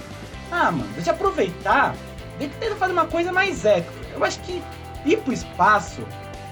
ah, 0.50 0.72
mano, 0.72 0.88
deixa 0.94 1.10
eu 1.10 1.14
aproveitar. 1.14 1.94
Deixa 2.38 2.52
eu 2.54 2.60
tentar 2.60 2.74
fazer 2.76 2.92
uma 2.92 3.06
coisa 3.06 3.32
mais 3.32 3.64
épica. 3.64 3.92
Eu 4.12 4.24
acho 4.24 4.40
que 4.40 4.60
ir 5.06 5.18
pro 5.18 5.32
espaço 5.32 6.02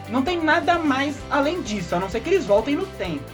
não 0.08 0.22
tem 0.22 0.40
nada 0.40 0.78
mais 0.78 1.16
além 1.30 1.62
disso, 1.62 1.96
a 1.96 1.98
não 1.98 2.08
ser 2.08 2.20
que 2.20 2.30
eles 2.30 2.46
voltem 2.46 2.76
no 2.76 2.86
tempo. 2.86 3.24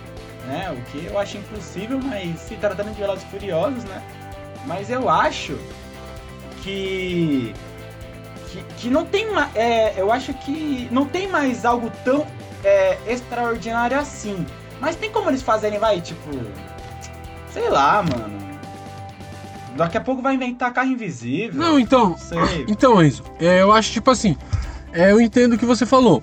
Né? 0.47 0.71
O 0.75 0.91
que 0.91 1.05
eu 1.05 1.19
acho 1.19 1.37
impossível, 1.37 2.01
mas 2.03 2.41
se 2.41 2.55
tratando 2.57 2.93
de 2.95 3.01
Velozes 3.01 3.25
Furiosos, 3.25 3.85
né? 3.85 4.03
Mas 4.67 4.89
eu 4.91 5.09
acho 5.11 5.59
que. 6.65 7.55
que, 8.51 8.65
que 8.79 8.91
não 8.91 9.05
tem 9.05 9.31
ma- 9.33 9.51
é, 9.55 9.95
Eu 9.97 10.11
acho 10.11 10.33
que 10.35 10.89
não 10.91 11.05
tem 11.07 11.29
mais 11.29 11.65
algo 11.65 11.91
tão 12.05 12.27
é, 12.65 12.99
extraordinário 13.07 13.99
assim. 13.99 14.45
Mas 14.81 14.97
tem 14.97 15.11
como 15.11 15.31
eles 15.31 15.43
fazerem, 15.43 15.79
vai, 15.79 16.01
tipo. 16.01 16.31
Sei 17.53 17.69
lá, 17.69 18.03
mano. 18.03 18.43
Daqui 19.77 19.97
a 19.97 20.01
pouco 20.01 20.23
vai 20.23 20.35
inventar 20.35 20.73
carro 20.73 20.89
invisível. 20.91 21.61
Não, 21.61 21.79
então, 21.79 22.11
Não 22.11 22.19
sei. 22.19 22.39
então, 22.69 23.03
Enzo, 23.03 23.23
é, 23.41 23.61
eu 23.63 23.73
acho 23.73 23.93
tipo 23.93 24.11
assim, 24.11 24.37
é, 24.93 25.11
eu 25.11 25.21
entendo 25.21 25.55
o 25.55 25.59
que 25.59 25.67
você 25.67 25.85
falou. 25.85 26.23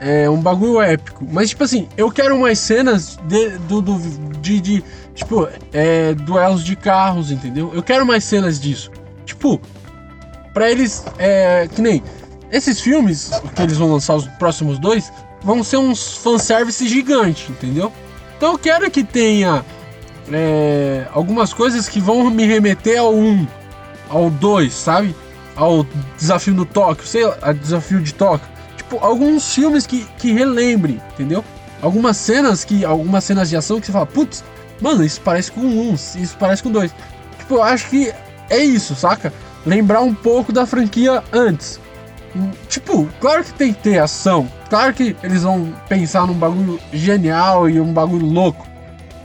É 0.00 0.30
um 0.30 0.40
bagulho 0.40 0.80
épico. 0.80 1.26
Mas, 1.28 1.50
tipo 1.50 1.64
assim, 1.64 1.88
eu 1.96 2.08
quero 2.10 2.38
mais 2.40 2.58
cenas 2.60 3.18
de, 3.24 3.50
do, 3.58 3.80
do- 3.82 4.38
de, 4.38 4.60
de, 4.60 4.84
tipo, 5.14 5.48
é, 5.72 6.14
duelos 6.14 6.62
de 6.64 6.76
carros, 6.76 7.32
entendeu? 7.32 7.72
Eu 7.74 7.82
quero 7.82 8.06
mais 8.06 8.22
cenas 8.22 8.60
disso. 8.60 8.92
Tipo, 9.26 9.60
pra 10.52 10.70
eles, 10.70 11.04
é, 11.18 11.68
que 11.74 11.80
nem 11.80 12.02
esses 12.50 12.80
filmes 12.80 13.30
que 13.54 13.62
eles 13.62 13.76
vão 13.76 13.92
lançar 13.92 14.14
os 14.16 14.26
próximos 14.26 14.78
dois, 14.78 15.12
vão 15.42 15.62
ser 15.62 15.76
uns 15.76 16.16
fanservice 16.16 16.88
gigante, 16.88 17.50
entendeu? 17.50 17.92
Então 18.36 18.52
eu 18.52 18.58
quero 18.58 18.90
que 18.90 19.04
tenha 19.04 19.64
é, 20.32 21.06
algumas 21.12 21.52
coisas 21.52 21.88
que 21.88 22.00
vão 22.00 22.30
me 22.30 22.44
remeter 22.44 22.98
ao 22.98 23.14
1, 23.14 23.46
ao 24.08 24.30
2, 24.30 24.72
sabe? 24.72 25.14
Ao 25.56 25.84
desafio 26.16 26.54
do 26.54 26.64
Tóquio, 26.64 27.06
sei 27.06 27.26
lá, 27.26 27.52
desafio 27.52 28.00
de 28.00 28.14
Tóquio. 28.14 28.48
Tipo, 28.76 28.98
alguns 29.04 29.54
filmes 29.54 29.86
que, 29.86 30.06
que 30.18 30.32
relembre, 30.32 31.00
entendeu? 31.12 31.44
Algumas 31.82 32.16
cenas 32.16 32.64
que. 32.64 32.84
Algumas 32.84 33.24
cenas 33.24 33.48
de 33.48 33.56
ação 33.56 33.80
que 33.80 33.86
você 33.86 33.92
fala, 33.92 34.06
putz, 34.06 34.44
mano, 34.80 35.04
isso 35.04 35.20
parece 35.20 35.50
com 35.50 35.60
um, 35.60 35.94
isso 35.94 36.36
parece 36.38 36.62
com 36.62 36.70
dois. 36.70 36.94
Tipo, 37.38 37.56
eu 37.56 37.62
acho 37.62 37.88
que 37.88 38.12
é 38.48 38.58
isso, 38.58 38.94
saca? 38.94 39.32
Lembrar 39.66 40.00
um 40.00 40.14
pouco 40.14 40.52
da 40.52 40.66
franquia 40.66 41.22
antes. 41.32 41.80
Tipo, 42.68 43.08
claro 43.20 43.44
que 43.44 43.52
tem 43.54 43.72
que 43.72 43.82
ter 43.82 43.98
ação. 43.98 44.48
Claro 44.68 44.92
que 44.92 45.16
eles 45.22 45.42
vão 45.42 45.74
pensar 45.88 46.26
num 46.26 46.34
bagulho 46.34 46.78
genial 46.92 47.68
e 47.68 47.80
um 47.80 47.92
bagulho 47.92 48.26
louco. 48.26 48.66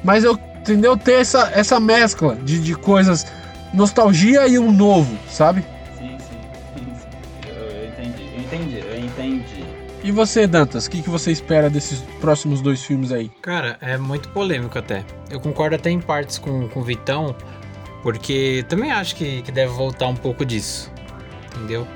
Mas 0.04 0.24
eu, 0.24 0.40
entendeu? 0.58 0.98
Ter 0.98 1.22
essa, 1.22 1.52
essa 1.54 1.80
mescla 1.80 2.36
de, 2.36 2.60
de 2.60 2.76
coisas, 2.76 3.26
nostalgia 3.74 4.48
e 4.48 4.58
um 4.58 4.72
novo, 4.72 5.18
sabe? 5.30 5.64
Sim, 5.98 6.18
sim, 6.20 6.40
sim, 6.76 6.86
sim. 6.96 7.50
Eu, 7.50 7.64
eu 7.66 7.88
entendi, 7.88 8.30
eu 8.34 8.42
entendi, 8.42 8.78
eu 8.80 9.00
entendi. 9.00 9.64
E 10.04 10.12
você, 10.12 10.46
Dantas, 10.46 10.86
o 10.86 10.90
que, 10.90 11.02
que 11.02 11.10
você 11.10 11.32
espera 11.32 11.70
desses 11.70 12.02
próximos 12.20 12.62
dois 12.62 12.84
filmes 12.84 13.12
aí? 13.12 13.32
Cara, 13.42 13.78
é 13.80 13.98
muito 13.98 14.28
polêmico 14.30 14.78
até. 14.78 15.06
Eu 15.30 15.40
concordo 15.40 15.76
até 15.76 15.90
em 15.90 16.02
partes 16.02 16.38
com, 16.38 16.68
com 16.68 16.82
o 16.82 16.84
Vitão, 16.84 17.34
porque 18.04 18.66
também 18.68 18.92
acho 18.92 19.16
que, 19.16 19.42
que 19.42 19.52
deve 19.52 19.72
voltar 19.72 20.08
um 20.08 20.16
pouco 20.16 20.46
disso, 20.46 20.92
entendeu? 21.56 21.88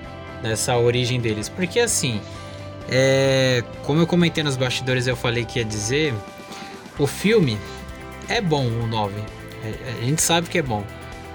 Dessa 0.42 0.78
origem 0.78 1.20
deles. 1.20 1.50
Porque 1.50 1.82
assim, 1.82 2.22
é, 2.90 3.62
como 3.84 4.00
eu 4.00 4.08
comentei 4.08 4.44
nos 4.44 4.56
bastidores, 4.56 5.06
eu 5.06 5.18
falei 5.18 5.44
que 5.44 5.60
ia 5.60 5.66
dizer, 5.66 6.14
o 6.98 7.06
filme 7.06 7.58
é 8.30 8.40
bom, 8.40 8.66
o 8.66 8.88
9. 8.88 9.14
É- 9.64 10.00
a 10.02 10.06
gente 10.06 10.22
sabe 10.22 10.48
que 10.48 10.58
é 10.58 10.62
bom. 10.62 10.84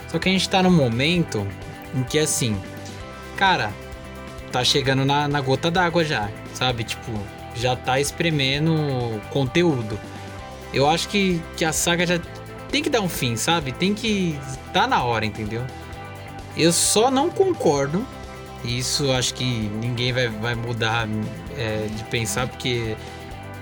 Só 0.08 0.18
que 0.18 0.28
a 0.28 0.32
gente 0.32 0.48
tá 0.48 0.62
num 0.62 0.70
momento 0.70 1.46
em 1.94 2.02
que 2.02 2.18
assim, 2.18 2.58
cara, 3.36 3.70
tá 4.50 4.64
chegando 4.64 5.04
na, 5.04 5.28
na 5.28 5.40
gota 5.40 5.70
d'água 5.70 6.02
já, 6.04 6.30
sabe? 6.54 6.84
Tipo, 6.84 7.12
já 7.54 7.76
tá 7.76 8.00
espremendo 8.00 9.20
conteúdo. 9.30 9.98
Eu 10.72 10.88
acho 10.88 11.08
que, 11.08 11.42
que 11.56 11.64
a 11.64 11.72
saga 11.72 12.06
já 12.06 12.18
tem 12.72 12.82
que 12.82 12.88
dar 12.88 13.02
um 13.02 13.08
fim, 13.08 13.36
sabe? 13.36 13.70
Tem 13.70 13.94
que. 13.94 14.36
tá 14.72 14.86
na 14.86 15.04
hora, 15.04 15.26
entendeu? 15.26 15.62
Eu 16.56 16.72
só 16.72 17.10
não 17.10 17.30
concordo. 17.30 18.04
Isso 18.64 19.12
acho 19.12 19.34
que 19.34 19.44
ninguém 19.44 20.12
vai, 20.12 20.28
vai 20.28 20.54
mudar 20.54 21.06
é, 21.56 21.86
de 21.94 22.04
pensar, 22.04 22.48
porque 22.48 22.96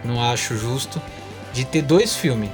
não 0.04 0.22
acho 0.22 0.56
justo. 0.56 1.02
De 1.52 1.64
ter 1.64 1.82
dois 1.82 2.14
filmes. 2.14 2.48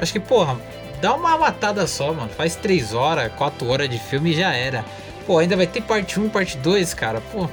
Acho 0.00 0.12
que, 0.12 0.20
porra, 0.20 0.56
dá 1.00 1.14
uma 1.14 1.36
matada 1.36 1.86
só, 1.86 2.12
mano. 2.12 2.30
Faz 2.30 2.54
3 2.54 2.94
horas, 2.94 3.32
4 3.32 3.68
horas 3.68 3.88
de 3.90 3.98
filme 3.98 4.30
e 4.30 4.36
já 4.36 4.54
era. 4.54 4.84
Pô, 5.26 5.38
ainda 5.38 5.56
vai 5.56 5.66
ter 5.66 5.82
parte 5.82 6.20
1, 6.20 6.28
parte 6.28 6.56
2, 6.58 6.94
cara. 6.94 7.20
Pô, 7.20 7.48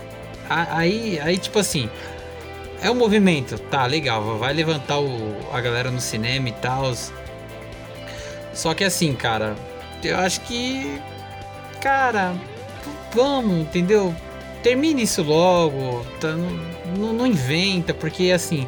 aí, 0.48 1.19
aí 1.19 1.38
tipo 1.38 1.57
assim, 1.57 1.89
é 2.81 2.91
um 2.91 2.95
movimento, 2.95 3.57
tá, 3.57 3.85
legal, 3.85 4.38
vai 4.38 4.53
levantar 4.53 4.99
o, 4.99 5.35
a 5.52 5.61
galera 5.61 5.89
no 5.89 6.02
cinema 6.02 6.49
e 6.49 6.52
tal. 6.52 6.93
Só 8.53 8.73
que 8.73 8.84
assim, 8.84 9.14
cara, 9.14 9.56
eu 10.03 10.18
acho 10.18 10.41
que. 10.41 10.99
Cara, 11.82 12.36
vamos, 13.14 13.61
entendeu? 13.61 14.14
Termine 14.61 15.03
isso 15.03 15.23
logo, 15.23 16.06
tá, 16.19 16.36
não, 16.98 17.14
não, 17.14 17.26
inventa, 17.26 17.94
porque 17.94 18.32
assim, 18.32 18.68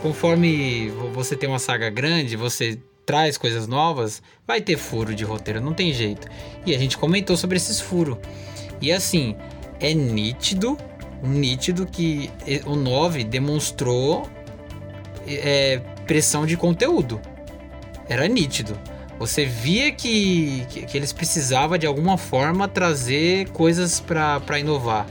conforme 0.00 0.90
você 1.12 1.34
tem 1.34 1.48
uma 1.48 1.58
saga 1.58 1.90
grande, 1.90 2.36
você 2.36 2.78
traz 3.04 3.36
coisas 3.36 3.66
novas, 3.66 4.22
vai 4.46 4.60
ter 4.60 4.76
furo 4.76 5.12
de 5.12 5.24
roteiro, 5.24 5.60
não 5.60 5.74
tem 5.74 5.92
jeito. 5.92 6.28
E 6.64 6.72
a 6.72 6.78
gente 6.78 6.96
comentou 6.96 7.36
sobre 7.36 7.56
esses 7.56 7.80
furos. 7.80 8.16
E 8.80 8.92
assim, 8.92 9.34
é 9.80 9.92
nítido, 9.92 10.78
nítido 11.20 11.84
que 11.84 12.30
o 12.64 12.76
9 12.76 13.24
demonstrou 13.24 14.28
é, 15.26 15.80
pressão 16.06 16.46
de 16.46 16.56
conteúdo. 16.56 17.20
Era 18.08 18.26
nítido. 18.28 18.78
Você 19.18 19.44
via 19.44 19.92
que, 19.92 20.66
que, 20.68 20.86
que 20.86 20.96
eles 20.96 21.12
precisavam 21.12 21.78
de 21.78 21.86
alguma 21.86 22.18
forma 22.18 22.66
trazer 22.66 23.48
coisas 23.50 24.00
para 24.00 24.58
inovar. 24.58 25.06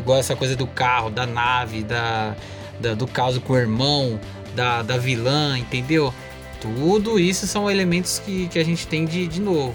Igual 0.00 0.18
essa 0.18 0.34
coisa 0.34 0.56
do 0.56 0.66
carro, 0.66 1.10
da 1.10 1.26
nave, 1.26 1.82
da, 1.82 2.34
da 2.80 2.94
do 2.94 3.06
caso 3.06 3.40
com 3.40 3.52
o 3.52 3.56
irmão, 3.56 4.18
da, 4.54 4.82
da 4.82 4.96
vilã, 4.96 5.58
entendeu? 5.58 6.12
Tudo 6.60 7.18
isso 7.18 7.46
são 7.46 7.70
elementos 7.70 8.18
que, 8.20 8.48
que 8.48 8.58
a 8.58 8.64
gente 8.64 8.86
tem 8.86 9.04
de, 9.04 9.26
de 9.26 9.40
novo. 9.40 9.74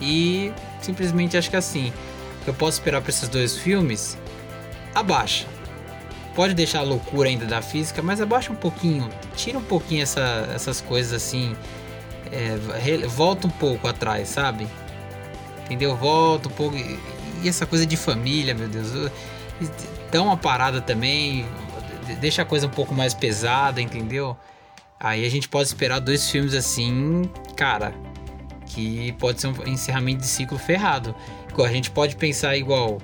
E 0.00 0.52
simplesmente 0.80 1.36
acho 1.36 1.50
que 1.50 1.56
assim, 1.56 1.92
eu 2.46 2.54
posso 2.54 2.78
esperar 2.78 3.02
para 3.02 3.10
esses 3.10 3.28
dois 3.28 3.58
filmes, 3.58 4.16
abaixa. 4.94 5.46
Pode 6.38 6.54
deixar 6.54 6.78
a 6.78 6.82
loucura 6.82 7.28
ainda 7.28 7.44
da 7.46 7.60
física, 7.60 8.00
mas 8.00 8.20
abaixa 8.20 8.52
um 8.52 8.54
pouquinho, 8.54 9.10
tira 9.34 9.58
um 9.58 9.64
pouquinho 9.64 10.04
essa, 10.04 10.48
essas 10.54 10.80
coisas 10.80 11.12
assim, 11.12 11.56
é, 12.30 12.56
volta 13.08 13.48
um 13.48 13.50
pouco 13.50 13.88
atrás, 13.88 14.28
sabe? 14.28 14.68
Entendeu? 15.64 15.96
Volta 15.96 16.48
um 16.48 16.52
pouco. 16.52 16.76
E 16.76 17.48
essa 17.48 17.66
coisa 17.66 17.84
de 17.84 17.96
família, 17.96 18.54
meu 18.54 18.68
Deus. 18.68 19.10
Dá 20.12 20.22
uma 20.22 20.36
parada 20.36 20.80
também, 20.80 21.44
deixa 22.20 22.42
a 22.42 22.44
coisa 22.44 22.68
um 22.68 22.70
pouco 22.70 22.94
mais 22.94 23.14
pesada, 23.14 23.82
entendeu? 23.82 24.36
Aí 25.00 25.26
a 25.26 25.28
gente 25.28 25.48
pode 25.48 25.66
esperar 25.66 25.98
dois 25.98 26.30
filmes 26.30 26.54
assim, 26.54 27.28
cara, 27.56 27.92
que 28.64 29.10
pode 29.18 29.40
ser 29.40 29.48
um 29.48 29.66
encerramento 29.66 30.20
de 30.20 30.28
ciclo 30.28 30.56
ferrado. 30.56 31.16
A 31.58 31.72
gente 31.72 31.90
pode 31.90 32.14
pensar 32.14 32.56
igual. 32.56 32.98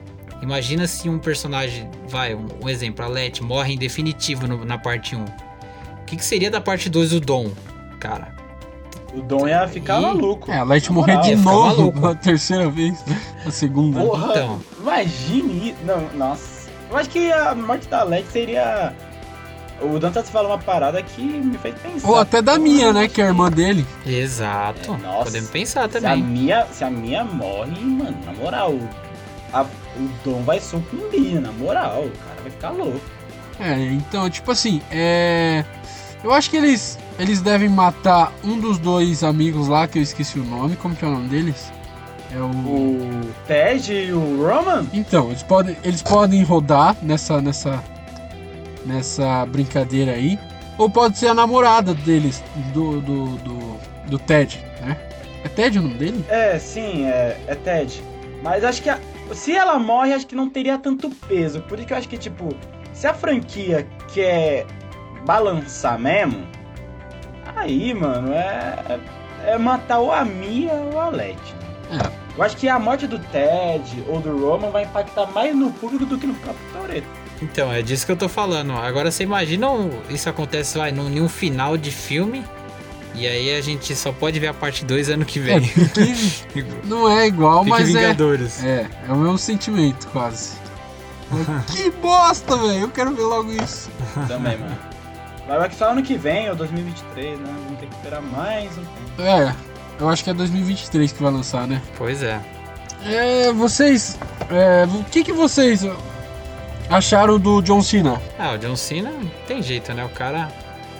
Imagina 0.44 0.86
se 0.86 1.08
um 1.08 1.18
personagem, 1.18 1.88
vai, 2.06 2.34
um, 2.34 2.46
um 2.62 2.68
exemplo, 2.68 3.02
a 3.02 3.08
Letty 3.08 3.42
morre 3.42 3.72
em 3.72 3.78
definitivo 3.78 4.46
no, 4.46 4.62
na 4.62 4.76
parte 4.76 5.16
1. 5.16 5.24
O 5.24 6.04
que, 6.04 6.16
que, 6.18 6.24
seria 6.24 6.50
da 6.50 6.60
parte 6.60 6.90
2 6.90 7.12
do 7.12 7.20
Dom, 7.20 7.50
cara? 7.98 8.36
O 9.14 9.22
Dom 9.22 9.48
ia 9.48 9.66
ficar 9.66 10.00
e... 10.00 10.02
maluco. 10.02 10.50
É, 10.50 10.58
a 10.58 10.62
Letty 10.62 10.92
morrer 10.92 11.18
de 11.22 11.34
novo 11.34 11.98
na 11.98 12.14
terceira 12.14 12.68
vez, 12.68 13.02
na 13.42 13.50
segunda. 13.50 14.00
Porra, 14.00 14.32
então. 14.32 14.60
imagine. 14.80 15.74
Não, 15.82 16.12
nossa. 16.12 16.68
Eu 16.90 16.96
acho 16.98 17.08
que 17.08 17.32
a 17.32 17.54
morte 17.54 17.88
da 17.88 18.04
Letty 18.04 18.30
seria 18.30 18.92
o 19.80 19.98
Dantas 19.98 20.28
falou 20.28 20.50
uma 20.50 20.58
parada 20.58 21.02
que 21.02 21.22
me 21.22 21.56
fez 21.56 21.74
pensar. 21.76 22.06
Ou 22.06 22.18
até 22.18 22.42
da 22.42 22.58
minha, 22.58 22.92
né? 22.92 23.08
Que 23.08 23.22
é 23.22 23.24
a 23.24 23.28
irmã 23.28 23.50
dele. 23.50 23.86
Exato. 24.04 24.92
É, 24.92 24.96
nossa, 24.98 25.24
Podemos 25.24 25.48
pensar 25.48 25.88
também. 25.88 26.02
Se 26.02 26.06
a, 26.06 26.16
minha, 26.16 26.66
se 26.66 26.84
a 26.84 26.90
minha 26.90 27.24
morre, 27.24 27.80
mano, 27.80 28.18
na 28.26 28.32
moral, 28.34 28.74
a, 29.54 29.64
o 29.96 30.08
Dom 30.24 30.42
vai 30.42 30.60
sucumbir, 30.60 31.40
na 31.40 31.52
moral. 31.52 32.04
O 32.04 32.10
cara 32.10 32.40
vai 32.42 32.50
ficar 32.50 32.70
louco. 32.70 33.00
É, 33.58 33.78
então, 33.92 34.28
tipo 34.28 34.50
assim, 34.50 34.80
é. 34.90 35.64
Eu 36.22 36.32
acho 36.32 36.50
que 36.50 36.56
eles, 36.56 36.98
eles 37.18 37.40
devem 37.40 37.68
matar 37.68 38.32
um 38.42 38.58
dos 38.58 38.78
dois 38.78 39.22
amigos 39.22 39.68
lá, 39.68 39.86
que 39.86 39.98
eu 39.98 40.02
esqueci 40.02 40.38
o 40.38 40.44
nome. 40.44 40.76
Como 40.76 40.96
que 40.96 41.04
é 41.04 41.08
o 41.08 41.10
nome 41.10 41.28
deles? 41.28 41.70
É 42.34 42.38
o. 42.38 42.46
O 42.46 43.34
Ted 43.46 43.92
e 43.92 44.12
o 44.12 44.44
Roman? 44.44 44.86
Então, 44.92 45.28
eles 45.28 45.42
podem, 45.42 45.76
eles 45.84 46.02
podem 46.02 46.42
rodar 46.42 46.96
nessa, 47.02 47.40
nessa 47.40 47.82
nessa 48.84 49.46
brincadeira 49.46 50.12
aí. 50.12 50.38
Ou 50.76 50.90
pode 50.90 51.18
ser 51.18 51.28
a 51.28 51.34
namorada 51.34 51.94
deles, 51.94 52.42
do, 52.72 53.00
do, 53.00 53.26
do, 53.38 53.80
do 54.08 54.18
Ted, 54.18 54.60
né? 54.80 54.96
É 55.44 55.48
Ted 55.48 55.78
o 55.78 55.82
nome 55.82 55.94
dele? 55.94 56.24
É, 56.28 56.58
sim, 56.58 57.04
é, 57.04 57.38
é 57.46 57.54
Ted. 57.54 58.02
Mas 58.42 58.64
acho 58.64 58.82
que 58.82 58.90
a, 58.90 58.98
se 59.32 59.52
ela 59.52 59.78
morre, 59.78 60.12
acho 60.12 60.26
que 60.26 60.34
não 60.34 60.50
teria 60.50 60.78
tanto 60.78 61.08
peso. 61.10 61.60
Por 61.62 61.78
isso 61.78 61.86
que 61.86 61.92
eu 61.92 61.96
acho 61.96 62.08
que, 62.08 62.18
tipo, 62.18 62.48
se 62.92 63.06
a 63.06 63.14
franquia 63.14 63.86
quer 64.12 64.66
balançar 65.24 65.98
mesmo, 65.98 66.46
aí, 67.56 67.94
mano, 67.94 68.32
é, 68.32 69.00
é, 69.46 69.58
matar 69.58 69.98
ou 69.98 70.12
a 70.12 70.24
Mia 70.24 70.72
ou 70.92 71.00
a 71.00 71.08
Letty. 71.08 71.54
É. 71.90 72.24
Eu 72.36 72.42
acho 72.42 72.56
que 72.56 72.68
a 72.68 72.78
morte 72.78 73.06
do 73.06 73.18
Ted 73.18 74.04
ou 74.08 74.20
do 74.20 74.36
Roman 74.36 74.70
vai 74.70 74.84
impactar 74.84 75.26
mais 75.30 75.54
no 75.54 75.70
público 75.72 76.04
do 76.04 76.18
que 76.18 76.26
no 76.26 76.34
próprio 76.34 76.66
Toreto. 76.72 77.06
Então, 77.40 77.72
é 77.72 77.82
disso 77.82 78.06
que 78.06 78.12
eu 78.12 78.16
tô 78.16 78.28
falando. 78.28 78.72
Agora 78.72 79.10
você 79.10 79.22
imagina 79.22 79.68
isso 80.08 80.28
acontece 80.28 80.78
vai, 80.78 80.90
num, 80.90 81.08
num 81.08 81.28
final 81.28 81.76
de 81.76 81.90
filme. 81.90 82.44
E 83.14 83.26
aí 83.28 83.56
a 83.56 83.60
gente 83.60 83.94
só 83.94 84.10
pode 84.12 84.40
ver 84.40 84.48
a 84.48 84.54
parte 84.54 84.84
2 84.84 85.08
ano 85.08 85.24
que 85.24 85.38
vem. 85.38 85.56
É, 85.58 85.62
não 86.84 87.08
é 87.08 87.26
igual, 87.26 87.64
mas 87.64 87.88
é- 87.88 87.92
Vingadores. 87.92 88.62
é. 88.64 88.68
É, 88.68 88.90
é 89.08 89.12
o 89.12 89.16
mesmo 89.16 89.38
sentimento, 89.38 90.08
quase. 90.08 90.56
que 91.72 91.90
bosta, 91.90 92.56
velho. 92.56 92.80
Eu 92.80 92.90
quero 92.90 93.14
ver 93.14 93.22
logo 93.22 93.52
isso. 93.52 93.88
Também, 94.26 94.58
mano. 94.58 94.76
Vai 95.46 95.68
que 95.68 95.76
só 95.76 95.90
ano 95.90 96.02
que 96.02 96.16
vem, 96.16 96.48
ou 96.48 96.56
2023, 96.56 97.38
né? 97.38 97.54
Vamos 97.64 97.78
ter 97.80 97.86
que 97.86 97.94
esperar 97.94 98.22
mais 98.22 98.70
um 98.78 98.82
tempo. 98.82 99.22
É, 99.22 99.54
eu 100.00 100.08
acho 100.08 100.24
que 100.24 100.30
é 100.30 100.34
2023 100.34 101.12
que 101.12 101.22
vai 101.22 101.30
lançar, 101.32 101.66
né? 101.66 101.80
Pois 101.98 102.22
é. 102.22 102.40
É, 103.04 103.52
vocês. 103.52 104.18
É, 104.50 104.86
o 104.86 105.04
que 105.04 105.22
que 105.22 105.32
vocês 105.32 105.86
acharam 106.88 107.38
do 107.38 107.60
John 107.60 107.82
Cena? 107.82 108.20
Ah, 108.38 108.52
o 108.52 108.58
John 108.58 108.74
Cena 108.74 109.12
tem 109.46 109.62
jeito, 109.62 109.92
né? 109.92 110.04
O 110.04 110.08
cara. 110.08 110.48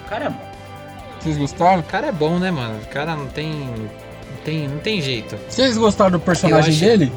O 0.05 0.09
cara 0.09 0.27
é 0.27 0.29
bom. 0.31 0.44
Vocês 1.25 1.39
gostaram? 1.39 1.81
O 1.81 1.83
cara 1.83 2.09
é 2.09 2.13
bom, 2.13 2.39
né, 2.39 2.51
mano? 2.51 2.79
O 2.83 2.87
cara 2.89 3.17
não 3.17 3.27
tem. 3.27 3.51
Não 3.51 4.37
tem, 4.45 4.69
não 4.69 4.79
tem 4.79 5.01
jeito. 5.01 5.39
Vocês 5.49 5.79
gostaram 5.79 6.11
do 6.11 6.21
personagem 6.21 6.79
dele? 6.79 7.11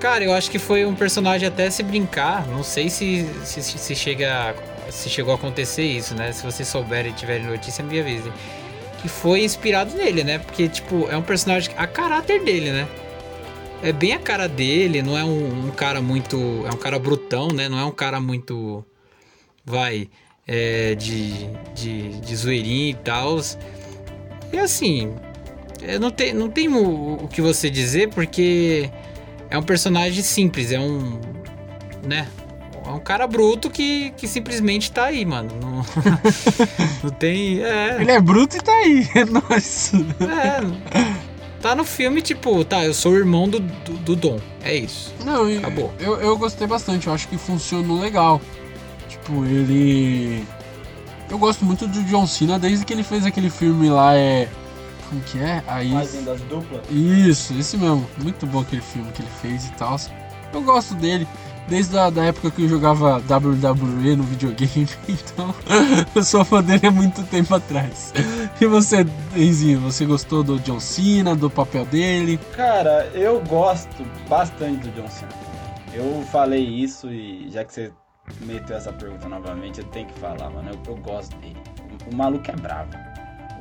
Cara, 0.00 0.24
eu 0.24 0.32
acho 0.32 0.50
que 0.50 0.58
foi 0.58 0.86
um 0.86 0.94
personagem 0.94 1.46
até 1.46 1.68
se 1.68 1.82
brincar. 1.82 2.46
Não 2.46 2.62
sei 2.62 2.88
se, 2.88 3.28
se, 3.44 3.62
se 3.62 3.94
chega. 3.94 4.54
Se 4.88 5.10
chegou 5.10 5.32
a 5.32 5.36
acontecer 5.36 5.84
isso, 5.84 6.14
né? 6.14 6.32
Se 6.32 6.42
vocês 6.42 6.66
souberem 6.66 7.12
e 7.12 7.14
tiverem 7.14 7.46
notícia, 7.46 7.84
me 7.84 8.00
avisem. 8.00 8.32
Que 9.02 9.08
foi 9.08 9.44
inspirado 9.44 9.94
nele, 9.94 10.24
né? 10.24 10.38
Porque, 10.38 10.66
tipo, 10.66 11.06
é 11.10 11.16
um 11.16 11.22
personagem. 11.22 11.70
A 11.76 11.86
caráter 11.86 12.42
dele, 12.42 12.70
né? 12.70 12.88
é 13.82 13.92
bem 13.92 14.12
a 14.12 14.18
cara 14.18 14.48
dele, 14.48 15.02
não 15.02 15.16
é 15.16 15.24
um, 15.24 15.68
um, 15.68 15.70
cara 15.70 16.00
muito. 16.00 16.36
É 16.66 16.74
um 16.74 16.78
cara 16.78 16.98
brutão, 16.98 17.48
né? 17.48 17.68
Não 17.68 17.78
é 17.78 17.84
um 17.84 17.90
cara 17.90 18.20
muito. 18.20 18.84
Vai. 19.64 20.08
É, 20.52 20.96
de, 20.96 21.48
de, 21.74 22.08
de 22.20 22.36
zoeirinho 22.36 22.90
e 22.90 22.94
tal. 22.94 23.40
E 24.52 24.58
assim. 24.58 25.14
É, 25.82 25.96
não 25.98 26.10
tem, 26.10 26.34
não 26.34 26.50
tem 26.50 26.68
o, 26.68 27.14
o 27.14 27.28
que 27.28 27.40
você 27.40 27.70
dizer, 27.70 28.10
porque 28.10 28.90
é 29.48 29.56
um 29.56 29.62
personagem 29.62 30.22
simples, 30.22 30.72
é 30.72 30.80
um. 30.80 31.20
Né? 32.04 32.26
É 32.84 32.90
um 32.90 32.98
cara 32.98 33.26
bruto 33.28 33.70
que, 33.70 34.10
que 34.16 34.26
simplesmente 34.26 34.90
tá 34.90 35.04
aí, 35.04 35.24
mano. 35.24 35.50
Não, 35.62 35.86
não 37.04 37.10
tem. 37.10 37.62
É. 37.62 37.98
Ele 38.00 38.10
é 38.10 38.20
bruto 38.20 38.56
e 38.56 38.60
tá 38.60 38.72
aí. 38.72 39.06
Nossa. 39.30 39.96
É 39.96 41.30
tá 41.60 41.74
no 41.74 41.84
filme, 41.84 42.22
tipo, 42.22 42.64
tá, 42.64 42.84
eu 42.84 42.94
sou 42.94 43.12
o 43.12 43.16
irmão 43.16 43.48
do, 43.48 43.60
do, 43.60 43.92
do 43.92 44.16
Dom. 44.16 44.40
É 44.62 44.74
isso. 44.74 45.14
Não, 45.24 45.46
Acabou. 45.58 45.92
Eu, 45.98 46.16
eu 46.20 46.36
gostei 46.36 46.66
bastante, 46.66 47.06
eu 47.06 47.12
acho 47.12 47.28
que 47.28 47.36
funcionou 47.36 48.00
legal. 48.00 48.40
Tipo, 49.30 49.44
ele. 49.44 50.44
Eu 51.30 51.38
gosto 51.38 51.64
muito 51.64 51.86
do 51.86 52.02
John 52.04 52.26
Cena 52.26 52.58
desde 52.58 52.84
que 52.84 52.92
ele 52.92 53.04
fez 53.04 53.24
aquele 53.24 53.48
filme 53.48 53.88
lá, 53.88 54.16
é. 54.16 54.48
Como 55.08 55.20
que 55.22 55.38
é? 55.38 55.62
Aí. 55.66 55.92
das 55.92 56.40
Duplas? 56.42 56.82
Isso, 56.90 57.54
esse 57.54 57.76
mesmo. 57.76 58.04
Muito 58.18 58.44
bom 58.46 58.60
aquele 58.60 58.82
filme 58.82 59.10
que 59.12 59.22
ele 59.22 59.30
fez 59.40 59.66
e 59.66 59.72
tal. 59.72 59.96
Eu 60.52 60.62
gosto 60.62 60.94
dele 60.94 61.26
desde 61.68 61.96
a 61.96 62.10
da 62.10 62.24
época 62.24 62.50
que 62.50 62.64
eu 62.64 62.68
jogava 62.68 63.18
WWE 63.18 64.16
no 64.16 64.24
videogame, 64.24 64.88
então 65.08 65.54
eu 66.12 66.24
sou 66.24 66.44
fã 66.44 66.60
dele 66.60 66.88
há 66.88 66.90
muito 66.90 67.22
tempo 67.24 67.54
atrás. 67.54 68.12
E 68.60 68.66
você, 68.66 69.06
Enzinho, 69.36 69.78
você 69.78 70.04
gostou 70.04 70.42
do 70.42 70.58
John 70.58 70.80
Cena, 70.80 71.36
do 71.36 71.48
papel 71.48 71.84
dele? 71.84 72.40
Cara, 72.56 73.08
eu 73.14 73.40
gosto 73.42 74.04
bastante 74.28 74.88
do 74.88 75.00
John 75.00 75.08
Cena. 75.08 75.30
Eu 75.94 76.24
falei 76.32 76.64
isso 76.64 77.08
e 77.08 77.48
já 77.50 77.64
que 77.64 77.72
você 77.72 77.92
meteu 78.40 78.76
essa 78.76 78.92
pergunta 78.92 79.28
novamente, 79.28 79.80
eu 79.80 79.86
tenho 79.86 80.06
que 80.06 80.18
falar, 80.18 80.50
mano. 80.50 80.70
Eu, 80.70 80.94
eu 80.94 80.96
gosto 81.00 81.36
dele. 81.36 81.56
O, 82.10 82.14
maluco 82.14 82.50
é 82.50 82.56
bravo. 82.56 82.90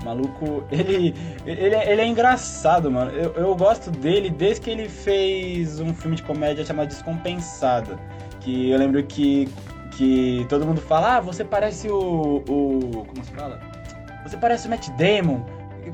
O 0.01 0.05
maluco, 0.05 0.63
ele, 0.71 1.13
ele, 1.45 1.75
ele 1.75 2.01
é 2.01 2.05
engraçado, 2.05 2.89
mano. 2.91 3.11
Eu, 3.11 3.33
eu 3.33 3.55
gosto 3.55 3.91
dele 3.91 4.29
desde 4.29 4.61
que 4.61 4.69
ele 4.69 4.89
fez 4.89 5.79
um 5.79 5.93
filme 5.93 6.15
de 6.15 6.23
comédia 6.23 6.65
chamado 6.65 6.87
Descompensada. 6.87 7.97
Que 8.39 8.69
eu 8.69 8.77
lembro 8.77 9.03
que, 9.03 9.49
que 9.91 10.45
todo 10.49 10.65
mundo 10.65 10.81
fala, 10.81 11.17
ah, 11.17 11.19
você 11.19 11.43
parece 11.43 11.89
o, 11.89 12.43
o... 12.47 13.05
Como 13.05 13.23
se 13.23 13.31
fala? 13.31 13.59
Você 14.23 14.37
parece 14.37 14.67
o 14.67 14.69
Matt 14.69 14.89
Damon. 14.91 15.45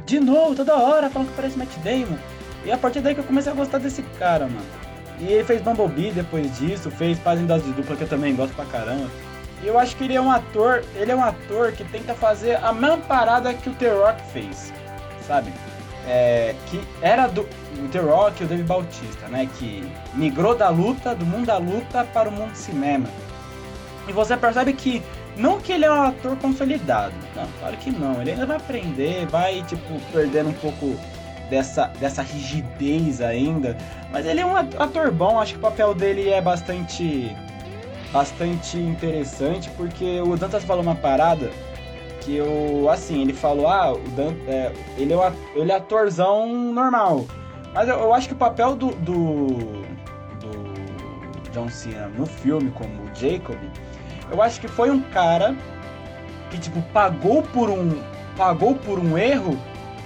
De 0.06 0.20
novo, 0.20 0.56
toda 0.56 0.76
hora 0.76 1.10
falam 1.10 1.28
que 1.28 1.34
parece 1.34 1.56
o 1.56 1.60
Matt 1.60 1.76
Damon. 1.78 2.18
E 2.66 2.72
a 2.72 2.78
partir 2.78 3.02
daí 3.02 3.14
que 3.14 3.22
eu 3.22 3.26
comecei 3.26 3.52
a 3.52 3.56
gostar 3.56 3.78
desse 3.78 4.02
cara, 4.20 4.46
mano. 4.46 4.85
E 5.20 5.32
ele 5.32 5.44
fez 5.44 5.62
Bumblebee 5.62 6.12
depois 6.12 6.58
disso, 6.58 6.92
fez 6.92 7.18
Fazem 7.20 7.46
das 7.46 7.64
de 7.64 7.72
Dupla, 7.72 7.96
que 7.96 8.04
eu 8.04 8.08
também 8.08 8.36
gosto 8.36 8.54
pra 8.54 8.66
caramba. 8.66 9.10
E 9.64 9.68
eu 9.68 9.80
acho 9.80 9.96
que 9.96 10.04
ele 10.04 10.16
é 10.16 10.22
um 10.22 10.32
ator, 10.32 10.84
ele 10.96 11.12
é 11.12 11.16
um 11.16 11.24
ator 11.24 11.72
que 11.72 11.84
tenta 11.86 12.14
fazer 12.14 12.56
a 12.58 12.74
mesma 12.74 12.98
parada 12.98 13.54
que 13.54 13.70
o 13.70 13.74
The 13.74 13.90
Rock 13.94 14.22
fez, 14.34 14.74
sabe? 15.26 15.52
É, 16.08 16.54
que 16.68 16.80
era 17.02 17.28
do 17.28 17.42
o 17.42 17.88
The 17.90 18.00
Rock 18.00 18.42
e 18.42 18.46
o 18.46 18.48
David 18.48 18.68
Bautista, 18.68 19.28
né? 19.28 19.50
Que 19.58 19.90
migrou 20.14 20.56
da 20.56 20.70
luta, 20.70 21.16
do 21.16 21.26
mundo 21.26 21.48
da 21.48 21.58
luta 21.58 22.04
para 22.14 22.30
o 22.30 22.32
mundo 22.32 22.52
do 22.52 22.58
cinema. 22.58 23.08
E 24.08 24.14
você 24.14 24.38
percebe 24.38 24.74
que 24.74 25.02
não 25.36 25.60
que 25.60 25.74
ele 25.74 25.86
é 25.86 25.92
um 25.92 26.04
ator 26.04 26.38
consolidado, 26.38 27.14
não, 27.36 27.48
claro 27.60 27.76
que 27.78 27.92
não. 27.92 28.22
Ele 28.22 28.32
ainda 28.32 28.46
vai 28.46 28.58
aprender, 28.58 29.26
vai 29.28 29.64
tipo 29.64 30.00
perdendo 30.12 30.50
um 30.50 30.54
pouco 30.54 30.96
dessa, 31.50 31.88
dessa 32.00 32.22
rigidez 32.22 33.22
ainda, 33.22 33.78
mas 34.12 34.26
ele 34.26 34.40
é 34.42 34.46
um 34.46 34.56
ator 34.56 35.12
bom. 35.12 35.40
Acho 35.40 35.54
que 35.54 35.60
o 35.60 35.62
papel 35.62 35.94
dele 35.94 36.30
é 36.30 36.42
bastante 36.42 37.36
bastante 38.12 38.78
interessante 38.78 39.70
porque 39.72 40.22
o 40.22 40.38
Dantas 40.38 40.64
falou 40.64 40.82
uma 40.82 40.96
parada 40.96 41.50
que 42.22 42.36
eu 42.38 42.90
assim 42.90 43.22
ele 43.22 43.34
falou 43.34 43.68
ah 43.68 43.92
o 43.94 44.00
Dan, 44.12 44.34
é, 44.48 44.72
ele 44.98 45.12
é 45.12 45.18
at- 45.22 45.36
ele 45.54 45.72
é 45.72 45.76
atorzão 45.76 46.48
normal 46.72 47.26
mas 47.74 47.90
eu, 47.90 48.00
eu 48.00 48.14
acho 48.14 48.30
que 48.30 48.34
o 48.34 48.38
papel 48.38 48.74
do, 48.76 48.92
do 48.92 49.48
do 50.40 51.50
John 51.52 51.68
Cena 51.68 52.08
no 52.18 52.26
filme 52.26 52.72
como 52.72 52.90
o 53.04 53.10
Jacob 53.14 53.58
eu 54.32 54.42
acho 54.42 54.62
que 54.62 54.68
foi 54.70 54.90
um 54.90 55.02
cara 55.02 55.54
que 56.50 56.58
tipo 56.58 56.82
pagou 56.94 57.42
por 57.42 57.70
um 57.70 58.02
pagou 58.38 58.76
por 58.76 58.98
um 58.98 59.18
erro 59.18 59.60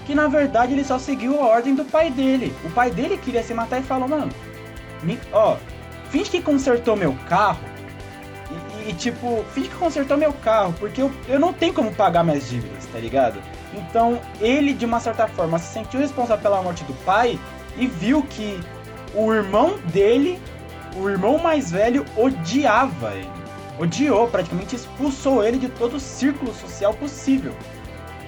que 0.09 0.15
na 0.15 0.27
verdade 0.27 0.73
ele 0.73 0.83
só 0.83 0.97
seguiu 0.97 1.39
a 1.39 1.45
ordem 1.45 1.75
do 1.75 1.85
pai 1.85 2.09
dele 2.09 2.51
o 2.63 2.69
pai 2.71 2.89
dele 2.89 3.15
queria 3.15 3.43
se 3.43 3.53
matar 3.53 3.79
e 3.79 3.83
falou 3.83 4.09
mano 4.09 4.31
ó 5.31 5.55
finge 6.09 6.31
que 6.31 6.41
consertou 6.41 6.95
meu 6.95 7.15
carro 7.27 7.59
e, 8.49 8.89
e, 8.89 8.93
tipo, 8.93 9.45
finge 9.53 9.69
que 9.69 9.75
consertou 9.75 10.17
meu 10.17 10.33
carro, 10.33 10.73
porque 10.79 10.99
eu, 10.99 11.11
eu 11.27 11.39
não 11.39 11.53
tenho 11.53 11.71
como 11.71 11.93
pagar 11.93 12.23
minhas 12.23 12.49
dívidas, 12.49 12.83
tá 12.87 12.97
ligado? 12.97 13.39
Então, 13.75 14.19
ele, 14.41 14.73
de 14.73 14.85
uma 14.85 14.99
certa 14.99 15.27
forma, 15.27 15.59
se 15.59 15.71
sentiu 15.71 15.99
responsável 15.99 16.41
pela 16.41 16.59
morte 16.63 16.83
do 16.85 16.93
pai 17.05 17.39
e 17.77 17.85
viu 17.85 18.23
que 18.23 18.59
o 19.13 19.31
irmão 19.31 19.77
dele, 19.93 20.39
o 20.95 21.07
irmão 21.07 21.37
mais 21.37 21.69
velho, 21.69 22.03
odiava 22.17 23.13
ele. 23.13 23.29
Odiou, 23.77 24.27
praticamente 24.27 24.75
expulsou 24.75 25.43
ele 25.43 25.59
de 25.59 25.69
todo 25.69 25.97
o 25.97 25.99
círculo 25.99 26.51
social 26.55 26.91
possível. 26.95 27.53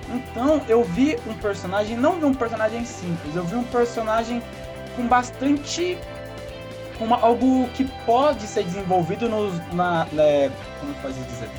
Então, 0.10 0.62
eu 0.68 0.84
vi 0.84 1.18
um 1.28 1.34
personagem, 1.34 1.96
não 1.96 2.20
vi 2.20 2.26
um 2.26 2.34
personagem 2.34 2.86
simples, 2.86 3.36
eu 3.36 3.44
vi 3.44 3.56
um 3.56 3.64
personagem 3.64 4.42
com 4.96 5.08
bastante 5.08 5.98
uma, 7.00 7.20
algo 7.20 7.68
que 7.70 7.86
pode 8.06 8.44
ser 8.44 8.64
desenvolvido 8.64 9.28
nos, 9.28 9.54
na, 9.74 10.06
né, 10.12 10.52
como 10.80 10.94
pode 10.96 11.14
dizer, 11.14 11.50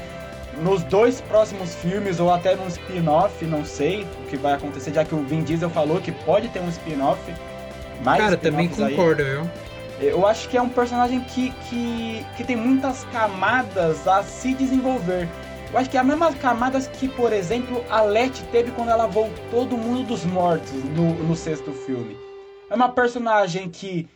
nos 0.63 0.83
dois 0.85 1.21
próximos 1.23 1.75
filmes 1.77 2.21
ou 2.21 2.33
até 2.33 2.55
num 2.55 2.69
spin-off, 2.69 3.45
não 3.45 3.65
sei 3.65 4.07
o 4.23 4.27
que 4.29 4.37
vai 4.37 4.55
acontecer, 4.55 4.93
já 4.93 5.05
que 5.05 5.15
o 5.15 5.23
Vin 5.23 5.43
Diesel 5.43 5.71
falou 5.71 6.01
que 6.01 6.13
pode 6.13 6.49
ter 6.49 6.61
um 6.61 6.69
spin-off. 6.69 7.21
Cara, 8.05 8.37
também 8.37 8.71
aí. 8.79 8.91
concordo, 8.91 9.25
viu? 9.25 9.51
Eu 10.01 10.27
acho 10.27 10.49
que 10.49 10.57
é 10.57 10.63
um 10.63 10.69
personagem 10.69 11.21
que, 11.21 11.51
que, 11.69 12.27
que 12.37 12.45
tem 12.45 12.57
muitas 12.57 13.05
camadas 13.05 14.07
a 14.09 14.23
se 14.23 14.53
desenvolver. 14.53 15.29
Eu 15.73 15.79
acho 15.79 15.89
que 15.89 15.97
é 15.97 16.01
as 16.01 16.07
mesmas 16.07 16.35
camadas 16.35 16.87
que, 16.87 17.09
por 17.09 17.33
exemplo, 17.33 17.83
a 17.89 18.03
Letty 18.03 18.43
teve 18.53 18.71
quando 18.73 18.91
ela 18.91 19.07
voltou 19.07 19.65
do 19.65 19.77
mundo 19.79 20.03
dos 20.09 20.25
mortos 20.25 20.73
no, 20.97 21.15
no 21.15 21.35
sexto 21.35 21.73
filme. 21.73 22.17
É 22.71 22.75
uma 22.75 22.91
personagem 22.91 23.71
que, 23.71 24.07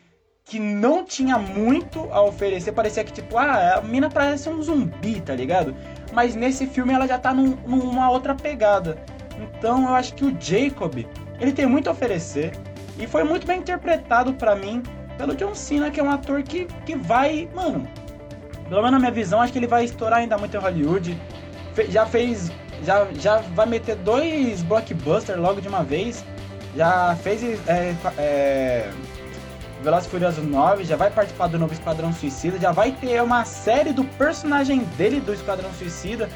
que 0.45 0.59
não 0.59 1.03
tinha 1.05 1.39
muito 1.39 2.09
a 2.13 2.21
oferecer. 2.23 2.73
Parecia 2.73 3.03
que, 3.05 3.13
tipo, 3.13 3.39
ah, 3.39 3.77
a 3.77 3.81
mina 3.81 4.11
parece 4.11 4.49
um 4.51 4.61
zumbi, 4.63 5.21
tá 5.21 5.35
ligado? 5.35 5.75
Mas 6.13 6.35
nesse 6.35 6.67
filme 6.67 6.93
ela 6.93 7.07
já 7.09 7.19
tá 7.19 7.33
num- 7.33 7.57
numa 7.67 8.11
outra 8.11 8.35
pegada. 8.35 8.99
Então 9.39 9.83
eu 9.89 9.95
acho 9.95 10.13
que 10.15 10.25
o 10.27 10.37
Jacob, 10.39 11.07
ele 11.41 11.53
tem 11.53 11.67
muito 11.67 11.89
a 11.89 11.93
oferecer. 11.93 12.53
E 12.99 13.07
foi 13.07 13.25
muito 13.25 13.47
bem 13.47 13.61
interpretado 13.61 14.35
pra 14.35 14.55
mim 14.55 14.83
pelo 15.17 15.35
John 15.35 15.55
Cena, 15.55 15.91
que 15.91 16.01
é 16.01 16.03
um 16.03 16.11
ator 16.11 16.43
que, 16.43 16.67
que 16.85 16.95
vai, 16.97 17.49
mano, 17.55 17.87
pelo 18.69 18.77
menos 18.83 18.93
na 18.93 18.99
minha 18.99 19.11
visão, 19.11 19.41
acho 19.41 19.53
que 19.53 19.59
ele 19.59 19.67
vai 19.67 19.85
estourar 19.85 20.19
ainda 20.19 20.37
muito 20.37 20.55
em 20.55 20.61
Hollywood. 20.61 21.19
Já 21.89 22.07
fez, 22.07 22.51
já, 22.85 23.07
já 23.19 23.39
vai 23.55 23.67
meter 23.67 23.97
dois 23.97 24.63
blockbusters 24.63 25.39
logo 25.39 25.61
de 25.61 25.69
uma 25.69 25.83
vez. 25.83 26.25
Já 26.77 27.17
fez 27.23 27.43
é, 27.67 27.95
é, 28.19 28.91
Velozes 29.83 30.09
Furiosos 30.09 30.45
9, 30.45 30.85
já 30.85 30.97
vai 30.97 31.11
participar 31.11 31.47
do 31.47 31.59
novo 31.59 31.73
Esquadrão 31.73 32.13
Suicida, 32.13 32.59
já 32.59 32.73
vai 32.73 32.93
ter 32.93 33.23
uma 33.23 33.45
série 33.45 33.93
do 33.93 34.05
personagem 34.05 34.81
dele 34.97 35.21
do 35.21 35.33
Esquadrão 35.33 35.71
Suicida. 35.79 36.29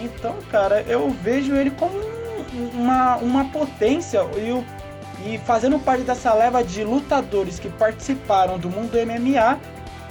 Então, 0.00 0.34
cara, 0.50 0.82
eu 0.88 1.10
vejo 1.10 1.54
ele 1.54 1.70
como 1.70 1.96
um- 1.96 2.70
uma, 2.74 3.16
uma 3.16 3.44
potência 3.46 4.20
e, 4.36 5.34
e 5.34 5.38
fazendo 5.38 5.78
parte 5.78 6.02
dessa 6.02 6.32
leva 6.34 6.62
de 6.64 6.82
lutadores 6.84 7.58
que 7.58 7.68
participaram 7.68 8.58
do 8.58 8.68
mundo 8.68 8.90
do 8.92 8.98
MMA 8.98 9.58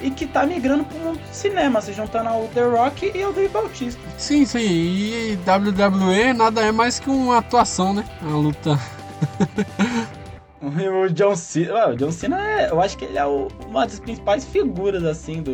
e 0.03 0.11
que 0.11 0.27
tá 0.27 0.45
migrando 0.45 0.83
pro 0.83 0.97
mundo 0.99 1.17
do 1.19 1.33
cinema, 1.35 1.81
se 1.81 1.93
juntando 1.93 2.29
ao 2.29 2.47
The 2.49 2.61
Rock 2.63 3.11
e 3.15 3.23
ao 3.23 3.33
Dave 3.33 3.47
Bautista. 3.47 3.99
Sim, 4.17 4.45
sim. 4.45 4.59
E 4.59 5.39
WWE 5.47 6.33
nada 6.33 6.61
é 6.61 6.71
mais 6.71 6.99
que 6.99 7.09
uma 7.09 7.37
atuação, 7.39 7.93
né? 7.93 8.03
Uma 8.21 8.37
luta. 8.37 8.77
O 10.65 11.09
John 11.09 11.35
Cena, 11.35 11.89
o 11.89 11.95
John 11.97 12.09
Cena 12.09 12.39
é, 12.41 12.69
eu 12.71 12.79
acho 12.81 12.97
que 12.97 13.03
ele 13.03 13.17
é 13.17 13.25
o- 13.25 13.49
uma 13.67 13.85
das 13.85 13.99
principais 13.99 14.45
figuras 14.45 15.03
assim 15.03 15.41
do 15.43 15.51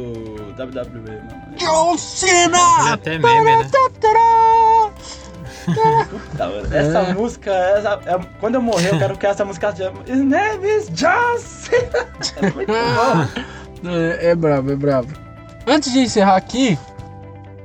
WWE, 0.56 1.02
mano. 1.02 1.56
John 1.58 1.90
Ele 1.94 1.98
Cena! 1.98 2.94
até 2.94 3.18
meme, 3.18 3.44
né? 3.44 3.56
Mano, 3.58 4.94
Essa 6.72 7.00
É. 7.00 7.14
música, 7.14 7.52
essa- 7.52 8.00
é- 8.06 8.20
quando 8.40 8.56
eu 8.56 8.62
morrer, 8.62 8.94
eu 8.94 9.00
quero 9.00 9.18
que 9.18 9.26
essa 9.26 9.44
música 9.44 9.76
chame 9.76 10.00
His 10.08 10.20
name 10.20 10.68
is 10.68 10.90
John 10.92 11.38
Cena. 11.40 12.08
É 12.38 12.52
muito 12.52 12.68
bom. 12.72 13.44
É, 13.84 14.32
é 14.32 14.36
brabo, 14.36 14.72
é 14.72 14.76
brabo. 14.76 15.14
Antes 15.66 15.92
de 15.94 16.00
encerrar 16.00 16.36
aqui, 16.36 16.78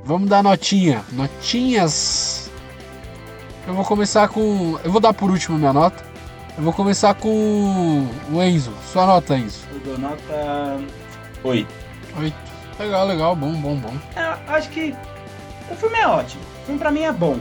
vamos 0.03 0.29
dar 0.29 0.43
notinha. 0.43 1.03
Notinhas. 1.11 2.49
Eu 3.67 3.73
vou 3.73 3.83
começar 3.83 4.27
com. 4.27 4.77
Eu 4.83 4.91
vou 4.91 5.01
dar 5.01 5.13
por 5.13 5.31
último 5.31 5.57
minha 5.57 5.73
nota. 5.73 6.03
Eu 6.57 6.63
vou 6.63 6.71
começar 6.71 7.13
com 7.15 8.07
o 8.31 8.41
Enzo. 8.41 8.71
Sua 8.91 9.05
nota, 9.05 9.37
Enzo. 9.37 9.61
Eu 9.73 9.79
dou 9.79 9.97
nota 9.97 10.79
8. 11.43 11.67
Oito. 12.19 12.35
Legal, 12.79 13.07
legal, 13.07 13.35
bom, 13.35 13.53
bom, 13.53 13.75
bom. 13.75 13.93
É, 14.15 14.37
acho 14.53 14.69
que 14.69 14.95
o 15.69 15.75
filme 15.75 15.97
é 15.97 16.07
ótimo. 16.07 16.41
O 16.61 16.65
filme 16.65 16.79
pra 16.79 16.91
mim 16.91 17.01
é 17.01 17.11
bom. 17.11 17.39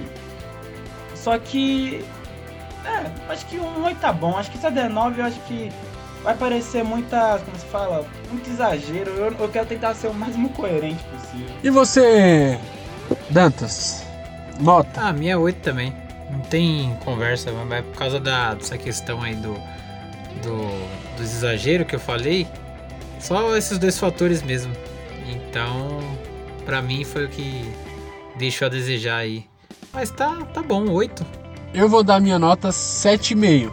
Só 1.15 1.39
que. 1.39 2.05
É, 2.85 3.33
acho 3.33 3.47
que 3.47 3.59
um 3.59 3.85
8 3.85 3.99
tá 3.99 4.13
bom. 4.13 4.37
Acho 4.37 4.51
que 4.51 4.59
se 4.59 4.71
der 4.71 4.91
9, 4.91 5.21
eu 5.21 5.27
acho 5.27 5.41
que 5.41 5.71
vai 6.25 6.35
parecer 6.35 6.83
muita. 6.83 7.39
Como 7.45 7.57
se 7.57 7.67
fala? 7.67 8.05
Muito 8.31 8.51
exagero. 8.51 9.11
Eu, 9.13 9.33
eu 9.39 9.49
quero 9.49 9.67
tentar 9.67 9.95
ser 9.95 10.09
o 10.09 10.15
máximo 10.15 10.49
coerente 10.49 11.05
possível. 11.05 11.55
E 11.63 11.71
você, 11.71 12.59
Dantas? 13.31 14.05
Nota. 14.59 15.03
Ah, 15.03 15.09
a 15.09 15.13
minha 15.13 15.35
é 15.35 15.37
8 15.37 15.61
também. 15.61 15.95
Não 16.31 16.41
tem 16.41 16.97
conversa, 17.05 17.53
mas 17.53 17.79
é 17.79 17.83
por 17.83 17.97
causa 17.97 18.19
da, 18.19 18.55
dessa 18.55 18.79
questão 18.79 19.23
aí 19.23 19.37
do, 19.37 19.53
do, 20.43 21.17
do 21.17 21.23
exagero 21.23 21.85
que 21.85 21.95
eu 21.95 22.01
falei. 22.01 22.47
Só 23.21 23.57
esses 23.57 23.79
dois 23.79 23.99
fatores 23.99 24.43
mesmo. 24.43 24.73
Então, 25.29 26.01
pra 26.65 26.81
mim 26.83 27.05
foi 27.05 27.27
o 27.27 27.29
que 27.29 27.71
deixou 28.37 28.67
a 28.67 28.69
desejar 28.69 29.19
aí. 29.19 29.47
Mas 29.93 30.11
tá, 30.11 30.45
tá 30.53 30.63
bom, 30.63 30.91
8. 30.91 31.25
Eu 31.73 31.89
vou 31.89 32.03
dar 32.03 32.21
minha 32.21 32.39
nota 32.39 32.71
7,5. 32.71 33.71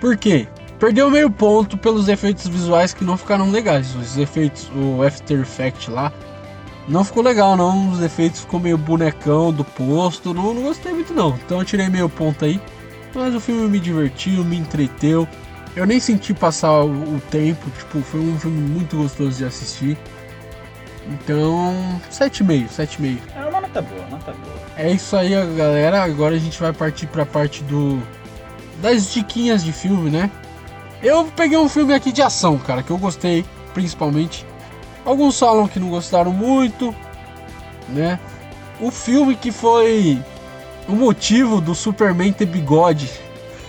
Por 0.00 0.16
quê? 0.16 0.46
Perdeu 0.80 1.10
meio 1.10 1.30
ponto 1.30 1.76
pelos 1.76 2.08
efeitos 2.08 2.48
visuais 2.48 2.94
que 2.94 3.04
não 3.04 3.18
ficaram 3.18 3.50
legais. 3.50 3.94
Os 3.94 4.16
efeitos, 4.16 4.70
o 4.74 5.02
After 5.02 5.38
Effect 5.38 5.90
lá, 5.90 6.10
não 6.88 7.04
ficou 7.04 7.22
legal 7.22 7.54
não. 7.54 7.92
Os 7.92 8.00
efeitos 8.00 8.40
ficou 8.40 8.58
meio 8.58 8.78
bonecão 8.78 9.52
do 9.52 9.62
posto. 9.62 10.32
Não, 10.32 10.54
não 10.54 10.62
gostei 10.62 10.94
muito 10.94 11.12
não. 11.12 11.38
Então 11.44 11.58
eu 11.58 11.66
tirei 11.66 11.90
meio 11.90 12.08
ponto 12.08 12.46
aí. 12.46 12.58
Mas 13.14 13.34
o 13.34 13.40
filme 13.40 13.68
me 13.68 13.78
divertiu, 13.78 14.42
me 14.42 14.56
entreteu. 14.56 15.28
Eu 15.76 15.84
nem 15.84 16.00
senti 16.00 16.32
passar 16.32 16.82
o, 16.82 17.16
o 17.16 17.22
tempo. 17.30 17.68
Tipo, 17.78 18.00
foi 18.00 18.20
um 18.20 18.38
filme 18.38 18.60
muito 18.60 18.96
gostoso 18.96 19.36
de 19.36 19.44
assistir. 19.44 19.98
Então, 21.08 22.00
7,5, 22.10 22.68
7,5. 22.68 23.18
É 23.36 23.44
uma 23.44 23.60
nota 23.60 23.82
boa, 23.82 24.06
nota 24.06 24.32
boa. 24.32 24.56
É 24.78 24.90
isso 24.90 25.14
aí, 25.14 25.30
galera. 25.54 26.02
Agora 26.02 26.36
a 26.36 26.38
gente 26.38 26.58
vai 26.58 26.72
partir 26.72 27.06
pra 27.06 27.26
parte 27.26 27.62
do. 27.64 28.00
das 28.80 29.12
diquinhas 29.12 29.62
de 29.62 29.72
filme, 29.72 30.08
né? 30.08 30.30
Eu 31.02 31.24
peguei 31.34 31.56
um 31.56 31.68
filme 31.68 31.94
aqui 31.94 32.12
de 32.12 32.20
ação, 32.20 32.58
cara, 32.58 32.82
que 32.82 32.90
eu 32.90 32.98
gostei, 32.98 33.44
principalmente. 33.72 34.46
Alguns 35.04 35.38
falam 35.38 35.66
que 35.66 35.80
não 35.80 35.88
gostaram 35.88 36.32
muito, 36.32 36.94
né? 37.88 38.18
O 38.80 38.90
filme 38.90 39.34
que 39.34 39.50
foi 39.50 40.22
o 40.88 40.92
motivo 40.92 41.60
do 41.60 41.74
Superman 41.74 42.32
ter 42.32 42.46
bigode. 42.46 43.10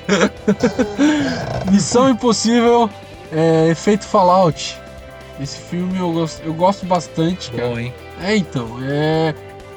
Missão 1.71 2.09
Impossível, 2.09 2.89
é, 3.31 3.69
efeito 3.69 4.05
Fallout. 4.05 4.77
Esse 5.39 5.57
filme 5.57 5.97
eu 5.97 6.11
gosto, 6.11 6.41
eu 6.43 6.53
gosto 6.53 6.85
bastante, 6.85 7.49
cara. 7.51 7.69
Bom, 7.69 7.79
hein? 7.79 7.93
É, 8.21 8.35
então, 8.35 8.77
é. 8.83 9.33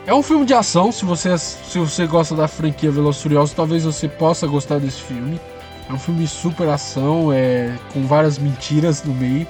É 0.06 0.12
um 0.12 0.22
filme 0.22 0.44
de 0.44 0.52
ação, 0.52 0.93
se 0.93 1.05
você, 1.05 1.39
se 1.39 1.78
você 1.78 2.06
gosta 2.06 2.35
da 2.35 2.47
franquia 2.47 2.90
Velozes 2.90 3.22
Furiosos, 3.22 3.55
talvez 3.55 3.85
você 3.85 4.06
possa 4.06 4.47
gostar 4.47 4.78
desse 4.78 5.01
filme. 5.01 5.40
É 5.89 5.93
um 5.93 5.98
filme 5.98 6.27
super 6.27 6.69
ação, 6.69 7.32
é, 7.32 7.77
com 7.93 8.06
várias 8.06 8.39
mentiras 8.39 9.05
no 9.05 9.15
meio. 9.15 9.47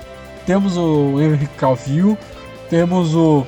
Temos 0.46 0.76
o 0.76 1.20
Henry 1.20 1.46
Cavill, 1.56 2.18
temos 2.68 3.14
o, 3.14 3.46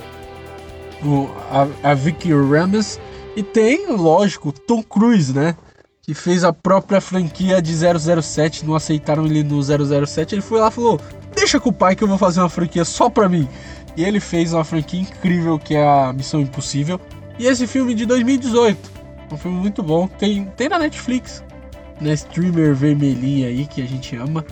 o 1.04 1.28
a, 1.50 1.90
a 1.90 1.94
Vicky 1.94 2.32
Ramis 2.32 2.98
e 3.34 3.42
tem, 3.42 3.88
lógico, 3.88 4.52
Tom 4.52 4.82
Cruise, 4.82 5.34
né? 5.34 5.56
Que 6.00 6.14
fez 6.14 6.44
a 6.44 6.52
própria 6.52 7.00
franquia 7.00 7.60
de 7.60 7.74
007, 8.22 8.64
não 8.64 8.76
aceitaram 8.76 9.26
ele 9.26 9.42
no 9.42 9.60
007, 9.60 10.36
ele 10.36 10.42
foi 10.42 10.60
lá 10.60 10.68
e 10.68 10.70
falou: 10.70 11.00
"Deixa 11.34 11.58
com 11.58 11.70
o 11.70 11.72
pai 11.72 11.96
que 11.96 12.04
eu 12.04 12.08
vou 12.08 12.16
fazer 12.16 12.40
uma 12.40 12.48
franquia 12.48 12.84
só 12.84 13.10
pra 13.10 13.28
mim". 13.28 13.48
E 13.96 14.04
ele 14.04 14.20
fez 14.20 14.52
uma 14.52 14.64
franquia 14.64 15.00
incrível 15.00 15.58
que 15.58 15.74
é 15.74 15.86
a 15.86 16.12
Missão 16.12 16.40
Impossível. 16.40 17.00
E 17.38 17.46
esse 17.46 17.66
filme 17.66 17.94
de 17.94 18.06
2018, 18.06 18.90
um 19.32 19.36
filme 19.36 19.58
muito 19.58 19.82
bom, 19.82 20.06
tem 20.06 20.44
tem 20.56 20.68
na 20.68 20.78
Netflix, 20.78 21.42
na 22.00 22.12
streamer 22.12 22.74
vermelhinha 22.74 23.48
aí 23.48 23.66
que 23.66 23.82
a 23.82 23.86
gente 23.86 24.16
ama. 24.16 24.44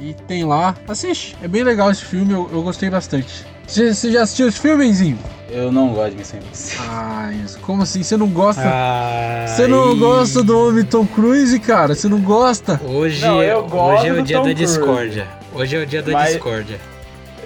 E 0.00 0.12
tem 0.28 0.44
lá, 0.44 0.74
assiste, 0.86 1.34
é 1.42 1.48
bem 1.48 1.62
legal 1.64 1.90
esse 1.90 2.04
filme, 2.04 2.32
eu, 2.32 2.48
eu 2.52 2.62
gostei 2.62 2.90
bastante. 2.90 3.46
Você 3.66 3.94
você 3.94 4.12
já 4.12 4.22
assistiu 4.22 4.46
esse 4.48 4.60
filmezinho? 4.60 5.18
Eu 5.50 5.72
não 5.72 5.88
gosto 5.94 6.10
de 6.10 6.16
Missão 6.18 6.38
Impossível. 6.38 6.84
Ah, 6.90 7.32
isso. 7.44 7.58
Como 7.60 7.82
assim? 7.82 8.02
Você 8.02 8.16
não 8.16 8.28
gosta? 8.28 8.62
Ah, 8.64 9.46
Você 9.48 9.66
não 9.66 9.90
Ai. 9.90 9.96
gosta 9.96 10.42
do 10.42 10.58
homem 10.68 10.84
Tom 10.84 11.06
Cruise, 11.06 11.58
cara? 11.60 11.94
Você 11.94 12.08
não 12.08 12.20
gosta? 12.20 12.78
Hoje, 12.84 13.24
Não, 13.24 13.42
eu 13.42 13.66
gosto 13.66 14.00
hoje 14.02 14.08
é 14.08 14.12
o 14.12 14.22
dia 14.22 14.36
Tom 14.36 14.42
da 14.44 14.54
Cruise. 14.54 14.76
discórdia. 14.78 15.28
Hoje 15.54 15.76
é 15.76 15.82
o 15.82 15.86
dia 15.86 16.02
da 16.02 16.12
Mas- 16.12 16.32
discórdia. 16.34 16.78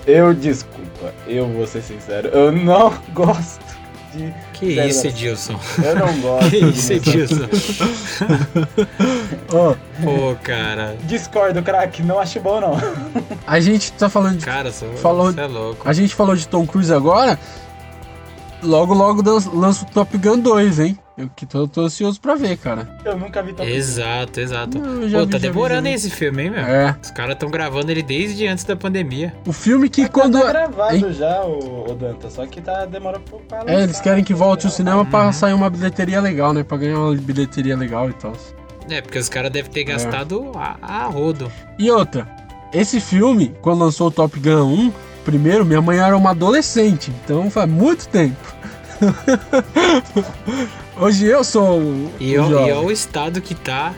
Eu, 0.07 0.35
desculpa, 0.35 1.15
eu 1.29 1.47
vou 1.47 1.67
ser 1.67 1.83
sincero, 1.83 2.29
eu 2.31 2.51
não 2.51 2.93
gosto 3.15 3.61
de. 4.15 4.35
Que 4.53 4.67
isso. 4.87 5.07
Edilson? 5.07 5.59
Eu 5.83 5.95
não 5.97 6.19
gosto 6.21 6.51
Que 6.51 6.57
isso, 6.59 6.93
Edilson? 6.93 7.49
Ó, 9.53 9.75
Pô, 10.03 10.37
cara. 10.43 10.97
Discordo, 11.05 11.63
craque, 11.63 12.03
não 12.03 12.19
acho 12.19 12.41
bom 12.41 12.61
não. 12.61 12.77
a 13.47 13.61
gente 13.61 13.93
tá 13.93 14.09
falando 14.09 14.39
de. 14.39 14.45
Cara, 14.45 14.71
você 14.71 14.87
Falou- 14.97 15.33
é 15.37 15.47
louco. 15.47 15.89
A 15.89 15.93
gente 15.93 16.15
falou 16.15 16.35
de 16.37 16.47
Tom 16.47 16.67
Cruise 16.67 16.93
agora. 16.93 17.39
Logo, 18.63 18.93
logo 18.95 19.23
lança 19.55 19.85
o 19.85 19.91
Top 19.91 20.17
Gun 20.19 20.39
2, 20.39 20.79
hein? 20.81 20.99
Eu 21.17 21.29
que 21.37 21.45
tô, 21.45 21.69
tô 21.69 21.83
ansioso 21.83 22.19
pra 22.21 22.35
ver, 22.35 22.57
cara. 22.57 22.99
Eu 23.05 23.17
nunca 23.19 23.43
vi 23.43 23.53
Top 23.53 23.69
Gun. 23.69 23.75
Exato, 23.77 24.41
exato. 24.41 24.79
Pô, 24.79 24.87
vi, 25.25 25.27
tá 25.27 25.39
demorando 25.39 25.89
vi. 25.89 25.95
esse 25.95 26.09
filme, 26.11 26.45
hein, 26.45 26.51
meu? 26.51 26.61
É. 26.61 26.97
Os 27.03 27.11
caras 27.11 27.35
estão 27.35 27.51
gravando 27.51 27.91
ele 27.91 28.03
desde 28.03 28.47
antes 28.47 28.65
da 28.65 28.75
pandemia. 28.77 29.35
O 29.47 29.53
filme 29.53 29.89
que 29.89 30.03
Mas 30.03 30.11
quando. 30.11 30.41
Tá 30.41 30.49
gravado 30.49 30.97
Hein? 30.97 31.13
já, 31.13 31.43
o, 31.43 31.91
o 31.91 31.95
Danta, 31.95 32.31
só 32.31 32.47
que 32.47 32.61
tá 32.61 32.87
demorando 32.87 33.25
um 33.35 33.39
pra 33.41 33.59
É, 33.67 33.75
eles 33.75 33.87
lançar. 33.89 34.03
querem 34.03 34.25
que 34.25 34.33
volte 34.35 34.67
o 34.67 34.71
cinema 34.71 35.05
pra 35.05 35.27
Uhum. 35.27 35.33
sair 35.33 35.53
uma 35.53 35.69
bilheteria 35.69 36.21
legal, 36.21 36.53
né? 36.55 36.63
Pra 36.63 36.79
ganhar 36.79 36.99
uma 36.99 37.15
bilheteria 37.15 37.77
legal 37.77 38.09
e 38.09 38.15
tal. 38.15 38.33
É, 38.89 39.01
porque 39.03 39.19
os 39.19 39.29
caras 39.29 39.51
devem 39.51 39.71
ter 39.71 39.85
gastado 39.85 40.53
a, 40.55 40.77
a 40.81 41.05
rodo. 41.07 41.51
E 41.79 41.91
outra, 41.91 42.27
esse 42.73 42.99
filme, 43.01 43.55
quando 43.61 43.81
lançou 43.81 44.09
o 44.09 44.11
Top 44.11 44.39
Gun 44.41 44.65
1, 44.65 44.93
primeiro, 45.25 45.65
minha 45.65 45.81
mãe 45.81 45.99
era 45.99 46.17
uma 46.17 46.31
adolescente, 46.31 47.13
então 47.25 47.51
faz 47.51 47.69
muito 47.69 48.09
tempo. 48.09 48.37
Hoje 51.01 51.27
eu 51.27 51.43
sou 51.43 51.81
o, 51.81 52.13
E 52.21 52.39
o 52.39 52.67
e 52.69 52.73
ó 52.73 52.83
o 52.83 52.91
estado 52.91 53.41
que 53.41 53.55
tá. 53.55 53.95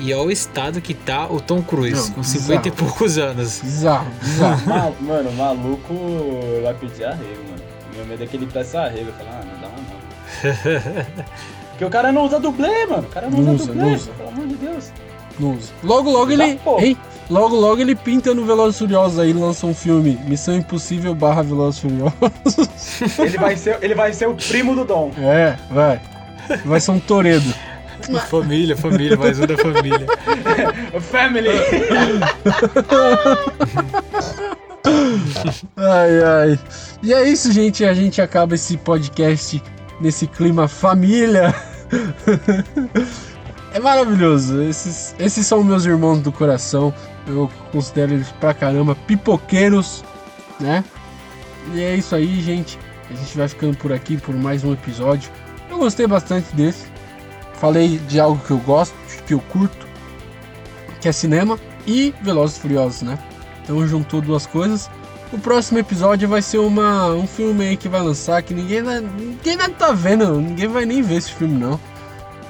E 0.00 0.12
ó 0.12 0.22
o 0.24 0.30
estado 0.30 0.80
que 0.80 0.92
tá 0.94 1.26
o 1.26 1.40
Tom 1.40 1.62
Cruise, 1.62 2.08
Não, 2.08 2.16
com 2.16 2.22
50 2.22 2.68
e 2.68 2.70
bizarro. 2.70 2.76
poucos 2.88 3.18
anos. 3.18 3.60
Bizarro, 3.62 4.06
bizarro. 4.22 4.62
Ma- 4.66 4.92
Mano, 5.00 5.30
o 5.30 5.34
maluco 5.34 5.94
vai 6.62 6.74
pedir 6.74 7.04
arrego, 7.04 7.42
mano. 7.50 7.62
Meu 7.96 8.06
medo 8.06 8.24
é 8.24 8.26
que 8.26 8.36
ele 8.36 8.46
peça 8.46 8.80
arrego. 8.80 9.10
Eu 9.10 9.14
falo, 9.14 9.28
ah, 9.30 9.44
não 9.44 9.60
dá 9.60 9.68
uma 9.68 9.76
não. 9.76 11.04
Porque 11.70 11.84
o 11.84 11.90
cara 11.90 12.10
não 12.12 12.24
usa 12.24 12.40
dublê, 12.40 12.86
mano. 12.86 13.02
O 13.02 13.10
cara 13.10 13.28
não, 13.30 13.38
Não 13.40 13.54
usa 13.54 13.64
usa, 13.64 13.72
dublê, 13.72 13.94
usa. 13.94 14.10
pelo 14.12 14.28
amor 14.30 14.46
de 14.46 14.54
Deus. 14.54 14.90
Não 15.38 15.52
usa. 15.54 15.72
Logo, 15.82 16.10
logo 16.10 16.30
ele. 16.32 16.56
pouco. 16.64 16.80
Logo, 17.30 17.56
logo 17.56 17.80
ele 17.80 17.94
pinta 17.94 18.34
no 18.34 18.44
Velozes 18.44 18.76
e 18.76 18.78
Furiosos 18.80 19.18
aí, 19.18 19.32
lança 19.32 19.66
um 19.66 19.74
filme. 19.74 20.18
Missão 20.26 20.56
Impossível 20.56 21.14
barra 21.14 21.42
Velozes 21.42 21.78
e 21.78 21.82
Furiosos. 21.82 23.18
Ele 23.18 23.38
vai 23.38 23.56
ser, 23.56 23.78
ele 23.80 23.94
vai 23.94 24.12
ser 24.12 24.28
o 24.28 24.34
primo 24.34 24.74
do 24.74 24.84
Dom. 24.84 25.10
É, 25.18 25.56
vai. 25.70 26.00
Vai 26.64 26.80
ser 26.80 26.90
um 26.90 27.00
Toredo. 27.00 27.54
família, 28.28 28.76
família, 28.76 29.16
mais 29.16 29.40
um 29.40 29.46
da 29.46 29.56
família. 29.56 30.06
Family! 31.00 31.48
Ai, 35.76 36.22
ai. 36.22 36.58
E 37.02 37.14
é 37.14 37.28
isso, 37.28 37.50
gente. 37.50 37.84
A 37.84 37.94
gente 37.94 38.20
acaba 38.20 38.54
esse 38.54 38.76
podcast 38.76 39.62
nesse 40.00 40.26
clima 40.26 40.68
família. 40.68 41.54
É 43.74 43.80
maravilhoso. 43.80 44.62
Esses, 44.62 45.16
esses 45.18 45.44
são 45.44 45.64
meus 45.64 45.84
irmãos 45.84 46.20
do 46.20 46.30
coração. 46.30 46.94
Eu 47.26 47.50
considero 47.72 48.12
eles 48.12 48.28
pra 48.32 48.52
caramba 48.52 48.94
pipoqueiros, 48.94 50.04
né? 50.60 50.84
E 51.72 51.82
é 51.82 51.96
isso 51.96 52.14
aí, 52.14 52.40
gente. 52.40 52.78
A 53.10 53.14
gente 53.14 53.36
vai 53.36 53.48
ficando 53.48 53.76
por 53.76 53.92
aqui 53.92 54.16
por 54.16 54.34
mais 54.34 54.64
um 54.64 54.72
episódio. 54.72 55.30
Eu 55.70 55.78
gostei 55.78 56.06
bastante 56.06 56.54
desse. 56.54 56.86
Falei 57.54 57.98
de 57.98 58.20
algo 58.20 58.42
que 58.44 58.50
eu 58.50 58.58
gosto, 58.58 58.94
que 59.26 59.32
eu 59.32 59.40
curto, 59.40 59.86
que 61.00 61.08
é 61.08 61.12
cinema 61.12 61.58
e 61.86 62.14
Velozes 62.20 62.56
e 62.56 62.60
Furiosos, 62.60 63.02
né? 63.02 63.18
Então 63.62 63.86
juntou 63.86 64.20
duas 64.20 64.44
coisas. 64.46 64.90
O 65.32 65.38
próximo 65.38 65.78
episódio 65.78 66.28
vai 66.28 66.42
ser 66.42 66.58
uma, 66.58 67.08
um 67.08 67.26
filme 67.26 67.64
aí 67.64 67.76
que 67.76 67.88
vai 67.88 68.00
lançar 68.00 68.42
que 68.42 68.54
ninguém 68.54 68.82
vai, 68.82 69.00
ninguém 69.00 69.56
vai 69.56 69.68
tá 69.70 69.92
vendo, 69.92 70.40
ninguém 70.40 70.68
vai 70.68 70.84
nem 70.84 71.02
ver 71.02 71.16
esse 71.16 71.32
filme 71.32 71.58
não. 71.58 71.80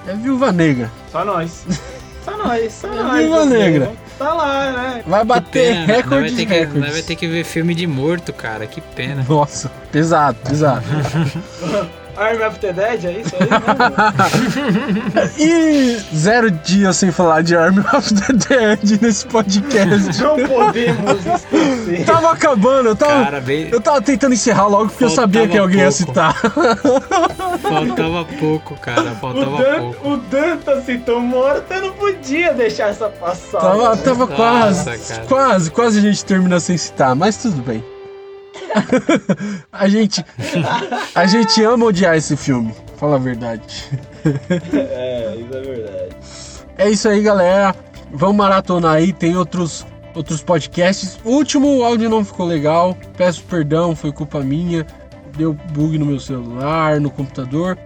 É 0.07 0.15
Viúva 0.15 0.53
Negra. 0.53 0.91
Só 1.11 1.25
nós. 1.25 1.65
Só 2.25 2.39
nós, 2.39 2.73
só 2.73 2.89
É 2.89 3.03
nós. 3.03 3.31
Meu 3.31 3.45
Negra. 3.45 3.93
Tá 4.19 4.33
lá, 4.33 4.73
né? 4.73 5.03
Vai 5.07 5.25
bater 5.25 5.51
Pena, 5.51 5.79
nós 5.81 5.87
vai 5.87 5.97
recordes 5.97 6.37
ter 6.37 6.47
que, 6.47 6.65
vai 6.79 7.03
ter 7.03 7.17
que 7.17 7.27
ver 7.27 7.45
filme 7.45 7.75
de 7.75 7.87
morto, 7.87 8.33
cara. 8.33 8.67
Que 8.67 8.81
pena. 8.81 9.25
Nossa, 9.29 9.71
pesado, 9.91 10.39
pesado. 10.49 10.85
Army 12.17 12.45
of 12.45 12.59
the 12.61 12.73
Dead, 12.73 13.05
é 13.05 13.13
isso 13.21 13.35
aí, 13.35 13.49
né? 13.51 15.31
e 15.39 15.99
zero 16.17 16.51
dias 16.51 16.97
sem 16.97 17.11
falar 17.11 17.43
de 17.43 17.57
Army 17.57 17.81
of 17.93 18.15
the 18.15 18.33
Dead 18.33 19.01
nesse 19.03 19.27
podcast. 19.27 20.23
Não 20.23 20.37
podemos 20.47 21.27
esquecer. 21.27 22.05
Tava 22.05 22.33
acabando, 22.33 22.91
eu 22.91 22.97
tava, 22.97 23.25
Cara, 23.25 23.41
bem, 23.41 23.69
eu 23.73 23.81
tava 23.81 24.01
tentando 24.01 24.35
encerrar 24.35 24.67
logo 24.67 24.89
porque 24.91 25.05
eu 25.05 25.09
Faltava 25.09 25.33
sabia 25.33 25.49
que 25.49 25.59
alguém 25.59 25.79
ia 25.81 25.85
pouco. 25.91 25.97
citar. 25.99 26.35
faltava 27.61 28.25
pouco, 28.39 28.75
cara. 28.77 29.03
O, 29.13 29.17
Faltava 29.17 29.63
Dan, 29.63 29.81
pouco. 29.81 30.09
o 30.11 30.17
Danta 30.17 30.81
citou 30.83 31.21
morto, 31.21 31.73
eu 31.73 31.81
não 31.83 31.93
podia 31.93 32.53
deixar 32.55 32.89
essa 32.91 33.09
passar. 33.09 33.61
Tava, 33.61 33.97
tava 33.97 34.27
Nossa, 34.27 34.35
quase, 34.37 34.85
cara. 35.15 35.25
quase, 35.27 35.71
quase 35.71 35.99
a 35.99 36.03
gente 36.03 36.25
termina 36.25 36.61
sem 36.61 36.77
citar, 36.77 37.15
mas 37.15 37.37
tudo 37.37 37.63
bem. 37.63 37.85
a 39.73 39.89
gente, 39.89 40.25
a 41.15 41.27
gente 41.27 41.63
ama 41.63 41.87
odiar 41.87 42.17
esse 42.17 42.37
filme, 42.37 42.75
fala 42.97 43.17
a 43.17 43.19
verdade. 43.19 43.85
É, 44.73 45.37
isso 45.37 45.55
é 45.55 45.61
verdade. 45.61 46.17
É 46.79 46.91
isso 46.91 47.09
aí, 47.11 47.21
galera. 47.21 47.77
Vamos 48.11 48.37
maratonar 48.37 48.95
aí, 48.95 49.13
tem 49.13 49.37
outros 49.37 49.85
outros 50.15 50.43
podcasts. 50.43 51.19
O 51.25 51.31
último 51.31 51.79
o 51.79 51.85
áudio 51.85 52.09
não 52.09 52.25
ficou 52.25 52.47
legal, 52.47 52.97
peço 53.17 53.43
perdão, 53.45 53.95
foi 53.95 54.13
culpa 54.13 54.41
minha. 54.41 54.87
Deu 55.37 55.53
bug 55.53 55.99
no 55.99 56.07
meu 56.07 56.21
celular, 56.21 57.01
no 57.01 57.11
computador. 57.11 57.77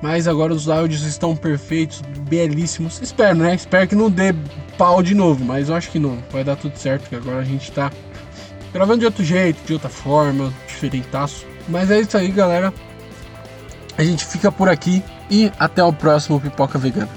Mas 0.00 0.28
agora 0.28 0.52
os 0.52 0.68
áudios 0.68 1.02
estão 1.02 1.34
perfeitos, 1.34 2.02
belíssimos. 2.28 3.00
Espero, 3.02 3.38
né? 3.38 3.54
Espero 3.54 3.88
que 3.88 3.96
não 3.96 4.10
dê 4.10 4.32
pau 4.76 5.02
de 5.02 5.14
novo, 5.14 5.44
mas 5.44 5.68
eu 5.68 5.74
acho 5.74 5.90
que 5.90 5.98
não. 5.98 6.18
Vai 6.30 6.44
dar 6.44 6.54
tudo 6.54 6.76
certo, 6.76 7.02
porque 7.02 7.16
agora 7.16 7.38
a 7.38 7.44
gente 7.44 7.72
tá 7.72 7.90
gravando 8.72 9.00
de 9.00 9.06
outro 9.06 9.24
jeito, 9.24 9.64
de 9.66 9.72
outra 9.72 9.88
forma, 9.88 10.52
diferentaço. 10.66 11.46
Mas 11.68 11.90
é 11.90 12.00
isso 12.00 12.16
aí, 12.16 12.28
galera. 12.28 12.72
A 13.96 14.04
gente 14.04 14.24
fica 14.24 14.50
por 14.50 14.68
aqui 14.68 15.02
e 15.30 15.50
até 15.58 15.82
o 15.82 15.92
próximo 15.92 16.40
Pipoca 16.40 16.78
Vegana. 16.78 17.08